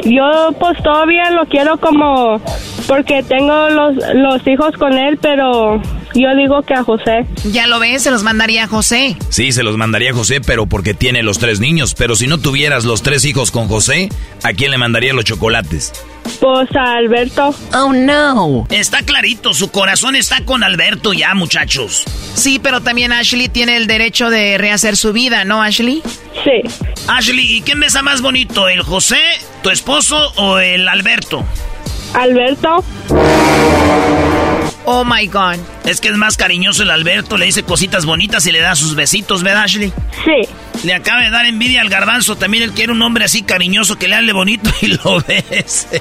yo 0.04 0.50
pues 0.60 0.82
todavía 0.82 1.30
lo 1.30 1.46
quiero 1.46 1.78
como 1.78 2.40
porque 2.88 3.22
tengo 3.22 3.68
los, 3.68 3.94
los 4.14 4.46
hijos 4.46 4.74
con 4.78 4.94
él, 4.94 5.18
pero 5.20 5.80
yo 6.14 6.34
digo 6.34 6.62
que 6.62 6.72
a 6.72 6.82
José. 6.82 7.26
Ya 7.52 7.66
lo 7.66 7.78
ves, 7.78 8.02
se 8.02 8.10
los 8.10 8.22
mandaría 8.22 8.64
a 8.64 8.66
José. 8.66 9.14
Sí, 9.28 9.52
se 9.52 9.62
los 9.62 9.76
mandaría 9.76 10.10
a 10.10 10.14
José, 10.14 10.40
pero 10.40 10.66
porque 10.66 10.94
tiene 10.94 11.22
los 11.22 11.38
tres 11.38 11.60
niños. 11.60 11.94
Pero 11.94 12.16
si 12.16 12.26
no 12.26 12.38
tuvieras 12.38 12.86
los 12.86 13.02
tres 13.02 13.26
hijos 13.26 13.50
con 13.50 13.68
José, 13.68 14.08
¿a 14.42 14.54
quién 14.54 14.70
le 14.70 14.78
mandaría 14.78 15.12
los 15.12 15.26
chocolates? 15.26 15.92
Pues 16.40 16.74
a 16.74 16.94
Alberto. 16.94 17.54
Oh 17.74 17.92
no. 17.92 18.66
Está 18.70 19.02
clarito, 19.02 19.52
su 19.52 19.70
corazón 19.70 20.16
está 20.16 20.44
con 20.46 20.62
Alberto 20.64 21.12
ya, 21.12 21.34
muchachos. 21.34 22.04
Sí, 22.34 22.58
pero 22.58 22.80
también 22.80 23.12
Ashley 23.12 23.48
tiene 23.48 23.76
el 23.76 23.86
derecho 23.86 24.30
de 24.30 24.56
rehacer 24.56 24.96
su 24.96 25.12
vida, 25.12 25.44
¿no, 25.44 25.62
Ashley? 25.62 26.02
Sí. 26.44 26.86
Ashley, 27.06 27.56
¿y 27.56 27.60
quién 27.60 27.80
besa 27.80 28.02
más 28.02 28.22
bonito, 28.22 28.68
el 28.68 28.82
José, 28.82 29.20
tu 29.62 29.70
esposo 29.70 30.32
o 30.36 30.58
el 30.58 30.88
Alberto? 30.88 31.44
Alberto. 32.14 32.84
Oh 34.84 35.04
my 35.04 35.26
God. 35.26 35.56
Es 35.84 36.00
que 36.00 36.08
es 36.08 36.16
más 36.16 36.36
cariñoso 36.36 36.82
el 36.82 36.90
Alberto, 36.90 37.36
le 37.36 37.46
dice 37.46 37.62
cositas 37.62 38.06
bonitas 38.06 38.46
y 38.46 38.52
le 38.52 38.60
da 38.60 38.74
sus 38.74 38.94
besitos, 38.94 39.42
¿verdad, 39.42 39.64
Ashley? 39.64 39.92
Sí. 40.24 40.48
Le 40.84 40.94
acaba 40.94 41.22
de 41.22 41.30
dar 41.30 41.44
envidia 41.44 41.82
al 41.82 41.90
garbanzo, 41.90 42.36
también 42.36 42.62
él 42.62 42.72
quiere 42.72 42.92
un 42.92 43.02
hombre 43.02 43.24
así 43.24 43.42
cariñoso 43.42 43.96
que 43.96 44.08
le 44.08 44.14
hable 44.14 44.32
bonito 44.32 44.70
y 44.80 44.86
lo 44.86 45.20
bese. 45.28 46.00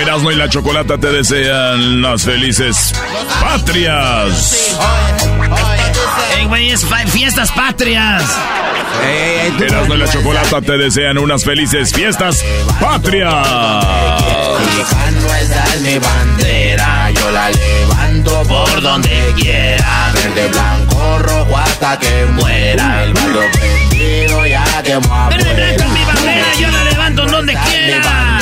Erasmo 0.00 0.30
y 0.30 0.36
la 0.36 0.48
Chocolata 0.48 0.98
te 0.98 1.08
desean 1.08 2.00
las 2.00 2.24
felices 2.24 2.92
patrias. 3.40 4.76
Ey, 6.38 6.46
güey, 6.46 6.70
es 6.70 6.86
fiestas 7.08 7.52
patrias. 7.52 8.24
Erasmo 9.60 9.94
y 9.94 9.98
la 9.98 10.08
Chocolata 10.08 10.60
te 10.60 10.78
desean 10.78 11.18
unas 11.18 11.44
felices 11.44 11.92
fiestas 11.92 12.42
patrias. 12.80 13.46
Esa 15.42 15.74
es 15.74 15.80
mi 15.80 15.98
bandera, 15.98 17.10
yo 17.10 17.30
la 17.30 17.50
levanto 17.50 18.42
por 18.44 18.80
donde 18.80 19.34
quiera. 19.36 20.12
Verde, 20.14 20.48
blanco, 20.48 21.18
rojo 21.18 21.58
hasta 21.58 21.98
que 21.98 22.26
muera. 22.32 23.04
El 23.04 23.12
barrio 23.12 23.40
prendido 23.52 24.46
ya 24.46 24.82
quemó. 24.84 25.28
Verde, 25.28 25.54
blanco, 25.54 25.92
mi 25.92 26.04
bandera, 26.04 26.54
yo 26.58 26.68
la 26.70 26.84
levanto 26.84 27.26
donde 27.26 27.54
quiera. 27.54 28.38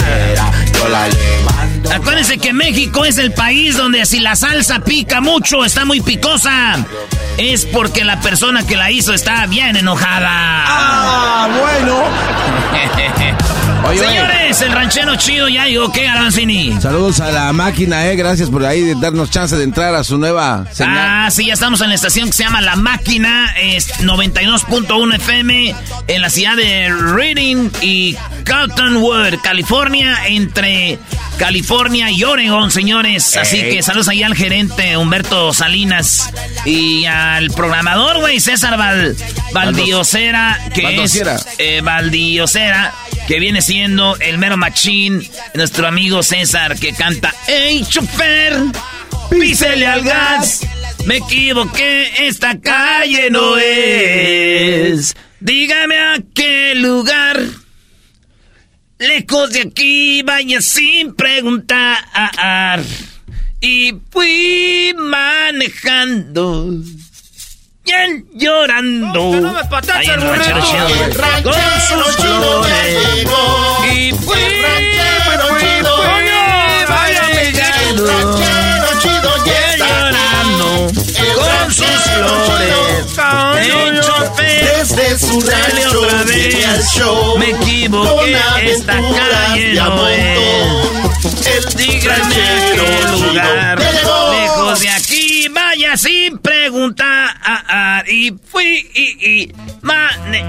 Yo 0.81 0.89
la. 0.89 1.70
Acuérdense 1.93 2.39
que 2.39 2.53
México 2.53 3.05
es 3.05 3.19
el 3.19 3.33
país 3.33 3.77
donde 3.77 4.05
si 4.07 4.21
la 4.21 4.37
salsa 4.37 4.81
pica 4.81 5.21
mucho, 5.21 5.65
está 5.65 5.85
muy 5.85 6.01
picosa, 6.01 6.77
es 7.39 7.65
porque 7.67 8.05
la 8.05 8.21
persona 8.21 8.67
que 8.67 8.77
la 8.77 8.91
hizo 8.91 9.13
está 9.13 9.47
bien 9.47 9.77
enojada. 9.77 10.29
Ah, 10.31 11.49
bueno. 11.59 12.05
Oye, 13.83 13.99
oye. 13.99 14.09
Señores, 14.09 14.61
el 14.61 14.73
ranchero 14.73 15.17
chido 15.17 15.49
ya 15.49 15.65
llegó, 15.65 15.91
¿qué, 15.91 16.07
Arancini? 16.07 16.79
Saludos 16.83 17.19
a 17.21 17.31
la 17.31 17.51
máquina, 17.55 18.11
eh. 18.11 18.15
Gracias 18.15 18.51
por 18.51 18.63
ahí 18.67 18.83
de 18.83 18.95
darnos 18.95 19.31
chance 19.31 19.57
de 19.57 19.65
entrar 19.65 19.95
a 19.95 20.05
su 20.05 20.19
nueva 20.19 20.67
señal. 20.71 20.99
Ah, 20.99 21.31
sí, 21.31 21.47
ya 21.47 21.55
estamos 21.55 21.81
en 21.81 21.89
la 21.89 21.95
estación 21.95 22.27
que 22.27 22.35
se 22.35 22.45
llama 22.45 22.61
La 22.61 22.77
Máquina, 22.77 23.55
es 23.59 23.89
92.1 24.01 25.15
FM, 25.15 25.75
en 26.09 26.21
la 26.21 26.29
ciudad 26.29 26.57
de 26.57 26.91
Reading 26.91 27.71
y 27.81 28.17
Cottonwood, 28.47 29.41
California, 29.43 30.27
entre 30.27 30.99
California 31.39 31.70
y 31.73 32.25
Oregon, 32.25 32.73
señores. 32.73 33.37
Así 33.37 33.61
Ey. 33.61 33.77
que 33.77 33.83
saludos 33.83 34.09
ahí 34.09 34.25
al 34.25 34.35
gerente 34.35 34.97
Humberto 34.97 35.53
Salinas 35.53 36.29
y 36.65 37.05
al 37.05 37.51
programador, 37.53 38.19
güey, 38.19 38.41
César 38.41 38.77
Val, 38.77 39.17
Valdiosera, 39.53 40.59
que 40.75 41.05
es 41.05 41.23
eh, 41.59 41.81
Valdiosera, 41.81 42.93
que 43.29 43.39
viene 43.39 43.63
siendo 43.63 44.17
el 44.17 44.39
mero 44.39 44.57
machín, 44.57 45.23
nuestro 45.55 45.87
amigo 45.87 46.25
César, 46.25 46.77
que 46.77 46.93
canta 46.93 47.33
¡Ey, 47.47 47.85
chofer! 47.89 48.57
¡Písele 49.31 49.87
al 49.87 50.03
gas! 50.03 50.67
Me 51.07 51.19
equivoqué, 51.19 52.27
esta 52.27 52.59
calle 52.61 53.31
no 53.31 53.57
es. 53.57 55.15
Dígame 55.39 55.97
a 55.97 56.17
qué 56.35 56.75
lugar. 56.75 57.41
Lejos 59.01 59.51
de 59.51 59.63
aquí, 59.63 60.23
vaya 60.23 60.61
sin 60.61 61.15
preguntar. 61.15 62.83
Y 63.59 63.95
fui 64.11 64.95
manejando. 64.95 66.69
Y 67.87 67.91
él 67.93 68.27
llorando. 68.35 69.55
Ahí 69.95 70.07
ranchero 70.07 70.61
chido, 70.61 70.87
Con 71.43 71.55
sus. 71.89 72.19
Y 73.91 74.11
fui, 74.13 74.27
fui, 74.27 74.37
fui. 74.37 75.21
Con 81.71 81.77
sus 81.77 82.03
flores. 82.03 83.17
Desde 84.37 85.19
su 85.19 85.41
rancho 85.41 86.01
otra 86.01 86.25
viene 86.25 86.65
al 86.65 86.79
vez. 86.79 86.93
show 86.93 87.39
Me 87.39 87.51
equivoqué, 87.51 88.37
esta 88.65 88.95
calle 88.95 89.75
no 89.75 90.09
es. 90.09 90.39
El 91.47 91.65
Díganme 91.77 92.35
qué 92.75 93.09
lugar. 93.13 93.79
Lejos 93.79 94.81
de 94.81 94.89
aquí, 94.89 95.47
vaya 95.49 95.97
sin 95.97 96.39
preguntar. 96.39 97.37
ah, 97.45 97.63
ah, 97.69 98.03
y 98.09 98.33
fui 98.51 98.91
y, 98.93 99.43
y 99.43 99.53
mane. 99.83 100.45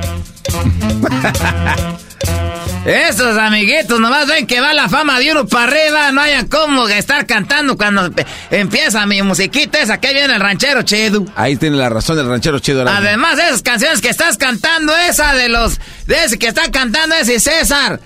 Esos 2.86 3.38
amiguitos 3.38 4.00
nomás 4.00 4.28
ven 4.28 4.48
que 4.48 4.60
va 4.60 4.74
la 4.74 4.90
fama 4.90 5.20
de 5.20 5.32
uno 5.32 5.46
para 5.46 5.72
arriba, 5.72 6.12
no 6.12 6.22
hayan 6.22 6.48
como 6.48 6.88
estar 6.88 7.28
cantando 7.28 7.78
cuando 7.78 8.10
empieza 8.50 9.06
mi 9.06 9.22
musiquita 9.22 9.80
esa 9.80 10.00
que 10.00 10.14
viene 10.14 10.34
el 10.34 10.42
ranchero 10.42 10.82
chido. 10.82 11.26
Ahí 11.36 11.58
tiene 11.58 11.78
la 11.78 11.90
razón 11.90 12.18
el 12.18 12.28
ranchero 12.28 12.58
chido. 12.58 12.84
Además, 12.90 13.38
esas 13.38 13.62
canciones 13.62 14.02
que 14.02 14.10
estás 14.10 14.38
cantando, 14.38 14.98
esa 14.98 15.36
de 15.36 15.50
los. 15.50 15.80
de 16.08 16.24
ese 16.26 16.40
que 16.40 16.48
está 16.48 16.72
cantando 16.72 17.14
ese 17.16 17.40
César, 17.40 18.00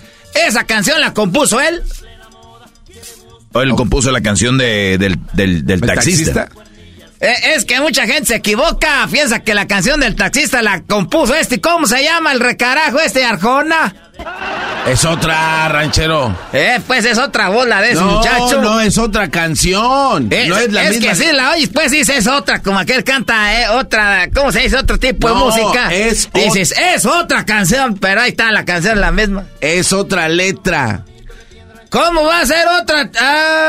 esa 0.45 0.65
canción 0.65 0.99
la 0.99 1.13
compuso 1.13 1.61
él. 1.61 1.81
Él 3.53 3.69
compuso 3.75 4.11
la 4.11 4.19
canción 4.19 4.57
de, 4.57 4.97
del, 4.97 5.17
del, 5.31 5.65
del 5.65 5.81
¿El 5.81 5.87
taxista. 5.87 6.49
Eh, 7.21 7.53
es 7.55 7.63
que 7.65 7.79
mucha 7.79 8.05
gente 8.05 8.25
se 8.25 8.35
equivoca, 8.35 9.07
piensa 9.09 9.39
que 9.39 9.53
la 9.53 9.67
canción 9.67 9.99
del 10.01 10.15
taxista 10.15 10.61
la 10.61 10.81
compuso 10.83 11.33
este. 11.33 11.61
¿Cómo 11.61 11.87
se 11.87 12.03
llama 12.03 12.33
el 12.33 12.39
recarajo 12.39 12.99
este 12.99 13.23
Arjona? 13.23 13.93
Es 14.87 15.03
otra, 15.05 15.67
ranchero. 15.69 16.37
Eh, 16.53 16.79
pues 16.85 17.05
es 17.05 17.17
otra 17.17 17.49
bola 17.49 17.81
de 17.81 17.91
ese 17.91 18.01
no, 18.01 18.17
muchacho. 18.17 18.61
no, 18.61 18.79
es 18.81 18.97
otra 18.97 19.29
canción. 19.29 20.27
Eh, 20.31 20.45
no 20.47 20.57
es 20.57 20.71
la 20.71 20.83
misma. 20.83 21.07
que 21.09 21.15
sí 21.15 21.25
la 21.31 21.51
oyes, 21.51 21.69
pues 21.73 21.91
dices 21.91 22.17
es 22.17 22.27
otra, 22.27 22.61
como 22.61 22.79
aquel 22.79 23.03
canta 23.03 23.61
eh, 23.61 23.69
otra, 23.69 24.27
¿cómo 24.33 24.51
se 24.51 24.61
dice? 24.61 24.77
Otro 24.77 24.97
tipo 24.99 25.27
No, 25.29 25.35
de 25.35 25.61
música. 25.63 25.93
es 25.93 26.29
dices, 26.33 26.73
es 26.93 27.05
otra 27.05 27.45
canción, 27.45 27.97
pero 27.97 28.21
ahí 28.21 28.31
está 28.31 28.51
la 28.51 28.63
canción 28.65 28.99
la 29.01 29.11
misma. 29.11 29.45
Es 29.61 29.91
otra 29.93 30.29
letra. 30.29 31.03
¿Cómo 31.89 32.23
va 32.23 32.41
a 32.41 32.45
ser 32.45 32.65
otra? 32.81 33.09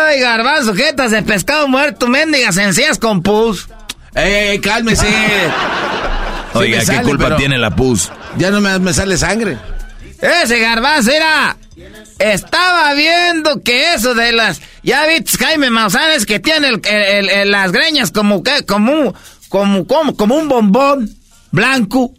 Ay, 0.08 0.20
garbanzo, 0.20 0.74
jetas 0.74 1.10
de 1.10 1.22
pescado 1.22 1.68
muerto, 1.68 2.08
mendigas 2.08 2.56
encías 2.56 2.98
con 2.98 3.22
pus. 3.22 3.68
¡Ey, 4.14 4.32
ey, 4.50 4.58
cálmese! 4.60 5.06
Sí 5.06 6.58
Oiga, 6.58 6.80
¿qué 6.80 6.86
sale, 6.86 7.02
culpa 7.02 7.36
tiene 7.36 7.58
la 7.58 7.74
pus? 7.76 8.10
Ya 8.38 8.50
no 8.50 8.60
me, 8.60 8.78
me 8.78 8.92
sale 8.94 9.16
sangre. 9.18 9.58
Ese 10.20 10.58
garbanzo 10.58 11.10
era. 11.12 11.56
Estaba 12.18 12.94
viendo 12.94 13.62
que 13.62 13.92
eso 13.94 14.14
de 14.14 14.32
las. 14.32 14.62
Ya 14.82 15.06
viste, 15.06 15.36
Jaime 15.44 15.68
Maussanes, 15.68 16.24
que 16.24 16.40
tiene 16.40 16.68
el- 16.68 16.80
el- 16.86 17.28
el- 17.28 17.50
las 17.50 17.72
greñas 17.72 18.10
como 18.10 18.42
que, 18.42 18.64
como 18.64 18.92
un, 18.92 19.14
como, 19.50 19.86
como, 19.86 20.16
como 20.16 20.36
un 20.36 20.48
bombón 20.48 21.10
blanco. 21.52 22.12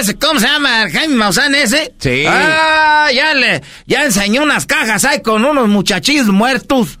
Ese, 0.00 0.16
¿cómo 0.18 0.38
se 0.40 0.46
llama? 0.46 0.88
Jaime 0.90 1.14
Maussan 1.16 1.54
ese. 1.54 1.92
Sí. 1.98 2.24
Ah, 2.26 3.08
ya 3.14 3.34
le, 3.34 3.62
ya 3.86 4.04
enseñó 4.04 4.42
unas 4.42 4.66
cajas 4.66 5.04
ahí 5.04 5.20
con 5.22 5.44
unos 5.44 5.68
muchachillos 5.68 6.26
muertos. 6.26 6.98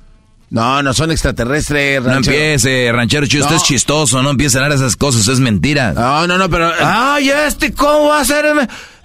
No, 0.50 0.82
no 0.82 0.92
son 0.92 1.12
extraterrestres, 1.12 2.02
No 2.02 2.08
ranchero. 2.10 2.36
empiece, 2.36 2.90
ranchero 2.92 3.24
chido, 3.26 3.44
usted 3.44 3.54
No. 3.54 3.62
es 3.62 3.68
chistoso, 3.68 4.20
no 4.20 4.30
empiece 4.30 4.58
a 4.58 4.62
dar 4.62 4.72
esas 4.72 4.96
cosas, 4.96 5.28
es 5.28 5.38
mentira. 5.38 5.92
No, 5.92 6.26
no, 6.26 6.38
no, 6.38 6.50
pero... 6.50 6.72
Ay, 6.80 7.30
este, 7.30 7.72
¿cómo 7.72 8.06
va 8.08 8.20
a 8.20 8.24
ser? 8.24 8.46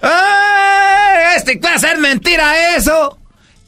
Ay, 0.02 1.36
este, 1.36 1.58
va 1.64 1.74
a 1.74 1.78
ser 1.78 1.98
mentira 1.98 2.74
eso. 2.76 3.18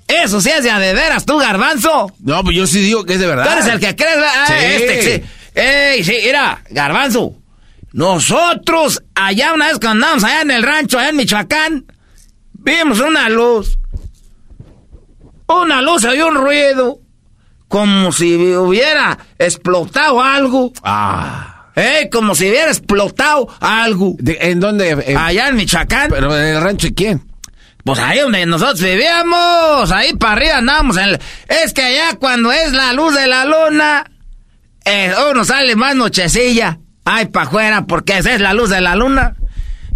Eso 0.09 0.41
sí 0.41 0.51
es 0.51 0.65
de 0.65 0.73
de 0.73 0.93
veras, 0.95 1.25
tú, 1.25 1.37
garbanzo. 1.39 2.11
No, 2.21 2.43
pues 2.43 2.57
yo 2.57 2.67
sí 2.67 2.81
digo 2.81 3.05
que 3.05 3.15
es 3.15 3.21
de 3.21 3.27
verdad. 3.27 3.45
Tú 3.45 3.53
eres 3.53 3.67
el 3.67 3.79
que 3.79 3.95
crees, 3.95 4.17
¿verdad? 4.17 4.47
Sí. 4.47 4.55
Este, 4.59 5.03
sí. 5.03 5.23
Ey, 5.55 6.03
sí, 6.05 6.15
mira, 6.25 6.63
garbanzo. 6.71 7.35
Nosotros, 7.93 9.03
allá 9.15 9.53
una 9.55 9.67
vez 9.69 9.79
cuando 9.79 10.07
andábamos 10.07 10.25
allá 10.25 10.41
en 10.43 10.51
el 10.51 10.63
rancho, 10.63 10.99
allá 10.99 11.09
en 11.11 11.17
Michoacán, 11.17 11.85
vimos 12.53 13.01
una 13.01 13.29
luz. 13.29 13.79
una 15.49 15.81
luz 15.81 16.05
y 16.05 16.21
un 16.21 16.35
ruido. 16.35 17.01
Como 17.69 18.13
si 18.13 18.37
hubiera 18.57 19.19
explotado 19.39 20.23
algo. 20.23 20.73
Ah. 20.83 21.67
Eh, 21.77 22.09
como 22.11 22.35
si 22.35 22.49
hubiera 22.49 22.71
explotado 22.71 23.49
algo. 23.61 24.17
¿En 24.27 24.59
dónde? 24.61 25.15
Allá 25.19 25.49
en 25.49 25.57
Michoacán. 25.57 26.09
¿Pero 26.11 26.35
en 26.37 26.57
el 26.57 26.63
rancho 26.63 26.89
de 26.89 26.95
quién? 26.95 27.23
Pues 27.85 27.99
ahí 28.01 28.19
donde 28.21 28.45
nosotros 28.47 28.81
vivíamos, 28.83 29.91
ahí 29.93 30.13
para 30.15 30.33
arriba 30.35 30.57
andamos. 30.59 30.97
En 30.99 31.05
el- 31.11 31.21
es 31.49 31.73
que 31.73 31.83
allá 31.83 32.17
cuando 32.19 32.53
es 32.53 32.73
la 32.73 32.93
luz 32.93 33.15
de 33.15 33.27
la 33.27 33.45
luna, 33.45 34.11
eh, 34.85 35.15
uno 35.31 35.45
sale 35.45 35.77
más 35.77 35.95
nochecilla. 35.95 36.79
Ay, 37.11 37.25
para 37.29 37.47
afuera, 37.47 37.87
porque 37.87 38.19
esa 38.19 38.35
es 38.35 38.41
la 38.43 38.53
luz 38.53 38.69
de 38.69 38.83
la 38.83 38.95
luna. 38.95 39.35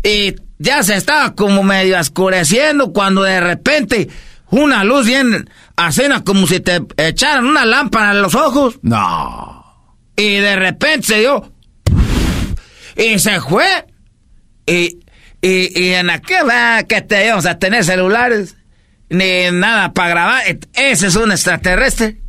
Y 0.03 0.35
ya 0.59 0.83
se 0.83 0.97
estaba 0.97 1.35
como 1.35 1.63
medio 1.63 2.01
oscureciendo 2.01 2.95
cuando 2.95 3.23
de 3.23 3.39
repente 3.39 4.09
una 4.49 4.83
luz 4.83 5.07
bien 5.07 5.51
acena 5.77 6.25
como 6.25 6.47
si 6.47 6.61
te 6.61 6.81
echaran 6.97 7.45
una 7.45 7.67
lámpara 7.67 8.13
en 8.13 8.23
los 8.23 8.35
ojos. 8.35 8.79
No. 8.81 9.63
Y 10.17 10.37
de 10.37 10.57
repente 10.57 11.09
se 11.09 11.19
dio. 11.19 11.53
Y 12.97 13.19
se 13.19 13.43
fue. 13.43 13.85
Y, 14.65 15.01
y, 15.43 15.83
y 15.83 15.89
en 15.93 16.09
aquel 16.09 16.51
ah, 16.51 16.83
que 16.89 17.03
te 17.03 17.27
íbamos 17.27 17.45
a 17.45 17.59
tener 17.59 17.85
celulares. 17.85 18.57
Ni 19.11 19.51
nada 19.53 19.93
para 19.93 20.09
grabar. 20.09 20.43
Ese 20.73 21.09
es 21.09 21.17
un 21.17 21.31
extraterrestre. 21.31 22.22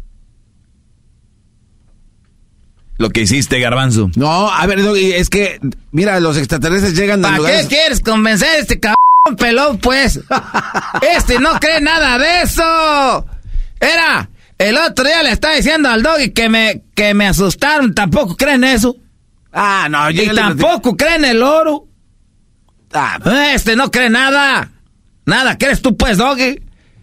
Lo 2.97 3.09
que 3.09 3.21
hiciste, 3.21 3.59
Garbanzo. 3.59 4.11
No, 4.15 4.49
a 4.51 4.65
ver, 4.67 4.81
Doggy, 4.83 5.13
es 5.13 5.29
que, 5.29 5.59
mira, 5.91 6.19
los 6.19 6.37
extraterrestres 6.37 6.95
llegan 6.95 7.19
a 7.25 7.29
¿Para 7.29 7.33
qué 7.35 7.37
lugares... 7.41 7.67
quieres 7.67 7.99
convencer 8.01 8.47
a 8.49 8.57
este 8.57 8.79
cabrón 8.79 8.97
pelón, 9.37 9.77
pues? 9.79 10.19
Este 11.17 11.39
no 11.39 11.59
cree 11.59 11.81
nada 11.81 12.17
de 12.19 12.41
eso. 12.43 13.25
Era, 13.79 14.29
el 14.57 14.77
otro 14.77 15.05
día 15.05 15.23
le 15.23 15.31
estaba 15.31 15.55
diciendo 15.55 15.89
al 15.89 16.03
doggy 16.03 16.31
que 16.31 16.49
me, 16.49 16.83
que 16.95 17.13
me 17.13 17.25
asustaron. 17.27 17.93
Tampoco 17.95 18.35
creen 18.37 18.63
eso. 18.63 18.95
Ah, 19.51 19.87
no, 19.89 20.09
Y 20.11 20.13
llégale- 20.15 20.35
tampoco 20.41 20.95
creen 20.95 21.25
el 21.25 21.41
oro. 21.43 21.87
Ah, 22.93 23.17
Este 23.53 23.75
no 23.75 23.89
cree 23.91 24.09
nada. 24.09 24.69
Nada, 25.25 25.57
¿crees 25.57 25.81
tú, 25.81 25.97
pues, 25.97 26.17
doggy? 26.17 26.61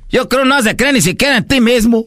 Yo 0.09 0.29
creo 0.29 0.45
no 0.45 0.55
has 0.55 0.65
de 0.65 0.77
creer 0.77 0.95
ni 0.95 1.01
siquiera 1.01 1.37
en 1.37 1.45
ti 1.49 1.61
mismo. 1.61 2.05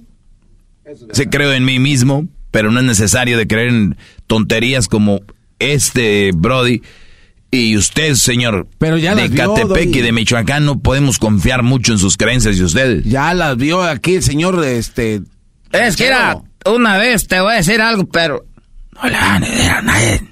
Sí 1.11 1.25
creo 1.27 1.51
en 1.53 1.65
mí 1.65 1.79
mismo, 1.79 2.27
pero 2.53 2.69
no 2.69 2.79
es 2.79 2.85
necesario 2.85 3.35
de 3.35 3.47
creer 3.47 3.69
en 3.69 3.97
tonterías 4.27 4.87
como 4.87 5.21
este 5.57 6.29
Brody. 6.35 6.83
Y 7.49 7.75
usted, 7.77 8.13
señor, 8.13 8.67
Pero 8.77 8.97
ya 8.97 9.15
de 9.15 9.27
vio, 9.27 9.55
Catepec 9.55 9.95
y 9.95 10.01
de 10.01 10.11
Michoacán, 10.11 10.63
no 10.63 10.79
podemos 10.79 11.17
confiar 11.17 11.63
mucho 11.63 11.93
en 11.93 11.97
sus 11.97 12.15
creencias 12.15 12.59
de 12.59 12.63
ustedes. 12.63 13.05
Ya 13.05 13.33
las 13.33 13.57
vio 13.57 13.81
aquí 13.81 14.15
el 14.15 14.23
señor, 14.23 14.63
este... 14.63 15.23
Es 15.71 15.95
que 15.95 16.05
era, 16.05 16.43
una 16.65 16.97
vez 16.97 17.27
te 17.27 17.41
voy 17.41 17.53
a 17.53 17.55
decir 17.57 17.81
algo, 17.81 18.05
pero 18.05 18.45
no 19.01 19.09
le 19.09 19.15
van 19.15 19.43
a 19.43 19.47
decir 19.47 19.71
a 19.71 19.81
nadie. 19.81 20.23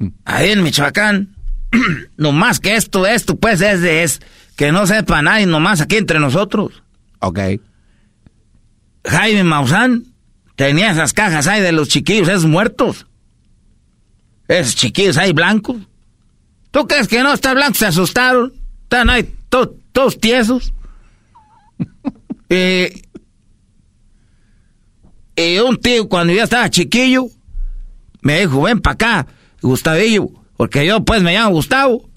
Ahí 0.24 0.50
en 0.50 0.64
Michoacán, 0.64 1.36
nomás 2.16 2.58
que 2.58 2.74
esto, 2.74 3.06
esto, 3.06 3.36
pues 3.36 3.60
es 3.60 3.82
de 3.82 4.02
es 4.02 4.20
que 4.56 4.72
no 4.72 4.84
sepa 4.88 5.22
nadie, 5.22 5.46
nomás 5.46 5.80
aquí 5.80 5.96
entre 5.96 6.18
nosotros. 6.18 6.82
Ok. 7.20 7.38
Jaime 9.04 9.44
Maussan 9.44 10.15
tenía 10.56 10.90
esas 10.90 11.12
cajas 11.12 11.46
ahí 11.46 11.62
de 11.62 11.72
los 11.72 11.88
chiquillos, 11.88 12.28
esos 12.28 12.46
muertos. 12.46 13.06
Esos 14.48 14.74
chiquillos 14.76 15.16
ahí 15.16 15.32
blancos. 15.32 15.76
¿Tú 16.70 16.86
crees 16.86 17.08
que 17.08 17.22
no 17.22 17.32
está 17.32 17.54
blanco? 17.54 17.74
Se 17.78 17.86
asustaron. 17.86 18.52
Están 18.82 19.08
ahí 19.10 19.32
to- 19.48 19.76
todos 19.92 20.18
tiesos. 20.20 20.72
y, 22.48 23.02
y 25.36 25.58
un 25.58 25.78
tío, 25.80 26.08
cuando 26.08 26.32
yo 26.32 26.42
estaba 26.42 26.70
chiquillo, 26.70 27.26
me 28.22 28.40
dijo, 28.40 28.62
ven 28.62 28.80
para 28.80 28.94
acá, 28.94 29.26
Gustavillo. 29.62 30.28
Porque 30.56 30.86
yo 30.86 31.04
pues 31.04 31.22
me 31.22 31.34
llamo 31.34 31.50
Gustavo. 31.50 32.08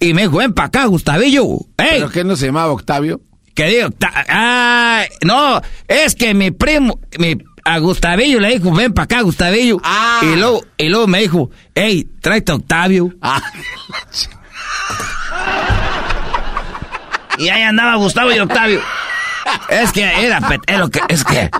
Y 0.00 0.14
me 0.14 0.22
dijo, 0.22 0.38
ven 0.38 0.52
para 0.52 0.68
acá, 0.68 0.84
Gustavillo. 0.86 1.44
¡Ey! 1.76 1.98
¿Pero 1.98 2.10
qué 2.10 2.24
no 2.24 2.36
se 2.36 2.46
llamaba 2.46 2.72
Octavio? 2.72 3.20
Que 3.54 3.66
digo, 3.66 3.88
ah, 4.28 5.04
no, 5.26 5.60
es 5.88 6.14
que 6.14 6.32
mi 6.34 6.52
primo, 6.52 7.00
mi, 7.18 7.36
a 7.68 7.78
Gustavillo 7.80 8.40
le 8.40 8.58
dijo, 8.58 8.72
ven 8.72 8.94
para 8.94 9.04
acá, 9.04 9.20
Gustavillo. 9.20 9.78
Ah. 9.84 10.20
Y 10.22 10.36
luego, 10.36 10.64
y 10.78 10.88
luego 10.88 11.06
me 11.06 11.20
dijo, 11.20 11.50
hey, 11.74 12.08
tráete 12.22 12.52
a 12.52 12.54
Octavio. 12.54 13.12
Ah. 13.20 13.42
Y 17.36 17.50
ahí 17.50 17.62
andaba 17.62 17.96
Gustavo 17.96 18.32
y 18.32 18.38
Octavio. 18.38 18.80
Es 19.68 19.92
que 19.92 20.02
era, 20.02 20.40
es 20.66 20.78
lo 20.78 20.90
que, 20.90 21.00
es 21.08 21.24
que, 21.24 21.50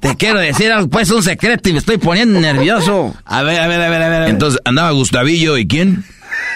te 0.00 0.14
quiero 0.16 0.40
decir 0.40 0.70
algo, 0.70 0.88
pues 0.88 1.10
un 1.10 1.22
secreto 1.22 1.70
y 1.70 1.72
me 1.72 1.78
estoy 1.78 1.96
poniendo 1.96 2.38
nervioso. 2.38 3.14
A 3.24 3.42
ver, 3.42 3.58
a 3.58 3.66
ver, 3.66 3.80
a 3.80 3.88
ver, 3.88 4.02
a 4.02 4.08
ver. 4.08 4.16
a 4.16 4.20
ver. 4.20 4.28
Entonces, 4.28 4.60
andaba 4.66 4.90
Gustavillo 4.90 5.56
y 5.56 5.66
quién? 5.66 6.04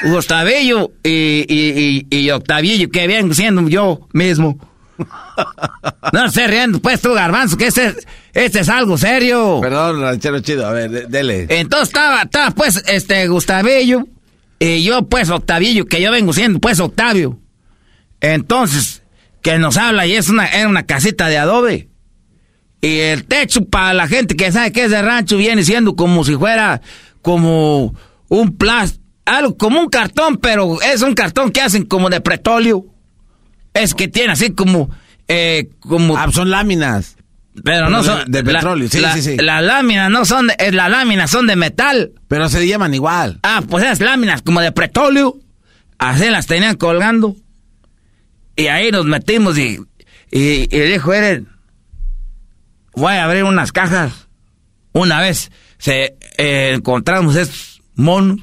Gustavillo 0.05 0.92
y, 1.03 1.46
y, 1.48 2.07
y, 2.11 2.16
y 2.18 2.30
Octavillo, 2.30 2.90
que 2.90 3.07
bien 3.07 3.34
siendo 3.34 3.66
yo 3.66 4.09
mismo. 4.12 4.59
No 6.12 6.26
estés 6.26 6.51
riendo, 6.51 6.80
pues 6.80 7.01
tú, 7.01 7.12
garbanzo, 7.12 7.57
que 7.57 7.66
este, 7.68 7.94
este 8.34 8.61
es 8.61 8.68
algo 8.68 8.98
serio. 8.98 9.59
Perdón, 9.61 10.01
ranchero 10.01 10.40
chido, 10.40 10.66
a 10.66 10.72
ver, 10.72 10.90
de- 10.90 11.07
dele. 11.07 11.46
Entonces 11.48 11.88
estaba, 11.88 12.22
estaba 12.22 12.51
pues, 12.53 12.82
este, 12.86 13.26
Gustavillo, 13.28 14.05
y 14.59 14.82
yo, 14.82 15.03
pues, 15.09 15.30
Octavillo, 15.30 15.86
que 15.86 16.01
yo 16.03 16.11
vengo 16.11 16.32
siendo, 16.32 16.59
pues, 16.59 16.80
Octavio. 16.80 17.38
Entonces, 18.20 19.03
que 19.42 19.59
nos 19.59 19.76
habla, 19.76 20.07
y 20.07 20.14
es 20.14 20.28
una, 20.28 20.46
era 20.46 20.68
una 20.68 20.84
casita 20.86 21.28
de 21.28 21.38
adobe. 21.38 21.88
Y 22.82 22.98
el 22.98 23.24
techo, 23.24 23.64
para 23.66 23.94
la 23.94 24.09
gente 24.09 24.36
que 24.36 24.51
sabe 24.53 24.72
que 24.72 24.84
es 24.84 24.90
de 24.90 25.03
rancho, 25.03 25.36
viene 25.36 25.62
siendo 25.64 25.96
como 25.96 26.24
si 26.24 26.34
fuera, 26.36 26.80
como 27.22 27.94
un 28.28 28.57
plástico, 28.57 29.05
algo 29.26 29.57
como 29.57 29.80
un 29.80 29.88
cartón, 29.88 30.38
pero 30.38 30.80
es 30.82 31.03
un 31.03 31.14
cartón 31.14 31.53
que 31.53 31.61
hacen 31.61 31.84
como 31.84 32.11
de 32.11 32.20
petróleo. 32.20 32.86
Es 33.74 33.94
que 33.94 34.08
tiene 34.08 34.32
así 34.32 34.50
como, 34.52 34.90
eh, 35.28 35.70
como... 35.80 36.16
Ah, 36.16 36.30
son 36.32 36.50
láminas. 36.50 37.16
Pero 37.64 37.88
no 37.90 37.98
de- 38.02 38.04
son... 38.04 38.30
de 38.30 38.42
la- 38.42 38.52
petróleo, 38.60 38.88
sí, 38.88 39.00
la- 39.00 39.14
sí, 39.14 39.22
sí. 39.22 39.36
Las 39.36 39.62
láminas 39.62 40.10
no 40.10 40.24
son 40.24 40.48
de... 40.48 40.72
Las 40.72 40.90
láminas 40.90 41.30
son 41.30 41.46
de 41.46 41.56
metal. 41.56 42.12
Pero 42.28 42.48
se 42.48 42.66
llaman 42.66 42.94
igual. 42.94 43.38
Ah, 43.42 43.62
pues 43.68 43.84
esas 43.84 44.00
láminas 44.00 44.42
como 44.42 44.60
de 44.60 44.72
petróleo. 44.72 45.36
Así 45.98 46.28
las 46.30 46.46
tenían 46.46 46.76
colgando. 46.76 47.36
Y 48.56 48.66
ahí 48.68 48.90
nos 48.90 49.04
metimos 49.06 49.56
y... 49.58 49.78
Y, 50.32 50.74
y 50.74 50.80
dijo, 50.80 51.12
Eren... 51.12 51.48
Voy 52.94 53.12
a 53.14 53.24
abrir 53.24 53.44
unas 53.44 53.72
cajas. 53.72 54.28
Una 54.92 55.20
vez 55.20 55.50
se 55.78 56.16
eh, 56.38 56.72
encontramos 56.74 57.36
estos 57.36 57.82
monos. 57.94 58.40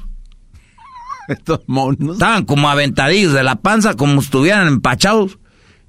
Estos 1.34 1.60
monos. 1.66 2.14
Estaban 2.14 2.44
como 2.44 2.68
aventadillos 2.68 3.32
de 3.32 3.42
la 3.42 3.56
panza, 3.56 3.94
como 3.94 4.20
estuvieran 4.20 4.66
empachados. 4.68 5.38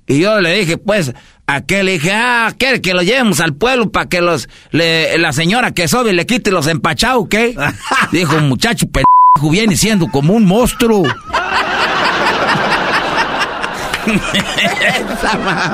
Y 0.07 0.19
yo 0.19 0.39
le 0.41 0.53
dije, 0.59 0.77
pues, 0.77 1.13
a 1.45 1.55
aquel 1.55 1.85
le 1.85 1.93
dije, 1.93 2.11
ah, 2.13 2.51
quiere 2.57 2.81
que 2.81 2.93
lo 2.93 3.01
llevemos 3.03 3.39
al 3.39 3.53
pueblo 3.55 3.91
para 3.91 4.09
que 4.09 4.21
los, 4.21 4.49
le- 4.71 5.17
la 5.19 5.31
señora 5.33 5.71
que 5.71 5.87
sobe 5.87 6.13
le 6.13 6.25
quite 6.25 6.49
los 6.51 6.65
empachados, 6.67 7.27
¿qué? 7.29 7.55
Dijo, 8.11 8.39
muchacho 8.39 8.87
pendejo, 8.87 9.51
viene 9.51 9.75
siendo 9.77 10.07
como 10.07 10.33
un 10.33 10.45
monstruo. 10.45 11.03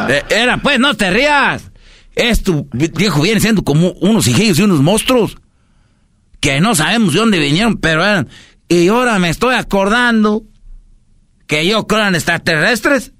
Eh, 0.10 0.24
Era, 0.30 0.58
pues, 0.58 0.80
no 0.80 0.94
te 0.96 1.10
rías. 1.10 1.72
Esto, 2.16 2.66
viejo, 2.72 3.22
viene 3.22 3.40
siendo 3.42 3.64
como 3.64 3.92
unos 4.02 4.28
hijillos 4.28 4.60
y 4.60 4.64
unos 4.64 4.82
monstruos. 4.82 5.38
Que 6.40 6.60
no 6.62 6.76
sabemos 6.76 7.14
de 7.14 7.20
dónde 7.20 7.40
vinieron, 7.40 7.78
pero 7.78 8.04
eran. 8.04 8.28
Y 8.68 8.88
ahora 8.88 9.20
me 9.20 9.30
estoy 9.30 9.56
acordando 9.56 10.44
que 11.48 11.68
yo 11.68 11.86
creo 11.88 12.08
en 12.08 12.16
extraterrestres. 12.16 13.12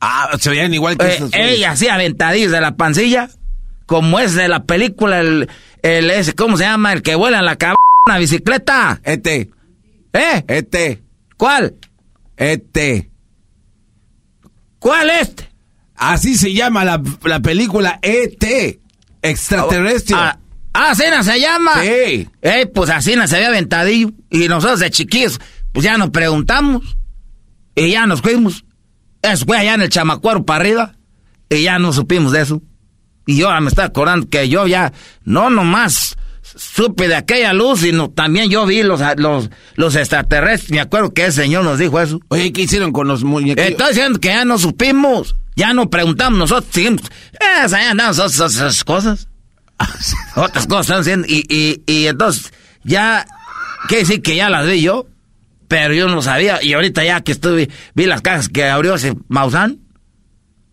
Ah, 0.00 0.30
se 0.38 0.50
veían 0.50 0.72
igual 0.74 0.96
que 0.96 1.06
Eh, 1.06 1.14
esos. 1.14 1.30
ella 1.34 1.72
así 1.72 1.88
aventadillos 1.88 2.50
de 2.52 2.60
la 2.60 2.76
pancilla, 2.76 3.28
como 3.86 4.18
es 4.18 4.34
de 4.34 4.48
la 4.48 4.64
película, 4.64 5.20
el, 5.20 5.48
el 5.82 6.10
ese, 6.10 6.34
¿cómo 6.34 6.56
se 6.56 6.64
llama? 6.64 6.92
El 6.92 7.02
que 7.02 7.14
vuela 7.14 7.38
en 7.38 7.44
la 7.44 7.56
cabana 7.56 7.76
bicicleta. 8.18 9.00
Este. 9.04 9.50
¿Eh? 10.12 10.44
Este. 10.48 11.02
¿Cuál? 11.36 11.74
Este. 12.36 13.10
¿Cuál 14.78 15.10
este? 15.10 15.48
Así 15.96 16.36
se 16.36 16.52
llama 16.54 16.84
la, 16.84 17.00
la 17.24 17.40
película 17.40 17.98
ET. 18.02 18.78
Extraterrestre. 19.22 20.16
Ah, 20.18 20.38
ah, 20.38 20.40
Cena 20.94 21.22
se 21.22 21.40
llama. 21.40 21.82
Sí. 21.82 22.28
Eh, 22.42 22.66
pues 22.72 22.90
así 22.90 23.14
se 23.26 23.36
había 23.36 23.48
aventadillo. 23.48 24.10
Y 24.30 24.48
nosotros 24.48 24.80
de 24.80 24.90
chiquillos, 24.90 25.40
pues 25.72 25.84
ya 25.84 25.98
nos 25.98 26.10
preguntamos. 26.10 26.96
Y 27.74 27.90
ya 27.90 28.06
nos 28.06 28.20
fuimos. 28.20 28.64
Eso 29.22 29.44
fue 29.46 29.58
allá 29.58 29.74
en 29.74 29.82
el 29.82 29.88
chamacuaro 29.88 30.44
para 30.44 30.60
arriba. 30.60 30.94
Y 31.48 31.62
ya 31.62 31.78
no 31.78 31.92
supimos 31.92 32.32
de 32.32 32.42
eso. 32.42 32.62
Y 33.26 33.36
yo 33.36 33.46
ahora 33.48 33.60
me 33.60 33.68
estoy 33.68 33.84
acordando 33.84 34.28
que 34.28 34.48
yo 34.48 34.66
ya, 34.66 34.92
no 35.24 35.50
nomás 35.50 36.16
supe 36.42 37.06
de 37.06 37.14
aquella 37.14 37.52
luz, 37.52 37.80
sino 37.80 38.10
también 38.10 38.50
yo 38.50 38.66
vi 38.66 38.82
los, 38.82 39.00
los, 39.16 39.50
los 39.74 39.94
extraterrestres. 39.94 40.70
Me 40.70 40.80
acuerdo 40.80 41.12
que 41.12 41.26
ese 41.26 41.42
señor 41.42 41.64
nos 41.64 41.78
dijo 41.78 42.00
eso. 42.00 42.20
Oye, 42.28 42.52
¿qué 42.52 42.62
hicieron 42.62 42.92
con 42.92 43.08
los 43.08 43.22
muñequitos? 43.22 43.70
Estoy 43.70 43.88
diciendo 43.88 44.18
que 44.18 44.28
ya 44.28 44.44
no 44.44 44.58
supimos. 44.58 45.36
Ya 45.56 45.72
no 45.74 45.90
preguntamos 45.90 46.38
nosotros, 46.38 46.72
seguimos. 46.72 47.02
Eh, 47.34 47.66
ahí 47.72 47.84
andamos 47.84 48.18
otras 48.18 48.84
cosas. 48.84 49.29
otras 50.36 50.66
cosas 50.66 50.86
están 50.86 51.00
haciendo. 51.00 51.26
Y, 51.28 51.44
y, 51.48 51.82
y 51.92 52.06
entonces, 52.06 52.52
ya, 52.84 53.24
quiere 53.88 54.02
decir 54.04 54.22
que 54.22 54.36
ya 54.36 54.50
las 54.50 54.66
vi 54.66 54.82
yo, 54.82 55.06
pero 55.68 55.94
yo 55.94 56.08
no 56.08 56.22
sabía. 56.22 56.62
Y 56.62 56.72
ahorita 56.72 57.04
ya 57.04 57.20
que 57.22 57.32
estuve, 57.32 57.68
vi 57.94 58.06
las 58.06 58.22
cajas 58.22 58.48
que 58.48 58.68
abrió 58.68 58.94
ese 58.94 59.14
Maussan. 59.28 59.78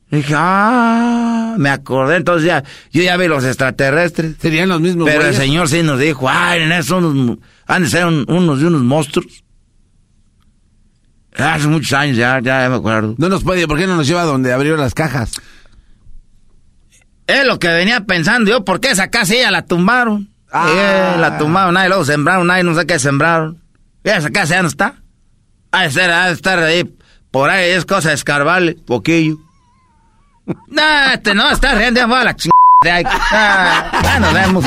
Dije, 0.09 0.33
ah, 0.37 1.55
me 1.57 1.69
acordé, 1.69 2.15
entonces 2.15 2.45
ya, 2.47 2.63
yo 2.93 3.03
ya 3.03 3.17
vi 3.17 3.27
los 3.27 3.43
extraterrestres. 3.43 4.35
Serían 4.39 4.69
los 4.69 4.79
mismos 4.79 5.05
Pero 5.09 5.25
el 5.25 5.35
señor 5.35 5.67
sí 5.67 5.83
nos 5.83 5.99
dijo, 5.99 6.29
ay, 6.29 6.61
en 6.61 6.71
esos 6.71 7.03
unos, 7.03 7.39
han 7.65 7.83
de 7.83 7.89
ser 7.89 8.05
un- 8.05 8.25
unos 8.29 8.61
de 8.61 8.67
unos 8.67 8.81
monstruos. 8.83 9.43
Hace 11.35 11.67
muchos 11.67 11.93
años 11.93 12.17
ya, 12.17 12.39
ya 12.41 12.67
me 12.69 12.77
acuerdo. 12.77 13.15
No 13.17 13.29
nos 13.29 13.43
puede, 13.43 13.67
¿por 13.67 13.77
qué 13.77 13.85
no 13.85 13.95
nos 13.97 14.07
lleva 14.07 14.23
donde 14.23 14.51
abrió 14.53 14.75
las 14.77 14.93
cajas? 14.93 15.33
Es 17.27 17.45
lo 17.45 17.59
que 17.59 17.67
venía 17.67 18.01
pensando 18.01 18.49
yo, 18.49 18.63
¿por 18.65 18.79
qué 18.79 18.91
esa 18.91 19.09
casa 19.09 19.35
ya 19.35 19.51
la 19.51 19.63
tumbaron? 19.65 20.29
Ah. 20.51 20.69
Eh, 20.71 21.15
la 21.19 21.37
tumbaron, 21.37 21.73
nadie 21.73 21.89
luego 21.89 22.05
sembraron, 22.05 22.47
nadie 22.47 22.63
no 22.63 22.73
sé 22.73 22.85
qué 22.87 22.97
sembraron. 22.99 23.61
Y 24.03 24.09
esa 24.09 24.29
casa 24.29 24.55
ya 24.55 24.61
no 24.61 24.69
está. 24.69 24.93
Ha 25.71 25.83
de, 25.83 25.91
ser, 25.91 26.09
ha 26.09 26.27
de 26.27 26.33
estar 26.33 26.57
ahí, 26.59 26.89
por 27.29 27.49
ahí 27.49 27.71
es 27.71 27.85
cosa 27.85 28.09
de 28.09 28.15
escarbarle, 28.15 28.75
poquillo. 28.85 29.37
No, 30.69 30.81
este 31.13 31.33
no, 31.33 31.49
está 31.51 31.75
riendo, 31.75 31.99
ya 31.99 32.07
fue 32.07 32.19
a 32.19 32.23
la 32.23 32.33
chingada. 32.35 32.53
de 32.83 32.91
ahí. 32.91 33.03
Ah, 33.05 33.91
ya 34.01 34.19
nos 34.19 34.33
vemos. 34.33 34.65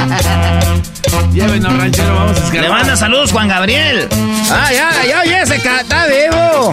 Llévenos, 1.32 1.78
ranchero, 1.78 2.14
vamos 2.14 2.32
a 2.32 2.44
escarbar. 2.44 2.62
Le 2.62 2.68
manda 2.68 2.96
saludos 2.96 3.32
Juan 3.32 3.48
Gabriel. 3.48 4.06
Ah, 4.50 4.68
ya, 4.72 4.90
ya, 5.06 5.20
oye, 5.22 5.40
ese 5.40 5.62
ca- 5.62 5.80
está 5.80 6.06
vivo. 6.06 6.72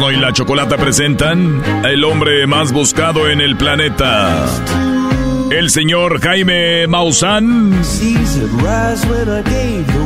Y 0.00 0.16
la 0.16 0.32
Chocolata 0.32 0.76
presentan 0.76 1.60
el 1.84 2.04
hombre 2.04 2.46
más 2.46 2.72
buscado 2.72 3.28
en 3.28 3.40
el 3.40 3.56
planeta. 3.56 4.46
El 5.50 5.70
señor 5.70 6.20
Jaime 6.20 6.86
Maussan. 6.86 7.74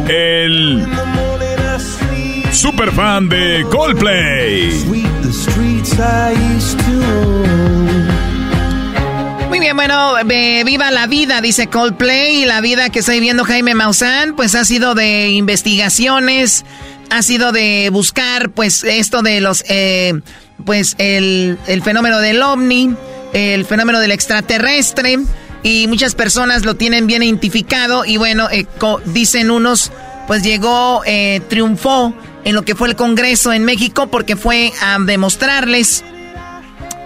El 0.08 0.88
super 2.52 2.90
fan 2.90 3.28
de 3.28 3.66
Coldplay. 3.70 4.72
Muy 9.48 9.60
bien, 9.60 9.76
bueno, 9.76 10.14
viva 10.64 10.90
la 10.90 11.06
vida, 11.06 11.40
dice 11.42 11.68
Coldplay, 11.68 12.42
y 12.42 12.44
la 12.46 12.62
vida 12.62 12.88
que 12.88 13.00
está 13.00 13.12
viviendo 13.12 13.44
Jaime 13.44 13.74
Maussan, 13.74 14.34
pues 14.34 14.54
ha 14.54 14.64
sido 14.64 14.94
de 14.94 15.28
investigaciones, 15.30 16.64
ha 17.12 17.22
sido 17.22 17.52
de 17.52 17.90
buscar, 17.92 18.50
pues, 18.50 18.84
esto 18.84 19.20
de 19.22 19.40
los, 19.40 19.64
eh, 19.68 20.14
pues, 20.64 20.94
el, 20.98 21.58
el 21.66 21.82
fenómeno 21.82 22.18
del 22.20 22.42
ovni, 22.42 22.94
el 23.34 23.64
fenómeno 23.66 24.00
del 24.00 24.12
extraterrestre, 24.12 25.18
y 25.62 25.86
muchas 25.88 26.14
personas 26.14 26.64
lo 26.64 26.74
tienen 26.74 27.06
bien 27.06 27.22
identificado, 27.22 28.04
y 28.04 28.16
bueno, 28.16 28.48
eh, 28.50 28.66
dicen 29.06 29.50
unos, 29.50 29.92
pues 30.26 30.42
llegó, 30.42 31.02
eh, 31.04 31.40
triunfó 31.48 32.14
en 32.44 32.54
lo 32.54 32.62
que 32.64 32.74
fue 32.74 32.88
el 32.88 32.96
Congreso 32.96 33.52
en 33.52 33.64
México, 33.64 34.08
porque 34.08 34.34
fue 34.34 34.72
a 34.80 34.98
demostrarles 34.98 36.02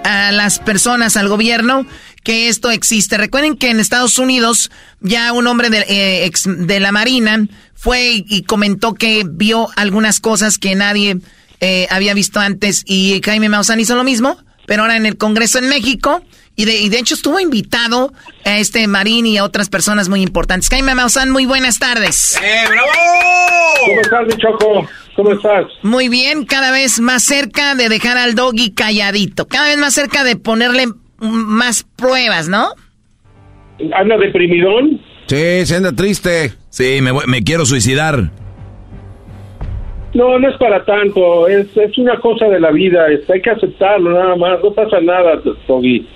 a 0.04 0.30
las 0.30 0.60
personas, 0.60 1.16
al 1.16 1.28
gobierno, 1.28 1.84
que 2.22 2.48
esto 2.48 2.70
existe. 2.70 3.18
Recuerden 3.18 3.56
que 3.56 3.70
en 3.70 3.80
Estados 3.80 4.18
Unidos 4.18 4.70
ya 5.00 5.32
un 5.32 5.46
hombre 5.46 5.68
de, 5.68 5.78
eh, 5.80 6.24
ex- 6.26 6.46
de 6.46 6.80
la 6.80 6.92
Marina 6.92 7.46
fue 7.77 8.09
y, 8.09 8.24
y 8.28 8.43
comentó 8.43 8.94
que 8.94 9.24
vio 9.24 9.69
algunas 9.77 10.19
cosas 10.20 10.59
que 10.59 10.74
nadie 10.74 11.19
eh, 11.61 11.86
había 11.90 12.15
visto 12.15 12.40
antes 12.40 12.82
y 12.86 13.20
Jaime 13.24 13.48
Maussan 13.48 13.81
hizo 13.81 13.94
lo 13.94 14.05
mismo, 14.05 14.36
pero 14.66 14.82
ahora 14.82 14.97
en 14.97 15.07
el 15.07 15.16
Congreso 15.16 15.59
en 15.59 15.69
México 15.69 16.23
y 16.55 16.65
de, 16.65 16.81
y 16.81 16.89
de 16.89 16.98
hecho 16.98 17.15
estuvo 17.15 17.39
invitado 17.39 18.12
a 18.44 18.59
este 18.59 18.86
marín 18.89 19.27
y 19.27 19.39
a 19.39 19.44
otras 19.44 19.69
personas 19.69 20.09
muy 20.09 20.23
importantes. 20.23 20.69
Jaime 20.69 20.94
Maussan, 20.94 21.31
muy 21.31 21.47
buenas 21.47 21.78
tardes. 21.78 22.39
¿Cómo 23.86 24.01
estás, 24.01 24.27
mi 24.27 24.36
Choco? 24.36 24.89
¿Cómo 25.15 25.32
estás? 25.32 25.66
Muy 25.82 26.09
bien, 26.09 26.44
cada 26.44 26.70
vez 26.73 27.01
más 27.01 27.23
cerca 27.23 27.74
de 27.74 27.89
dejar 27.89 28.19
al 28.19 28.35
doggy 28.35 28.73
calladito, 28.73 29.47
cada 29.47 29.69
vez 29.69 29.78
más 29.78 29.94
cerca 29.94 30.24
de 30.24 30.36
ponerle 30.36 30.86
más 31.20 31.85
pruebas, 31.97 32.48
¿no? 32.48 32.69
¿Anda 33.94 34.16
deprimidón? 34.19 35.01
Sí, 35.27 35.66
se 35.66 35.77
anda 35.77 35.93
triste. 35.93 36.53
Sí, 36.70 37.01
me, 37.03 37.11
voy- 37.11 37.24
me 37.27 37.43
quiero 37.43 37.65
suicidar. 37.66 38.31
No, 40.15 40.39
no 40.39 40.48
es 40.48 40.57
para 40.57 40.85
tanto. 40.85 41.47
Es, 41.48 41.66
es 41.77 41.98
una 41.98 42.19
cosa 42.20 42.47
de 42.47 42.61
la 42.61 42.70
vida. 42.70 43.07
es- 43.09 43.28
hay 43.28 43.40
que 43.43 43.51
aceptarlo 43.51 44.12
nada 44.12 44.36
más. 44.36 44.59
No 44.62 44.73
pasa 44.73 45.01
nada, 45.01 45.40
Togi. 45.66 46.07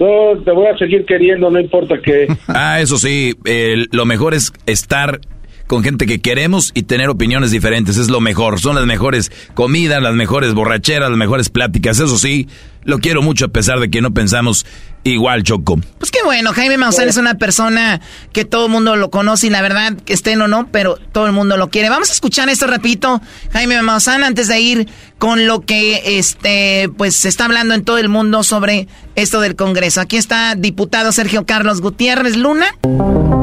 No, 0.00 0.40
te 0.42 0.50
voy 0.52 0.66
a 0.66 0.76
seguir 0.78 1.04
queriendo, 1.04 1.50
no 1.50 1.60
importa 1.60 1.96
qué. 2.02 2.26
Ah, 2.48 2.80
eso 2.80 2.96
sí, 2.96 3.34
eh, 3.44 3.84
lo 3.92 4.06
mejor 4.06 4.32
es 4.34 4.52
estar 4.66 5.20
con 5.70 5.84
gente 5.84 6.06
que 6.06 6.20
queremos 6.20 6.72
y 6.74 6.82
tener 6.82 7.08
opiniones 7.10 7.52
diferentes. 7.52 7.96
Es 7.96 8.10
lo 8.10 8.20
mejor. 8.20 8.58
Son 8.58 8.74
las 8.74 8.86
mejores 8.86 9.30
comidas, 9.54 10.02
las 10.02 10.16
mejores 10.16 10.52
borracheras, 10.52 11.08
las 11.08 11.16
mejores 11.16 11.48
pláticas. 11.48 12.00
Eso 12.00 12.18
sí, 12.18 12.48
lo 12.82 12.98
quiero 12.98 13.22
mucho 13.22 13.44
a 13.44 13.48
pesar 13.48 13.78
de 13.78 13.88
que 13.88 14.00
no 14.00 14.12
pensamos 14.12 14.66
igual, 15.04 15.44
Choco. 15.44 15.78
Pues 15.98 16.10
qué 16.10 16.18
bueno, 16.24 16.52
Jaime 16.54 16.76
Maussan 16.76 17.08
es 17.08 17.18
una 17.18 17.34
persona 17.34 18.00
que 18.32 18.44
todo 18.44 18.66
el 18.66 18.72
mundo 18.72 18.96
lo 18.96 19.10
conoce 19.10 19.46
y 19.46 19.50
la 19.50 19.62
verdad, 19.62 19.96
que 20.04 20.12
estén 20.12 20.42
o 20.42 20.48
no, 20.48 20.66
pero 20.72 20.96
todo 21.12 21.26
el 21.26 21.32
mundo 21.32 21.56
lo 21.56 21.70
quiere. 21.70 21.88
Vamos 21.88 22.10
a 22.10 22.14
escuchar 22.14 22.48
esto 22.48 22.66
rapidito, 22.66 23.20
Jaime 23.52 23.80
Maussan, 23.80 24.24
antes 24.24 24.48
de 24.48 24.58
ir 24.58 24.88
con 25.18 25.46
lo 25.46 25.60
que 25.60 26.18
este 26.18 26.90
pues 26.96 27.14
se 27.14 27.28
está 27.28 27.44
hablando 27.44 27.74
en 27.74 27.84
todo 27.84 27.98
el 27.98 28.08
mundo 28.08 28.42
sobre 28.42 28.88
esto 29.14 29.40
del 29.40 29.54
Congreso. 29.54 30.00
Aquí 30.00 30.16
está 30.16 30.56
diputado 30.56 31.12
Sergio 31.12 31.46
Carlos 31.46 31.80
Gutiérrez 31.80 32.36
Luna. 32.36 32.66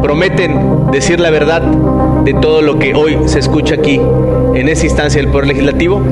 prometen 0.01 0.91
decir 0.91 1.21
la 1.21 1.29
verdad 1.29 1.63
de 2.27 2.33
todo 2.33 2.61
lo 2.61 2.77
que 2.77 2.93
hoy 2.93 3.17
se 3.25 3.39
escucha 3.39 3.75
aquí 3.75 3.95
en 3.95 4.67
esa 4.67 4.83
instancia 4.83 5.21
del 5.21 5.31
Poder 5.31 5.47
Legislativo? 5.47 6.03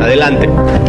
Adelante. 0.00 0.48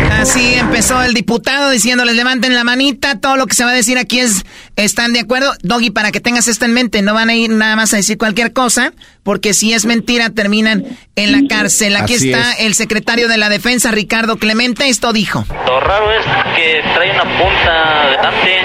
Así 0.09 0.53
empezó 0.53 1.03
el 1.03 1.13
diputado 1.13 1.69
diciéndoles 1.69 2.15
levanten 2.15 2.55
la 2.55 2.63
manita, 2.63 3.19
todo 3.19 3.35
lo 3.35 3.45
que 3.45 3.55
se 3.55 3.65
va 3.65 3.71
a 3.71 3.73
decir 3.73 3.97
aquí 3.97 4.21
es 4.21 4.45
están 4.77 5.11
de 5.11 5.19
acuerdo. 5.19 5.51
Doggy, 5.63 5.89
para 5.89 6.13
que 6.13 6.21
tengas 6.21 6.47
esto 6.47 6.63
en 6.63 6.73
mente, 6.73 7.01
no 7.01 7.13
van 7.13 7.29
a 7.29 7.35
ir 7.35 7.49
nada 7.49 7.75
más 7.75 7.93
a 7.93 7.97
decir 7.97 8.17
cualquier 8.17 8.53
cosa, 8.53 8.93
porque 9.21 9.53
si 9.53 9.73
es 9.73 9.85
mentira 9.85 10.29
terminan 10.29 10.85
en 11.17 11.31
la 11.33 11.45
cárcel. 11.49 11.97
Aquí 11.97 12.13
Así 12.13 12.31
está 12.31 12.53
es. 12.53 12.61
el 12.61 12.75
secretario 12.75 13.27
de 13.27 13.37
la 13.37 13.49
Defensa, 13.49 13.91
Ricardo 13.91 14.37
Clemente, 14.37 14.87
esto 14.87 15.11
dijo. 15.11 15.43
Lo 15.67 15.81
raro 15.81 16.09
es 16.09 16.25
que 16.55 16.81
trae 16.93 17.11
una 17.11 17.23
punta 17.37 18.01
adelante, 18.03 18.61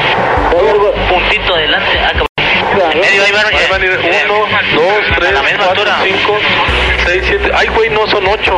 un 0.53 1.09
puntito 1.09 1.55
adelante. 1.57 2.28
Medio 2.95 3.25
ahí 3.25 3.33
van, 3.33 3.47
Ahí 3.47 3.67
van 3.71 3.83
a 3.83 3.85
ir 3.85 3.91
uno, 4.27 4.39
dos, 4.75 4.95
tres, 5.17 5.29
a 5.29 5.33
la 5.33 5.43
misma 5.43 5.65
cuatro, 5.67 5.83
altura. 5.83 5.99
cinco, 6.05 6.33
seis, 7.07 7.23
siete. 7.27 7.51
Ay, 7.55 7.69
güey, 7.75 7.91
no 7.91 8.07
son 8.09 8.27
ocho. 8.27 8.57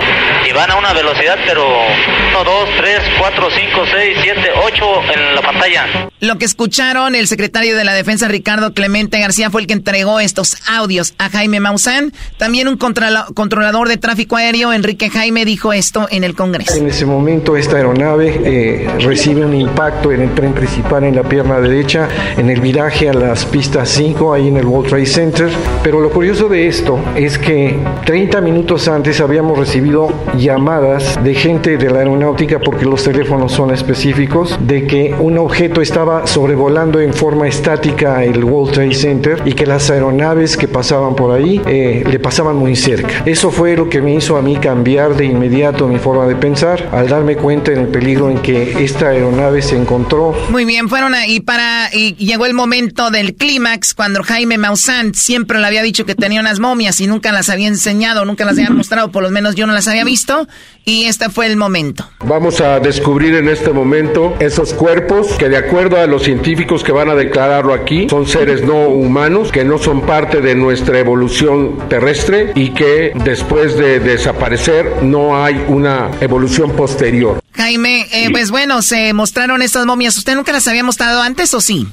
Y 0.49 0.53
van 0.53 0.71
a 0.71 0.77
una 0.77 0.93
velocidad, 0.93 1.37
pero 1.47 1.65
1, 1.67 2.45
2, 2.45 2.69
3, 2.79 3.01
4, 3.19 3.49
5, 3.51 3.81
6, 3.95 4.19
7, 4.23 4.51
8 4.65 4.87
en 5.15 5.35
la 5.35 5.43
pantalla. 5.43 5.87
Lo 6.21 6.37
que 6.39 6.45
escucharon, 6.45 7.15
el 7.15 7.27
secretario 7.29 7.77
de 7.77 7.85
la 7.85 7.95
Defensa, 7.95 8.29
Ricardo 8.29 8.75
Clemente 8.75 9.19
García, 9.21 9.51
fue 9.51 9.61
el 9.63 9.67
que 9.67 9.75
entregó 9.75 10.21
estos 10.21 10.57
audios 10.69 11.15
a 11.19 11.29
Jaime 11.31 11.61
Maussan. 11.61 12.13
También 12.37 12.69
un 12.69 12.77
controla- 12.77 13.27
controlador 13.35 13.89
de 13.89 13.97
tráfico 13.97 14.37
aéreo, 14.37 14.73
Enrique 14.73 15.09
Jaime, 15.11 15.45
dijo 15.45 15.73
esto 15.73 16.09
en 16.11 16.25
el 16.25 16.35
Congreso. 16.35 16.75
En 16.75 16.89
ese 16.89 17.07
momento 17.07 17.57
esta 17.57 17.77
aeronave 17.77 18.41
eh, 18.45 18.89
recibe 19.01 19.45
un 19.45 19.55
impacto 19.55 20.13
en 20.13 20.23
el 20.23 20.35
tren 20.35 20.53
principal 20.53 21.05
en 21.05 21.17
la 21.17 21.23
pierna 21.23 21.61
derecha, 21.61 22.09
en 22.37 22.51
el 22.51 22.61
viraje 22.61 23.09
a 23.09 23.13
las 23.13 23.45
pistas 23.45 23.89
5, 23.91 24.20
ahí 24.33 24.49
en 24.49 24.57
el 24.57 24.67
World 24.67 24.89
Trade 24.89 25.07
Center. 25.07 25.51
Pero 25.83 26.01
lo 26.01 26.11
curioso 26.11 26.49
de 26.49 26.67
esto 26.67 26.99
es 27.17 27.39
que 27.39 27.77
30 28.05 28.31
30 28.31 28.43
minutos 28.43 28.87
antes 28.87 29.21
habíamos 29.21 29.59
recibido 29.59 30.09
llamadas 30.37 31.19
de 31.25 31.35
gente 31.35 31.79
de 31.79 31.91
la 31.91 32.01
aeronáutica, 32.01 32.59
porque 32.61 32.85
los 32.85 33.03
teléfonos 33.03 33.51
son 33.51 33.73
específicos, 33.73 34.59
de 34.61 34.87
que 34.87 35.15
un 35.19 35.39
objeto 35.39 35.81
estaba 35.81 36.27
sobrevolando 36.27 37.01
en 37.01 37.15
forma 37.15 37.49
estática 37.49 38.23
el 38.23 38.45
World 38.45 38.75
Trade 38.75 38.95
Center 38.95 39.43
y 39.47 39.55
que 39.55 39.65
las 39.65 39.91
aeronaves 39.91 40.57
que 40.57 40.69
pasaban 40.69 41.17
por 41.17 41.33
ahí 41.33 41.63
eh, 41.67 42.05
le 42.09 42.19
pasaban 42.19 42.57
muy 42.57 42.77
cerca. 42.77 43.23
Eso 43.25 43.51
fue 43.51 43.75
lo 43.75 43.89
que 43.89 44.03
me 44.03 44.15
hizo 44.15 44.37
a 44.37 44.43
mí 44.43 44.57
cambiar 44.59 45.17
de 45.17 45.25
inmediato 45.25 45.89
mi 45.89 45.99
forma 45.99 46.27
de 46.27 46.37
pensar 46.37 46.91
al 46.93 47.09
darme 47.09 47.37
cuenta 47.37 47.73
en 47.73 47.79
el 47.79 47.89
peligro 47.89 48.29
en 48.29 48.39
que 48.41 48.85
esta 48.85 49.09
aeronave 49.09 49.63
se 49.63 49.77
encontró. 49.77 50.37
Muy 50.51 50.67
bien, 50.67 50.91
fueron 50.91 51.15
ahí 51.15 51.41
para 51.41 51.89
y 51.93 52.15
llegó 52.15 52.45
el 52.45 52.53
momento 52.55 53.11
del 53.11 53.35
clímax 53.35 53.95
cuando 53.95 54.10
Jaime 54.25 54.59
Maussan 54.59 55.15
siempre 55.15 55.59
le 55.59 55.67
había 55.67 55.83
dicho 55.83 56.05
que 56.05 56.15
tenía 56.15 56.41
unas 56.41 56.61
momias 56.61 57.01
y 57.01 57.07
nunca 57.07 57.33
las 57.33 57.49
había 57.49 57.69
enseñado, 57.69 58.25
nunca 58.25 58.45
las 58.45 58.59
había 58.59 58.71
mostrado, 58.71 59.11
por 59.11 59.23
lo 59.23 59.31
menos 59.31 59.55
yo 59.55 59.67
no 59.67 59.73
las 59.73 59.89
había 59.89 60.05
visto 60.05 60.47
y 60.85 61.05
este 61.05 61.31
fue 61.31 61.47
el 61.47 61.57
momento. 61.57 62.09
Vamos 62.25 62.61
a 62.61 62.81
descubrir 62.81 63.35
en 63.35 63.49
este 63.49 63.71
momento 63.73 64.37
esos 64.41 64.75
cuerpos 64.75 65.29
que 65.39 65.49
de 65.49 65.57
acuerdo 65.57 65.99
a 65.99 66.07
los 66.07 66.23
científicos 66.23 66.85
que 66.85 66.93
van 66.93 67.09
a 67.09 67.15
declararlo 67.15 67.75
aquí, 67.75 68.07
son 68.09 68.27
seres 68.27 68.63
no 68.63 68.89
humanos, 68.89 69.53
que 69.53 69.65
no 69.65 69.79
son 69.79 70.03
parte 70.03 70.41
de 70.41 70.55
nuestra 70.55 70.99
evolución 70.99 71.89
terrestre 71.89 72.53
y 72.55 72.71
que 72.71 73.13
después 73.25 73.77
de 73.77 74.01
desaparecer 74.01 75.03
no 75.03 75.43
hay 75.43 75.65
una 75.69 76.11
evolución 76.21 76.73
posterior. 76.73 77.41
Jaime, 77.53 78.07
eh, 78.13 78.31
pues 78.31 78.51
bueno, 78.51 78.81
se 78.83 79.13
mostraron 79.13 79.63
estas 79.63 79.85
momias. 79.85 80.17
¿Usted 80.17 80.35
nunca 80.35 80.53
las 80.53 80.67
había 80.69 80.85
mostrado 80.85 81.21
antes 81.21 81.53
o 81.55 81.61
sí? 81.61 81.87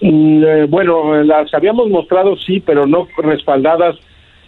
Mm, 0.00 0.44
eh, 0.44 0.64
bueno, 0.66 1.22
las 1.22 1.52
habíamos 1.52 1.88
mostrado 1.90 2.36
sí, 2.36 2.60
pero 2.60 2.86
no 2.86 3.06
respaldadas 3.18 3.96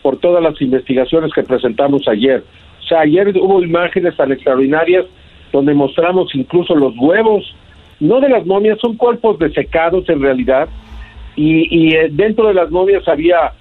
por 0.03 0.19
todas 0.19 0.43
las 0.43 0.61
investigaciones 0.61 1.33
que 1.33 1.43
presentamos 1.43 2.07
ayer. 2.09 2.43
O 2.81 2.87
sea, 2.87 3.01
ayer 3.01 3.29
hubo 3.39 3.63
imágenes 3.63 4.17
tan 4.17 4.33
extraordinarias 4.33 5.07
donde 5.53 5.75
mostramos 5.75 6.35
incluso 6.35 6.75
los 6.75 6.95
huevos, 6.99 7.55
no 8.01 8.21
de 8.21 8.29
las 8.29 8.45
momias, 8.47 8.79
son 8.81 8.97
cuerpos 8.97 9.39
desecados 9.39 10.09
en 10.09 10.21
realidad, 10.21 10.69
y, 11.37 11.95
eh, 11.95 12.09
dentro 12.11 12.49
de 12.49 12.55
las 12.55 12.71
momias 12.71 13.07
había 13.07 13.53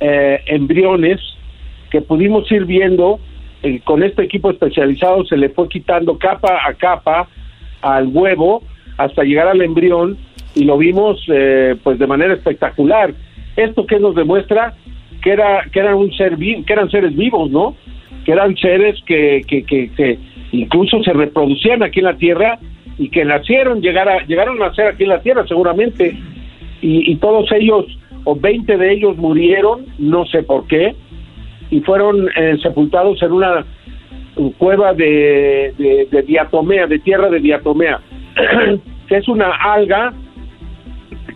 eh, 0.00 0.40
embriones 0.46 1.20
que 1.90 2.00
pudimos 2.00 2.50
ir 2.52 2.64
viendo, 2.64 3.18
eh, 3.62 3.80
con 3.84 4.02
este 4.02 4.22
equipo 4.22 4.50
especializado 4.50 5.24
se 5.24 5.36
le 5.36 5.48
fue 5.48 5.68
quitando 5.68 6.16
capa 6.16 6.60
a 6.64 6.74
capa 6.74 7.28
al 7.82 8.06
huevo 8.06 8.62
hasta 8.96 9.24
llegar 9.24 9.48
al 9.48 9.60
embrión 9.60 10.16
y 10.58 10.64
lo 10.64 10.76
vimos 10.76 11.24
pues 11.82 11.98
de 11.98 12.06
manera 12.06 12.34
espectacular. 12.34 13.14
Esto 13.56 13.86
que 13.86 14.00
nos 14.00 14.14
demuestra 14.14 14.74
que 15.22 15.30
era 15.30 15.64
que 15.72 15.80
eran 15.80 15.94
un 15.94 16.12
ser 16.12 16.36
que 16.36 16.72
eran 16.72 16.90
seres 16.90 17.14
vivos, 17.16 17.50
¿no? 17.50 17.76
Que 18.24 18.32
eran 18.32 18.56
seres 18.56 19.00
que, 19.06 19.42
que, 19.46 19.64
que, 19.64 20.18
incluso 20.52 21.02
se 21.02 21.12
reproducían 21.12 21.82
aquí 21.82 22.00
en 22.00 22.06
la 22.06 22.16
Tierra 22.16 22.58
y 22.98 23.08
que 23.08 23.24
nacieron, 23.24 23.80
llegar 23.80 24.26
llegaron 24.26 24.60
a 24.62 24.68
nacer 24.68 24.88
aquí 24.88 25.04
en 25.04 25.10
la 25.10 25.22
Tierra 25.22 25.46
seguramente, 25.46 26.16
y, 26.80 27.16
todos 27.16 27.50
ellos, 27.52 27.86
o 28.24 28.36
20 28.36 28.76
de 28.76 28.92
ellos 28.92 29.16
murieron, 29.16 29.86
no 29.98 30.26
sé 30.26 30.44
por 30.44 30.66
qué, 30.68 30.94
y 31.70 31.80
fueron 31.80 32.28
eh, 32.36 32.56
sepultados 32.62 33.20
en 33.22 33.32
una 33.32 33.64
cueva 34.58 34.94
de, 34.94 35.74
de, 35.76 36.22
diatomea, 36.22 36.86
de 36.86 37.00
tierra 37.00 37.28
de 37.30 37.40
diatomea, 37.40 38.00
que 39.08 39.16
es 39.16 39.26
una 39.26 39.50
alga 39.50 40.12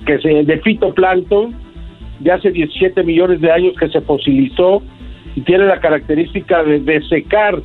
que 0.04 0.18
se 0.18 0.44
de 0.44 0.58
fitoplancton 0.60 1.54
de 2.20 2.32
hace 2.32 2.50
17 2.50 3.02
millones 3.02 3.40
de 3.40 3.50
años 3.50 3.74
que 3.78 3.88
se 3.88 4.00
fosilizó 4.00 4.82
y 5.34 5.40
tiene 5.42 5.66
la 5.66 5.80
característica 5.80 6.62
de, 6.62 6.80
de 6.80 7.02
secar 7.08 7.60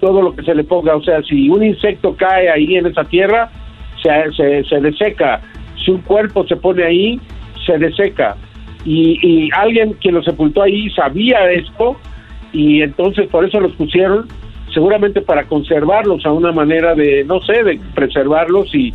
todo 0.00 0.22
lo 0.22 0.34
que 0.34 0.42
se 0.42 0.54
le 0.54 0.64
ponga. 0.64 0.96
O 0.96 1.02
sea, 1.02 1.22
si 1.22 1.48
un 1.48 1.64
insecto 1.64 2.16
cae 2.16 2.48
ahí 2.48 2.76
en 2.76 2.86
esa 2.86 3.04
tierra, 3.04 3.50
se, 4.02 4.32
se, 4.32 4.64
se 4.64 4.80
deseca. 4.80 5.40
Si 5.84 5.90
un 5.90 6.00
cuerpo 6.02 6.46
se 6.46 6.56
pone 6.56 6.84
ahí, 6.84 7.20
se 7.66 7.78
deseca. 7.78 8.36
Y, 8.84 9.18
y 9.20 9.50
alguien 9.52 9.94
que 9.94 10.12
lo 10.12 10.22
sepultó 10.22 10.62
ahí 10.62 10.88
sabía 10.90 11.50
esto 11.50 11.96
y 12.52 12.82
entonces 12.82 13.28
por 13.28 13.44
eso 13.44 13.60
los 13.60 13.72
pusieron 13.72 14.28
seguramente 14.72 15.20
para 15.20 15.44
conservarlos 15.44 16.24
a 16.24 16.32
una 16.32 16.52
manera 16.52 16.94
de, 16.94 17.24
no 17.24 17.40
sé, 17.40 17.64
de 17.64 17.80
preservarlos 17.94 18.72
y, 18.74 18.94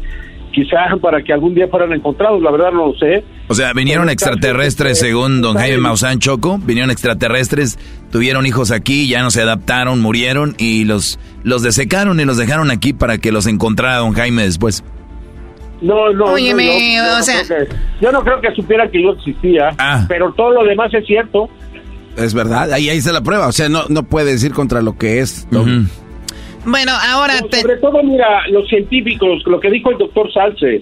quizás 0.51 0.99
para 1.01 1.21
que 1.23 1.33
algún 1.33 1.53
día 1.55 1.67
fueran 1.67 1.93
encontrados, 1.93 2.41
la 2.41 2.51
verdad 2.51 2.71
no 2.71 2.87
lo 2.87 2.93
sé. 2.95 3.23
O 3.47 3.53
sea, 3.55 3.73
vinieron 3.73 4.09
extraterrestres 4.09 4.99
según 4.99 5.41
don 5.41 5.57
Jaime 5.57 5.77
Maussan 5.77 6.19
Choco, 6.19 6.59
vinieron 6.59 6.91
extraterrestres, 6.91 7.79
tuvieron 8.11 8.45
hijos 8.45 8.71
aquí, 8.71 9.07
ya 9.07 9.21
no 9.23 9.31
se 9.31 9.41
adaptaron, 9.41 10.01
murieron 10.01 10.55
y 10.57 10.85
los, 10.85 11.19
los 11.43 11.63
desecaron 11.63 12.19
y 12.19 12.25
los 12.25 12.37
dejaron 12.37 12.71
aquí 12.71 12.93
para 12.93 13.17
que 13.17 13.31
los 13.31 13.47
encontrara 13.47 13.97
don 13.97 14.13
Jaime 14.13 14.43
después. 14.43 14.83
No, 15.81 16.11
no, 16.13 16.25
Óyeme, 16.25 16.95
yo, 16.95 17.19
o 17.19 17.23
sea... 17.23 17.41
yo 17.99 18.11
no 18.11 18.23
creo 18.23 18.39
que 18.39 18.51
supiera 18.55 18.87
que 18.91 19.01
yo 19.01 19.11
existía, 19.13 19.69
Ah. 19.79 20.05
pero 20.07 20.31
todo 20.33 20.51
lo 20.51 20.63
demás 20.63 20.93
es 20.93 21.05
cierto. 21.07 21.49
Es 22.17 22.33
verdad, 22.33 22.71
ahí, 22.73 22.89
ahí 22.89 22.97
está 22.97 23.11
la 23.13 23.21
prueba. 23.21 23.47
O 23.47 23.51
sea, 23.51 23.67
no, 23.69 23.85
no 23.89 24.03
puede 24.03 24.33
decir 24.33 24.51
contra 24.51 24.81
lo 24.81 24.97
que 24.97 25.21
es. 25.21 25.47
Bueno, 26.65 26.91
ahora... 26.93 27.33
No, 27.41 27.47
Sobre 27.49 27.77
todo, 27.77 28.03
mira, 28.03 28.47
los 28.49 28.67
científicos, 28.67 29.43
lo 29.45 29.59
que 29.59 29.71
dijo 29.71 29.91
el 29.91 29.97
doctor 29.97 30.31
Salce, 30.31 30.81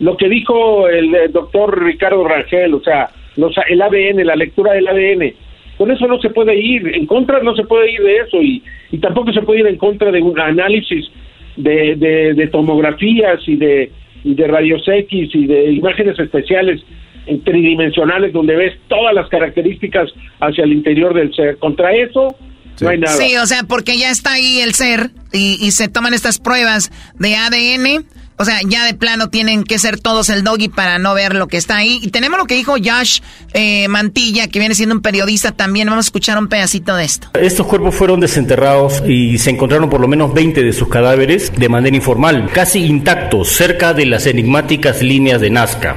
lo 0.00 0.16
que 0.16 0.28
dijo 0.28 0.88
el, 0.88 1.32
doctor 1.32 1.82
Ricardo 1.82 2.26
Rangel, 2.26 2.74
o 2.74 2.80
sea, 2.80 3.10
los, 3.36 3.54
el 3.68 3.82
ADN, 3.82 4.24
la 4.24 4.36
lectura 4.36 4.72
del 4.72 4.88
ADN, 4.88 5.34
con 5.76 5.90
eso 5.90 6.06
no 6.06 6.20
se 6.20 6.30
puede 6.30 6.56
ir, 6.56 6.94
en 6.94 7.06
contra 7.06 7.40
no 7.40 7.54
se 7.54 7.64
puede 7.64 7.92
ir 7.92 8.02
de 8.02 8.16
eso 8.16 8.42
y, 8.42 8.62
y 8.90 8.98
tampoco 8.98 9.32
se 9.32 9.42
puede 9.42 9.60
ir 9.60 9.66
en 9.66 9.76
contra 9.76 10.10
de 10.10 10.20
un 10.20 10.38
análisis 10.38 11.08
de, 11.56 11.94
de, 11.96 12.34
de 12.34 12.46
tomografías 12.48 13.40
y 13.46 13.56
de, 13.56 13.92
y 14.24 14.34
de 14.34 14.46
rayos 14.46 14.82
X 14.86 15.30
y 15.34 15.46
de 15.46 15.72
imágenes 15.72 16.18
especiales 16.18 16.82
eh, 17.26 17.38
tridimensionales 17.44 18.32
donde 18.32 18.56
ves 18.56 18.74
todas 18.88 19.14
las 19.14 19.28
características 19.28 20.10
hacia 20.40 20.64
el 20.64 20.72
interior 20.72 21.14
del 21.14 21.34
ser. 21.34 21.58
Contra 21.58 21.92
eso 21.92 22.34
no 22.80 22.88
hay 22.90 22.98
nada. 22.98 23.16
Sí, 23.16 23.36
o 23.36 23.46
sea, 23.46 23.62
porque 23.64 23.98
ya 23.98 24.10
está 24.10 24.32
ahí 24.32 24.60
el 24.60 24.74
ser 24.74 25.10
y, 25.32 25.58
y 25.60 25.72
se 25.72 25.88
toman 25.88 26.14
estas 26.14 26.38
pruebas 26.38 26.90
de 27.18 27.36
ADN. 27.36 28.04
O 28.40 28.44
sea, 28.44 28.60
ya 28.64 28.84
de 28.84 28.94
plano 28.94 29.30
tienen 29.30 29.64
que 29.64 29.80
ser 29.80 29.98
todos 29.98 30.28
el 30.28 30.44
doggy 30.44 30.68
para 30.68 31.00
no 31.00 31.12
ver 31.12 31.34
lo 31.34 31.48
que 31.48 31.56
está 31.56 31.76
ahí. 31.76 31.98
Y 32.00 32.08
tenemos 32.08 32.38
lo 32.38 32.44
que 32.44 32.54
dijo 32.54 32.76
Josh 32.82 33.20
eh, 33.52 33.88
Mantilla, 33.88 34.46
que 34.46 34.60
viene 34.60 34.76
siendo 34.76 34.94
un 34.94 35.02
periodista 35.02 35.50
también. 35.50 35.88
Vamos 35.88 36.06
a 36.06 36.06
escuchar 36.06 36.38
un 36.38 36.46
pedacito 36.46 36.94
de 36.94 37.04
esto. 37.04 37.28
Estos 37.34 37.66
cuerpos 37.66 37.96
fueron 37.96 38.20
desenterrados 38.20 39.02
y 39.04 39.38
se 39.38 39.50
encontraron 39.50 39.90
por 39.90 40.00
lo 40.00 40.06
menos 40.06 40.32
20 40.32 40.62
de 40.62 40.72
sus 40.72 40.88
cadáveres 40.88 41.52
de 41.56 41.68
manera 41.68 41.96
informal, 41.96 42.48
casi 42.52 42.84
intactos, 42.84 43.48
cerca 43.48 43.92
de 43.92 44.06
las 44.06 44.24
enigmáticas 44.26 45.02
líneas 45.02 45.40
de 45.40 45.50
Nazca. 45.50 45.96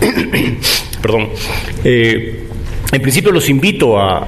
Perdón. 1.02 1.30
Eh, 1.82 2.46
en 2.92 3.02
principio 3.02 3.32
los 3.32 3.48
invito 3.48 3.98
a, 3.98 4.24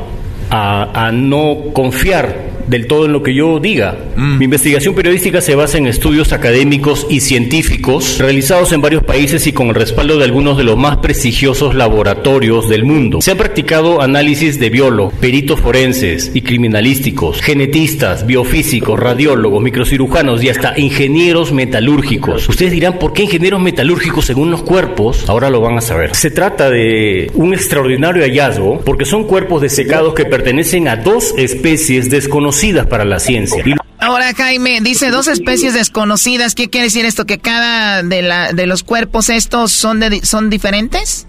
a, 0.52 1.06
a 1.06 1.10
no 1.10 1.72
confiar 1.72 2.51
del 2.66 2.86
todo 2.86 3.06
en 3.06 3.12
lo 3.12 3.22
que 3.22 3.34
yo 3.34 3.58
diga. 3.60 3.96
Mi 4.16 4.44
investigación 4.44 4.94
periodística 4.94 5.40
se 5.40 5.54
basa 5.54 5.78
en 5.78 5.86
estudios 5.86 6.32
académicos 6.32 7.06
y 7.10 7.20
científicos 7.20 8.18
realizados 8.18 8.72
en 8.72 8.80
varios 8.80 9.02
países 9.04 9.46
y 9.46 9.52
con 9.52 9.68
el 9.68 9.74
respaldo 9.74 10.18
de 10.18 10.24
algunos 10.24 10.56
de 10.56 10.64
los 10.64 10.76
más 10.76 10.98
prestigiosos 10.98 11.74
laboratorios 11.74 12.68
del 12.68 12.84
mundo. 12.84 13.20
Se 13.20 13.32
han 13.32 13.36
practicado 13.36 14.00
análisis 14.00 14.58
de 14.58 14.70
biólogos, 14.70 15.14
peritos 15.14 15.60
forenses 15.60 16.30
y 16.34 16.42
criminalísticos, 16.42 17.40
genetistas, 17.40 18.26
biofísicos, 18.26 18.98
radiólogos, 18.98 19.62
microcirujanos 19.62 20.42
y 20.42 20.48
hasta 20.48 20.78
ingenieros 20.78 21.52
metalúrgicos. 21.52 22.48
Ustedes 22.48 22.72
dirán, 22.72 22.98
¿por 22.98 23.12
qué 23.12 23.24
ingenieros 23.24 23.60
metalúrgicos 23.60 24.24
según 24.24 24.50
los 24.50 24.62
cuerpos? 24.62 25.28
Ahora 25.28 25.50
lo 25.50 25.60
van 25.60 25.78
a 25.78 25.80
saber. 25.80 26.14
Se 26.14 26.30
trata 26.30 26.70
de 26.70 27.30
un 27.34 27.54
extraordinario 27.54 28.22
hallazgo 28.22 28.80
porque 28.80 29.04
son 29.04 29.24
cuerpos 29.24 29.62
desecados 29.62 30.14
que 30.14 30.24
pertenecen 30.24 30.88
a 30.88 30.96
dos 30.96 31.34
especies 31.36 32.10
desconocidas 32.10 32.52
para 32.88 33.04
la 33.04 33.18
ciencia. 33.18 33.62
Y 33.66 33.74
Ahora, 33.98 34.32
Jaime, 34.36 34.80
dice 34.80 35.10
dos 35.10 35.28
especies 35.28 35.74
desconocidas. 35.74 36.54
¿Qué 36.54 36.68
quiere 36.68 36.86
decir 36.86 37.04
esto? 37.04 37.24
¿Que 37.24 37.38
cada 37.38 38.02
de, 38.02 38.22
la, 38.22 38.52
de 38.52 38.66
los 38.66 38.82
cuerpos 38.82 39.30
estos 39.30 39.70
son, 39.72 40.00
de, 40.00 40.24
son 40.24 40.50
diferentes? 40.50 41.28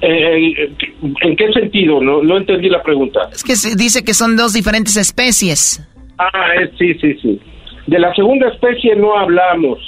Eh, 0.00 0.74
¿En 1.22 1.36
qué 1.36 1.52
sentido? 1.52 2.00
No, 2.00 2.22
no 2.22 2.36
entendí 2.36 2.68
la 2.68 2.82
pregunta. 2.82 3.28
Es 3.32 3.42
que 3.44 3.56
se 3.56 3.76
dice 3.76 4.04
que 4.04 4.14
son 4.14 4.36
dos 4.36 4.52
diferentes 4.52 4.96
especies. 4.96 5.86
Ah, 6.18 6.54
es- 6.60 6.70
sí, 6.78 6.94
sí, 7.00 7.14
sí. 7.22 7.40
De 7.86 7.98
la 7.98 8.14
segunda 8.14 8.48
especie 8.48 8.96
no 8.96 9.16
hablamos. 9.18 9.78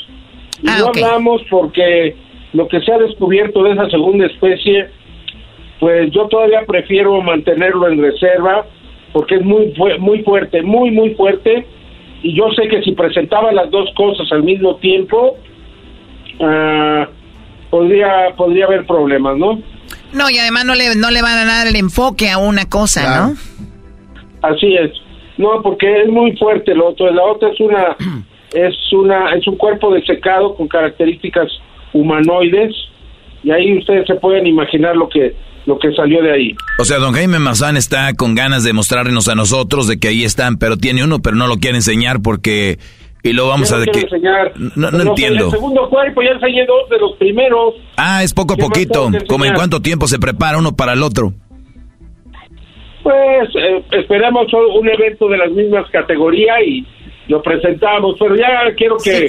Ah, 0.66 0.78
no 0.80 0.88
hablamos 0.88 1.42
porque 1.50 2.16
lo 2.52 2.68
que 2.68 2.80
se 2.80 2.92
ha 2.92 2.98
descubierto 2.98 3.62
de 3.64 3.72
esa 3.72 3.88
segunda 3.90 4.26
especie, 4.26 4.86
pues 5.80 6.10
yo 6.12 6.26
todavía 6.28 6.60
prefiero 6.66 7.20
mantenerlo 7.22 7.88
en 7.88 8.00
reserva 8.00 8.66
porque 9.16 9.36
es 9.36 9.44
muy 9.46 9.72
muy 9.98 10.22
fuerte, 10.22 10.60
muy 10.60 10.90
muy 10.90 11.14
fuerte. 11.14 11.66
Y 12.22 12.36
yo 12.36 12.50
sé 12.54 12.68
que 12.68 12.82
si 12.82 12.92
presentaba 12.92 13.50
las 13.50 13.70
dos 13.70 13.88
cosas 13.96 14.30
al 14.30 14.42
mismo 14.42 14.76
tiempo, 14.76 15.38
ah, 16.38 17.08
podría 17.70 18.36
podría 18.36 18.66
haber 18.66 18.84
problemas, 18.84 19.38
¿no? 19.38 19.62
No, 20.12 20.28
y 20.28 20.36
además 20.36 20.66
no 20.66 20.74
le, 20.74 20.96
no 20.96 21.10
le 21.10 21.22
van 21.22 21.38
a 21.38 21.44
dar 21.46 21.66
el 21.66 21.76
enfoque 21.76 22.28
a 22.28 22.36
una 22.36 22.68
cosa, 22.68 23.16
¿no? 23.16 23.34
Así 24.42 24.74
es. 24.74 24.90
No, 25.38 25.62
porque 25.62 26.02
es 26.02 26.08
muy 26.10 26.36
fuerte 26.36 26.74
lo 26.74 26.88
otro. 26.88 27.10
La 27.10 27.22
otra 27.24 27.48
es 27.48 27.58
una, 27.58 27.96
es 28.52 28.92
una, 28.92 29.32
es 29.34 29.46
un 29.46 29.56
cuerpo 29.56 29.94
desecado 29.94 30.54
con 30.56 30.68
características 30.68 31.48
humanoides 31.94 32.74
y 33.42 33.50
ahí 33.50 33.78
ustedes 33.78 34.06
se 34.06 34.16
pueden 34.16 34.46
imaginar 34.46 34.94
lo 34.94 35.08
que 35.08 35.34
lo 35.66 35.78
que 35.78 35.92
salió 35.92 36.22
de 36.22 36.32
ahí. 36.32 36.56
O 36.78 36.84
sea, 36.84 36.98
don 36.98 37.12
Jaime 37.12 37.38
Mazán 37.38 37.76
está 37.76 38.14
con 38.14 38.34
ganas 38.34 38.64
de 38.64 38.72
mostrarnos 38.72 39.28
a 39.28 39.34
nosotros 39.34 39.86
de 39.88 39.98
que 39.98 40.08
ahí 40.08 40.24
están, 40.24 40.58
pero 40.58 40.76
tiene 40.76 41.04
uno, 41.04 41.20
pero 41.20 41.36
no 41.36 41.46
lo 41.46 41.56
quiere 41.56 41.76
enseñar 41.76 42.22
porque 42.22 42.78
y 43.22 43.32
lo 43.32 43.48
vamos 43.48 43.72
a 43.72 43.78
de 43.78 43.86
que 43.86 44.00
enseñar. 44.00 44.52
no, 44.76 44.90
no 44.90 45.02
entiendo. 45.02 45.46
El 45.46 45.50
segundo 45.50 45.88
cuerpo 45.88 46.22
ya 46.22 46.30
enseñé 46.30 46.64
dos 46.64 46.88
de 46.88 46.98
los 46.98 47.16
primeros. 47.16 47.74
Ah, 47.96 48.22
es 48.22 48.32
poco 48.32 48.54
a 48.54 48.56
¿Qué 48.56 48.62
más 48.62 48.70
poquito. 48.70 49.10
Como 49.28 49.44
en 49.44 49.54
cuánto 49.54 49.82
tiempo 49.82 50.06
se 50.06 50.18
prepara 50.18 50.58
uno 50.58 50.76
para 50.76 50.92
el 50.92 51.02
otro. 51.02 51.32
Pues 53.02 53.48
eh, 53.56 53.82
esperamos 53.92 54.46
un 54.52 54.88
evento 54.88 55.28
de 55.28 55.38
las 55.38 55.50
mismas 55.50 55.88
categorías 55.90 56.56
y 56.66 56.86
lo 57.28 57.42
presentamos, 57.42 58.16
pero 58.18 58.36
ya 58.36 58.74
quiero 58.76 58.96
que, 59.02 59.28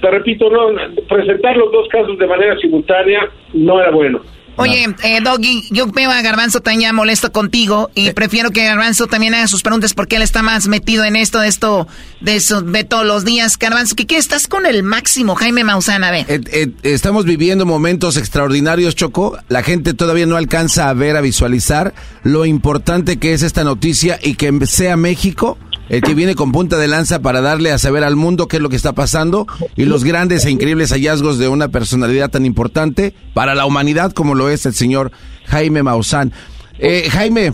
te 0.00 0.10
repito, 0.10 0.50
no 0.50 0.68
presentar 1.08 1.56
los 1.56 1.72
dos 1.72 1.88
casos 1.88 2.18
de 2.18 2.26
manera 2.26 2.56
simultánea 2.58 3.28
no 3.54 3.80
era 3.80 3.90
bueno. 3.90 4.20
Oye, 4.58 4.94
eh, 5.04 5.20
Doggy, 5.22 5.68
yo 5.70 5.86
veo 5.86 6.10
a 6.10 6.20
Garbanzo 6.20 6.60
también 6.60 6.88
ya 6.88 6.92
molesto 6.92 7.30
contigo 7.30 7.90
y 7.94 8.10
prefiero 8.10 8.50
que 8.50 8.64
Garbanzo 8.64 9.06
también 9.06 9.34
haga 9.34 9.46
sus 9.46 9.62
preguntas 9.62 9.94
porque 9.94 10.16
él 10.16 10.22
está 10.22 10.42
más 10.42 10.66
metido 10.66 11.04
en 11.04 11.14
esto, 11.14 11.38
de 11.38 11.48
esto, 11.48 11.86
de 12.20 12.36
eso, 12.36 12.60
de 12.62 12.82
todos 12.82 13.06
los 13.06 13.24
días. 13.24 13.56
Garbanzo, 13.56 13.94
¿qué, 13.94 14.06
qué 14.06 14.16
estás 14.16 14.48
con 14.48 14.66
el 14.66 14.82
máximo, 14.82 15.36
Jaime 15.36 15.62
Maussan? 15.62 16.02
A 16.02 16.10
ver. 16.10 16.26
Eh, 16.28 16.40
eh, 16.50 16.72
estamos 16.82 17.24
viviendo 17.24 17.66
momentos 17.66 18.16
extraordinarios, 18.16 18.96
Choco. 18.96 19.38
La 19.48 19.62
gente 19.62 19.94
todavía 19.94 20.26
no 20.26 20.36
alcanza 20.36 20.88
a 20.88 20.94
ver, 20.94 21.16
a 21.16 21.20
visualizar 21.20 21.94
lo 22.24 22.44
importante 22.44 23.18
que 23.18 23.34
es 23.34 23.42
esta 23.42 23.62
noticia 23.62 24.18
y 24.20 24.34
que 24.34 24.66
sea 24.66 24.96
México 24.96 25.56
el 25.88 26.02
que 26.02 26.14
viene 26.14 26.34
con 26.34 26.52
punta 26.52 26.76
de 26.78 26.88
lanza 26.88 27.20
para 27.22 27.40
darle 27.40 27.72
a 27.72 27.78
saber 27.78 28.04
al 28.04 28.16
mundo 28.16 28.46
qué 28.48 28.56
es 28.56 28.62
lo 28.62 28.68
que 28.68 28.76
está 28.76 28.92
pasando 28.92 29.46
y 29.76 29.84
los 29.84 30.04
grandes 30.04 30.44
e 30.44 30.50
increíbles 30.50 30.90
hallazgos 30.92 31.38
de 31.38 31.48
una 31.48 31.68
personalidad 31.68 32.30
tan 32.30 32.44
importante 32.46 33.14
para 33.34 33.54
la 33.54 33.64
humanidad 33.66 34.12
como 34.12 34.34
lo 34.34 34.48
es 34.50 34.66
el 34.66 34.74
señor 34.74 35.12
Jaime 35.46 35.82
Maussan. 35.82 36.32
Eh, 36.78 37.08
Jaime, 37.10 37.52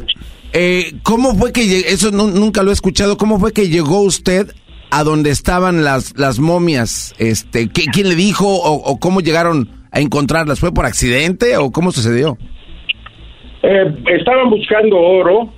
eh, 0.53 0.95
¿cómo 1.03 1.35
fue 1.35 1.53
que 1.53 1.81
eso 1.89 2.11
nu- 2.11 2.29
nunca 2.31 2.63
lo 2.63 2.71
he 2.71 2.75
escuchado? 2.75 3.17
¿Cómo 3.17 3.39
fue 3.39 3.53
que 3.53 3.69
llegó 3.69 4.01
usted 4.01 4.53
a 4.91 5.03
donde 5.05 5.31
estaban 5.31 5.83
las 5.85 6.17
las 6.19 6.39
momias? 6.39 7.15
Este, 7.19 7.69
¿qué- 7.69 7.87
¿quién 7.93 8.09
le 8.09 8.15
dijo 8.17 8.47
o, 8.47 8.73
o 8.75 8.99
cómo 8.99 9.21
llegaron 9.21 9.69
a 9.91 10.01
encontrarlas? 10.01 10.61
¿Fue 10.61 10.73
por 10.75 10.87
accidente 10.87 11.57
o 11.57 11.71
cómo 11.71 11.93
sucedió? 11.93 12.37
Eh, 13.63 13.95
estaban 14.19 14.51
buscando 14.51 14.97
oro, 14.99 15.53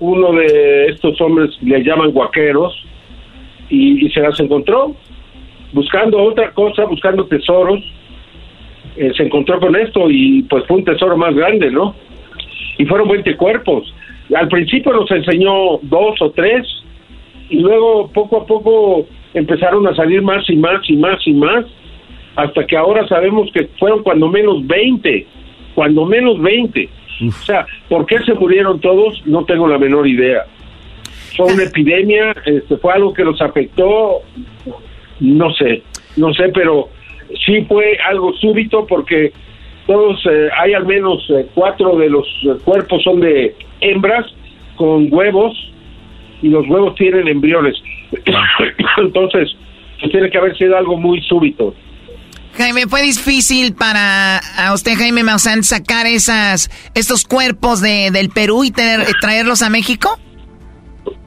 uno 0.00 0.32
de 0.32 0.86
estos 0.86 1.20
hombres 1.20 1.50
le 1.62 1.82
llaman 1.84 2.10
guaqueros, 2.10 2.74
y, 3.70 4.10
se 4.10 4.20
las 4.20 4.38
encontró, 4.40 4.94
buscando 5.72 6.20
otra 6.22 6.50
cosa, 6.52 6.84
buscando 6.84 7.26
tesoros, 7.26 7.80
eh, 8.96 9.12
se 9.16 9.22
encontró 9.22 9.60
con 9.60 9.76
esto 9.76 10.10
y 10.10 10.42
pues 10.42 10.66
fue 10.66 10.78
un 10.78 10.84
tesoro 10.84 11.16
más 11.16 11.34
grande, 11.34 11.70
¿no? 11.70 11.94
Y 12.78 12.84
fueron 12.86 13.08
20 13.08 13.36
cuerpos. 13.36 13.94
Al 14.34 14.48
principio 14.48 14.92
nos 14.92 15.10
enseñó 15.10 15.78
dos 15.82 16.20
o 16.20 16.30
tres, 16.32 16.66
y 17.48 17.60
luego 17.60 18.10
poco 18.12 18.38
a 18.38 18.46
poco 18.46 19.06
empezaron 19.34 19.86
a 19.86 19.94
salir 19.94 20.22
más 20.22 20.48
y 20.48 20.56
más 20.56 20.88
y 20.88 20.96
más 20.96 21.26
y 21.26 21.32
más, 21.32 21.64
hasta 22.36 22.66
que 22.66 22.76
ahora 22.76 23.06
sabemos 23.06 23.50
que 23.52 23.68
fueron 23.78 24.02
cuando 24.02 24.28
menos 24.28 24.66
20, 24.66 25.26
cuando 25.74 26.04
menos 26.06 26.40
20. 26.40 26.88
O 27.28 27.44
sea, 27.44 27.66
¿por 27.88 28.06
qué 28.06 28.18
se 28.20 28.34
murieron 28.34 28.80
todos? 28.80 29.22
No 29.26 29.44
tengo 29.44 29.68
la 29.68 29.78
menor 29.78 30.06
idea. 30.06 30.44
Fue 31.36 31.52
una 31.52 31.64
epidemia, 31.64 32.34
este, 32.44 32.76
fue 32.78 32.92
algo 32.94 33.12
que 33.12 33.24
los 33.24 33.40
afectó, 33.40 34.22
no 35.20 35.52
sé, 35.54 35.82
no 36.16 36.32
sé, 36.34 36.48
pero 36.52 36.88
sí 37.44 37.64
fue 37.68 37.98
algo 38.08 38.32
súbito 38.34 38.86
porque 38.86 39.32
todos, 39.86 40.24
eh, 40.26 40.48
hay 40.58 40.72
al 40.72 40.86
menos 40.86 41.24
eh, 41.30 41.46
cuatro 41.54 41.96
de 41.96 42.10
los 42.10 42.26
eh, 42.44 42.56
cuerpos 42.64 43.02
son 43.02 43.20
de 43.20 43.54
hembras 43.80 44.26
con 44.76 45.12
huevos 45.12 45.52
y 46.42 46.48
los 46.48 46.66
huevos 46.68 46.94
tienen 46.94 47.28
embriones. 47.28 47.76
Entonces, 48.98 49.56
pues 50.00 50.12
tiene 50.12 50.30
que 50.30 50.38
haber 50.38 50.56
sido 50.56 50.76
algo 50.76 50.96
muy 50.96 51.20
súbito. 51.22 51.74
Jaime, 52.60 52.82
¿fue 52.88 53.02
difícil 53.02 53.74
para 53.74 54.38
a 54.38 54.74
usted, 54.74 54.92
Jaime 54.96 55.22
Maussan, 55.24 55.62
sacar 55.62 56.06
esas, 56.06 56.70
estos 56.94 57.24
cuerpos 57.24 57.80
de, 57.80 58.10
del 58.12 58.28
Perú 58.28 58.64
y 58.64 58.70
tener- 58.70 59.06
traerlos 59.20 59.62
a 59.62 59.70
México? 59.70 60.18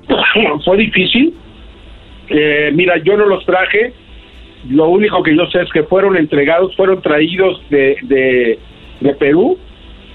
fue 0.66 0.78
difícil. 0.78 1.34
Eh, 2.30 2.72
mira, 2.74 2.96
yo 3.04 3.18
no 3.18 3.26
los 3.26 3.46
traje. 3.46 3.94
Lo 4.70 4.88
único 4.90 5.22
que 5.24 5.36
yo 5.36 5.46
sé 5.48 5.62
es 5.62 5.70
que 5.72 5.84
fueron 5.84 6.16
entregados, 6.16 6.76
fueron 6.76 7.02
traídos 7.02 7.62
de, 7.70 7.98
de, 8.04 8.60
de 9.02 9.14
Perú 9.16 9.58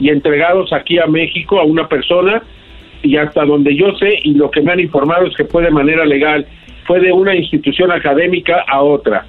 y 0.01 0.09
entregados 0.11 0.73
aquí 0.73 0.99
a 0.99 1.07
México 1.07 1.59
a 1.61 1.65
una 1.65 1.87
persona. 1.89 2.43
Y 3.03 3.17
hasta 3.17 3.45
donde 3.45 3.77
yo 3.77 3.95
sé 3.99 4.19
y 4.25 4.35
lo 4.35 4.51
que 4.51 4.61
me 4.63 4.73
han 4.73 4.81
informado 4.81 5.27
es 5.27 5.37
que 5.37 5.45
fue 5.45 5.63
de 5.63 5.71
manera 5.71 6.05
legal, 6.05 6.47
fue 6.87 6.99
de 7.01 7.13
una 7.13 7.35
institución 7.35 7.93
académica 7.93 8.65
a 8.67 8.83
otra. 8.83 9.27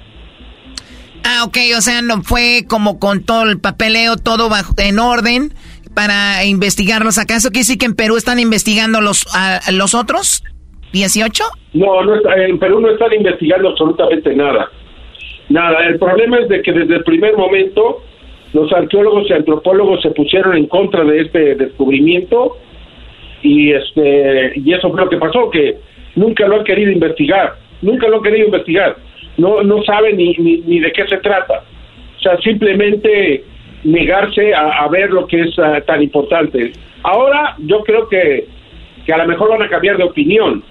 Ok, 1.44 1.56
o 1.76 1.80
sea, 1.80 2.02
no 2.02 2.22
fue 2.22 2.64
como 2.68 2.98
con 2.98 3.24
todo 3.24 3.44
el 3.44 3.60
papeleo, 3.60 4.16
todo 4.16 4.48
bajo, 4.48 4.74
en 4.78 4.98
orden 4.98 5.52
para 5.94 6.44
investigarlos. 6.44 7.18
¿Acaso 7.18 7.48
quiere 7.48 7.60
decir 7.60 7.78
que 7.78 7.86
en 7.86 7.94
Perú 7.94 8.16
están 8.16 8.38
investigando 8.38 9.00
los, 9.00 9.26
a 9.34 9.60
los 9.72 9.94
otros? 9.94 10.42
¿18? 10.92 11.42
No, 11.74 12.02
no 12.04 12.16
está- 12.16 12.36
en 12.36 12.58
Perú 12.58 12.80
no 12.80 12.90
están 12.90 13.12
investigando 13.12 13.68
absolutamente 13.70 14.34
nada. 14.34 14.68
Nada, 15.48 15.84
el 15.86 15.98
problema 15.98 16.38
es 16.38 16.48
de 16.48 16.62
que 16.62 16.72
desde 16.72 16.96
el 16.96 17.04
primer 17.04 17.36
momento 17.36 18.02
los 18.52 18.72
arqueólogos 18.72 19.28
y 19.30 19.32
antropólogos 19.32 20.02
se 20.02 20.10
pusieron 20.10 20.56
en 20.56 20.66
contra 20.66 21.04
de 21.04 21.22
este 21.22 21.54
descubrimiento 21.56 22.56
y 23.42 23.72
este 23.72 24.52
y 24.56 24.72
eso 24.72 24.90
fue 24.90 25.00
lo 25.00 25.08
que 25.08 25.16
pasó, 25.16 25.50
que 25.50 25.76
nunca 26.16 26.46
lo 26.46 26.56
han 26.58 26.64
querido 26.64 26.90
investigar, 26.90 27.54
nunca 27.82 28.08
lo 28.08 28.16
han 28.18 28.22
querido 28.22 28.46
investigar, 28.46 28.96
no 29.40 29.62
no 29.62 29.82
saben 29.82 30.16
ni, 30.16 30.34
ni, 30.34 30.80
de 30.80 30.92
qué 30.92 31.06
se 31.06 31.18
trata, 31.18 31.64
o 32.18 32.20
sea, 32.20 32.36
simplemente 32.38 33.44
negarse 33.84 34.54
a, 34.54 34.84
a 34.84 34.88
ver 34.88 35.10
lo 35.10 35.26
que 35.26 35.40
es 35.40 35.58
ah, 35.58 35.80
tan 35.86 36.02
importante. 36.02 36.72
Ahora 37.02 37.56
yo 37.58 37.82
creo 37.82 38.08
que, 38.08 38.46
que 39.06 39.12
a 39.12 39.18
lo 39.18 39.26
mejor 39.26 39.48
van 39.50 39.62
a 39.62 39.68
cambiar 39.68 39.96
de 39.96 40.04
opinión, 40.04 40.62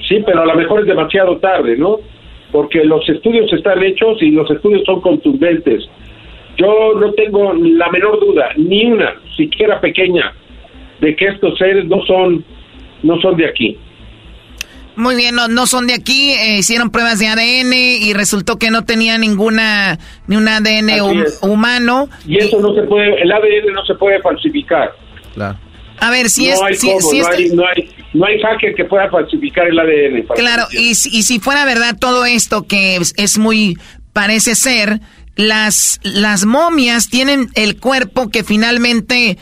Sí, 0.00 0.22
pero 0.24 0.42
a 0.42 0.46
lo 0.46 0.54
mejor 0.54 0.80
es 0.80 0.86
demasiado 0.86 1.36
tarde, 1.38 1.76
¿no? 1.76 1.98
Porque 2.50 2.84
los 2.84 3.08
estudios 3.08 3.52
están 3.52 3.82
hechos 3.82 4.20
y 4.22 4.30
los 4.30 4.50
estudios 4.50 4.82
son 4.84 5.00
contundentes. 5.00 5.88
Yo 6.56 6.94
no 6.98 7.12
tengo 7.12 7.54
la 7.54 7.88
menor 7.90 8.20
duda, 8.20 8.50
ni 8.56 8.86
una, 8.86 9.14
siquiera 9.36 9.80
pequeña, 9.80 10.34
de 11.00 11.16
que 11.16 11.26
estos 11.26 11.56
seres 11.58 11.86
no 11.86 12.04
son, 12.04 12.44
no 13.02 13.20
son 13.20 13.36
de 13.36 13.46
aquí. 13.46 13.78
Muy 14.96 15.16
bien, 15.16 15.34
no, 15.34 15.48
no 15.48 15.66
son 15.66 15.86
de 15.86 15.94
aquí, 15.94 16.32
eh, 16.32 16.58
hicieron 16.58 16.90
pruebas 16.90 17.18
de 17.18 17.28
ADN 17.28 17.72
y 17.72 18.12
resultó 18.12 18.58
que 18.58 18.70
no 18.70 18.84
tenía 18.84 19.16
ninguna, 19.16 19.98
ni 20.26 20.36
un 20.36 20.46
ADN 20.48 21.00
hum- 21.00 21.24
humano. 21.40 22.08
Y 22.26 22.38
eso 22.38 22.60
no 22.60 22.74
se 22.74 22.82
puede, 22.82 23.22
el 23.22 23.32
ADN 23.32 23.72
no 23.72 23.84
se 23.86 23.94
puede 23.94 24.20
falsificar. 24.20 24.92
Claro. 25.34 25.58
A 25.98 26.10
ver, 26.10 26.28
si 26.28 26.46
no 26.48 26.52
es... 26.54 26.60
hay 26.62 26.74
si- 26.74 26.86
cómo, 26.88 27.00
si 27.10 27.18
no, 27.20 27.26
hay, 27.28 27.48
no, 27.50 27.62
hay, 27.66 27.90
no 28.12 28.26
hay 28.26 28.40
hacker 28.40 28.74
que 28.74 28.84
pueda 28.84 29.08
falsificar 29.08 29.66
el 29.66 29.78
ADN. 29.78 30.26
Claro, 30.36 30.64
que- 30.70 30.80
y, 30.80 30.94
si- 30.94 31.08
y 31.16 31.22
si 31.22 31.38
fuera 31.38 31.64
verdad 31.64 31.96
todo 31.98 32.24
esto 32.26 32.66
que 32.66 32.96
es, 32.96 33.14
es 33.16 33.38
muy, 33.38 33.78
parece 34.12 34.54
ser, 34.54 35.00
las, 35.36 36.00
las 36.02 36.44
momias 36.44 37.08
tienen 37.08 37.48
el 37.54 37.78
cuerpo 37.80 38.28
que 38.30 38.44
finalmente 38.44 39.38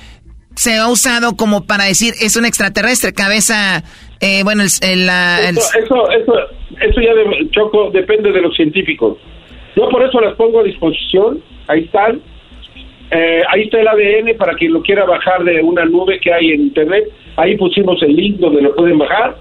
se 0.55 0.77
ha 0.77 0.86
usado 0.89 1.35
como 1.36 1.64
para 1.64 1.85
decir 1.85 2.14
es 2.20 2.36
un 2.36 2.44
extraterrestre, 2.44 3.12
cabeza, 3.12 3.82
eh, 4.21 4.43
bueno, 4.45 4.63
el, 4.63 4.69
el- 4.83 5.07
la- 5.07 5.49
el- 5.49 5.57
Eso, 5.59 5.79
eso, 5.79 6.11
eso, 6.11 6.35
eso 6.81 7.01
ya 7.01 7.15
de, 7.15 7.51
Choco 7.51 7.91
depende 7.91 8.33
de 8.33 8.41
los 8.43 8.55
científicos. 8.55 9.19
Yo 9.77 9.89
por 9.89 10.03
eso 10.03 10.21
las 10.21 10.35
pongo 10.35 10.61
a 10.61 10.65
disposición. 10.65 11.43
Ahí 11.69 11.85
están. 11.85 12.21
Eh, 13.13 13.43
ahí 13.49 13.63
está 13.63 13.81
el 13.81 13.89
ADN 13.89 14.37
para 14.37 14.55
quien 14.55 14.73
lo 14.73 14.83
quiera 14.83 15.05
bajar 15.05 15.43
de 15.45 15.61
una 15.63 15.85
nube 15.85 16.21
que 16.21 16.33
hay 16.33 16.51
en 16.53 16.61
internet. 16.63 17.05
Ahí 17.37 17.57
pusimos 17.57 18.01
el 18.03 18.15
link 18.15 18.37
donde 18.39 18.63
lo 18.63 18.75
pueden 18.75 18.99
bajar. 18.99 19.37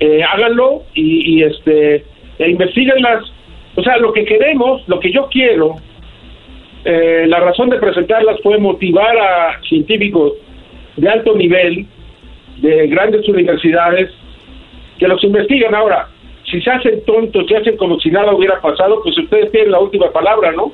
Eh, 0.00 0.22
háganlo 0.24 0.82
y, 0.94 1.36
y, 1.38 1.42
este 1.44 2.04
e 2.38 2.50
investiguenlas. 2.50 3.24
O 3.76 3.82
sea, 3.82 3.98
lo 3.98 4.12
que 4.12 4.24
queremos, 4.24 4.82
lo 4.88 4.98
que 4.98 5.12
yo 5.12 5.28
quiero, 5.30 5.76
eh, 6.84 7.24
la 7.28 7.38
razón 7.40 7.70
de 7.70 7.78
presentarlas 7.78 8.40
fue 8.42 8.58
motivar 8.58 9.16
a 9.16 9.60
científicos 9.68 10.32
de 10.96 11.08
alto 11.08 11.36
nivel, 11.36 11.86
de 12.60 12.86
grandes 12.88 13.28
universidades, 13.28 14.10
que 14.98 15.08
los 15.08 15.22
investigan 15.24 15.74
ahora. 15.74 16.08
Si 16.50 16.60
se 16.60 16.70
hacen 16.70 17.04
tontos, 17.06 17.44
se 17.48 17.56
hacen 17.56 17.76
como 17.76 17.98
si 17.98 18.10
nada 18.10 18.34
hubiera 18.34 18.60
pasado, 18.60 19.00
pues 19.02 19.16
ustedes 19.18 19.50
tienen 19.50 19.70
la 19.72 19.78
última 19.80 20.10
palabra, 20.12 20.52
¿no? 20.52 20.72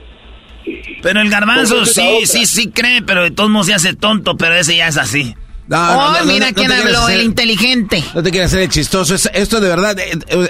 Pero 1.03 1.21
el 1.21 1.31
garbanzo 1.31 1.77
Pues 1.77 1.95
sí, 1.95 2.21
sí, 2.25 2.47
sí 2.47 2.71
cree, 2.71 3.01
pero 3.03 3.23
de 3.23 3.31
todos 3.31 3.49
modos 3.49 3.67
se 3.69 3.75
hace 3.75 3.95
tonto, 3.95 4.37
pero 4.37 4.55
ese 4.57 4.77
ya 4.77 4.89
es 4.89 4.99
así. 4.99 5.35
No, 5.69 5.77
oh, 5.77 6.13
no, 6.13 6.19
no, 6.21 6.25
mira 6.33 6.53
quién 6.53 6.73
habló, 6.73 6.99
hacer- 7.01 7.21
el 7.21 7.27
inteligente. 7.27 8.03
No 8.15 8.23
te 8.23 8.31
quieras 8.31 8.51
hacer 8.53 8.63
el 8.65 8.69
chistoso. 8.71 9.15
Es- 9.15 9.31
esto 9.35 9.61
de 9.61 9.69
verdad, 9.69 9.99
eh, 9.99 10.13
eh, 10.29 10.49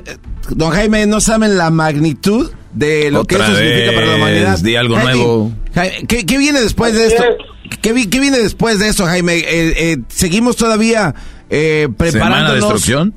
don 0.51 0.71
Jaime, 0.71 1.07
no 1.07 1.21
saben 1.21 1.59
la 1.59 1.71
magnitud 1.71 2.51
de 2.73 3.11
lo 3.11 3.25
que 3.25 3.35
Otra 3.37 3.49
eso 3.49 3.57
significa 3.57 3.93
para 3.93 4.07
la 4.07 4.13
vez, 4.13 4.21
humanidad. 4.23 4.59
di 4.63 4.77
algo 4.77 4.95
Jaime, 4.97 5.13
nuevo. 5.15 5.53
Jaime, 5.75 6.07
¿qué, 6.07 6.27
qué 6.27 6.39
viene 6.39 6.61
después 6.61 6.95
de 6.95 7.07
esto? 7.07 7.25
¿Qué, 7.83 8.09
qué 8.11 8.21
viene 8.21 8.39
después 8.39 8.79
de 8.79 8.89
eso, 8.89 9.05
Jaime? 9.07 9.37
Eh, 9.39 9.45
eh, 9.49 9.97
¿Seguimos 10.09 10.57
todavía 10.57 11.15
eh, 11.51 11.83
¿Semana 11.83 11.97
de 11.97 12.11
preparándonos? 12.13 12.55
destrucción? 12.55 13.15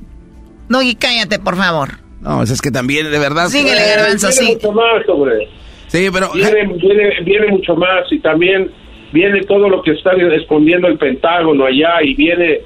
Doggy, 0.68 0.94
cállate, 0.94 1.38
por 1.38 1.56
favor. 1.56 1.90
No, 2.20 2.42
es 2.42 2.60
que 2.62 2.70
también, 2.70 3.10
de 3.10 3.18
verdad. 3.18 3.48
Síguele, 3.48 3.80
Eh, 3.84 3.96
garbanzo, 3.96 4.28
viene 4.28 4.46
sí. 4.46 4.54
mucho 4.54 4.72
más, 4.72 5.08
hombre. 5.08 5.48
Sí, 5.88 6.08
pero... 6.12 6.30
Viene, 6.32 6.66
viene, 6.78 7.10
viene 7.24 7.46
mucho 7.48 7.74
más 7.76 8.10
y 8.10 8.18
también 8.20 8.70
viene 9.12 9.42
todo 9.42 9.68
lo 9.68 9.82
que 9.82 9.90
está 9.92 10.12
escondiendo 10.40 10.86
el 10.88 10.96
Pentágono 10.96 11.66
allá 11.66 12.02
y 12.02 12.14
viene 12.14 12.60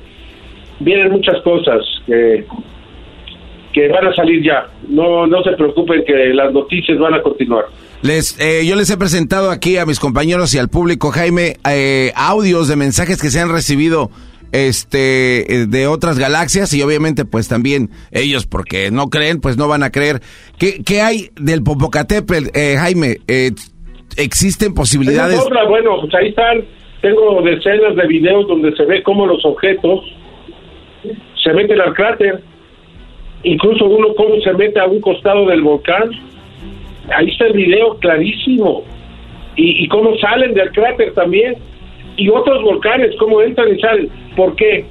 vienen 0.78 1.10
muchas 1.10 1.40
cosas 1.42 1.80
que, 2.06 2.44
que 3.76 3.88
van 3.88 4.06
a 4.06 4.14
salir 4.14 4.42
ya. 4.42 4.66
No, 4.88 5.26
no 5.26 5.42
se 5.42 5.52
preocupen 5.52 6.02
que 6.06 6.32
las 6.32 6.50
noticias 6.50 6.98
van 6.98 7.12
a 7.12 7.20
continuar. 7.20 7.66
Les, 8.00 8.40
eh, 8.40 8.66
yo 8.66 8.74
les 8.74 8.90
he 8.90 8.96
presentado 8.96 9.50
aquí 9.50 9.76
a 9.76 9.84
mis 9.84 10.00
compañeros 10.00 10.54
y 10.54 10.58
al 10.58 10.70
público, 10.70 11.10
Jaime, 11.10 11.56
eh, 11.70 12.10
audios 12.16 12.68
de 12.68 12.76
mensajes 12.76 13.20
que 13.20 13.28
se 13.28 13.38
han 13.38 13.52
recibido 13.52 14.08
este 14.52 15.52
eh, 15.52 15.66
de 15.66 15.86
otras 15.88 16.18
galaxias 16.18 16.72
y 16.72 16.80
obviamente 16.80 17.26
pues 17.26 17.48
también 17.48 17.90
ellos 18.12 18.46
porque 18.46 18.90
no 18.90 19.08
creen 19.10 19.42
pues 19.42 19.58
no 19.58 19.68
van 19.68 19.82
a 19.82 19.90
creer. 19.90 20.20
¿qué, 20.58 20.82
qué 20.82 21.02
hay 21.02 21.28
del 21.34 21.62
Popocatépetl 21.62 22.48
eh, 22.54 22.76
Jaime 22.78 23.16
Eh, 23.28 23.50
existen 24.16 24.72
posibilidades 24.72 25.38
otra, 25.38 25.68
bueno, 25.68 26.00
pues 26.00 26.14
ahí 26.14 26.28
están, 26.28 26.64
tengo 27.02 27.42
decenas 27.42 27.94
de 27.96 28.06
videos 28.06 28.48
donde 28.48 28.74
se 28.74 28.86
ve 28.86 29.02
cómo 29.02 29.26
los 29.26 29.44
objetos 29.44 30.00
se 31.44 31.52
meten 31.52 31.78
al 31.80 31.92
cráter, 31.92 32.42
incluso 33.46 33.86
uno 33.86 34.08
cómo 34.16 34.40
se 34.40 34.52
mete 34.54 34.80
a 34.80 34.86
un 34.86 35.00
costado 35.00 35.46
del 35.46 35.62
volcán, 35.62 36.10
ahí 37.14 37.28
está 37.28 37.46
el 37.46 37.52
video 37.52 37.96
clarísimo, 37.98 38.82
y, 39.58 39.88
cómo 39.88 40.14
salen 40.18 40.52
del 40.52 40.70
cráter 40.72 41.14
también, 41.14 41.54
y 42.16 42.28
otros 42.28 42.62
volcanes, 42.62 43.14
cómo 43.18 43.40
entran 43.40 43.74
y 43.74 43.80
salen, 43.80 44.10
¿por 44.36 44.54
qué? 44.56 44.84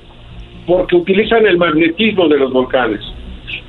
Porque 0.65 0.95
utilizan 0.95 1.45
el 1.45 1.57
magnetismo 1.57 2.27
de 2.27 2.39
los 2.39 2.51
volcanes. 2.51 3.01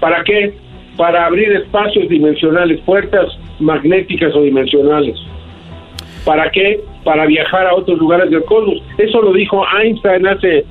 ¿Para 0.01 0.25
qué? 0.25 0.55
Para 0.97 1.27
abrir 1.27 1.53
espacios 1.53 2.09
dimensionales, 2.09 2.81
puertas 2.87 3.27
magnéticas 3.59 4.35
o 4.35 4.43
dimensionales. 4.43 5.19
¿Para 6.25 6.51
qué? 6.51 6.81
Para 7.05 7.27
viajar 7.27 7.67
a 7.67 7.75
otros 7.75 7.99
lugares 7.99 8.31
del 8.31 8.45
cosmos. 8.45 8.83
Eso 8.97 9.21
lo 9.21 9.33
dijo 9.33 9.63
Einstein 9.79 10.27
hace 10.27 10.65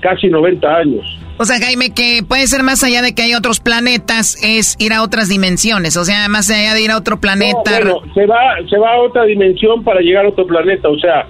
casi 0.00 0.28
90 0.28 0.76
años. 0.76 1.23
O 1.36 1.44
sea, 1.44 1.58
Jaime, 1.58 1.90
que 1.90 2.22
puede 2.26 2.46
ser 2.46 2.62
más 2.62 2.84
allá 2.84 3.02
de 3.02 3.14
que 3.14 3.22
hay 3.22 3.34
otros 3.34 3.60
planetas, 3.60 4.36
es 4.42 4.76
ir 4.78 4.92
a 4.92 5.02
otras 5.02 5.28
dimensiones. 5.28 5.96
O 5.96 6.04
sea, 6.04 6.28
más 6.28 6.48
allá 6.50 6.74
de 6.74 6.82
ir 6.82 6.90
a 6.90 6.96
otro 6.96 7.20
planeta. 7.20 7.80
No, 7.80 8.00
bueno, 8.00 8.14
se 8.14 8.26
va, 8.26 8.56
se 8.68 8.78
va 8.78 8.92
a 8.94 9.00
otra 9.00 9.24
dimensión 9.24 9.82
para 9.82 10.00
llegar 10.00 10.26
a 10.26 10.28
otro 10.28 10.46
planeta. 10.46 10.88
O 10.88 10.98
sea, 10.98 11.26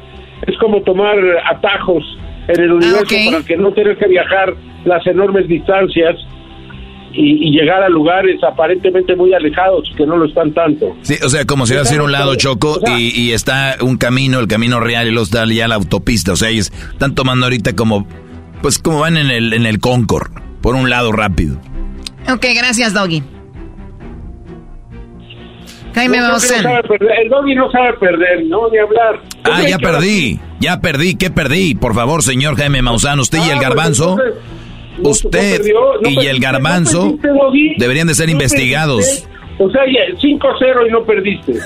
es 0.47 0.57
como 0.59 0.83
tomar 0.83 1.17
atajos 1.51 2.05
en 2.49 2.61
el 2.61 2.73
universo 2.73 3.15
para 3.31 3.45
que 3.45 3.57
no 3.57 3.73
tener 3.73 3.97
que 3.97 4.07
viajar 4.09 4.55
las 4.85 5.07
enormes 5.07 5.49
distancias 5.49 6.17
y, 7.15 7.49
y 7.49 7.51
llegar 7.53 7.83
a 7.83 7.89
lugares 7.89 8.43
aparentemente 8.43 9.17
muy 9.17 9.33
alejados 9.33 9.91
que 9.97 10.05
no 10.05 10.17
lo 10.17 10.27
están 10.27 10.53
tanto. 10.53 10.95
Sí, 11.03 11.15
o 11.25 11.29
sea, 11.29 11.47
como 11.47 11.67
si 11.67 11.75
vas 11.75 11.91
a 11.91 11.95
ir 11.95 12.01
a 12.01 12.05
un 12.05 12.13
lado, 12.13 12.35
Choco, 12.35 12.81
y, 12.99 13.19
y 13.19 13.33
está 13.33 13.77
un 13.81 13.97
camino, 13.97 14.41
el 14.41 14.49
camino 14.49 14.81
real, 14.81 15.07
y 15.09 15.13
los 15.13 15.31
da 15.31 15.47
ya 15.47 15.69
la 15.69 15.77
autopista. 15.77 16.33
O 16.33 16.37
sea, 16.37 16.51
ellos 16.51 16.73
están 16.93 17.15
tomando 17.15 17.47
ahorita 17.47 17.75
como, 17.75 18.07
pues 18.65 18.79
como 18.79 19.01
van 19.01 19.19
en 19.19 19.31
el, 19.31 19.53
en 19.53 19.67
el 19.67 19.79
Concord, 19.79 20.31
por 20.63 20.75
un 20.75 20.89
lado 20.89 21.13
rápido. 21.13 21.59
Ok, 22.33 22.47
gracias, 22.57 22.95
Doggy. 22.95 23.23
Jaime 25.95 26.17
No. 26.17 26.29
El 26.35 27.29
doggy 27.29 27.55
no 27.55 27.71
sabe 27.71 27.93
perder, 28.01 28.47
no, 28.47 28.71
ni 28.71 28.79
hablar. 28.79 29.21
Ah, 29.45 29.61
ya 29.69 29.77
perdí, 29.79 30.41
ya 30.61 30.81
perdí, 30.81 31.15
¿qué 31.17 31.29
perdí? 31.31 31.75
Por 31.75 31.95
favor, 31.95 32.23
señor 32.23 32.57
Jaime 32.57 32.81
Maussan, 32.81 33.21
usted 33.21 33.37
y 33.37 33.43
el 33.43 33.47
Ah, 33.51 33.53
pues 33.57 33.61
garbanzo, 33.69 34.11
entonces, 34.19 34.43
no- 34.99 35.09
usted 35.11 35.51
no 35.51 35.57
perdió, 35.59 35.75
no 35.81 35.99
y 35.99 36.15
perdiste, 36.15 36.31
el 36.31 36.37
no 36.41 36.43
garbanzo 36.43 37.17
perdiste, 37.19 37.75
deberían 37.79 38.07
de 38.07 38.15
ser 38.15 38.27
No 38.29 38.33
investigados. 38.33 39.05
perdiste. 39.05 39.29
O 39.57 39.71
sea, 39.71 39.83
ya, 39.87 40.19
5-0 40.21 40.89
y 40.89 40.91
no 40.91 41.05
perdiste. 41.05 41.53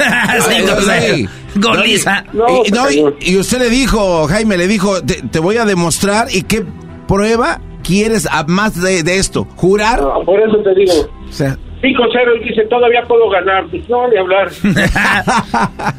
Ay, 0.91 1.27
Goliza. 1.55 2.25
No, 2.35 2.45
y, 2.67 2.71
no, 2.71 2.91
y- 2.91 3.31
y 3.33 3.37
usted 3.39 3.61
le 3.61 3.71
dijo 3.71 4.27
Jaime 4.27 4.59
le 4.59 4.67
dijo 4.67 5.01
te, 5.03 5.23
te 5.23 5.39
voy 5.39 5.57
a 5.59 5.65
demostrar 5.65 6.27
y 6.31 6.43
qué 6.43 6.65
prueba 7.09 7.61
quieres 7.83 8.29
a 8.31 8.45
más 8.45 8.81
de, 8.81 9.03
de 9.03 9.19
esto 9.19 9.47
jurar 9.57 10.01
No, 10.01 10.21
por 10.25 10.39
eso 10.41 10.59
te 10.59 10.75
digo. 10.77 11.11
o 11.29 11.33
sea 11.33 11.57
5-0 11.83 12.41
y 12.43 12.49
dice, 12.49 12.63
todavía 12.69 13.03
puedo 13.07 13.29
ganar. 13.31 13.67
Pues 13.71 13.89
no, 13.89 14.09
ni 14.09 14.17
hablar. 14.17 14.51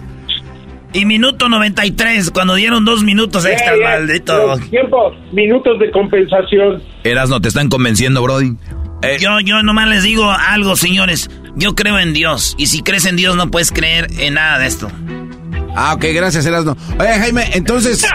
Y 0.92 1.06
minuto 1.06 1.50
93, 1.50 2.32
cuando 2.32 2.56
dieron 2.56 2.84
dos 2.84 3.04
minutos 3.04 3.46
extras, 3.46 3.76
Eh, 3.76 3.80
eh, 3.80 3.84
maldito. 3.84 4.58
Tiempo, 4.72 5.14
minutos 5.32 5.78
de 5.80 5.92
compensación. 5.92 6.82
Erasno, 7.04 7.40
¿te 7.40 7.48
están 7.48 7.70
convenciendo, 7.70 8.24
Brody? 8.24 8.56
Yo, 9.20 9.40
yo 9.40 9.62
nomás 9.62 9.88
les 9.88 10.02
digo 10.02 10.30
algo, 10.32 10.76
señores. 10.76 11.30
Yo 11.56 11.76
creo 11.76 12.00
en 12.00 12.14
Dios. 12.14 12.56
Y 12.58 12.66
si 12.66 12.82
crees 12.82 13.06
en 13.06 13.18
Dios, 13.18 13.36
no 13.36 13.52
puedes 13.52 13.72
creer 13.72 14.08
en 14.18 14.34
nada 14.34 14.58
de 14.58 14.66
esto. 14.66 14.88
ah 15.76 15.94
ok 15.94 16.06
gracias 16.14 16.46
Erasno 16.48 16.76
oye 17.00 17.14
Jaime 17.20 17.44
entonces 17.54 18.04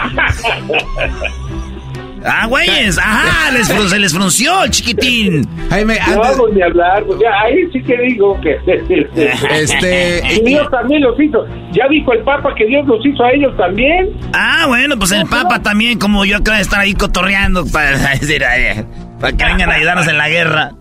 Ah, 2.25 2.47
güeyes. 2.47 2.97
Ajá, 2.97 3.51
les 3.51 3.67
se 3.67 3.99
les 3.99 4.13
frunció 4.13 4.63
el 4.63 4.71
chiquitín. 4.71 5.47
Jaime 5.69 5.99
No 6.09 6.19
vamos 6.19 6.51
ni 6.53 6.61
hablar. 6.61 7.03
Pues 7.05 7.19
ya, 7.19 7.29
ahí 7.43 7.55
sí 7.71 7.81
que 7.83 7.97
digo 7.97 8.39
que. 8.41 8.55
Este, 9.51 10.21
Y 10.35 10.43
Dios 10.43 10.69
también 10.71 11.01
los 11.01 11.19
hizo. 11.19 11.45
Ya 11.71 11.87
dijo 11.89 12.13
el 12.13 12.23
Papa 12.23 12.53
que 12.57 12.65
Dios 12.65 12.85
los 12.87 13.05
hizo 13.05 13.23
a 13.23 13.31
ellos 13.31 13.55
también. 13.57 14.09
Ah, 14.33 14.65
bueno, 14.67 14.97
pues 14.97 15.11
el 15.11 15.25
Papa 15.27 15.61
también, 15.61 15.99
como 15.99 16.25
yo 16.25 16.37
acabo 16.37 16.55
de 16.55 16.61
estar 16.63 16.79
ahí 16.79 16.93
cotorreando 16.93 17.65
para 17.67 17.97
decir, 18.19 18.43
ay, 18.43 18.85
para 19.19 19.35
que 19.35 19.45
vengan 19.45 19.69
a 19.69 19.75
ayudarnos 19.75 20.07
en 20.07 20.17
la 20.17 20.29
guerra. 20.29 20.71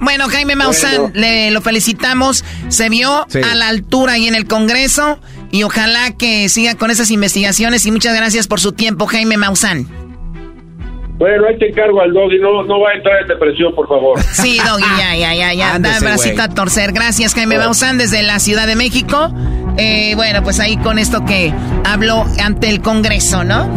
Bueno, 0.00 0.28
Jaime 0.28 0.54
Maussan, 0.54 1.12
le 1.14 1.50
lo 1.50 1.60
felicitamos. 1.60 2.44
Se 2.68 2.88
vio 2.88 3.24
Sí. 3.28 3.40
a 3.42 3.54
la 3.54 3.68
altura 3.68 4.12
ahí 4.12 4.28
en 4.28 4.34
el 4.36 4.46
Congreso 4.46 5.18
y 5.50 5.62
ojalá 5.64 6.12
que 6.16 6.48
siga 6.48 6.74
con 6.76 6.90
esas 6.90 7.10
investigaciones 7.10 7.84
y 7.86 7.90
muchas 7.90 8.14
gracias 8.14 8.46
por 8.46 8.60
su 8.60 8.72
tiempo, 8.72 9.06
Jaime 9.06 9.36
Maussan. 9.36 9.88
Bueno, 11.18 11.46
ahí 11.48 11.58
te 11.58 11.68
encargo 11.68 12.00
al 12.00 12.12
doggy. 12.12 12.38
No, 12.38 12.62
no 12.62 12.80
va 12.80 12.90
a 12.90 12.94
entrar 12.94 13.22
en 13.22 13.28
depresión, 13.28 13.74
por 13.74 13.88
favor. 13.88 14.20
Sí, 14.22 14.58
Doggy, 14.64 14.84
ya, 14.98 15.16
ya, 15.16 15.34
ya, 15.34 15.52
ya. 15.52 15.66
Da 15.70 15.76
el 15.76 15.76
Ándese, 15.86 16.04
bracito 16.04 16.34
güey. 16.36 16.46
a 16.46 16.54
torcer. 16.54 16.92
Gracias, 16.92 17.34
Jaime 17.34 17.58
Maussan, 17.58 17.98
desde 17.98 18.22
la 18.22 18.38
Ciudad 18.38 18.66
de 18.66 18.76
México. 18.76 19.32
Eh, 19.76 20.14
bueno, 20.16 20.42
pues 20.42 20.60
ahí 20.60 20.76
con 20.76 20.98
esto 20.98 21.24
que 21.24 21.52
habló 21.84 22.24
ante 22.42 22.68
el 22.68 22.80
Congreso, 22.80 23.42
¿no? 23.44 23.68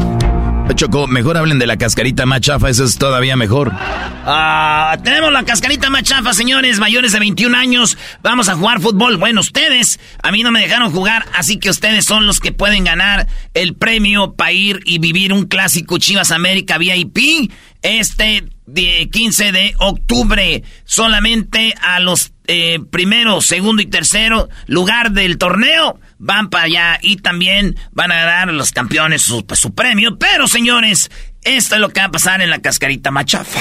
Choco, 0.75 1.07
mejor 1.07 1.37
hablen 1.37 1.59
de 1.59 1.67
la 1.67 1.77
cascarita 1.77 2.25
más 2.25 2.41
chafa, 2.41 2.69
eso 2.69 2.83
es 2.83 2.97
todavía 2.97 3.35
mejor. 3.35 3.71
Ah, 3.73 4.97
tenemos 5.03 5.31
la 5.31 5.43
cascarita 5.43 5.89
más 5.89 6.03
chafa, 6.03 6.33
señores, 6.33 6.79
mayores 6.79 7.11
de 7.11 7.19
21 7.19 7.57
años. 7.57 7.97
Vamos 8.21 8.49
a 8.49 8.55
jugar 8.55 8.79
fútbol. 8.79 9.17
Bueno, 9.17 9.41
ustedes, 9.41 9.99
a 10.23 10.31
mí 10.31 10.43
no 10.43 10.51
me 10.51 10.61
dejaron 10.61 10.91
jugar, 10.91 11.25
así 11.35 11.57
que 11.57 11.69
ustedes 11.69 12.05
son 12.05 12.25
los 12.25 12.39
que 12.39 12.51
pueden 12.51 12.83
ganar 12.83 13.27
el 13.53 13.75
premio 13.75 14.33
para 14.33 14.51
ir 14.51 14.79
y 14.85 14.99
vivir 14.99 15.33
un 15.33 15.45
clásico 15.45 15.97
Chivas 15.97 16.31
América 16.31 16.77
VIP 16.77 17.51
este 17.81 18.43
15 18.73 19.51
de 19.51 19.75
octubre. 19.79 20.63
Solamente 20.85 21.73
a 21.81 21.99
los 21.99 22.33
eh, 22.47 22.79
primero, 22.91 23.39
segundo 23.39 23.81
y 23.81 23.85
tercero 23.85 24.49
lugar 24.67 25.11
del 25.11 25.37
torneo 25.37 25.99
van 26.17 26.49
para 26.49 26.65
allá 26.65 26.99
y 27.01 27.17
también 27.17 27.77
van 27.91 28.11
a 28.11 28.15
ganar 28.25 28.53
los 28.53 28.71
campeones 28.71 29.21
su, 29.21 29.45
su 29.53 29.73
premio. 29.73 30.17
Pero, 30.17 30.47
señores, 30.47 31.09
esto 31.43 31.75
es 31.75 31.81
lo 31.81 31.89
que 31.89 31.99
va 31.99 32.07
a 32.07 32.11
pasar 32.11 32.41
en 32.41 32.49
la 32.49 32.59
cascarita 32.59 33.11
machafa. 33.11 33.59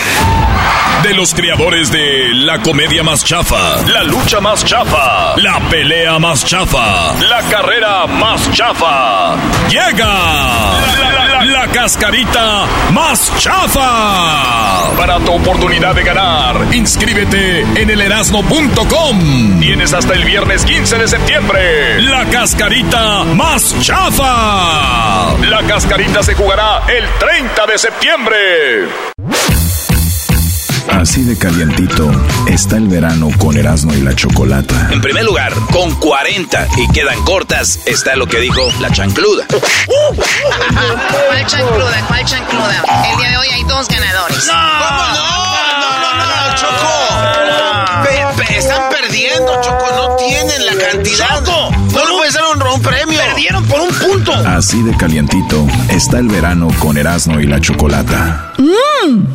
De 1.02 1.14
los 1.14 1.34
creadores 1.34 1.90
de 1.90 2.28
la 2.34 2.60
comedia 2.60 3.02
más 3.02 3.24
chafa, 3.24 3.80
la 3.88 4.02
lucha 4.04 4.40
más 4.40 4.64
chafa, 4.64 5.34
la 5.36 5.58
pelea 5.70 6.18
más 6.18 6.44
chafa, 6.44 7.14
la 7.20 7.40
carrera 7.50 8.06
más 8.06 8.52
chafa. 8.52 9.36
Llega 9.70 11.10
la 11.46 11.66
cascarita 11.68 12.66
más 12.92 13.32
chafa. 13.38 14.94
Para 14.96 15.18
tu 15.20 15.32
oportunidad 15.32 15.94
de 15.94 16.02
ganar, 16.02 16.56
inscríbete 16.74 17.60
en 17.60 17.88
elerasno.com. 17.90 19.60
Tienes 19.60 19.94
hasta 19.94 20.12
el 20.14 20.24
viernes 20.24 20.64
15 20.64 20.98
de 20.98 21.08
septiembre. 21.08 22.02
La 22.02 22.26
cascarita 22.26 23.24
más 23.24 23.74
chafa. 23.80 25.34
La 25.48 25.62
cascarita 25.66 26.22
se 26.22 26.34
jugará 26.34 26.82
el 26.88 27.08
30 27.18 27.66
de 27.66 27.69
septiembre. 27.78 28.36
Así 30.88 31.22
de 31.22 31.38
calientito 31.38 32.10
está 32.46 32.76
el 32.76 32.88
verano 32.88 33.28
con 33.38 33.56
Erasmo 33.56 33.94
y 33.94 34.00
la 34.00 34.14
Chocolata. 34.14 34.88
En 34.90 35.00
primer 35.00 35.24
lugar, 35.24 35.52
con 35.72 35.94
40 35.94 36.66
y 36.78 36.88
quedan 36.88 37.22
cortas, 37.24 37.78
está 37.86 38.16
lo 38.16 38.26
que 38.26 38.40
dijo 38.40 38.60
la 38.80 38.90
chancluda. 38.90 39.46
¿Cuál 39.48 41.46
chancluda? 41.46 42.04
¿Cuál 42.08 42.24
chancluda? 42.24 42.82
El 43.12 43.18
día 43.18 43.30
de 43.30 43.36
hoy 43.36 43.48
hay 43.54 43.62
dos 43.64 43.88
ganadores. 43.88 44.46
¿Cómo 44.46 44.58
no? 44.58 45.14
No, 45.80 46.00
no, 46.00 46.16
no, 46.16 46.50
no, 46.50 46.54
Choco. 46.56 46.99
Pe- 49.30 49.36
pe- 49.36 49.44
perdiendo, 49.44 49.60
Choco. 49.62 49.86
No 50.08 50.16
tienen 50.16 50.66
la 50.66 50.72
cantidad. 50.74 51.44
Choco, 51.44 51.70
no 51.92 52.04
le 52.04 52.12
puede 52.18 52.30
ser 52.32 52.42
un, 52.54 52.62
un 52.62 52.82
premio. 52.82 53.18
Perdieron 53.20 53.64
por 53.66 53.80
un 53.80 53.88
punto. 53.94 54.32
Así 54.46 54.82
de 54.82 54.96
calientito 54.96 55.66
está 55.90 56.18
el 56.18 56.28
verano 56.28 56.68
con 56.80 56.96
Erasmo 56.96 57.38
y 57.40 57.44
la 57.46 57.60
Chocolata. 57.60 58.52
Mmm. 58.58 59.26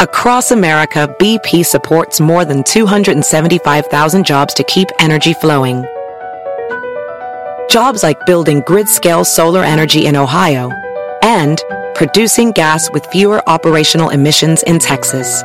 Across 0.00 0.52
America, 0.52 1.08
BP 1.18 1.62
supports 1.64 2.20
more 2.20 2.44
than 2.46 2.62
275,000 2.64 4.24
jobs 4.24 4.54
to 4.54 4.62
keep 4.64 4.88
energy 4.98 5.34
flowing. 5.34 5.84
Jobs 7.68 8.02
like 8.02 8.18
building 8.26 8.62
grid 8.66 8.88
scale 8.88 9.24
solar 9.24 9.62
energy 9.62 10.06
in 10.06 10.16
Ohio 10.16 10.70
and 11.22 11.62
producing 11.94 12.50
gas 12.52 12.90
with 12.92 13.04
fewer 13.12 13.42
operational 13.46 14.08
emissions 14.10 14.62
in 14.64 14.78
Texas. 14.78 15.44